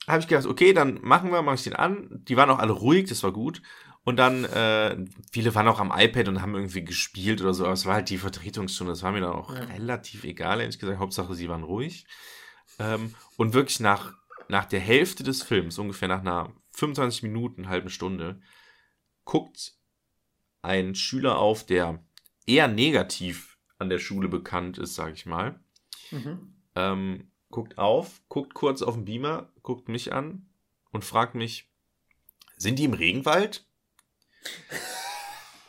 habe 0.07 0.19
ich 0.19 0.27
gedacht, 0.27 0.45
okay, 0.45 0.71
dann 0.71 0.99
machen 1.01 1.31
wir, 1.31 1.41
mach 1.41 1.55
ich 1.55 1.63
den 1.63 1.75
an. 1.75 2.21
Die 2.27 2.37
waren 2.37 2.51
auch 2.51 2.59
alle 2.59 2.73
ruhig, 2.73 3.09
das 3.09 3.23
war 3.23 3.31
gut. 3.31 3.63
Und 4.03 4.17
dann, 4.17 4.45
äh, 4.45 5.03
viele 5.31 5.55
waren 5.55 5.67
auch 5.67 5.79
am 5.79 5.91
iPad 5.91 6.27
und 6.27 6.43
haben 6.43 6.53
irgendwie 6.53 6.85
gespielt 6.85 7.41
oder 7.41 7.55
so, 7.55 7.63
aber 7.63 7.73
es 7.73 7.87
war 7.87 7.95
halt 7.95 8.11
die 8.11 8.19
Vertretungsstunde, 8.19 8.93
das 8.93 9.01
war 9.01 9.13
mir 9.13 9.21
dann 9.21 9.33
auch 9.33 9.51
ja. 9.51 9.61
relativ 9.61 10.25
egal, 10.25 10.61
ehrlich 10.61 10.77
gesagt. 10.77 10.99
Hauptsache, 10.99 11.33
sie 11.33 11.49
waren 11.49 11.63
ruhig. 11.63 12.05
Ähm, 12.77 13.15
und 13.37 13.55
wirklich 13.55 13.79
nach, 13.79 14.13
nach 14.47 14.65
der 14.65 14.79
Hälfte 14.79 15.23
des 15.23 15.41
Films, 15.41 15.79
ungefähr 15.79 16.07
nach 16.07 16.19
einer 16.19 16.53
25 16.73 17.23
Minuten, 17.23 17.67
halben 17.67 17.89
Stunde, 17.89 18.41
guckt 19.25 19.73
ein 20.63 20.95
Schüler 20.95 21.37
auf, 21.37 21.65
der 21.65 22.03
eher 22.47 22.67
negativ 22.67 23.59
an 23.77 23.89
der 23.89 23.99
Schule 23.99 24.27
bekannt 24.27 24.79
ist, 24.79 24.95
sag 24.95 25.13
ich 25.13 25.27
mal. 25.27 25.59
Mhm. 26.09 26.55
Ähm, 26.75 27.31
guckt 27.51 27.77
auf, 27.77 28.21
guckt 28.29 28.55
kurz 28.55 28.81
auf 28.81 28.95
den 28.95 29.05
Beamer, 29.05 29.51
guckt 29.61 29.87
mich 29.89 30.11
an 30.13 30.47
und 30.91 31.05
fragt 31.05 31.35
mich, 31.35 31.69
sind 32.57 32.79
die 32.79 32.85
im 32.85 32.93
Regenwald? 32.93 33.65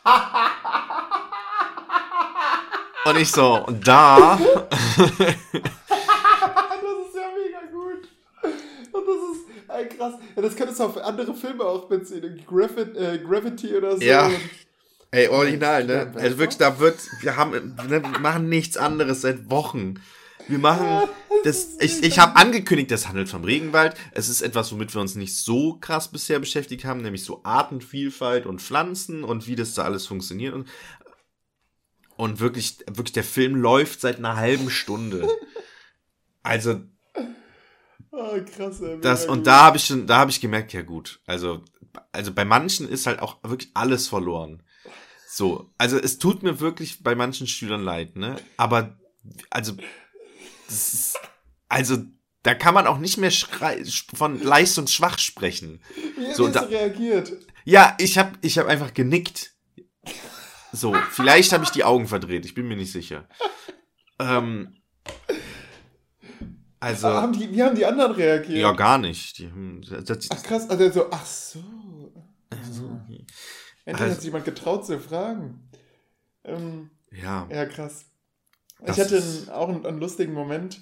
Und 3.05 3.17
ich 3.19 3.31
so, 3.31 3.63
da. 3.83 4.35
das 4.97 5.07
ist 5.07 5.15
ja 5.15 5.19
mega 7.35 7.61
gut. 7.71 8.09
Und 8.91 9.07
das 9.07 9.21
ist 9.31 9.45
äh, 9.69 9.85
krass. 9.95 10.15
Ja, 10.35 10.41
das 10.41 10.55
könntest 10.55 10.79
du 10.79 10.85
auf 10.85 10.97
andere 10.97 11.35
Filme 11.35 11.63
auch 11.63 11.85
beziehen. 11.87 12.43
Gravity, 12.47 12.97
äh, 12.97 13.19
Gravity 13.19 13.75
oder 13.75 13.95
so. 13.97 14.03
Ja. 14.03 14.31
Ey, 15.15 15.29
original, 15.29 15.85
ne? 15.85 16.11
Also 16.15 16.37
wirklich, 16.37 16.57
da 16.57 16.77
wird, 16.79 16.99
wir 17.21 17.37
haben, 17.37 17.75
ne, 17.87 18.03
wir 18.03 18.19
machen 18.19 18.49
nichts 18.49 18.75
anderes 18.75 19.21
seit 19.21 19.49
Wochen. 19.49 20.01
Wir 20.49 20.59
machen 20.59 21.09
das. 21.45 21.77
Ich, 21.79 22.03
ich 22.03 22.19
habe 22.19 22.35
angekündigt, 22.35 22.91
das 22.91 23.07
handelt 23.07 23.29
vom 23.29 23.45
Regenwald. 23.45 23.95
Es 24.11 24.27
ist 24.27 24.41
etwas, 24.41 24.73
womit 24.73 24.93
wir 24.93 24.99
uns 24.99 25.15
nicht 25.15 25.37
so 25.37 25.77
krass 25.77 26.11
bisher 26.11 26.39
beschäftigt 26.39 26.83
haben, 26.83 27.01
nämlich 27.01 27.23
so 27.23 27.39
Artenvielfalt 27.43 28.45
und 28.45 28.61
Pflanzen 28.61 29.23
und 29.23 29.47
wie 29.47 29.55
das 29.55 29.73
da 29.73 29.83
alles 29.83 30.05
funktioniert. 30.05 30.53
Und, 30.53 30.67
und 32.17 32.41
wirklich, 32.41 32.79
wirklich, 32.87 33.13
der 33.13 33.23
Film 33.23 33.55
läuft 33.55 34.01
seit 34.01 34.17
einer 34.17 34.35
halben 34.35 34.69
Stunde. 34.69 35.27
Also, 36.43 36.81
Oh, 38.11 38.37
krass, 38.45 38.81
ey, 38.81 38.99
Das, 39.01 39.25
und 39.25 39.47
da 39.47 39.63
habe 39.63 39.77
ich 39.77 39.85
schon, 39.85 40.07
da 40.07 40.17
habe 40.17 40.31
ich 40.31 40.39
gemerkt, 40.39 40.71
ja 40.73 40.81
gut. 40.81 41.19
Also, 41.25 41.63
also 42.11 42.33
bei 42.33 42.45
manchen 42.45 42.87
ist 42.87 43.07
halt 43.07 43.19
auch 43.19 43.37
wirklich 43.43 43.71
alles 43.73 44.07
verloren. 44.07 44.61
So, 45.35 45.69
also 45.77 45.97
es 45.99 46.17
tut 46.17 46.43
mir 46.43 46.61
wirklich 46.61 47.03
bei 47.03 47.13
manchen 47.13 47.45
Schülern 47.45 47.83
leid, 47.83 48.15
ne? 48.15 48.37
Aber 48.55 48.97
also 49.49 49.73
das 50.67 50.93
ist, 50.93 51.19
also 51.67 51.97
da 52.43 52.55
kann 52.55 52.73
man 52.73 52.87
auch 52.87 52.99
nicht 52.99 53.17
mehr 53.17 53.33
von 54.13 54.41
leistungsschwach 54.41 55.19
sprechen. 55.19 55.81
Wie 56.15 56.31
so, 56.31 56.47
hast 56.47 56.55
du 56.55 56.59
da- 56.61 56.61
reagiert? 56.61 57.33
Ja, 57.65 57.97
ich 57.99 58.17
habe 58.17 58.31
ich 58.43 58.57
hab 58.57 58.67
einfach 58.67 58.93
genickt. 58.93 59.53
So, 60.71 60.95
vielleicht 61.11 61.51
habe 61.51 61.65
ich 61.65 61.69
die 61.71 61.83
Augen 61.83 62.07
verdreht, 62.07 62.45
ich 62.45 62.53
bin 62.53 62.69
mir 62.69 62.77
nicht 62.77 62.93
sicher. 62.93 63.27
Ähm, 64.19 64.77
also, 66.79 67.09
haben 67.09 67.33
die, 67.33 67.51
wie 67.51 67.61
haben 67.61 67.75
die 67.75 67.85
anderen 67.85 68.13
reagiert? 68.13 68.57
ja, 68.61 68.71
gar 68.71 68.99
nicht. 68.99 69.39
Die, 69.39 69.51
das, 70.05 70.29
Ach 70.29 70.43
krass, 70.43 70.69
also 70.69 70.89
so, 70.89 71.07
ach 71.11 71.25
so. 71.25 71.61
Endlich 73.85 74.01
Also- 74.01 74.11
hat 74.13 74.21
sich 74.21 74.25
jemand 74.25 74.45
getraut 74.45 74.85
zu 74.85 74.99
fragen. 74.99 75.69
Ähm, 76.43 76.89
ja. 77.11 77.47
ja, 77.51 77.65
krass. 77.65 78.05
Ich 78.85 78.99
hatte 78.99 79.17
einen, 79.17 79.49
auch 79.49 79.69
einen, 79.69 79.85
einen 79.85 79.99
lustigen 79.99 80.33
Moment. 80.33 80.81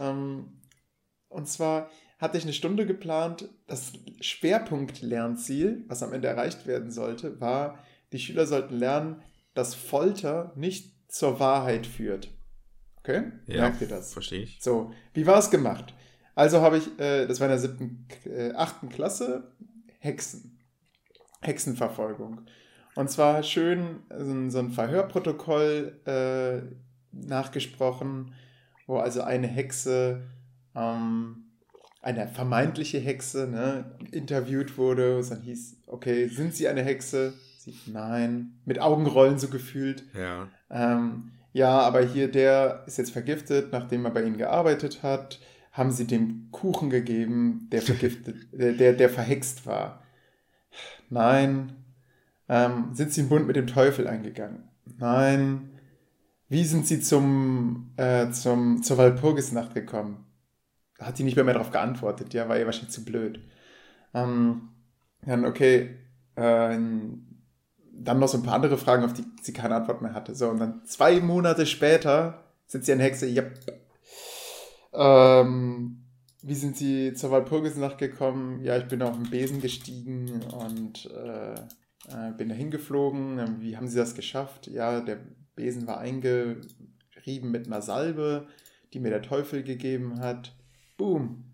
Ähm, 0.00 0.60
und 1.28 1.48
zwar 1.48 1.90
hatte 2.18 2.36
ich 2.38 2.44
eine 2.44 2.52
Stunde 2.52 2.86
geplant. 2.86 3.48
Das 3.66 3.92
Schwerpunkt-Lernziel, 4.20 5.84
was 5.88 6.02
am 6.02 6.12
Ende 6.12 6.28
erreicht 6.28 6.66
werden 6.66 6.90
sollte, 6.90 7.40
war, 7.40 7.78
die 8.12 8.18
Schüler 8.18 8.46
sollten 8.46 8.76
lernen, 8.76 9.22
dass 9.54 9.74
Folter 9.74 10.52
nicht 10.56 10.92
zur 11.10 11.40
Wahrheit 11.40 11.86
führt. 11.86 12.28
Okay? 12.98 13.32
Ja, 13.46 13.62
Merkt 13.62 13.80
ihr 13.80 13.88
das? 13.88 14.12
Verstehe 14.12 14.42
ich. 14.42 14.58
So, 14.62 14.92
wie 15.14 15.26
war 15.26 15.38
es 15.38 15.50
gemacht? 15.50 15.94
Also 16.34 16.60
habe 16.60 16.78
ich, 16.78 16.98
äh, 16.98 17.26
das 17.26 17.40
war 17.40 17.46
in 17.46 17.50
der 17.52 17.58
siebten, 17.58 18.06
äh, 18.24 18.52
achten 18.52 18.88
Klasse, 18.88 19.52
Hexen. 19.98 20.51
Hexenverfolgung. 21.42 22.42
Und 22.94 23.10
zwar 23.10 23.42
schön 23.42 24.00
so 24.16 24.32
ein, 24.32 24.50
so 24.50 24.58
ein 24.58 24.70
Verhörprotokoll 24.70 26.00
äh, 26.04 26.62
nachgesprochen, 27.12 28.34
wo 28.86 28.98
also 28.98 29.22
eine 29.22 29.46
Hexe, 29.46 30.22
ähm, 30.74 31.44
eine 32.02 32.28
vermeintliche 32.28 32.98
Hexe, 32.98 33.46
ne, 33.46 33.96
interviewt 34.10 34.76
wurde. 34.76 35.18
Es 35.18 35.30
dann 35.30 35.40
hieß, 35.40 35.76
okay, 35.86 36.26
sind 36.28 36.54
Sie 36.54 36.68
eine 36.68 36.82
Hexe? 36.82 37.34
Sie, 37.58 37.74
nein. 37.86 38.58
Mit 38.64 38.80
Augenrollen 38.80 39.38
so 39.38 39.48
gefühlt. 39.48 40.04
Ja. 40.14 40.48
Ähm, 40.68 41.32
ja, 41.52 41.80
aber 41.80 42.02
hier 42.02 42.30
der 42.30 42.82
ist 42.86 42.98
jetzt 42.98 43.12
vergiftet, 43.12 43.72
nachdem 43.72 44.04
er 44.04 44.10
bei 44.10 44.22
ihnen 44.22 44.38
gearbeitet 44.38 45.02
hat. 45.02 45.38
Haben 45.70 45.90
sie 45.90 46.06
dem 46.06 46.48
Kuchen 46.50 46.90
gegeben, 46.90 47.68
der 47.72 47.80
vergiftet, 47.80 48.36
der, 48.52 48.72
der, 48.72 48.92
der 48.92 49.08
verhext 49.08 49.64
war. 49.64 50.01
Nein. 51.12 51.76
Ähm, 52.48 52.90
sind 52.94 53.12
sie 53.12 53.20
in 53.20 53.28
Bund 53.28 53.46
mit 53.46 53.56
dem 53.56 53.66
Teufel 53.66 54.08
eingegangen? 54.08 54.68
Nein. 54.98 55.70
Wie 56.48 56.64
sind 56.64 56.86
sie 56.86 57.00
zum, 57.00 57.92
äh, 57.96 58.30
zum, 58.30 58.82
zur 58.82 58.96
Walpurgisnacht 58.96 59.74
gekommen? 59.74 60.24
Da 60.98 61.06
hat 61.06 61.16
sie 61.18 61.24
nicht 61.24 61.36
mehr, 61.36 61.44
mehr 61.44 61.54
darauf 61.54 61.70
geantwortet, 61.70 62.32
ja, 62.32 62.48
war 62.48 62.58
ihr 62.58 62.64
wahrscheinlich 62.64 62.92
zu 62.92 63.04
blöd. 63.04 63.40
Ähm, 64.14 64.70
dann, 65.24 65.44
okay, 65.44 65.98
äh, 66.36 66.78
dann 67.94 68.18
noch 68.18 68.28
so 68.28 68.38
ein 68.38 68.42
paar 68.42 68.54
andere 68.54 68.78
Fragen, 68.78 69.04
auf 69.04 69.12
die 69.12 69.24
sie 69.42 69.52
keine 69.52 69.74
Antwort 69.76 70.00
mehr 70.00 70.14
hatte. 70.14 70.34
So, 70.34 70.48
und 70.48 70.58
dann 70.60 70.84
zwei 70.86 71.20
Monate 71.20 71.66
später 71.66 72.44
sind 72.66 72.86
sie 72.86 72.92
eine 72.92 73.02
Hexe. 73.02 73.26
Ja. 73.26 73.44
Ähm, 74.94 76.01
wie 76.42 76.54
sind 76.54 76.76
sie 76.76 77.14
zur 77.14 77.30
Walpurgisnacht 77.30 77.98
gekommen? 77.98 78.62
Ja, 78.64 78.76
ich 78.76 78.86
bin 78.86 79.02
auf 79.02 79.16
den 79.16 79.30
Besen 79.30 79.60
gestiegen 79.60 80.42
und 80.42 81.06
äh, 81.06 81.54
äh, 82.08 82.32
bin 82.36 82.48
dahin 82.48 82.70
geflogen. 82.70 83.38
Ähm, 83.38 83.60
Wie 83.60 83.76
haben 83.76 83.88
sie 83.88 83.96
das 83.96 84.14
geschafft? 84.14 84.66
Ja, 84.66 85.00
der 85.00 85.18
Besen 85.54 85.86
war 85.86 85.98
eingerieben 85.98 87.50
mit 87.50 87.66
einer 87.66 87.82
Salbe, 87.82 88.48
die 88.92 89.00
mir 89.00 89.10
der 89.10 89.22
Teufel 89.22 89.62
gegeben 89.62 90.20
hat. 90.20 90.54
Boom. 90.96 91.44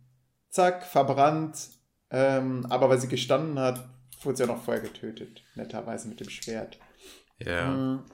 Zack, 0.49 0.85
verbrannt. 0.85 1.71
Ähm, 2.11 2.65
aber 2.71 2.89
weil 2.89 3.01
sie 3.01 3.09
gestanden 3.09 3.59
hat, 3.59 3.87
wurde 4.23 4.37
sie 4.39 4.45
ja 4.45 4.47
noch 4.47 4.63
vorher 4.63 4.83
getötet. 4.83 5.43
Netterweise 5.55 6.09
mit 6.09 6.21
dem 6.21 6.31
Schwert. 6.31 6.79
Ja. 7.39 7.71
Mhm. 7.71 8.05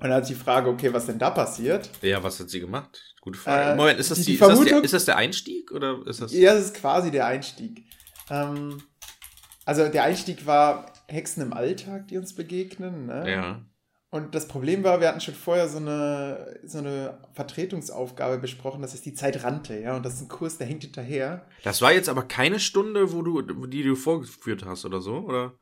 Und 0.00 0.08
dann 0.08 0.14
hat 0.14 0.28
die 0.28 0.34
Frage, 0.34 0.70
okay, 0.70 0.92
was 0.92 1.06
denn 1.06 1.18
da 1.18 1.30
passiert? 1.30 1.90
Ja, 2.02 2.22
was 2.22 2.40
hat 2.40 2.48
sie 2.50 2.60
gemacht? 2.60 3.14
Gute 3.20 3.38
Frage. 3.38 3.72
Äh, 3.72 3.76
Moment, 3.76 4.00
ist 4.00 4.10
das, 4.10 4.18
die- 4.18 4.24
die, 4.24 4.32
ist, 4.34 4.40
das 4.40 4.60
der, 4.64 4.82
ist 4.84 4.94
das 4.94 5.04
der 5.04 5.16
Einstieg 5.16 5.70
oder 5.72 5.98
ist 6.06 6.22
das. 6.22 6.32
Ja, 6.32 6.54
das 6.54 6.66
ist 6.66 6.74
quasi 6.74 7.10
der 7.10 7.26
Einstieg. 7.26 7.84
Ähm, 8.30 8.82
also 9.66 9.88
der 9.88 10.04
Einstieg 10.04 10.46
war 10.46 10.86
Hexen 11.06 11.42
im 11.42 11.52
Alltag, 11.52 12.08
die 12.08 12.16
uns 12.16 12.34
begegnen. 12.34 13.06
Ne? 13.06 13.30
Ja. 13.30 13.66
Und 14.12 14.34
das 14.34 14.48
Problem 14.48 14.82
war, 14.82 15.00
wir 15.00 15.06
hatten 15.08 15.20
schon 15.20 15.34
vorher 15.34 15.68
so 15.68 15.76
eine, 15.78 16.58
so 16.64 16.78
eine 16.78 17.18
Vertretungsaufgabe 17.34 18.38
besprochen, 18.38 18.82
das 18.82 18.94
ist 18.94 19.06
die 19.06 19.14
Zeit 19.14 19.44
rannte, 19.44 19.78
ja. 19.78 19.94
Und 19.94 20.04
das 20.04 20.14
ist 20.14 20.22
ein 20.22 20.28
Kurs, 20.28 20.58
der 20.58 20.66
hängt 20.66 20.82
hinterher. 20.82 21.46
Das 21.62 21.80
war 21.80 21.92
jetzt 21.92 22.08
aber 22.08 22.24
keine 22.24 22.58
Stunde, 22.58 23.12
wo 23.12 23.22
du, 23.22 23.42
die 23.66 23.82
du 23.84 23.94
vorgeführt 23.94 24.64
hast 24.64 24.84
oder 24.84 25.00
so, 25.00 25.18
oder? 25.18 25.52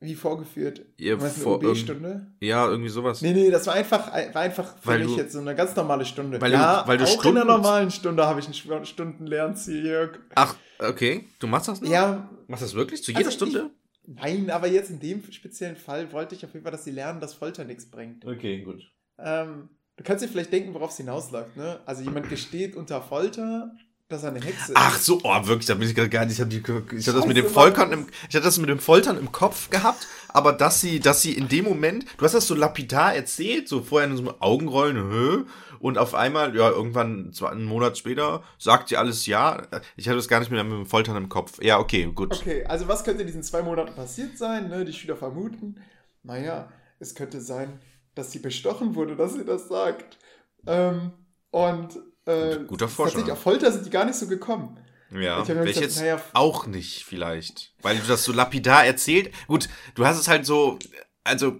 Wie 0.00 0.14
vorgeführt. 0.14 0.82
Ihr 0.98 1.18
Was, 1.20 1.34
eine 1.36 1.42
vor- 1.44 1.56
OB-Stunde? 1.64 2.26
Ja, 2.40 2.68
irgendwie 2.68 2.90
sowas. 2.90 3.22
Nee, 3.22 3.32
nee, 3.32 3.50
das 3.50 3.66
war 3.66 3.74
einfach, 3.74 4.12
war 4.12 4.42
einfach 4.42 4.76
für 4.78 4.86
Weil 4.88 4.98
mich 5.04 5.14
du- 5.14 5.16
jetzt 5.16 5.32
so 5.32 5.38
eine 5.40 5.54
ganz 5.54 5.74
normale 5.76 6.04
Stunde. 6.04 6.40
Weil 6.40 6.50
du- 6.50 6.56
ja, 6.58 6.82
weil 6.86 6.98
du 6.98 7.04
auch 7.04 7.08
in 7.12 7.18
Stunden- 7.20 7.36
der 7.36 7.44
normalen 7.46 7.90
Stunde 7.90 8.26
habe 8.26 8.40
ich 8.40 8.46
ein 8.46 8.52
Sch- 8.52 8.84
Stundenlernziel, 8.84 9.86
Jörg. 9.86 10.18
Ach, 10.34 10.56
okay. 10.80 11.24
Du 11.38 11.46
machst 11.46 11.68
das 11.68 11.80
noch? 11.80 11.88
Ja, 11.90 12.28
Machst 12.48 12.62
du 12.62 12.66
das 12.66 12.74
wirklich? 12.74 13.02
Zu 13.02 13.12
jeder 13.12 13.24
Also 13.26 13.30
Stunde? 13.30 13.70
nein, 14.06 14.50
aber 14.50 14.66
jetzt 14.66 14.90
in 14.90 15.00
dem 15.00 15.22
speziellen 15.32 15.76
Fall 15.76 16.12
wollte 16.12 16.34
ich 16.34 16.44
auf 16.44 16.52
jeden 16.52 16.62
Fall, 16.64 16.72
dass 16.72 16.84
sie 16.84 16.90
lernen, 16.90 17.20
dass 17.20 17.32
Folter 17.32 17.64
nichts 17.64 17.86
bringt. 17.90 18.26
Okay, 18.26 18.60
gut. 18.62 18.82
Ähm, 19.18 19.70
du 19.96 20.04
kannst 20.04 20.22
dir 20.22 20.28
vielleicht 20.28 20.52
denken, 20.52 20.74
worauf 20.74 20.90
es 20.90 20.98
hinausläuft, 20.98 21.56
ne? 21.56 21.80
Also 21.86 22.02
jemand 22.02 22.28
gesteht 22.28 22.76
unter 22.76 23.00
Folter, 23.00 23.72
dass 24.08 24.22
er 24.22 24.30
eine 24.30 24.40
Hexe 24.40 24.72
Ach 24.74 24.96
ist. 24.96 25.06
so, 25.06 25.20
oh, 25.22 25.46
wirklich, 25.46 25.66
da 25.66 25.74
bin 25.74 25.88
ich 25.88 25.94
gerade 25.94 26.10
gar 26.10 26.24
nicht. 26.26 26.34
Ich 26.34 26.40
habe 26.40 26.54
hab 26.54 26.90
das 26.90 27.04
Scheiße, 27.04 27.26
mit 27.26 27.36
dem 27.36 27.44
Mann. 27.46 27.54
Foltern 27.54 27.92
im, 27.92 28.06
ich 28.28 28.34
hatte 28.34 28.44
das 28.44 28.58
mit 28.58 28.68
dem 28.68 28.78
Foltern 28.78 29.18
im 29.18 29.32
Kopf 29.32 29.70
gehabt, 29.70 30.06
aber 30.28 30.52
dass 30.52 30.80
sie, 30.80 31.00
dass 31.00 31.22
sie 31.22 31.32
in 31.32 31.48
dem 31.48 31.64
Moment, 31.64 32.04
du 32.18 32.24
hast 32.24 32.34
das 32.34 32.46
so 32.46 32.54
lapidar 32.54 33.14
erzählt, 33.14 33.68
so 33.68 33.82
vorher 33.82 34.10
in 34.10 34.16
so 34.16 34.22
einem 34.22 34.34
Augenrollen? 34.40 35.46
Und 35.80 35.98
auf 35.98 36.14
einmal, 36.14 36.56
ja, 36.56 36.70
irgendwann, 36.70 37.32
zwar 37.32 37.52
einen 37.52 37.64
Monat 37.64 37.98
später, 37.98 38.42
sagt 38.58 38.88
sie 38.88 38.96
alles 38.96 39.26
ja. 39.26 39.62
Ich 39.96 40.06
hatte 40.06 40.16
das 40.16 40.28
gar 40.28 40.40
nicht 40.40 40.50
mit 40.50 40.58
dem 40.58 40.86
Foltern 40.86 41.16
im 41.16 41.28
Kopf. 41.28 41.62
Ja, 41.62 41.78
okay, 41.78 42.10
gut. 42.14 42.32
Okay, 42.34 42.64
also 42.64 42.88
was 42.88 43.04
könnte 43.04 43.20
in 43.20 43.26
diesen 43.26 43.42
zwei 43.42 43.62
Monaten 43.62 43.94
passiert 43.94 44.38
sein? 44.38 44.68
Ne? 44.68 44.84
Die 44.84 44.94
Schüler 44.94 45.16
vermuten, 45.16 45.80
naja, 46.22 46.70
es 47.00 47.14
könnte 47.14 47.40
sein, 47.40 47.80
dass 48.14 48.32
sie 48.32 48.38
bestochen 48.38 48.94
wurde, 48.94 49.16
dass 49.16 49.34
sie 49.34 49.44
das 49.44 49.68
sagt. 49.68 50.18
Ähm, 50.66 51.12
und 51.50 51.98
äh, 52.26 52.58
Guter 52.66 52.88
Vorschlag. 52.88 53.20
tatsächlich 53.20 53.32
auf 53.32 53.42
Folter 53.42 53.72
sind 53.72 53.86
die 53.86 53.90
gar 53.90 54.04
nicht 54.04 54.16
so 54.16 54.26
gekommen. 54.26 54.78
Ja, 55.10 55.42
Ich 55.42 55.48
wäre 55.48 55.68
ich 55.68 55.76
jetzt 55.76 56.00
naja, 56.00 56.20
auch 56.32 56.66
nicht 56.66 57.04
vielleicht. 57.04 57.72
Weil 57.82 57.98
du 57.98 58.06
das 58.06 58.24
so 58.24 58.32
lapidar 58.32 58.84
erzählt. 58.84 59.32
Gut, 59.46 59.68
du 59.94 60.04
hast 60.06 60.18
es 60.18 60.28
halt 60.28 60.44
so, 60.44 60.78
also, 61.22 61.58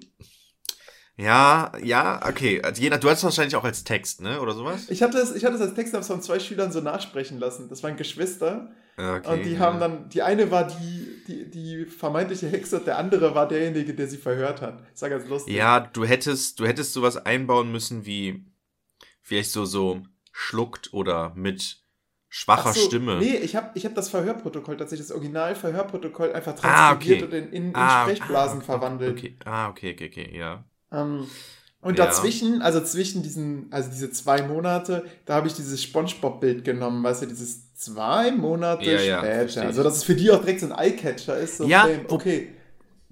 ja, 1.17 1.73
ja, 1.83 2.27
okay. 2.27 2.61
Also 2.63 2.83
je 2.83 2.91
nach, 2.91 2.99
du 2.99 3.09
hast 3.09 3.19
es 3.19 3.25
wahrscheinlich 3.25 3.55
auch 3.55 3.65
als 3.65 3.85
Text, 3.85 4.21
ne? 4.21 4.41
Oder 4.41 4.55
sowas? 4.55 4.91
Ich 4.91 5.03
hatte 5.03 5.19
es, 5.19 5.35
ich 5.35 5.45
hatte 5.45 5.55
es 5.55 5.61
als 5.61 5.75
Text 5.75 5.95
hab's 5.95 6.09
von 6.09 6.21
zwei 6.23 6.41
Schülern 6.41 6.73
so 6.73 6.81
nachsprechen 6.81 7.39
lassen. 7.39 7.69
Das 7.69 7.83
waren 7.85 7.97
Geschwister. 7.97 8.73
Okay, 8.97 9.33
und 9.33 9.45
die 9.45 9.55
ja. 9.55 9.59
haben 9.61 9.81
dann, 9.81 10.09
die 10.09 10.23
eine 10.23 10.51
war 10.51 10.67
die, 10.67 11.25
die, 11.27 11.51
die 11.51 11.87
vermeintliche 11.87 12.49
Hexe, 12.49 12.81
der 12.81 12.99
andere 12.99 13.35
war 13.35 13.49
derjenige, 13.49 13.95
der 13.95 14.09
sie 14.09 14.19
verhört 14.19 14.61
hat. 14.61 14.83
Das 14.93 15.03
war 15.03 15.11
ganz 15.11 15.29
lustig. 15.29 15.55
Ja, 15.55 15.81
du 15.81 16.05
hättest, 16.05 16.61
du 16.61 16.67
hättest 16.67 16.93
sowas 16.93 17.17
einbauen 17.17 17.71
müssen 17.73 18.07
wie 18.07 18.45
vielleicht 19.21 19.51
so, 19.51 19.65
so 19.65 20.03
schluckt 20.37 20.93
oder 20.93 21.33
mit 21.37 21.83
schwacher 22.29 22.71
Ach 22.71 22.75
so, 22.75 22.89
Stimme. 22.89 23.17
Nee, 23.21 23.37
ich 23.37 23.55
habe 23.57 23.71
ich 23.75 23.87
hab 23.87 23.95
das 23.95 24.09
Verhörprotokoll, 24.11 24.77
tatsächlich 24.77 25.07
das 25.07 25.15
Original-Verhörprotokoll 25.17 26.33
einfach 26.33 26.55
Ah, 26.63 26.91
transkribiert 26.91 27.23
okay. 27.23 27.25
und 27.25 27.33
in, 27.33 27.53
in, 27.53 27.65
in 27.67 27.75
Ah, 27.75 28.03
Sprechblasen 28.03 28.61
ah, 28.61 28.65
verwandelt. 28.65 29.19
Okay. 29.19 29.37
Ah, 29.45 29.69
okay, 29.69 29.93
okay, 29.95 30.09
okay, 30.11 30.37
ja. 30.37 30.65
Ähm, 30.93 31.27
und 31.81 31.99
Ja. 31.99 32.07
dazwischen, 32.07 32.63
also 32.63 32.83
zwischen 32.83 33.23
diesen, 33.23 33.73
also 33.73 33.91
diese 33.91 34.11
zwei 34.11 34.43
Monate, 34.43 35.05
da 35.27 35.35
habe 35.35 35.47
ich 35.47 35.55
dieses 35.55 35.83
Spongebob-Bild 35.83 36.65
genommen, 36.65 37.05
weißt 37.05 37.23
du, 37.23 37.27
dieses 37.27 37.75
zwei 37.75 38.33
Monate 38.33 38.85
Ja, 38.85 39.01
ja, 39.01 39.19
später. 39.19 39.45
ich. 39.47 39.59
Also, 39.59 39.83
dass 39.83 39.97
es 39.99 40.05
für 40.05 40.15
die 40.17 40.31
auch 40.31 40.41
direkt 40.41 40.61
so 40.61 40.67
ein 40.67 40.73
Eyecatcher 40.79 41.39
ist. 41.39 41.59
So 41.59 41.69
Ja, 41.69 41.85
Fame. 41.87 42.07
okay. 42.09 42.49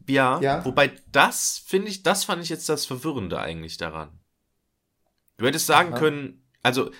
Ja, 0.08 0.40
Ja? 0.42 0.64
wobei 0.64 0.92
das 1.12 1.62
finde 1.66 1.88
ich, 1.88 2.02
das 2.02 2.24
fand 2.24 2.42
ich 2.42 2.48
jetzt 2.48 2.68
das 2.68 2.86
Verwirrende 2.86 3.38
eigentlich 3.40 3.76
daran. 3.76 4.18
Du 5.36 5.46
hättest 5.46 5.66
sagen 5.66 5.90
Aha. 5.90 5.98
können, 5.98 6.41
also 6.62 6.90
äh, 6.90 6.92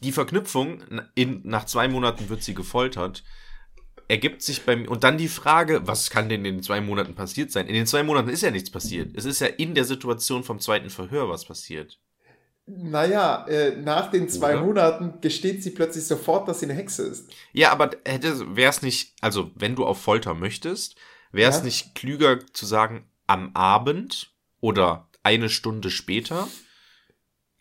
die 0.00 0.12
Verknüpfung, 0.12 0.82
in, 1.14 1.40
nach 1.44 1.66
zwei 1.66 1.88
Monaten 1.88 2.28
wird 2.28 2.42
sie 2.42 2.54
gefoltert, 2.54 3.22
ergibt 4.08 4.42
sich 4.42 4.62
bei 4.62 4.76
mir, 4.76 4.90
und 4.90 5.04
dann 5.04 5.16
die 5.18 5.28
Frage, 5.28 5.86
was 5.86 6.10
kann 6.10 6.28
denn 6.28 6.44
in 6.44 6.56
den 6.56 6.62
zwei 6.62 6.80
Monaten 6.80 7.14
passiert 7.14 7.50
sein? 7.50 7.66
In 7.66 7.74
den 7.74 7.86
zwei 7.86 8.02
Monaten 8.02 8.28
ist 8.28 8.42
ja 8.42 8.50
nichts 8.50 8.70
passiert. 8.70 9.16
Es 9.16 9.24
ist 9.24 9.40
ja 9.40 9.46
in 9.46 9.74
der 9.74 9.84
Situation 9.84 10.44
vom 10.44 10.58
zweiten 10.60 10.90
Verhör 10.90 11.28
was 11.28 11.44
passiert. 11.44 11.98
naja, 12.66 13.46
äh, 13.48 13.76
nach 13.76 14.10
den 14.10 14.28
zwei 14.28 14.54
Oder? 14.56 14.62
Monaten 14.66 15.20
gesteht 15.20 15.62
sie 15.62 15.70
plötzlich 15.70 16.04
sofort, 16.04 16.46
dass 16.48 16.60
sie 16.60 16.66
eine 16.66 16.74
Hexe 16.74 17.02
ist. 17.04 17.30
Ja, 17.52 17.72
aber 17.72 17.90
hätte, 18.04 18.56
wäre 18.56 18.70
es 18.70 18.82
nicht, 18.82 19.14
also 19.20 19.50
wenn 19.54 19.74
du 19.76 19.84
auf 19.84 20.00
Folter 20.00 20.34
möchtest, 20.34 20.96
wäre 21.32 21.50
es 21.50 21.58
Ja. 21.58 21.64
nicht 21.64 21.94
klüger 21.94 22.38
zu 22.52 22.66
sagen, 22.66 23.06
am 23.26 23.50
Abend 23.54 24.32
oder 24.60 25.08
eine 25.22 25.48
Stunde 25.48 25.90
später? 25.90 26.48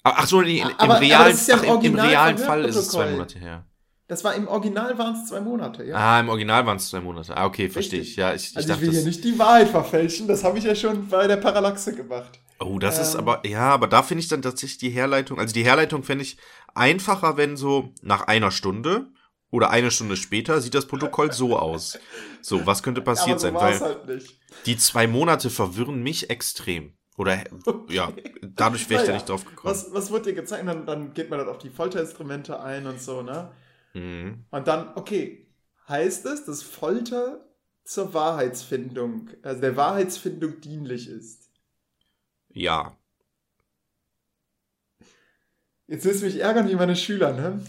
Ach 0.03 0.13
ach 0.17 0.27
so, 0.27 0.41
nee, 0.41 0.59
im, 0.59 0.67
Aber- 0.67 0.79
aber 0.79 1.01
realen, 1.01 1.33
ist 1.33 1.47
ja 1.47 1.57
im 1.57 1.69
ach, 1.69 1.83
im, 1.83 1.93
im 1.93 1.99
realen 1.99 2.37
Fall 2.37 2.65
ist 2.65 2.75
es 2.75 2.89
zwei. 2.89 3.11
Monate 3.11 3.39
her. 3.39 3.65
Das 4.07 4.25
war 4.25 4.35
im 4.35 4.47
Original 4.49 4.97
waren 4.97 5.15
es 5.15 5.29
zwei 5.29 5.39
Monate, 5.39 5.85
ja. 5.85 5.95
Ah, 5.95 6.19
im 6.19 6.27
Original 6.27 6.65
waren 6.65 6.75
es 6.75 6.89
zwei 6.89 6.99
Monate. 6.99 7.37
Ah, 7.37 7.45
okay, 7.45 7.69
verstehe 7.69 8.01
ich. 8.01 8.17
Ja, 8.17 8.33
ich, 8.33 8.49
ich 8.51 8.57
also 8.57 8.59
ich 8.59 8.65
dachte, 8.73 8.81
will 8.81 8.91
hier 8.91 9.05
nicht 9.05 9.23
die 9.23 9.39
Wahrheit 9.39 9.69
verfälschen, 9.69 10.27
das 10.27 10.43
habe 10.43 10.57
ich 10.57 10.65
ja 10.65 10.75
schon 10.75 11.07
bei 11.07 11.27
der 11.27 11.37
Parallaxe 11.37 11.95
gemacht. 11.95 12.39
oh, 12.59 12.77
das 12.77 12.99
ist 12.99 13.13
ähm, 13.13 13.21
aber, 13.21 13.47
ja, 13.47 13.69
aber 13.69 13.87
da 13.87 14.03
finde 14.03 14.21
ich 14.21 14.27
dann 14.27 14.41
tatsächlich 14.41 14.79
die 14.79 14.89
Herleitung, 14.89 15.39
also 15.39 15.53
die 15.53 15.63
Herleitung 15.63 16.03
fände 16.03 16.23
ich 16.23 16.35
einfacher, 16.75 17.37
wenn 17.37 17.55
so 17.55 17.93
nach 18.01 18.23
einer 18.23 18.51
Stunde 18.51 19.07
oder 19.49 19.69
eine 19.69 19.91
Stunde 19.91 20.17
später 20.17 20.59
sieht 20.59 20.73
das 20.73 20.87
Protokoll 20.87 21.31
so 21.31 21.57
aus. 21.57 21.97
So, 22.41 22.65
was 22.65 22.83
könnte 22.83 23.01
passiert 23.01 23.41
Aber 23.43 23.59
so 23.71 23.77
sein? 23.77 23.79
Weil 23.79 23.79
halt 23.79 24.23
die 24.65 24.75
zwei 24.75 25.07
Monate 25.07 25.49
verwirren 25.49 26.03
mich 26.03 26.29
extrem. 26.29 26.97
Oder, 27.17 27.43
ja, 27.89 28.11
dadurch 28.41 28.89
wäre 28.89 29.01
ich 29.01 29.07
da 29.07 29.11
Naja, 29.11 29.13
nicht 29.13 29.29
drauf 29.29 29.45
gekommen. 29.45 29.71
Was, 29.73 29.93
was 29.93 30.11
wird 30.11 30.25
dir 30.25 30.33
gezeigt? 30.33 30.67
Dann, 30.67 30.85
dann 30.85 31.13
geht 31.13 31.29
man 31.29 31.39
dann 31.39 31.49
auf 31.49 31.57
die 31.57 31.69
Folterinstrumente 31.69 32.59
ein 32.61 32.87
und 32.87 33.01
so, 33.01 33.21
ne? 33.21 33.51
Mhm. 33.93 34.45
Und 34.49 34.67
dann, 34.67 34.93
okay, 34.95 35.47
heißt 35.89 36.25
es, 36.25 36.45
dass 36.45 36.63
Folter 36.63 37.45
zur 37.83 38.13
Wahrheitsfindung, 38.13 39.29
also 39.43 39.59
der 39.61 39.75
Wahrheitsfindung 39.75 40.61
dienlich 40.61 41.09
ist? 41.09 41.49
Ja. 42.53 42.95
Jetzt 45.87 46.05
willst 46.05 46.21
du 46.21 46.25
mich 46.25 46.39
ärgern 46.39 46.69
wie 46.69 46.75
meine 46.75 46.95
Schüler, 46.95 47.33
ne? 47.33 47.61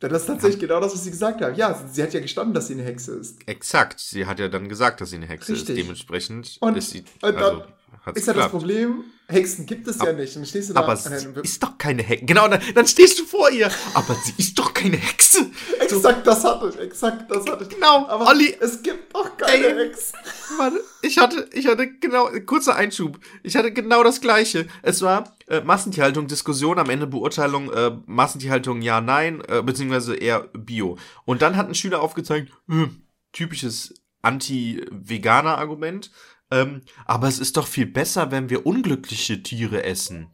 Denn 0.00 0.10
das 0.10 0.22
ist 0.22 0.26
tatsächlich 0.28 0.60
genau 0.60 0.80
das, 0.80 0.92
was 0.92 1.04
sie 1.04 1.10
gesagt 1.10 1.40
haben. 1.40 1.54
Ja, 1.54 1.74
sie 1.90 2.02
hat 2.02 2.12
ja 2.12 2.20
gestanden, 2.20 2.52
dass 2.54 2.66
sie 2.68 2.74
eine 2.74 2.82
Hexe 2.82 3.12
ist. 3.16 3.46
Exakt. 3.48 3.98
Sie 3.98 4.26
hat 4.26 4.38
ja 4.38 4.48
dann 4.48 4.68
gesagt, 4.68 5.00
dass 5.00 5.10
sie 5.10 5.16
eine 5.16 5.26
Hexe 5.26 5.52
Richtig. 5.52 5.76
ist. 5.76 5.84
Dementsprechend 5.84 6.56
Und- 6.60 6.76
ist 6.76 6.90
sie. 6.90 7.00
und 7.22 7.34
dann 7.34 7.36
also, 7.36 7.64
hat's 8.06 8.20
Ist 8.20 8.26
ja 8.26 8.32
das. 8.34 8.50
Problem, 8.50 9.04
Hexen 9.28 9.66
gibt 9.66 9.88
es 9.88 9.98
ja 10.00 10.12
nicht. 10.12 10.36
Dann 10.36 10.46
stehst 10.46 10.70
du 10.70 10.74
da 10.74 10.80
Aber 10.80 10.92
an 10.92 10.96
sie 10.98 11.08
einem- 11.08 11.34
ist 11.42 11.60
doch 11.62 11.76
keine 11.76 12.02
Hexe. 12.02 12.24
Genau, 12.26 12.46
dann, 12.48 12.60
dann 12.74 12.86
stehst 12.86 13.18
du 13.18 13.24
vor 13.24 13.50
ihr. 13.50 13.68
Aber 13.94 14.14
sie 14.14 14.32
ist 14.38 14.56
doch 14.58 14.72
keine 14.72 14.96
Hexe. 14.96 15.50
Exakt 15.80 16.24
das 16.26 16.44
hatte 16.44 16.68
ich, 16.72 16.78
exakt 16.80 17.28
das 17.30 17.44
hatte 17.46 17.64
ich. 17.64 17.70
Genau, 17.70 18.06
Aber 18.06 18.28
Olli. 18.28 18.56
es 18.60 18.82
gibt 18.82 19.12
doch 19.14 19.36
keine 19.36 19.66
Ey. 19.66 19.88
Hexen. 19.88 20.18
Warte, 20.58 20.80
ich 21.02 21.18
hatte, 21.18 21.48
ich 21.52 21.66
hatte 21.66 21.90
genau, 21.98 22.28
kurzer 22.46 22.76
Einschub. 22.76 23.18
Ich 23.42 23.56
hatte 23.56 23.72
genau 23.72 24.04
das 24.04 24.20
Gleiche. 24.20 24.66
Es 24.82 25.02
war 25.02 25.36
äh, 25.48 25.60
Massentierhaltung, 25.60 26.28
Diskussion, 26.28 26.78
am 26.78 26.88
Ende 26.88 27.06
Beurteilung, 27.08 27.72
äh, 27.72 27.90
Massentierhaltung 28.06 28.80
ja, 28.82 29.00
nein, 29.00 29.42
äh, 29.48 29.60
beziehungsweise 29.62 30.14
eher 30.14 30.42
Bio. 30.54 30.98
Und 31.24 31.42
dann 31.42 31.56
hat 31.56 31.66
ein 31.68 31.74
Schüler 31.74 32.00
aufgezeigt, 32.00 32.52
äh, 32.70 32.86
typisches 33.32 33.92
Anti-Veganer-Argument. 34.22 36.10
Ähm, 36.50 36.82
aber 37.04 37.28
es 37.28 37.38
ist 37.38 37.56
doch 37.56 37.66
viel 37.66 37.86
besser, 37.86 38.30
wenn 38.30 38.50
wir 38.50 38.66
unglückliche 38.66 39.42
Tiere 39.42 39.82
essen. 39.82 40.30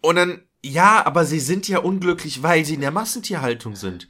Und 0.00 0.16
dann, 0.16 0.48
ja, 0.62 1.04
aber 1.04 1.24
sie 1.24 1.40
sind 1.40 1.68
ja 1.68 1.78
unglücklich, 1.78 2.42
weil 2.42 2.64
sie 2.64 2.74
in 2.74 2.80
der 2.80 2.90
Massentierhaltung 2.90 3.76
sind. 3.76 4.08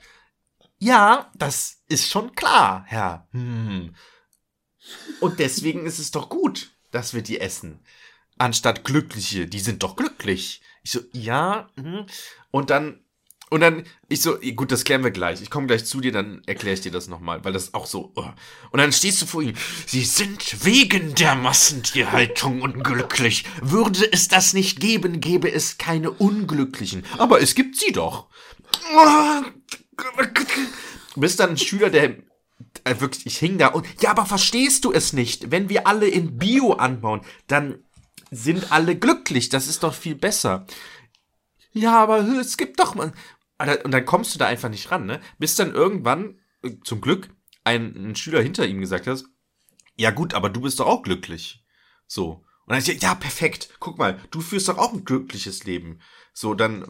Ja, 0.79 1.31
das 1.35 1.83
ist 1.89 2.09
schon 2.09 2.35
klar, 2.35 2.85
Herr. 2.87 3.29
Hm. 3.33 3.95
Und 5.21 5.39
deswegen 5.39 5.85
ist 5.85 5.99
es 5.99 6.11
doch 6.11 6.29
gut, 6.29 6.73
dass 6.91 7.13
wir 7.13 7.23
die 7.23 7.41
essen. 7.41 7.81
Anstatt 8.39 8.85
glückliche, 8.85 9.47
die 9.47 9.61
sind 9.61 9.83
doch 9.83 9.97
glücklich. 9.97 10.63
Ich 10.83 10.93
so, 10.93 11.01
ja. 11.13 11.69
hm. 11.77 12.07
Und 12.51 12.71
dann, 12.71 13.05
und 13.51 13.61
dann, 13.61 13.85
ich 14.09 14.23
so, 14.23 14.39
gut, 14.55 14.71
das 14.71 14.85
klären 14.85 15.03
wir 15.03 15.11
gleich. 15.11 15.43
Ich 15.43 15.51
komme 15.51 15.67
gleich 15.67 15.85
zu 15.85 16.01
dir, 16.01 16.13
dann 16.13 16.41
erkläre 16.47 16.75
ich 16.75 16.83
dir 16.83 16.93
das 16.93 17.09
nochmal, 17.09 17.45
weil 17.45 17.53
das 17.53 17.75
auch 17.75 17.87
so. 17.87 18.13
oh. 18.15 18.25
Und 18.71 18.79
dann 18.79 18.93
stehst 18.93 19.21
du 19.21 19.27
vor 19.27 19.43
ihm. 19.43 19.55
Sie 19.87 20.05
sind 20.05 20.65
wegen 20.65 21.17
der 21.17 21.35
Massentierhaltung 21.35 22.63
unglücklich. 22.63 23.45
Würde 23.61 24.11
es 24.13 24.29
das 24.29 24.55
nicht 24.55 24.79
geben, 24.79 25.21
gäbe 25.21 25.53
es 25.53 25.79
keine 25.79 26.13
Unglücklichen. 26.13 27.05
Aber 27.19 27.43
es 27.43 27.57
gibt 27.57 27.77
sie 27.77 27.91
doch. 27.91 28.29
Du 31.15 31.21
bist 31.21 31.41
dann 31.41 31.51
ein 31.51 31.59
Schüler, 31.59 31.91
der 31.91 32.19
äh, 32.85 33.01
wirklich, 33.01 33.27
ich 33.27 33.39
hing 33.39 33.59
da 33.59 33.67
und, 33.69 33.85
ja, 34.01 34.11
aber 34.11 34.27
verstehst 34.27 34.85
du 34.85 34.93
es 34.93 35.13
nicht? 35.13 35.51
Wenn 35.51 35.69
wir 35.69 35.89
alle 35.89 36.07
in 36.07 36.39
Bio 36.39 36.75
anbauen, 36.75 37.23
dann 37.49 37.83
sind 38.31 38.71
alle 38.71 38.97
glücklich. 38.97 39.49
Das 39.49 39.67
ist 39.67 39.83
doch 39.83 39.95
viel 39.95 40.15
besser. 40.15 40.67
Ja, 41.73 41.99
aber 41.99 42.19
es 42.41 42.57
gibt 42.57 42.81
doch 42.81 42.95
mal. 42.95 43.13
Alter, 43.61 43.85
Und 43.85 43.93
dann 43.93 44.05
kommst 44.05 44.35
du 44.35 44.39
da 44.39 44.47
einfach 44.47 44.69
nicht 44.69 44.91
ran, 44.91 45.07
ne? 45.07 45.21
Bis 45.39 45.55
dann 45.55 45.75
irgendwann, 45.75 46.41
äh, 46.63 46.73
zum 46.85 47.01
Glück, 47.01 47.29
ein, 47.65 47.95
ein 47.95 48.17
Schüler 48.17 48.43
hinter 48.43 48.67
ihm 48.67 48.81
gesagt 48.81 49.07
hat, 49.07 49.23
ja 49.97 50.11
gut, 50.11 50.35
aber 50.35 50.49
du 50.49 50.63
bist 50.63 50.81
doch 50.81 50.87
auch 50.87 51.03
glücklich. 51.03 51.65
So. 52.07 52.45
Und 52.67 52.69
dann 52.69 52.79
ist 52.79 52.89
ja, 52.89 52.95
ja, 52.95 53.15
perfekt. 53.15 53.71
Guck 53.81 53.99
mal, 53.99 54.19
du 54.31 54.41
führst 54.41 54.69
doch 54.69 54.79
auch 54.79 54.93
ein 54.93 55.05
glückliches 55.05 55.65
Leben. 55.65 56.01
So, 56.33 56.55
dann, 56.55 56.85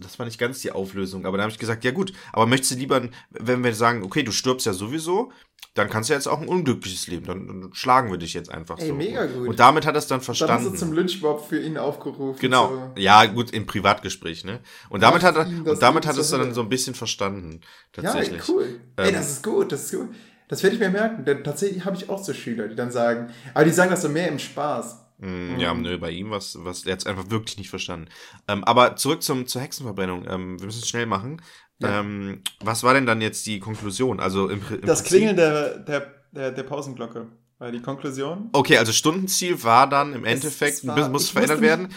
das 0.00 0.18
war 0.18 0.26
nicht 0.26 0.38
ganz 0.38 0.60
die 0.60 0.72
Auflösung, 0.72 1.24
aber 1.24 1.36
da 1.38 1.44
habe 1.44 1.52
ich 1.52 1.58
gesagt, 1.58 1.84
ja 1.84 1.92
gut, 1.92 2.12
aber 2.32 2.46
möchtest 2.46 2.72
du 2.72 2.76
lieber, 2.76 3.00
wenn 3.30 3.62
wir 3.64 3.74
sagen, 3.74 4.02
okay, 4.02 4.22
du 4.22 4.32
stirbst 4.32 4.66
ja 4.66 4.72
sowieso, 4.72 5.30
dann 5.74 5.88
kannst 5.88 6.10
du 6.10 6.14
jetzt 6.14 6.26
auch 6.26 6.40
ein 6.40 6.48
unglückliches 6.48 7.06
Leben, 7.06 7.26
dann, 7.26 7.46
dann 7.46 7.70
schlagen 7.74 8.10
wir 8.10 8.18
dich 8.18 8.34
jetzt 8.34 8.50
einfach 8.50 8.78
Ey, 8.78 8.88
so. 8.88 8.94
mega 8.94 9.26
gut. 9.26 9.48
Und 9.48 9.60
damit 9.60 9.86
hat 9.86 9.94
er 9.94 9.98
es 9.98 10.06
dann 10.06 10.16
Dann 10.20 10.28
hast 10.28 10.38
verstanden. 10.38 10.72
du 10.72 10.76
zum 10.78 10.92
Lynchmob 10.92 11.48
für 11.48 11.60
ihn 11.60 11.78
aufgerufen. 11.78 12.40
Genau. 12.40 12.68
So. 12.68 13.00
Ja, 13.00 13.24
gut, 13.26 13.50
im 13.52 13.66
Privatgespräch, 13.66 14.44
ne? 14.44 14.60
Und 14.90 15.02
damit 15.02 15.22
hat 15.22 15.36
er, 15.36 15.46
und 15.46 15.80
damit 15.80 16.06
hat 16.06 16.16
er 16.16 16.20
es 16.22 16.30
dann 16.30 16.52
so 16.52 16.60
ein 16.62 16.68
bisschen 16.68 16.94
verstanden. 16.94 17.60
Ja, 17.96 18.02
Tatsächlich. 18.02 18.40
ey, 18.48 18.54
cool. 18.54 18.80
ey, 18.96 19.08
Ähm, 19.08 19.14
das 19.14 19.30
ist 19.30 19.42
gut, 19.44 19.70
das 19.72 19.84
ist 19.84 19.98
gut. 19.98 20.08
Das 20.48 20.62
werde 20.62 20.74
ich 20.76 20.80
mir 20.80 20.90
merken, 20.90 21.24
denn 21.24 21.42
tatsächlich 21.44 21.84
habe 21.84 21.96
ich 21.96 22.08
auch 22.08 22.22
so 22.22 22.32
Schüler, 22.32 22.68
die 22.68 22.76
dann 22.76 22.90
sagen, 22.90 23.30
aber 23.54 23.64
die 23.64 23.70
sagen 23.72 23.90
das 23.90 24.02
so 24.02 24.08
mehr 24.08 24.28
im 24.28 24.38
Spaß. 24.38 25.05
Mm, 25.18 25.58
Ja, 25.58 25.72
nö, 25.74 25.98
bei 25.98 26.10
ihm 26.10 26.30
was, 26.30 26.58
was, 26.60 26.84
er 26.84 26.92
hat 26.92 27.00
es 27.00 27.06
einfach 27.06 27.30
wirklich 27.30 27.56
nicht 27.58 27.70
verstanden. 27.70 28.08
Ähm, 28.48 28.64
aber 28.64 28.96
zurück 28.96 29.22
zum, 29.22 29.46
zur 29.46 29.62
Hexenverbrennung. 29.62 30.26
Ähm, 30.28 30.58
wir 30.60 30.66
müssen 30.66 30.82
es 30.82 30.88
schnell 30.88 31.06
machen. 31.06 31.40
Ja. 31.78 32.00
Ähm, 32.00 32.42
was 32.60 32.82
war 32.82 32.94
denn 32.94 33.06
dann 33.06 33.20
jetzt 33.20 33.46
die 33.46 33.58
Konklusion? 33.60 34.20
Also 34.20 34.48
im, 34.48 34.60
im 34.70 34.80
Das 34.82 35.00
Prinzip- 35.00 35.06
Klingeln 35.06 35.36
der, 35.36 35.78
der, 35.78 36.14
der, 36.32 36.50
der 36.52 36.62
Pausenglocke 36.62 37.28
war 37.58 37.72
die 37.72 37.80
Konklusion. 37.80 38.50
Okay, 38.52 38.76
also 38.78 38.92
Stundenziel 38.92 39.62
war 39.62 39.88
dann 39.88 40.12
im 40.14 40.24
Endeffekt, 40.24 40.74
es 40.78 40.86
war- 40.86 41.08
muss- 41.08 41.30
verändert 41.30 41.60
werden. 41.62 41.88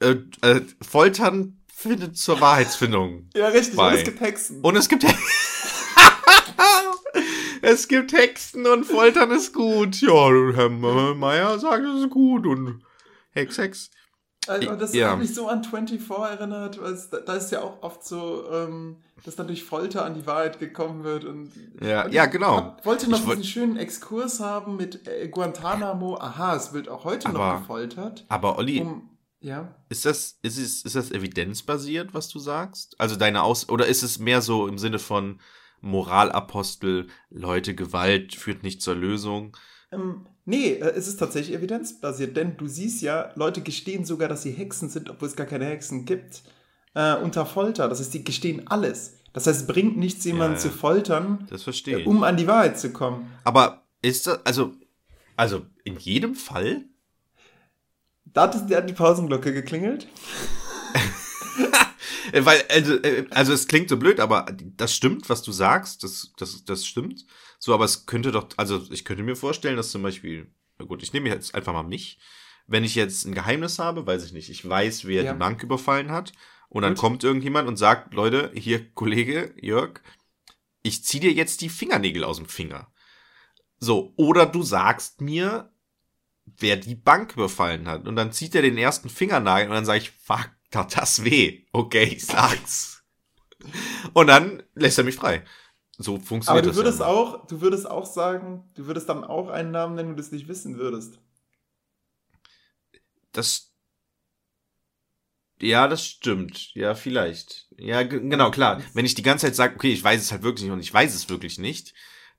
Äh, 0.00 0.16
äh, 0.42 0.60
Foltern 0.80 1.60
findet 1.72 2.16
zur 2.16 2.40
Wahrheitsfindung. 2.40 3.28
Ja, 3.34 3.48
richtig, 3.48 3.76
Bei- 3.76 3.88
und 3.90 3.94
es 3.98 4.04
gibt 4.04 4.20
Hexen. 4.20 4.60
Und 4.60 4.76
es 4.76 4.88
gibt 4.88 5.04
es 7.62 7.88
gibt 7.88 8.12
Hexen 8.12 8.66
und 8.66 8.84
Foltern 8.84 9.30
ist 9.30 9.52
gut. 9.52 10.00
Ja, 10.00 10.28
Herr 10.54 10.68
Meier 11.14 11.58
sagt, 11.58 11.84
es 11.84 12.02
ist 12.04 12.10
gut 12.10 12.46
und 12.46 12.82
Hex, 13.30 13.58
Hex. 13.58 13.90
Also, 14.46 14.76
das 14.76 14.94
Ja. 14.94 15.10
hat 15.10 15.18
mich 15.18 15.34
so 15.34 15.46
an 15.48 15.62
24 15.62 16.08
erinnert, 16.10 16.80
weil 16.80 16.92
es, 16.94 17.10
da, 17.10 17.34
ist 17.34 17.52
ja 17.52 17.60
auch 17.60 17.82
oft 17.82 18.02
so, 18.02 18.50
ähm, 18.50 18.96
dass 19.24 19.36
dann 19.36 19.46
durch 19.46 19.62
Folter 19.62 20.06
an 20.06 20.14
die 20.14 20.26
Wahrheit 20.26 20.58
gekommen 20.58 21.04
wird. 21.04 21.24
Und, 21.26 21.52
Ja, 21.82 22.06
und 22.06 22.12
ja, 22.14 22.24
ich 22.24 22.30
genau. 22.30 22.56
hab- 22.56 22.86
wollte 22.86 23.10
noch 23.10 23.18
Ich 23.20 23.24
diesen 23.26 23.44
schönen 23.44 23.76
Exkurs 23.76 24.40
haben 24.40 24.76
mit 24.76 25.06
äh, 25.06 25.28
Guantanamo. 25.28 26.16
Aha, 26.16 26.56
es 26.56 26.72
wird 26.72 26.88
auch 26.88 27.04
heute 27.04 27.28
Aber- 27.28 27.38
noch 27.54 27.60
gefoltert. 27.60 28.24
Aber 28.30 28.56
Olli, 28.56 28.80
Um, 28.80 29.10
ja. 29.40 29.74
ist 29.90 30.06
das, 30.06 30.38
ist 30.40 30.56
es, 30.56 30.82
ist 30.82 30.94
das 30.96 31.10
evidenzbasiert, 31.10 32.14
was 32.14 32.28
du 32.30 32.38
sagst? 32.38 32.94
Also 32.98 33.16
deine 33.16 33.42
Aus, 33.42 33.68
oder 33.68 33.84
ist 33.86 34.02
es 34.02 34.18
mehr 34.18 34.40
so 34.40 34.66
im 34.66 34.78
Sinne 34.78 34.98
von 34.98 35.40
Moralapostel, 35.80 37.06
Leute, 37.30 37.74
Gewalt 37.74 38.34
führt 38.34 38.62
nicht 38.62 38.82
zur 38.82 38.94
Lösung? 38.94 39.56
Ähm, 39.92 40.26
nee, 40.44 40.72
äh, 40.72 40.92
es 40.94 41.08
ist 41.08 41.16
tatsächlich 41.18 41.56
evidenzbasiert, 41.56 42.36
denn 42.36 42.56
du 42.56 42.66
siehst 42.66 43.02
ja, 43.02 43.32
Leute 43.36 43.62
gestehen 43.62 44.04
sogar, 44.04 44.28
dass 44.28 44.42
sie 44.42 44.50
Hexen 44.52 44.88
sind, 44.88 45.08
obwohl 45.10 45.28
es 45.28 45.36
gar 45.36 45.46
keine 45.46 45.64
Hexen 45.66 46.04
gibt, 46.04 46.42
äh, 46.94 47.14
unter 47.16 47.46
Folter. 47.46 47.88
Das 47.88 48.00
heißt, 48.00 48.12
die 48.14 48.24
gestehen 48.24 48.66
alles. 48.68 49.14
Das 49.32 49.46
heißt, 49.46 49.60
es 49.62 49.66
bringt 49.66 49.96
nichts, 49.96 50.24
jemanden 50.24 50.54
Ja, 50.56 50.60
zu 50.60 50.70
foltern, 50.70 51.46
Das 51.50 51.62
verstehe 51.62 52.00
ich. 52.00 52.06
um 52.06 52.22
an 52.24 52.36
die 52.36 52.46
Wahrheit 52.46 52.78
zu 52.78 52.92
kommen. 52.92 53.30
Aber 53.44 53.84
ist 54.02 54.26
das, 54.26 54.44
also, 54.44 54.72
also 55.36 55.66
in 55.84 55.96
jedem 55.98 56.34
Fall? 56.34 56.84
Da 58.24 58.52
hat 58.52 58.88
die 58.88 58.92
Pausenglocke 58.94 59.52
geklingelt. 59.52 60.06
Äh, 62.32 62.44
Weil, 62.44 62.62
also, 62.68 62.94
äh, 62.96 63.26
also 63.30 63.52
es 63.52 63.68
klingt 63.68 63.88
so 63.88 63.96
blöd, 63.96 64.20
aber 64.20 64.46
das 64.76 64.94
stimmt, 64.94 65.28
was 65.28 65.42
du 65.42 65.52
sagst, 65.52 66.02
das, 66.02 66.32
das, 66.36 66.64
das 66.64 66.86
stimmt. 66.86 67.24
So, 67.58 67.74
aber 67.74 67.84
es 67.84 68.06
könnte 68.06 68.32
doch, 68.32 68.48
also 68.56 68.84
ich 68.90 69.04
könnte 69.04 69.22
mir 69.22 69.36
vorstellen, 69.36 69.76
dass 69.76 69.90
zum 69.90 70.02
Beispiel, 70.02 70.50
na 70.78 70.84
gut, 70.84 71.02
ich 71.02 71.12
nehme 71.12 71.28
jetzt 71.28 71.54
einfach 71.54 71.72
mal 71.72 71.82
mich, 71.82 72.18
wenn 72.66 72.84
ich 72.84 72.94
jetzt 72.94 73.24
ein 73.24 73.34
Geheimnis 73.34 73.78
habe, 73.78 74.06
weiß 74.06 74.24
ich 74.24 74.32
nicht, 74.32 74.50
ich 74.50 74.68
weiß, 74.68 75.06
wer 75.06 75.22
Ja. 75.22 75.32
die 75.32 75.38
Bank 75.38 75.62
überfallen 75.62 76.10
hat, 76.10 76.32
und 76.70 76.82
dann 76.82 76.96
kommt 76.96 77.24
irgendjemand 77.24 77.66
und 77.66 77.78
sagt, 77.78 78.12
Leute, 78.12 78.52
hier, 78.54 78.90
Kollege 78.94 79.54
Jörg, 79.60 80.02
ich 80.82 81.02
zieh 81.02 81.18
dir 81.18 81.32
jetzt 81.32 81.62
die 81.62 81.70
Fingernägel 81.70 82.24
aus 82.24 82.36
dem 82.36 82.46
Finger. 82.46 82.92
So, 83.80 84.12
oder 84.16 84.44
du 84.44 84.62
sagst 84.62 85.20
mir, 85.22 85.72
wer 86.44 86.76
die 86.76 86.94
Bank 86.94 87.32
überfallen 87.34 87.88
hat. 87.88 88.06
Und 88.06 88.16
dann 88.16 88.32
zieht 88.32 88.54
er 88.54 88.62
den 88.62 88.76
ersten 88.76 89.08
Fingernagel 89.08 89.68
und 89.68 89.74
dann 89.74 89.84
sage 89.86 90.00
ich, 90.00 90.10
fuck, 90.10 90.50
tat 90.70 90.96
das 90.96 91.24
weh. 91.24 91.64
Okay, 91.72 92.04
ich 92.04 92.26
sag's. 92.26 93.02
Und 94.14 94.28
dann 94.28 94.62
lässt 94.74 94.98
er 94.98 95.04
mich 95.04 95.16
frei. 95.16 95.44
So 95.96 96.14
Aber 96.14 96.22
funktioniert 96.24 96.64
du 96.64 96.68
das. 96.70 96.76
würdest 96.76 97.00
ja. 97.00 97.06
auch, 97.06 97.46
du 97.46 97.60
würdest 97.60 97.90
auch 97.90 98.06
sagen, 98.06 98.70
du 98.74 98.86
würdest 98.86 99.08
dann 99.08 99.24
auch 99.24 99.48
einen 99.48 99.72
Namen 99.72 99.94
nennen, 99.96 100.10
wenn 100.10 100.16
du 100.16 100.22
das 100.22 100.30
nicht 100.30 100.46
wissen 100.46 100.78
würdest. 100.78 101.18
Das. 103.32 103.72
Ja, 105.60 105.88
das 105.88 106.06
stimmt. 106.06 106.72
Ja, 106.74 106.94
vielleicht. 106.94 107.66
Ja, 107.76 108.04
genau, 108.04 108.52
klar. 108.52 108.80
Wenn 108.94 109.04
ich 109.04 109.16
die 109.16 109.22
ganze 109.22 109.46
Zeit 109.46 109.56
sage, 109.56 109.74
okay, 109.74 109.92
ich 109.92 110.04
weiß 110.04 110.20
es 110.20 110.30
halt 110.30 110.42
wirklich 110.42 110.64
nicht 110.64 110.72
und 110.72 110.80
ich 110.80 110.94
weiß 110.94 111.12
es 111.14 111.28
wirklich 111.28 111.58
nicht, 111.58 111.94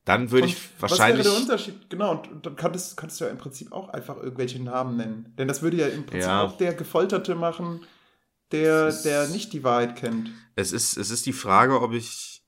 dann 0.05 0.31
würde 0.31 0.47
ich 0.47 0.55
wahrscheinlich. 0.79 1.25
Was 1.25 1.33
wäre 1.33 1.35
der 1.35 1.41
Unterschied? 1.43 1.89
Genau, 1.89 2.11
und, 2.11 2.31
und 2.31 2.45
dann 2.45 2.55
könntest, 2.55 2.95
könntest 2.95 3.19
du 3.19 3.25
ja 3.25 3.31
im 3.31 3.37
Prinzip 3.37 3.73
auch 3.73 3.89
einfach 3.89 4.15
irgendwelche 4.17 4.63
Namen 4.63 4.95
nennen. 4.95 5.33
Denn 5.37 5.49
das 5.49 5.61
würde 5.61 5.75
ja 5.77 5.87
im 5.87 6.05
Prinzip 6.05 6.29
Ja. 6.29 6.43
auch 6.43 6.55
der 6.55 6.73
Gefolterte 6.73 7.35
machen, 7.35 7.85
der, 8.51 8.87
ist- 8.87 9.03
der 9.03 9.27
nicht 9.27 9.53
die 9.53 9.63
Wahrheit 9.63 9.95
kennt. 9.95 10.31
Es 10.55 10.71
ist, 10.71 10.97
es 10.97 11.09
ist 11.09 11.25
die 11.25 11.33
Frage, 11.33 11.81
ob 11.81 11.93
ich. 11.93 12.43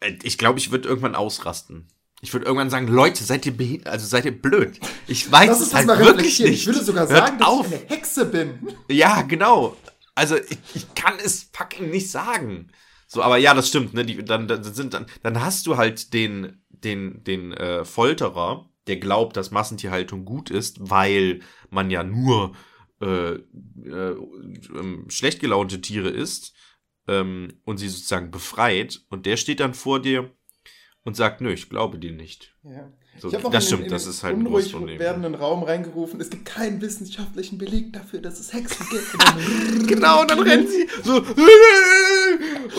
Äh, 0.00 0.16
Ich 0.22 0.38
glaube, 0.38 0.58
ich 0.58 0.70
würde 0.70 0.88
irgendwann 0.88 1.14
ausrasten. 1.14 1.88
Ich 2.20 2.32
würde 2.32 2.46
irgendwann 2.46 2.70
sagen, 2.70 2.88
Leute, 2.88 3.22
seid 3.22 3.46
ihr 3.46 3.52
behi- 3.52 3.86
also 3.86 4.04
seid 4.06 4.24
ihr 4.24 4.36
blöd. 4.42 4.80
Ich 5.06 5.30
weiß 5.30 5.60
es 5.60 5.72
halt 5.72 5.86
wirklich 5.86 6.40
nicht. 6.40 6.50
Ich 6.52 6.66
würde 6.66 6.82
sogar 6.82 7.08
Hört 7.08 7.26
sagen, 7.26 7.38
dass 7.38 7.48
auf. 7.48 7.66
ich 7.72 7.78
eine 7.80 7.88
Hexe 7.88 8.26
bin. 8.26 8.76
Ja, 8.90 9.22
genau. 9.22 9.76
Also 10.16 10.36
ich, 10.36 10.58
ich 10.74 10.94
kann 10.94 11.14
es 11.24 11.48
fucking 11.52 11.90
nicht 11.90 12.10
sagen. 12.10 12.72
So, 13.06 13.22
aber 13.22 13.36
ja, 13.36 13.54
das 13.54 13.68
stimmt. 13.68 13.94
Ne? 13.94 14.04
Die, 14.04 14.24
dann, 14.24 14.48
dann 14.48 14.64
sind 14.64 14.94
dann, 14.94 15.06
dann 15.22 15.40
hast 15.40 15.66
du 15.68 15.76
halt 15.76 16.12
den 16.12 16.60
den 16.70 17.22
den 17.22 17.52
äh, 17.52 17.84
Folterer, 17.84 18.68
der 18.88 18.96
glaubt, 18.96 19.36
dass 19.36 19.52
Massentierhaltung 19.52 20.24
gut 20.24 20.50
ist, 20.50 20.76
weil 20.90 21.40
man 21.70 21.88
ja 21.88 22.02
nur 22.02 22.52
äh, 23.00 23.34
äh, 23.34 24.16
ähm, 24.74 25.04
schlecht 25.08 25.40
gelaunte 25.40 25.80
Tiere 25.80 26.08
isst 26.10 26.54
ähm, 27.06 27.54
und 27.64 27.78
sie 27.78 27.88
sozusagen 27.88 28.30
befreit. 28.30 29.00
Und 29.08 29.26
der 29.26 29.36
steht 29.36 29.60
dann 29.60 29.74
vor 29.74 30.00
dir 30.00 30.30
und 31.04 31.16
sagt, 31.16 31.40
nö, 31.40 31.52
ich 31.52 31.68
glaube 31.70 31.98
dir 31.98 32.12
nicht. 32.12 32.54
Ja. 32.64 32.92
So, 33.20 33.30
das 33.30 33.42
in, 33.44 33.60
stimmt, 33.62 33.84
in 33.84 33.90
das 33.90 34.06
ist 34.06 34.22
halt 34.22 34.36
ein 34.36 34.44
großes 34.44 34.70
Problem. 34.72 34.98
werdenden 35.00 35.34
Raum 35.34 35.64
reingerufen. 35.64 36.20
Es 36.20 36.30
gibt 36.30 36.44
keinen 36.44 36.80
wissenschaftlichen 36.80 37.58
Beleg 37.58 37.92
dafür, 37.92 38.20
dass 38.20 38.38
es 38.38 38.52
Hexen 38.52 38.86
gibt. 38.90 39.88
Genau, 39.88 40.20
und 40.20 40.30
dann 40.30 40.38
rennen 40.40 40.68
sie 40.68 40.86
so. 41.02 41.24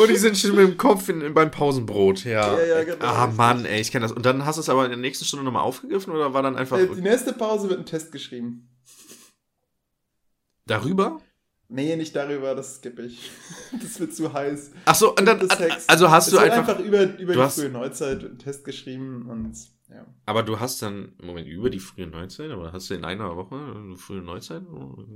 Und 0.02 0.10
die 0.10 0.16
sind 0.16 0.38
schon 0.38 0.52
mit 0.56 0.60
dem 0.68 0.78
Kopf 0.78 1.10
in, 1.10 1.34
beim 1.34 1.52
Pausenbrot, 1.52 2.24
ja. 2.24 2.58
Ja, 2.58 2.66
ja, 2.66 2.84
genau, 2.86 3.04
Ah. 3.06 3.28
Mann, 3.36 3.66
ey, 3.66 3.82
ich 3.82 3.92
kenne 3.92 4.04
das. 4.04 4.12
Und 4.14 4.26
dann 4.26 4.46
hast 4.46 4.56
du 4.58 4.62
es 4.62 4.70
aber 4.70 4.86
in 4.86 4.92
der 4.92 5.00
nächsten 5.00 5.26
Stunde 5.26 5.44
nochmal 5.44 5.64
aufgegriffen 5.64 6.14
oder 6.14 6.34
war 6.34 6.42
dann 6.44 6.56
einfach 6.56 6.78
Äh, 6.78 6.88
Die 6.88 7.02
nächste 7.02 7.34
Pause 7.34 7.68
wird 7.70 7.80
ein 7.80 7.86
Test 7.86 8.12
geschrieben. 8.14 8.69
Darüber? 10.70 11.20
Nee, 11.72 11.96
nicht 11.96 12.16
darüber, 12.16 12.56
das 12.56 12.78
skippe 12.78 13.04
ich. 13.04 13.30
Das 13.82 14.00
wird 14.00 14.14
zu 14.16 14.34
heiß. 14.34 14.72
Ach 14.86 14.96
so, 14.96 15.16
und 15.16 15.26
dann, 15.26 15.40
Das 15.40 15.60
Hex. 15.60 15.88
also 15.88 16.10
hast 16.10 16.28
es 16.28 16.34
du 16.34 16.40
einfach, 16.40 16.58
einfach 16.68 16.80
über, 16.80 17.04
über 17.20 17.34
die 17.34 17.40
hast- 17.40 17.60
frühe 17.60 17.70
Neuzeit 17.70 18.24
einen 18.26 18.40
Test 18.40 18.66
geschrieben 18.66 19.30
und 19.30 19.56
ja. 19.90 20.06
aber 20.26 20.42
du 20.44 20.60
hast 20.60 20.82
dann, 20.82 21.14
Moment, 21.22 21.48
über 21.48 21.70
die 21.70 21.80
frühe 21.80 22.08
Neuzeit, 22.08 22.50
aber 22.52 22.72
hast 22.74 22.90
du 22.90 22.96
in 22.96 23.06
einer 23.06 23.36
Woche 23.36 23.56
eine 23.56 23.96
frühe 23.98 24.22
Neuzeit 24.22 24.64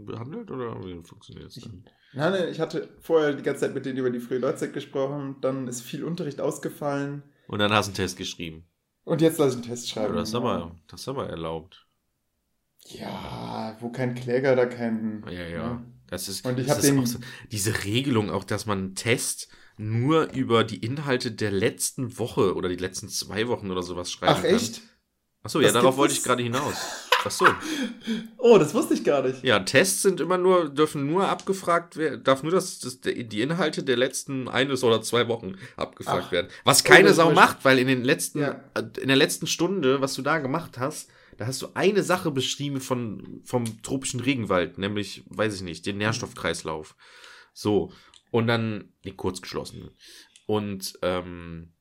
behandelt 0.06 0.50
oder 0.52 0.80
wie 0.84 1.02
funktioniert 1.04 1.48
das 1.48 1.64
dann? 1.64 1.84
Nein, 2.14 2.32
nein, 2.34 2.50
ich 2.50 2.60
hatte 2.60 2.90
vorher 3.00 3.34
die 3.34 3.42
ganze 3.44 3.62
Zeit 3.62 3.74
mit 3.74 3.86
denen 3.86 3.98
über 3.98 4.10
die 4.12 4.20
frühe 4.20 4.40
Neuzeit 4.40 4.74
gesprochen, 4.74 5.38
dann 5.42 5.68
ist 5.68 5.82
viel 5.82 6.04
Unterricht 6.04 6.40
ausgefallen 6.42 7.24
Und 7.48 7.60
dann 7.60 7.72
hast 7.72 7.88
du 7.88 7.90
einen 7.90 7.96
Test 7.96 8.18
geschrieben. 8.18 8.66
und 9.04 9.22
jetzt 9.22 9.40
lasse 9.40 9.52
ich 9.58 9.64
einen 9.64 9.64
Test 9.74 9.88
Ja, 9.90 9.94
schreiben. 10.04 10.16
das 10.16 10.30
ist 10.30 10.36
aber, 10.36 10.76
das 10.88 11.02
ist 11.02 11.08
aber 11.08 11.30
erlaubt. 11.30 11.88
Ja, 12.88 13.76
wo 13.80 13.90
kein 13.90 14.16
Kläger, 14.16 14.56
da 14.56 14.66
kein. 14.66 15.24
Ja, 15.30 15.48
ja. 15.48 15.82
Das 16.08 16.28
ist, 16.28 16.46
Und 16.46 16.60
ich 16.60 16.68
das 16.68 16.82
den- 16.82 17.00
auch 17.00 17.08
so, 17.08 17.20
diese 17.52 17.84
Regelung, 17.86 18.30
auch 18.30 18.44
dass 18.44 18.66
man 18.66 18.78
einen 18.80 18.96
Test 18.96 19.48
nur 19.78 20.32
über 20.34 20.64
die 20.64 20.78
Inhalte 20.78 21.32
der 21.32 21.52
letzten 21.52 22.20
Woche 22.20 22.54
oder 22.56 22.70
die 22.70 22.76
letzten 22.76 23.10
zwei 23.10 23.48
Wochen 23.48 23.72
oder 23.72 23.82
sowas 23.82 24.12
schreiben 24.12 24.34
Ach 24.38 24.42
kann. 24.44 24.54
echt? 24.56 24.82
Achso, 25.42 25.60
ja, 25.60 25.72
darauf 25.72 25.98
wollte 25.98 26.14
ich 26.14 26.24
gerade 26.24 26.44
hinaus. 26.44 26.76
Ach 27.26 27.32
so. 27.32 27.48
Oh, 28.38 28.58
das 28.58 28.74
wusste 28.74 28.94
ich 28.94 29.06
gar 29.06 29.22
nicht. 29.24 29.42
Ja, 29.44 29.60
Tests 29.60 30.02
sind 30.02 30.20
immer 30.20 30.38
nur, 30.38 30.70
dürfen 30.70 31.08
nur 31.08 31.30
abgefragt 31.30 31.96
werden, 31.96 32.22
darf 32.26 32.44
nur 32.44 32.52
das, 32.52 32.80
das, 32.80 33.00
die 33.00 33.42
Inhalte 33.42 33.82
der 33.84 33.96
letzten 33.96 34.50
eines 34.50 34.84
oder 34.84 35.02
zwei 35.02 35.30
Wochen 35.30 35.56
abgefragt 35.78 36.26
Ach. 36.28 36.32
werden. 36.34 36.48
Was 36.66 36.84
keine 36.84 37.14
Sau 37.14 37.32
macht, 37.32 37.64
weil 37.64 37.80
in 37.80 37.88
den 37.88 38.04
letzten, 38.04 38.40
Ja. 38.42 38.62
äh, 38.74 38.84
in 39.02 39.08
der 39.08 39.16
letzten 39.16 39.48
Stunde, 39.48 40.02
was 40.02 40.14
du 40.16 40.22
da 40.22 40.40
gemacht 40.40 40.78
hast, 40.78 41.10
da 41.38 41.48
hast 41.48 41.62
du 41.62 41.68
eine 41.74 42.04
Sache 42.04 42.32
beschrieben 42.32 42.80
von, 42.82 43.42
vom 43.46 43.82
tropischen 43.84 44.20
Regenwald, 44.20 44.78
nämlich, 44.78 45.24
weiß 45.28 45.56
ich 45.56 45.62
nicht, 45.62 45.86
den 45.86 45.98
Nährstoffkreislauf. 45.98 46.96
So. 47.54 47.92
Und 48.32 48.48
dann, 48.48 48.94
nee, 49.04 49.12
kurz 49.12 49.42
geschlossen. 49.42 49.92
Und, 50.48 50.98
ähm, 51.02 51.74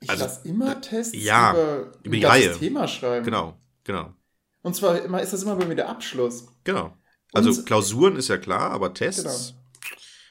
Ich 0.00 0.10
Also, 0.10 0.24
lasse 0.24 0.48
immer 0.48 0.80
Tests 0.80 1.14
ja, 1.16 1.52
über, 1.52 1.92
über 2.02 2.16
die 2.16 2.18
ein 2.18 2.20
ganzes 2.22 2.46
Reihe. 2.50 2.58
Thema 2.58 2.88
schreiben. 2.88 3.24
genau, 3.24 3.56
genau, 3.84 4.12
Und 4.62 4.74
zwar 4.74 5.00
immer, 5.00 5.22
ist 5.22 5.32
das 5.32 5.44
immer 5.44 5.54
bei 5.56 5.64
mir 5.66 5.76
der 5.76 5.88
Abschluss. 5.88 6.48
genau. 6.64 6.96
Also 7.32 7.50
Und- 7.50 7.64
Klausuren 7.66 8.16
ist 8.16 8.28
ja 8.28 8.36
klar, 8.36 8.72
aber 8.72 8.92
Tests 8.94 9.22
Genau. 9.54 9.62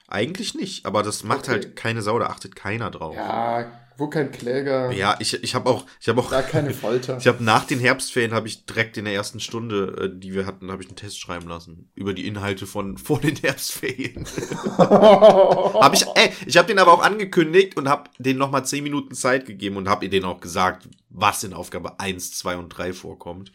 eigentlich 0.07 0.53
nicht. 0.55 0.85
Aber 0.85 1.01
das 1.03 1.23
macht 1.23 1.43
Okay. 1.45 1.51
halt 1.51 1.75
keine 1.75 2.01
Sau, 2.01 2.19
da 2.19 2.27
achtet 2.27 2.55
keiner 2.55 2.91
drauf. 2.91 3.15
Ja, 3.15 3.71
wo 3.97 4.07
kein 4.07 4.31
Kläger, 4.31 4.91
Ja, 4.91 5.15
ich, 5.19 5.43
ich 5.43 5.53
habe 5.55 5.69
auch, 5.69 5.85
ich 5.99 6.09
habe 6.09 6.21
auch, 6.21 6.29
da 6.29 6.41
keine 6.41 6.73
Folter. 6.73 7.17
ich 7.19 7.27
habe 7.27 7.43
nach 7.43 7.65
den 7.65 7.79
Herbstferien 7.79 8.33
habe 8.33 8.47
ich 8.47 8.65
direkt 8.65 8.97
in 8.97 9.05
der 9.05 9.13
ersten 9.13 9.39
Stunde, 9.39 10.11
äh, 10.13 10.19
die 10.19 10.33
wir 10.33 10.45
hatten, 10.45 10.71
habe 10.71 10.81
ich 10.81 10.89
einen 10.89 10.95
Test 10.95 11.19
schreiben 11.19 11.47
lassen 11.47 11.91
über 11.95 12.13
die 12.13 12.27
Inhalte 12.27 12.67
von 12.67 12.97
vor 12.99 13.19
den 13.19 13.35
Herbstferien. 13.35 14.25
habe 14.77 15.95
ich, 15.95 16.05
ey, 16.15 16.31
ich 16.45 16.57
habe 16.57 16.67
den 16.67 16.79
aber 16.79 16.93
auch 16.93 17.03
angekündigt 17.03 17.77
und 17.77 17.89
habe 17.89 18.09
denen 18.17 18.39
noch 18.39 18.51
mal 18.51 18.63
zehn 18.63 18.83
Minuten 18.83 19.13
Zeit 19.13 19.45
gegeben 19.45 19.77
und 19.77 19.87
habe 19.87 20.09
denen 20.09 20.25
auch 20.25 20.41
gesagt, 20.41 20.87
was 21.09 21.43
in 21.43 21.53
Aufgabe 21.53 21.99
1, 21.99 22.37
2 22.37 22.57
und 22.57 22.69
3 22.69 22.93
vorkommt. 22.93 23.51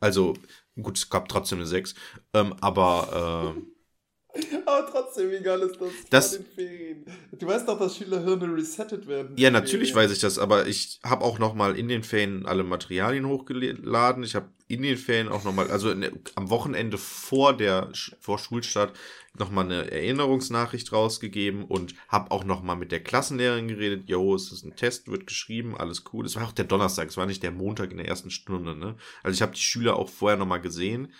Also 0.00 0.34
gut, 0.80 0.98
es 0.98 1.08
gab 1.08 1.28
trotzdem 1.28 1.58
eine 1.58 1.66
6, 1.66 1.94
ähm, 2.34 2.54
aber 2.60 3.54
äh, 3.56 3.75
Aber 4.66 4.86
trotzdem, 4.90 5.30
wie 5.30 5.42
geil 5.42 5.60
ist 5.60 5.80
das? 5.80 5.90
Das- 6.10 6.36
vor 6.36 6.44
den 6.44 6.54
Ferien? 6.54 7.04
Du 7.32 7.46
weißt 7.46 7.68
doch, 7.68 7.78
dass 7.78 7.96
Schülerhirne 7.96 8.54
resettet 8.54 9.06
werden. 9.06 9.36
Ja, 9.36 9.50
natürlich 9.50 9.94
weiß 9.94 10.10
ich 10.10 10.20
das, 10.20 10.38
aber 10.38 10.66
ich 10.66 11.00
habe 11.04 11.24
auch 11.24 11.38
noch 11.38 11.54
mal 11.54 11.78
in 11.78 11.88
den 11.88 12.02
Ferien 12.02 12.46
alle 12.46 12.64
Materialien 12.64 13.26
hochgeladen. 13.26 14.22
Ich 14.22 14.34
habe 14.34 14.48
in 14.68 14.82
den 14.82 14.96
Ferien 14.96 15.28
auch 15.28 15.44
noch 15.44 15.54
mal, 15.54 15.70
also 15.70 15.90
in, 15.90 16.10
am 16.34 16.50
Wochenende 16.50 16.98
vor 16.98 17.56
der 17.56 17.90
vor 18.20 18.38
Schulstart 18.38 18.96
noch 19.38 19.50
mal 19.50 19.64
eine 19.64 19.90
Erinnerungsnachricht 19.90 20.92
rausgegeben 20.92 21.64
und 21.64 21.94
habe 22.08 22.30
auch 22.30 22.44
noch 22.44 22.62
mal 22.62 22.74
mit 22.74 22.90
der 22.90 23.02
Klassenlehrerin 23.02 23.68
geredet. 23.68 24.04
Jo, 24.08 24.34
es 24.34 24.50
ist 24.50 24.64
ein 24.64 24.76
Test, 24.76 25.08
wird 25.08 25.26
geschrieben, 25.26 25.76
alles 25.76 26.04
cool. 26.12 26.24
Es 26.24 26.36
war 26.36 26.44
auch 26.46 26.52
der 26.52 26.64
Donnerstag, 26.64 27.08
es 27.08 27.16
war 27.16 27.26
nicht 27.26 27.42
der 27.42 27.50
Montag 27.52 27.90
in 27.90 27.98
der 27.98 28.08
ersten 28.08 28.30
Stunde. 28.30 28.74
Ne? 28.74 28.96
Also 29.22 29.34
ich 29.34 29.42
habe 29.42 29.52
die 29.52 29.60
Schüler 29.60 29.96
auch 29.96 30.08
vorher 30.08 30.38
noch 30.38 30.46
mal 30.46 30.58
gesehen. 30.58 31.12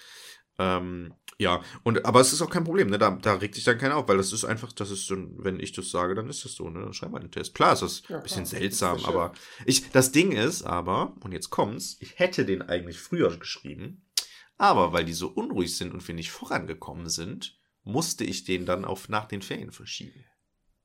Ähm, 0.59 1.15
ja, 1.39 1.63
und 1.83 2.07
aber 2.07 2.21
es 2.21 2.33
ist 2.33 2.41
auch 2.41 2.49
kein 2.49 2.65
Problem, 2.65 2.89
ne? 2.89 2.99
Da, 2.99 3.11
da 3.11 3.35
regt 3.35 3.55
sich 3.55 3.65
dann 3.65 3.77
keiner 3.77 3.97
auf, 3.97 4.09
weil 4.09 4.17
das 4.17 4.33
ist 4.33 4.45
einfach, 4.47 4.73
das 4.73 4.91
ist 4.91 5.07
so, 5.07 5.17
wenn 5.37 5.61
ich 5.61 5.73
das 5.73 5.91
sage, 5.91 6.15
dann 6.15 6.31
ist 6.31 6.45
das 6.47 6.53
so, 6.55 6.71
ne? 6.71 6.81
Dann 6.81 6.95
schreib 6.95 7.11
mal 7.11 7.21
einen 7.21 7.31
Test. 7.31 7.55
Klar, 7.55 7.75
es 7.75 7.83
ist 7.83 8.09
Ja, 8.09 8.17
ein 8.17 8.23
bisschen 8.23 8.45
klar, 8.45 8.61
seltsam, 8.61 9.05
aber 9.05 9.33
ich, 9.67 9.91
das 9.91 10.13
Ding 10.13 10.33
ist 10.33 10.63
aber, 10.63 11.15
und 11.21 11.33
jetzt 11.33 11.51
kommt's, 11.51 11.99
ich 12.01 12.19
hätte 12.19 12.47
den 12.47 12.63
eigentlich 12.63 12.99
früher 12.99 13.37
geschrieben, 13.37 14.07
aber 14.57 14.95
weil 14.95 15.05
die 15.05 15.13
so 15.13 15.29
unruhig 15.29 15.77
sind 15.77 15.93
und 15.93 16.07
wir 16.09 16.15
nicht 16.15 16.31
vorangekommen 16.31 17.11
sind, 17.11 17.59
musste 17.85 18.25
ich 18.25 18.45
den 18.45 18.65
dann 18.65 18.87
auf 18.87 19.11
nach 19.11 19.27
den 19.27 19.43
Ferien 19.43 19.73
verschieben. 19.73 20.25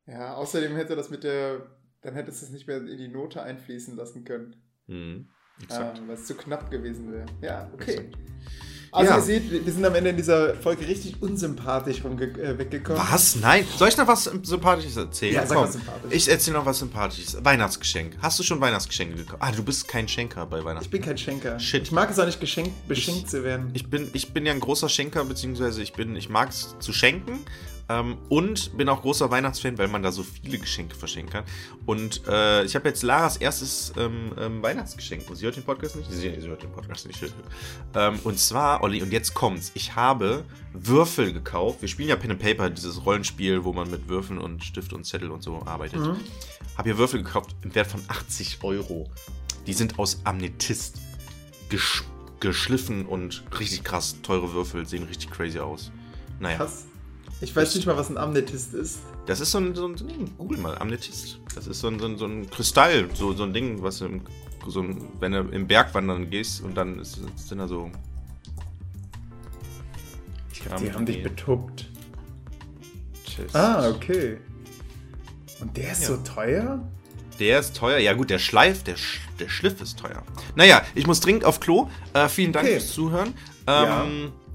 Ja, 0.05 0.36
außerdem 0.36 0.76
hätte 0.76 0.97
das 0.97 1.09
mit 1.09 1.24
der, 1.24 1.78
dann 2.01 2.13
hättest 2.15 2.41
du 2.41 2.45
es 2.47 2.51
nicht 2.51 2.67
mehr 2.67 2.78
in 2.78 2.97
die 2.97 3.07
Note 3.07 3.41
einfließen 3.41 3.95
lassen 3.95 4.26
können. 4.26 4.61
Hm, 4.88 5.30
Ja, 5.59 5.63
exakt. 5.63 6.01
weil 6.05 6.15
es 6.15 6.26
zu 6.26 6.36
knapp 6.36 6.69
gewesen 6.69 7.11
wäre. 7.13 7.26
Ja, 7.41 7.72
okay. 7.73 7.91
Exakt. 7.91 8.18
Also 8.93 9.09
Ja. 9.11 9.18
ihr 9.18 9.23
seht, 9.23 9.65
wir 9.65 9.72
sind 9.73 9.85
am 9.85 9.95
Ende 9.95 10.09
in 10.09 10.18
dieser 10.18 10.53
Folge 10.55 10.85
richtig 10.85 11.22
unsympathisch 11.22 11.99
äh, 11.99 12.57
weggekommen. 12.57 13.01
Was? 13.09 13.38
Nein. 13.38 13.65
Soll 13.77 13.88
ich 13.88 13.95
noch 13.95 14.07
was 14.07 14.26
Sympathisches 14.43 14.97
erzählen? 14.97 15.35
Ja, 15.35 15.45
sag 15.45 15.55
Komm, 15.55 15.63
was 15.65 15.73
Sympathisches. 15.73 16.11
Ich 16.11 16.30
erzähle 16.30 16.57
noch 16.57 16.65
was 16.65 16.80
Sympathisches. 16.80 17.38
Weihnachtsgeschenk. 17.41 18.18
Hast 18.22 18.38
du 18.39 18.43
schon 18.43 18.59
Weihnachtsgeschenke 18.59 19.15
gekauft? 19.15 19.38
Ah, 19.41 19.51
du 19.51 19.63
bist 19.63 19.88
kein 19.88 20.09
Schenker 20.09 20.45
bei 20.45 20.63
Weihnachten. 20.63 20.84
Ich 20.85 20.91
bin 20.91 21.01
kein 21.01 21.18
Schenker. 21.18 21.57
Shit. 21.59 21.84
Ich 21.84 21.91
mag 21.93 22.09
es 22.11 22.19
auch 22.19 22.26
nicht 22.26 22.41
geschenkt, 22.41 22.88
beschenkt 22.89 23.22
Ich- 23.23 23.27
zu 23.27 23.43
werden. 23.45 23.69
Ich 23.73 23.89
bin, 23.89 24.09
ich 24.11 24.34
bin 24.34 24.45
ja 24.45 24.51
ein 24.51 24.59
großer 24.59 24.89
Schenker, 24.89 25.23
beziehungsweise 25.23 25.81
ich 25.81 25.93
bin, 25.93 26.13
ich 26.18 26.27
mag 26.27 26.49
es 26.49 26.76
zu 26.80 26.91
schenken. 26.91 27.39
Ähm, 27.91 28.18
und 28.30 28.77
bin 28.77 28.88
auch 28.89 29.01
großer 29.01 29.30
Weihnachtsfan, 29.30 29.77
weil 29.77 29.88
man 29.88 30.01
da 30.01 30.11
so 30.11 30.23
viele 30.23 30.57
Geschenke 30.57 30.95
verschenken 30.95 31.34
kann. 31.34 31.43
Und 31.85 32.22
äh, 32.27 32.63
ich 32.63 32.76
habe 32.76 32.88
jetzt 32.88 33.03
Laras 33.03 33.38
erstes 33.38 33.93
ähm, 33.97 34.31
ähm, 34.39 34.61
Weihnachtsgeschenk. 34.61 35.30
Und 35.30 35.35
sie 35.35 35.45
hört 35.45 35.57
den 35.57 35.63
Podcast 35.63 35.95
nicht? 35.95 36.09
Sie, 36.09 36.39
sie 36.39 36.47
hört 36.47 36.63
den 36.63 36.72
Podcast 36.72 37.07
nicht. 37.07 37.22
ähm, 37.95 38.19
und 38.23 38.39
zwar, 38.39 38.81
Olli, 38.84 39.01
und 39.01 39.11
jetzt 39.11 39.34
kommt's. 39.34 39.72
Ich 39.73 39.95
habe 39.95 40.45
Würfel 40.73 41.34
gekauft. 41.34 41.81
Wir 41.81 41.89
spielen 41.89 42.09
ja 42.09 42.15
Pen 42.15 42.31
and 42.31 42.39
Paper, 42.41 42.69
dieses 42.69 43.05
Rollenspiel, 43.05 43.63
wo 43.63 43.73
man 43.73 43.91
mit 43.91 44.07
Würfeln 44.07 44.39
und 44.39 44.63
Stift 44.63 44.93
und 44.93 45.05
Zettel 45.05 45.31
und 45.31 45.43
so 45.43 45.61
arbeitet. 45.65 45.99
Mhm. 45.99 46.18
Habe 46.77 46.89
hier 46.89 46.97
Würfel 46.97 47.23
gekauft 47.23 47.55
im 47.63 47.76
Wert 47.76 47.88
von 47.88 48.01
80 48.07 48.59
Euro. 48.63 49.09
Die 49.68 49.73
sind 49.73 49.99
aus 49.99 50.22
Amnetist 50.23 50.99
gesch 51.69 52.03
geschliffen 52.39 53.05
und 53.05 53.43
richtig 53.59 53.84
krass 53.84 54.19
teure 54.23 54.51
Würfel, 54.51 54.88
sehen 54.88 55.03
richtig 55.03 55.30
crazy 55.30 55.59
aus. 55.59 55.91
Naja. 56.39 56.57
Krass. 56.57 56.88
Ich 57.41 57.55
weiß 57.55 57.73
nicht 57.76 57.88
mal, 57.88 57.97
was 57.97 58.09
ein 58.09 58.18
Amnetist 58.18 58.73
ist. 58.73 58.99
Das 59.26 59.39
ist 59.39 59.51
so 59.51 59.57
ein, 59.57 59.73
so 59.76 59.88
ein 59.88 59.97
so 59.97 60.05
ein- 60.05 60.30
Google 60.38 60.59
mal, 60.59 60.77
Amnetist. 60.77 61.39
Das 61.55 61.65
ist 61.68 61.80
so 61.80 61.88
ein, 61.88 61.99
so 61.99 62.05
ein, 62.05 62.18
so 62.18 62.26
ein 62.26 62.49
Kristall, 62.49 63.09
so, 63.13 63.34
so 63.34 63.43
ein 63.43 63.53
Ding, 63.53 63.81
was 63.81 64.01
im, 64.01 64.22
so 64.68 64.81
ein, 64.81 65.07
wenn 65.19 65.31
du 65.31 65.39
im 65.39 65.68
Berg 65.68 65.93
wandern 65.95 66.30
gehst 66.30 66.61
und 66.63 66.76
dann 66.76 66.99
ist, 66.99 67.19
sind 67.35 67.57
da 67.57 67.68
so. 67.68 67.89
Die 70.63 70.91
haben 70.93 71.05
dich 71.05 71.23
betuppt. 71.23 71.89
Tschüss. 73.26 73.55
Ah, 73.55 73.89
okay. 73.89 74.38
Und 75.59 75.76
der 75.77 75.91
ist 75.91 76.03
Ja. 76.03 76.07
so 76.09 76.18
teuer? 76.18 76.88
Der 77.39 77.59
ist 77.59 77.76
teuer. 77.76 77.97
Ja 77.97 78.13
gut, 78.13 78.30
der 78.30 78.38
Schleif, 78.39 78.84
der, 78.84 78.95
Sch 78.97 79.19
der 79.39 79.49
Schliff 79.49 79.81
ist 79.81 79.97
teuer. 79.97 80.22
Naja, 80.55 80.84
ich 80.93 81.07
muss 81.07 81.19
dringend 81.22 81.45
auf 81.45 81.59
Klo. 81.59 81.89
Äh, 82.13 82.27
vielen 82.30 82.53
Dank 82.53 82.68
Okay. 82.68 82.80
fürs 82.80 82.93
Zuhören. 82.93 83.34
Ja. 83.68 84.05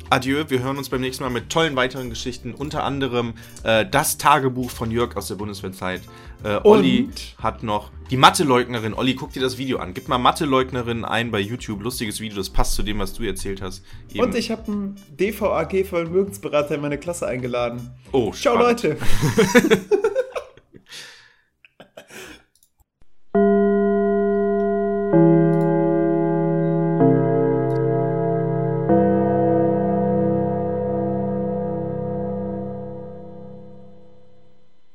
Adieu, 0.09 0.45
wir 0.49 0.63
hören 0.63 0.79
uns 0.79 0.89
beim 0.89 1.01
nächsten 1.01 1.25
Mal 1.25 1.31
mit 1.31 1.51
tollen 1.51 1.75
weiteren 1.75 2.11
Geschichten. 2.11 2.55
Unter 2.55 2.85
anderem 2.85 3.35
äh, 3.65 3.85
das 3.85 4.19
Tagebuch 4.19 4.71
von 4.71 4.91
Jörg 4.93 5.17
aus 5.17 5.27
der 5.29 5.35
Bundeswehrzeit. 5.35 6.01
Äh, 6.45 6.61
Olli 6.63 7.09
hat 7.43 7.65
noch 7.65 7.91
die 8.11 8.17
Mathe-Leugnerin. 8.17 8.95
Olli, 8.95 9.17
guck 9.17 9.33
dir 9.33 9.43
das 9.43 9.59
Video 9.59 9.79
an. 9.79 9.95
Gib 9.95 10.07
mal 10.07 10.19
Mathe-Leugnerin 10.19 11.05
ein 11.05 11.33
bei 11.33 11.41
YouTube. 11.41 11.83
Lustiges 11.83 12.21
Video, 12.21 12.37
das 12.39 12.51
passt 12.51 12.75
zu 12.77 12.85
dem, 12.85 13.01
was 13.01 13.15
du 13.15 13.25
erzählt 13.25 13.61
hast. 13.61 13.83
Eben- 14.13 14.21
Und 14.25 14.35
ich 14.37 14.53
habe 14.53 14.71
einen 14.71 14.97
DVAG-Vermögensberater 15.19 16.77
in 16.77 16.83
meine 16.83 16.99
Klasse 16.99 17.27
eingeladen. 17.27 17.91
Oh, 18.13 18.31
Ciao, 18.33 18.55
spannend. 18.55 18.83
Leute. 18.85 18.97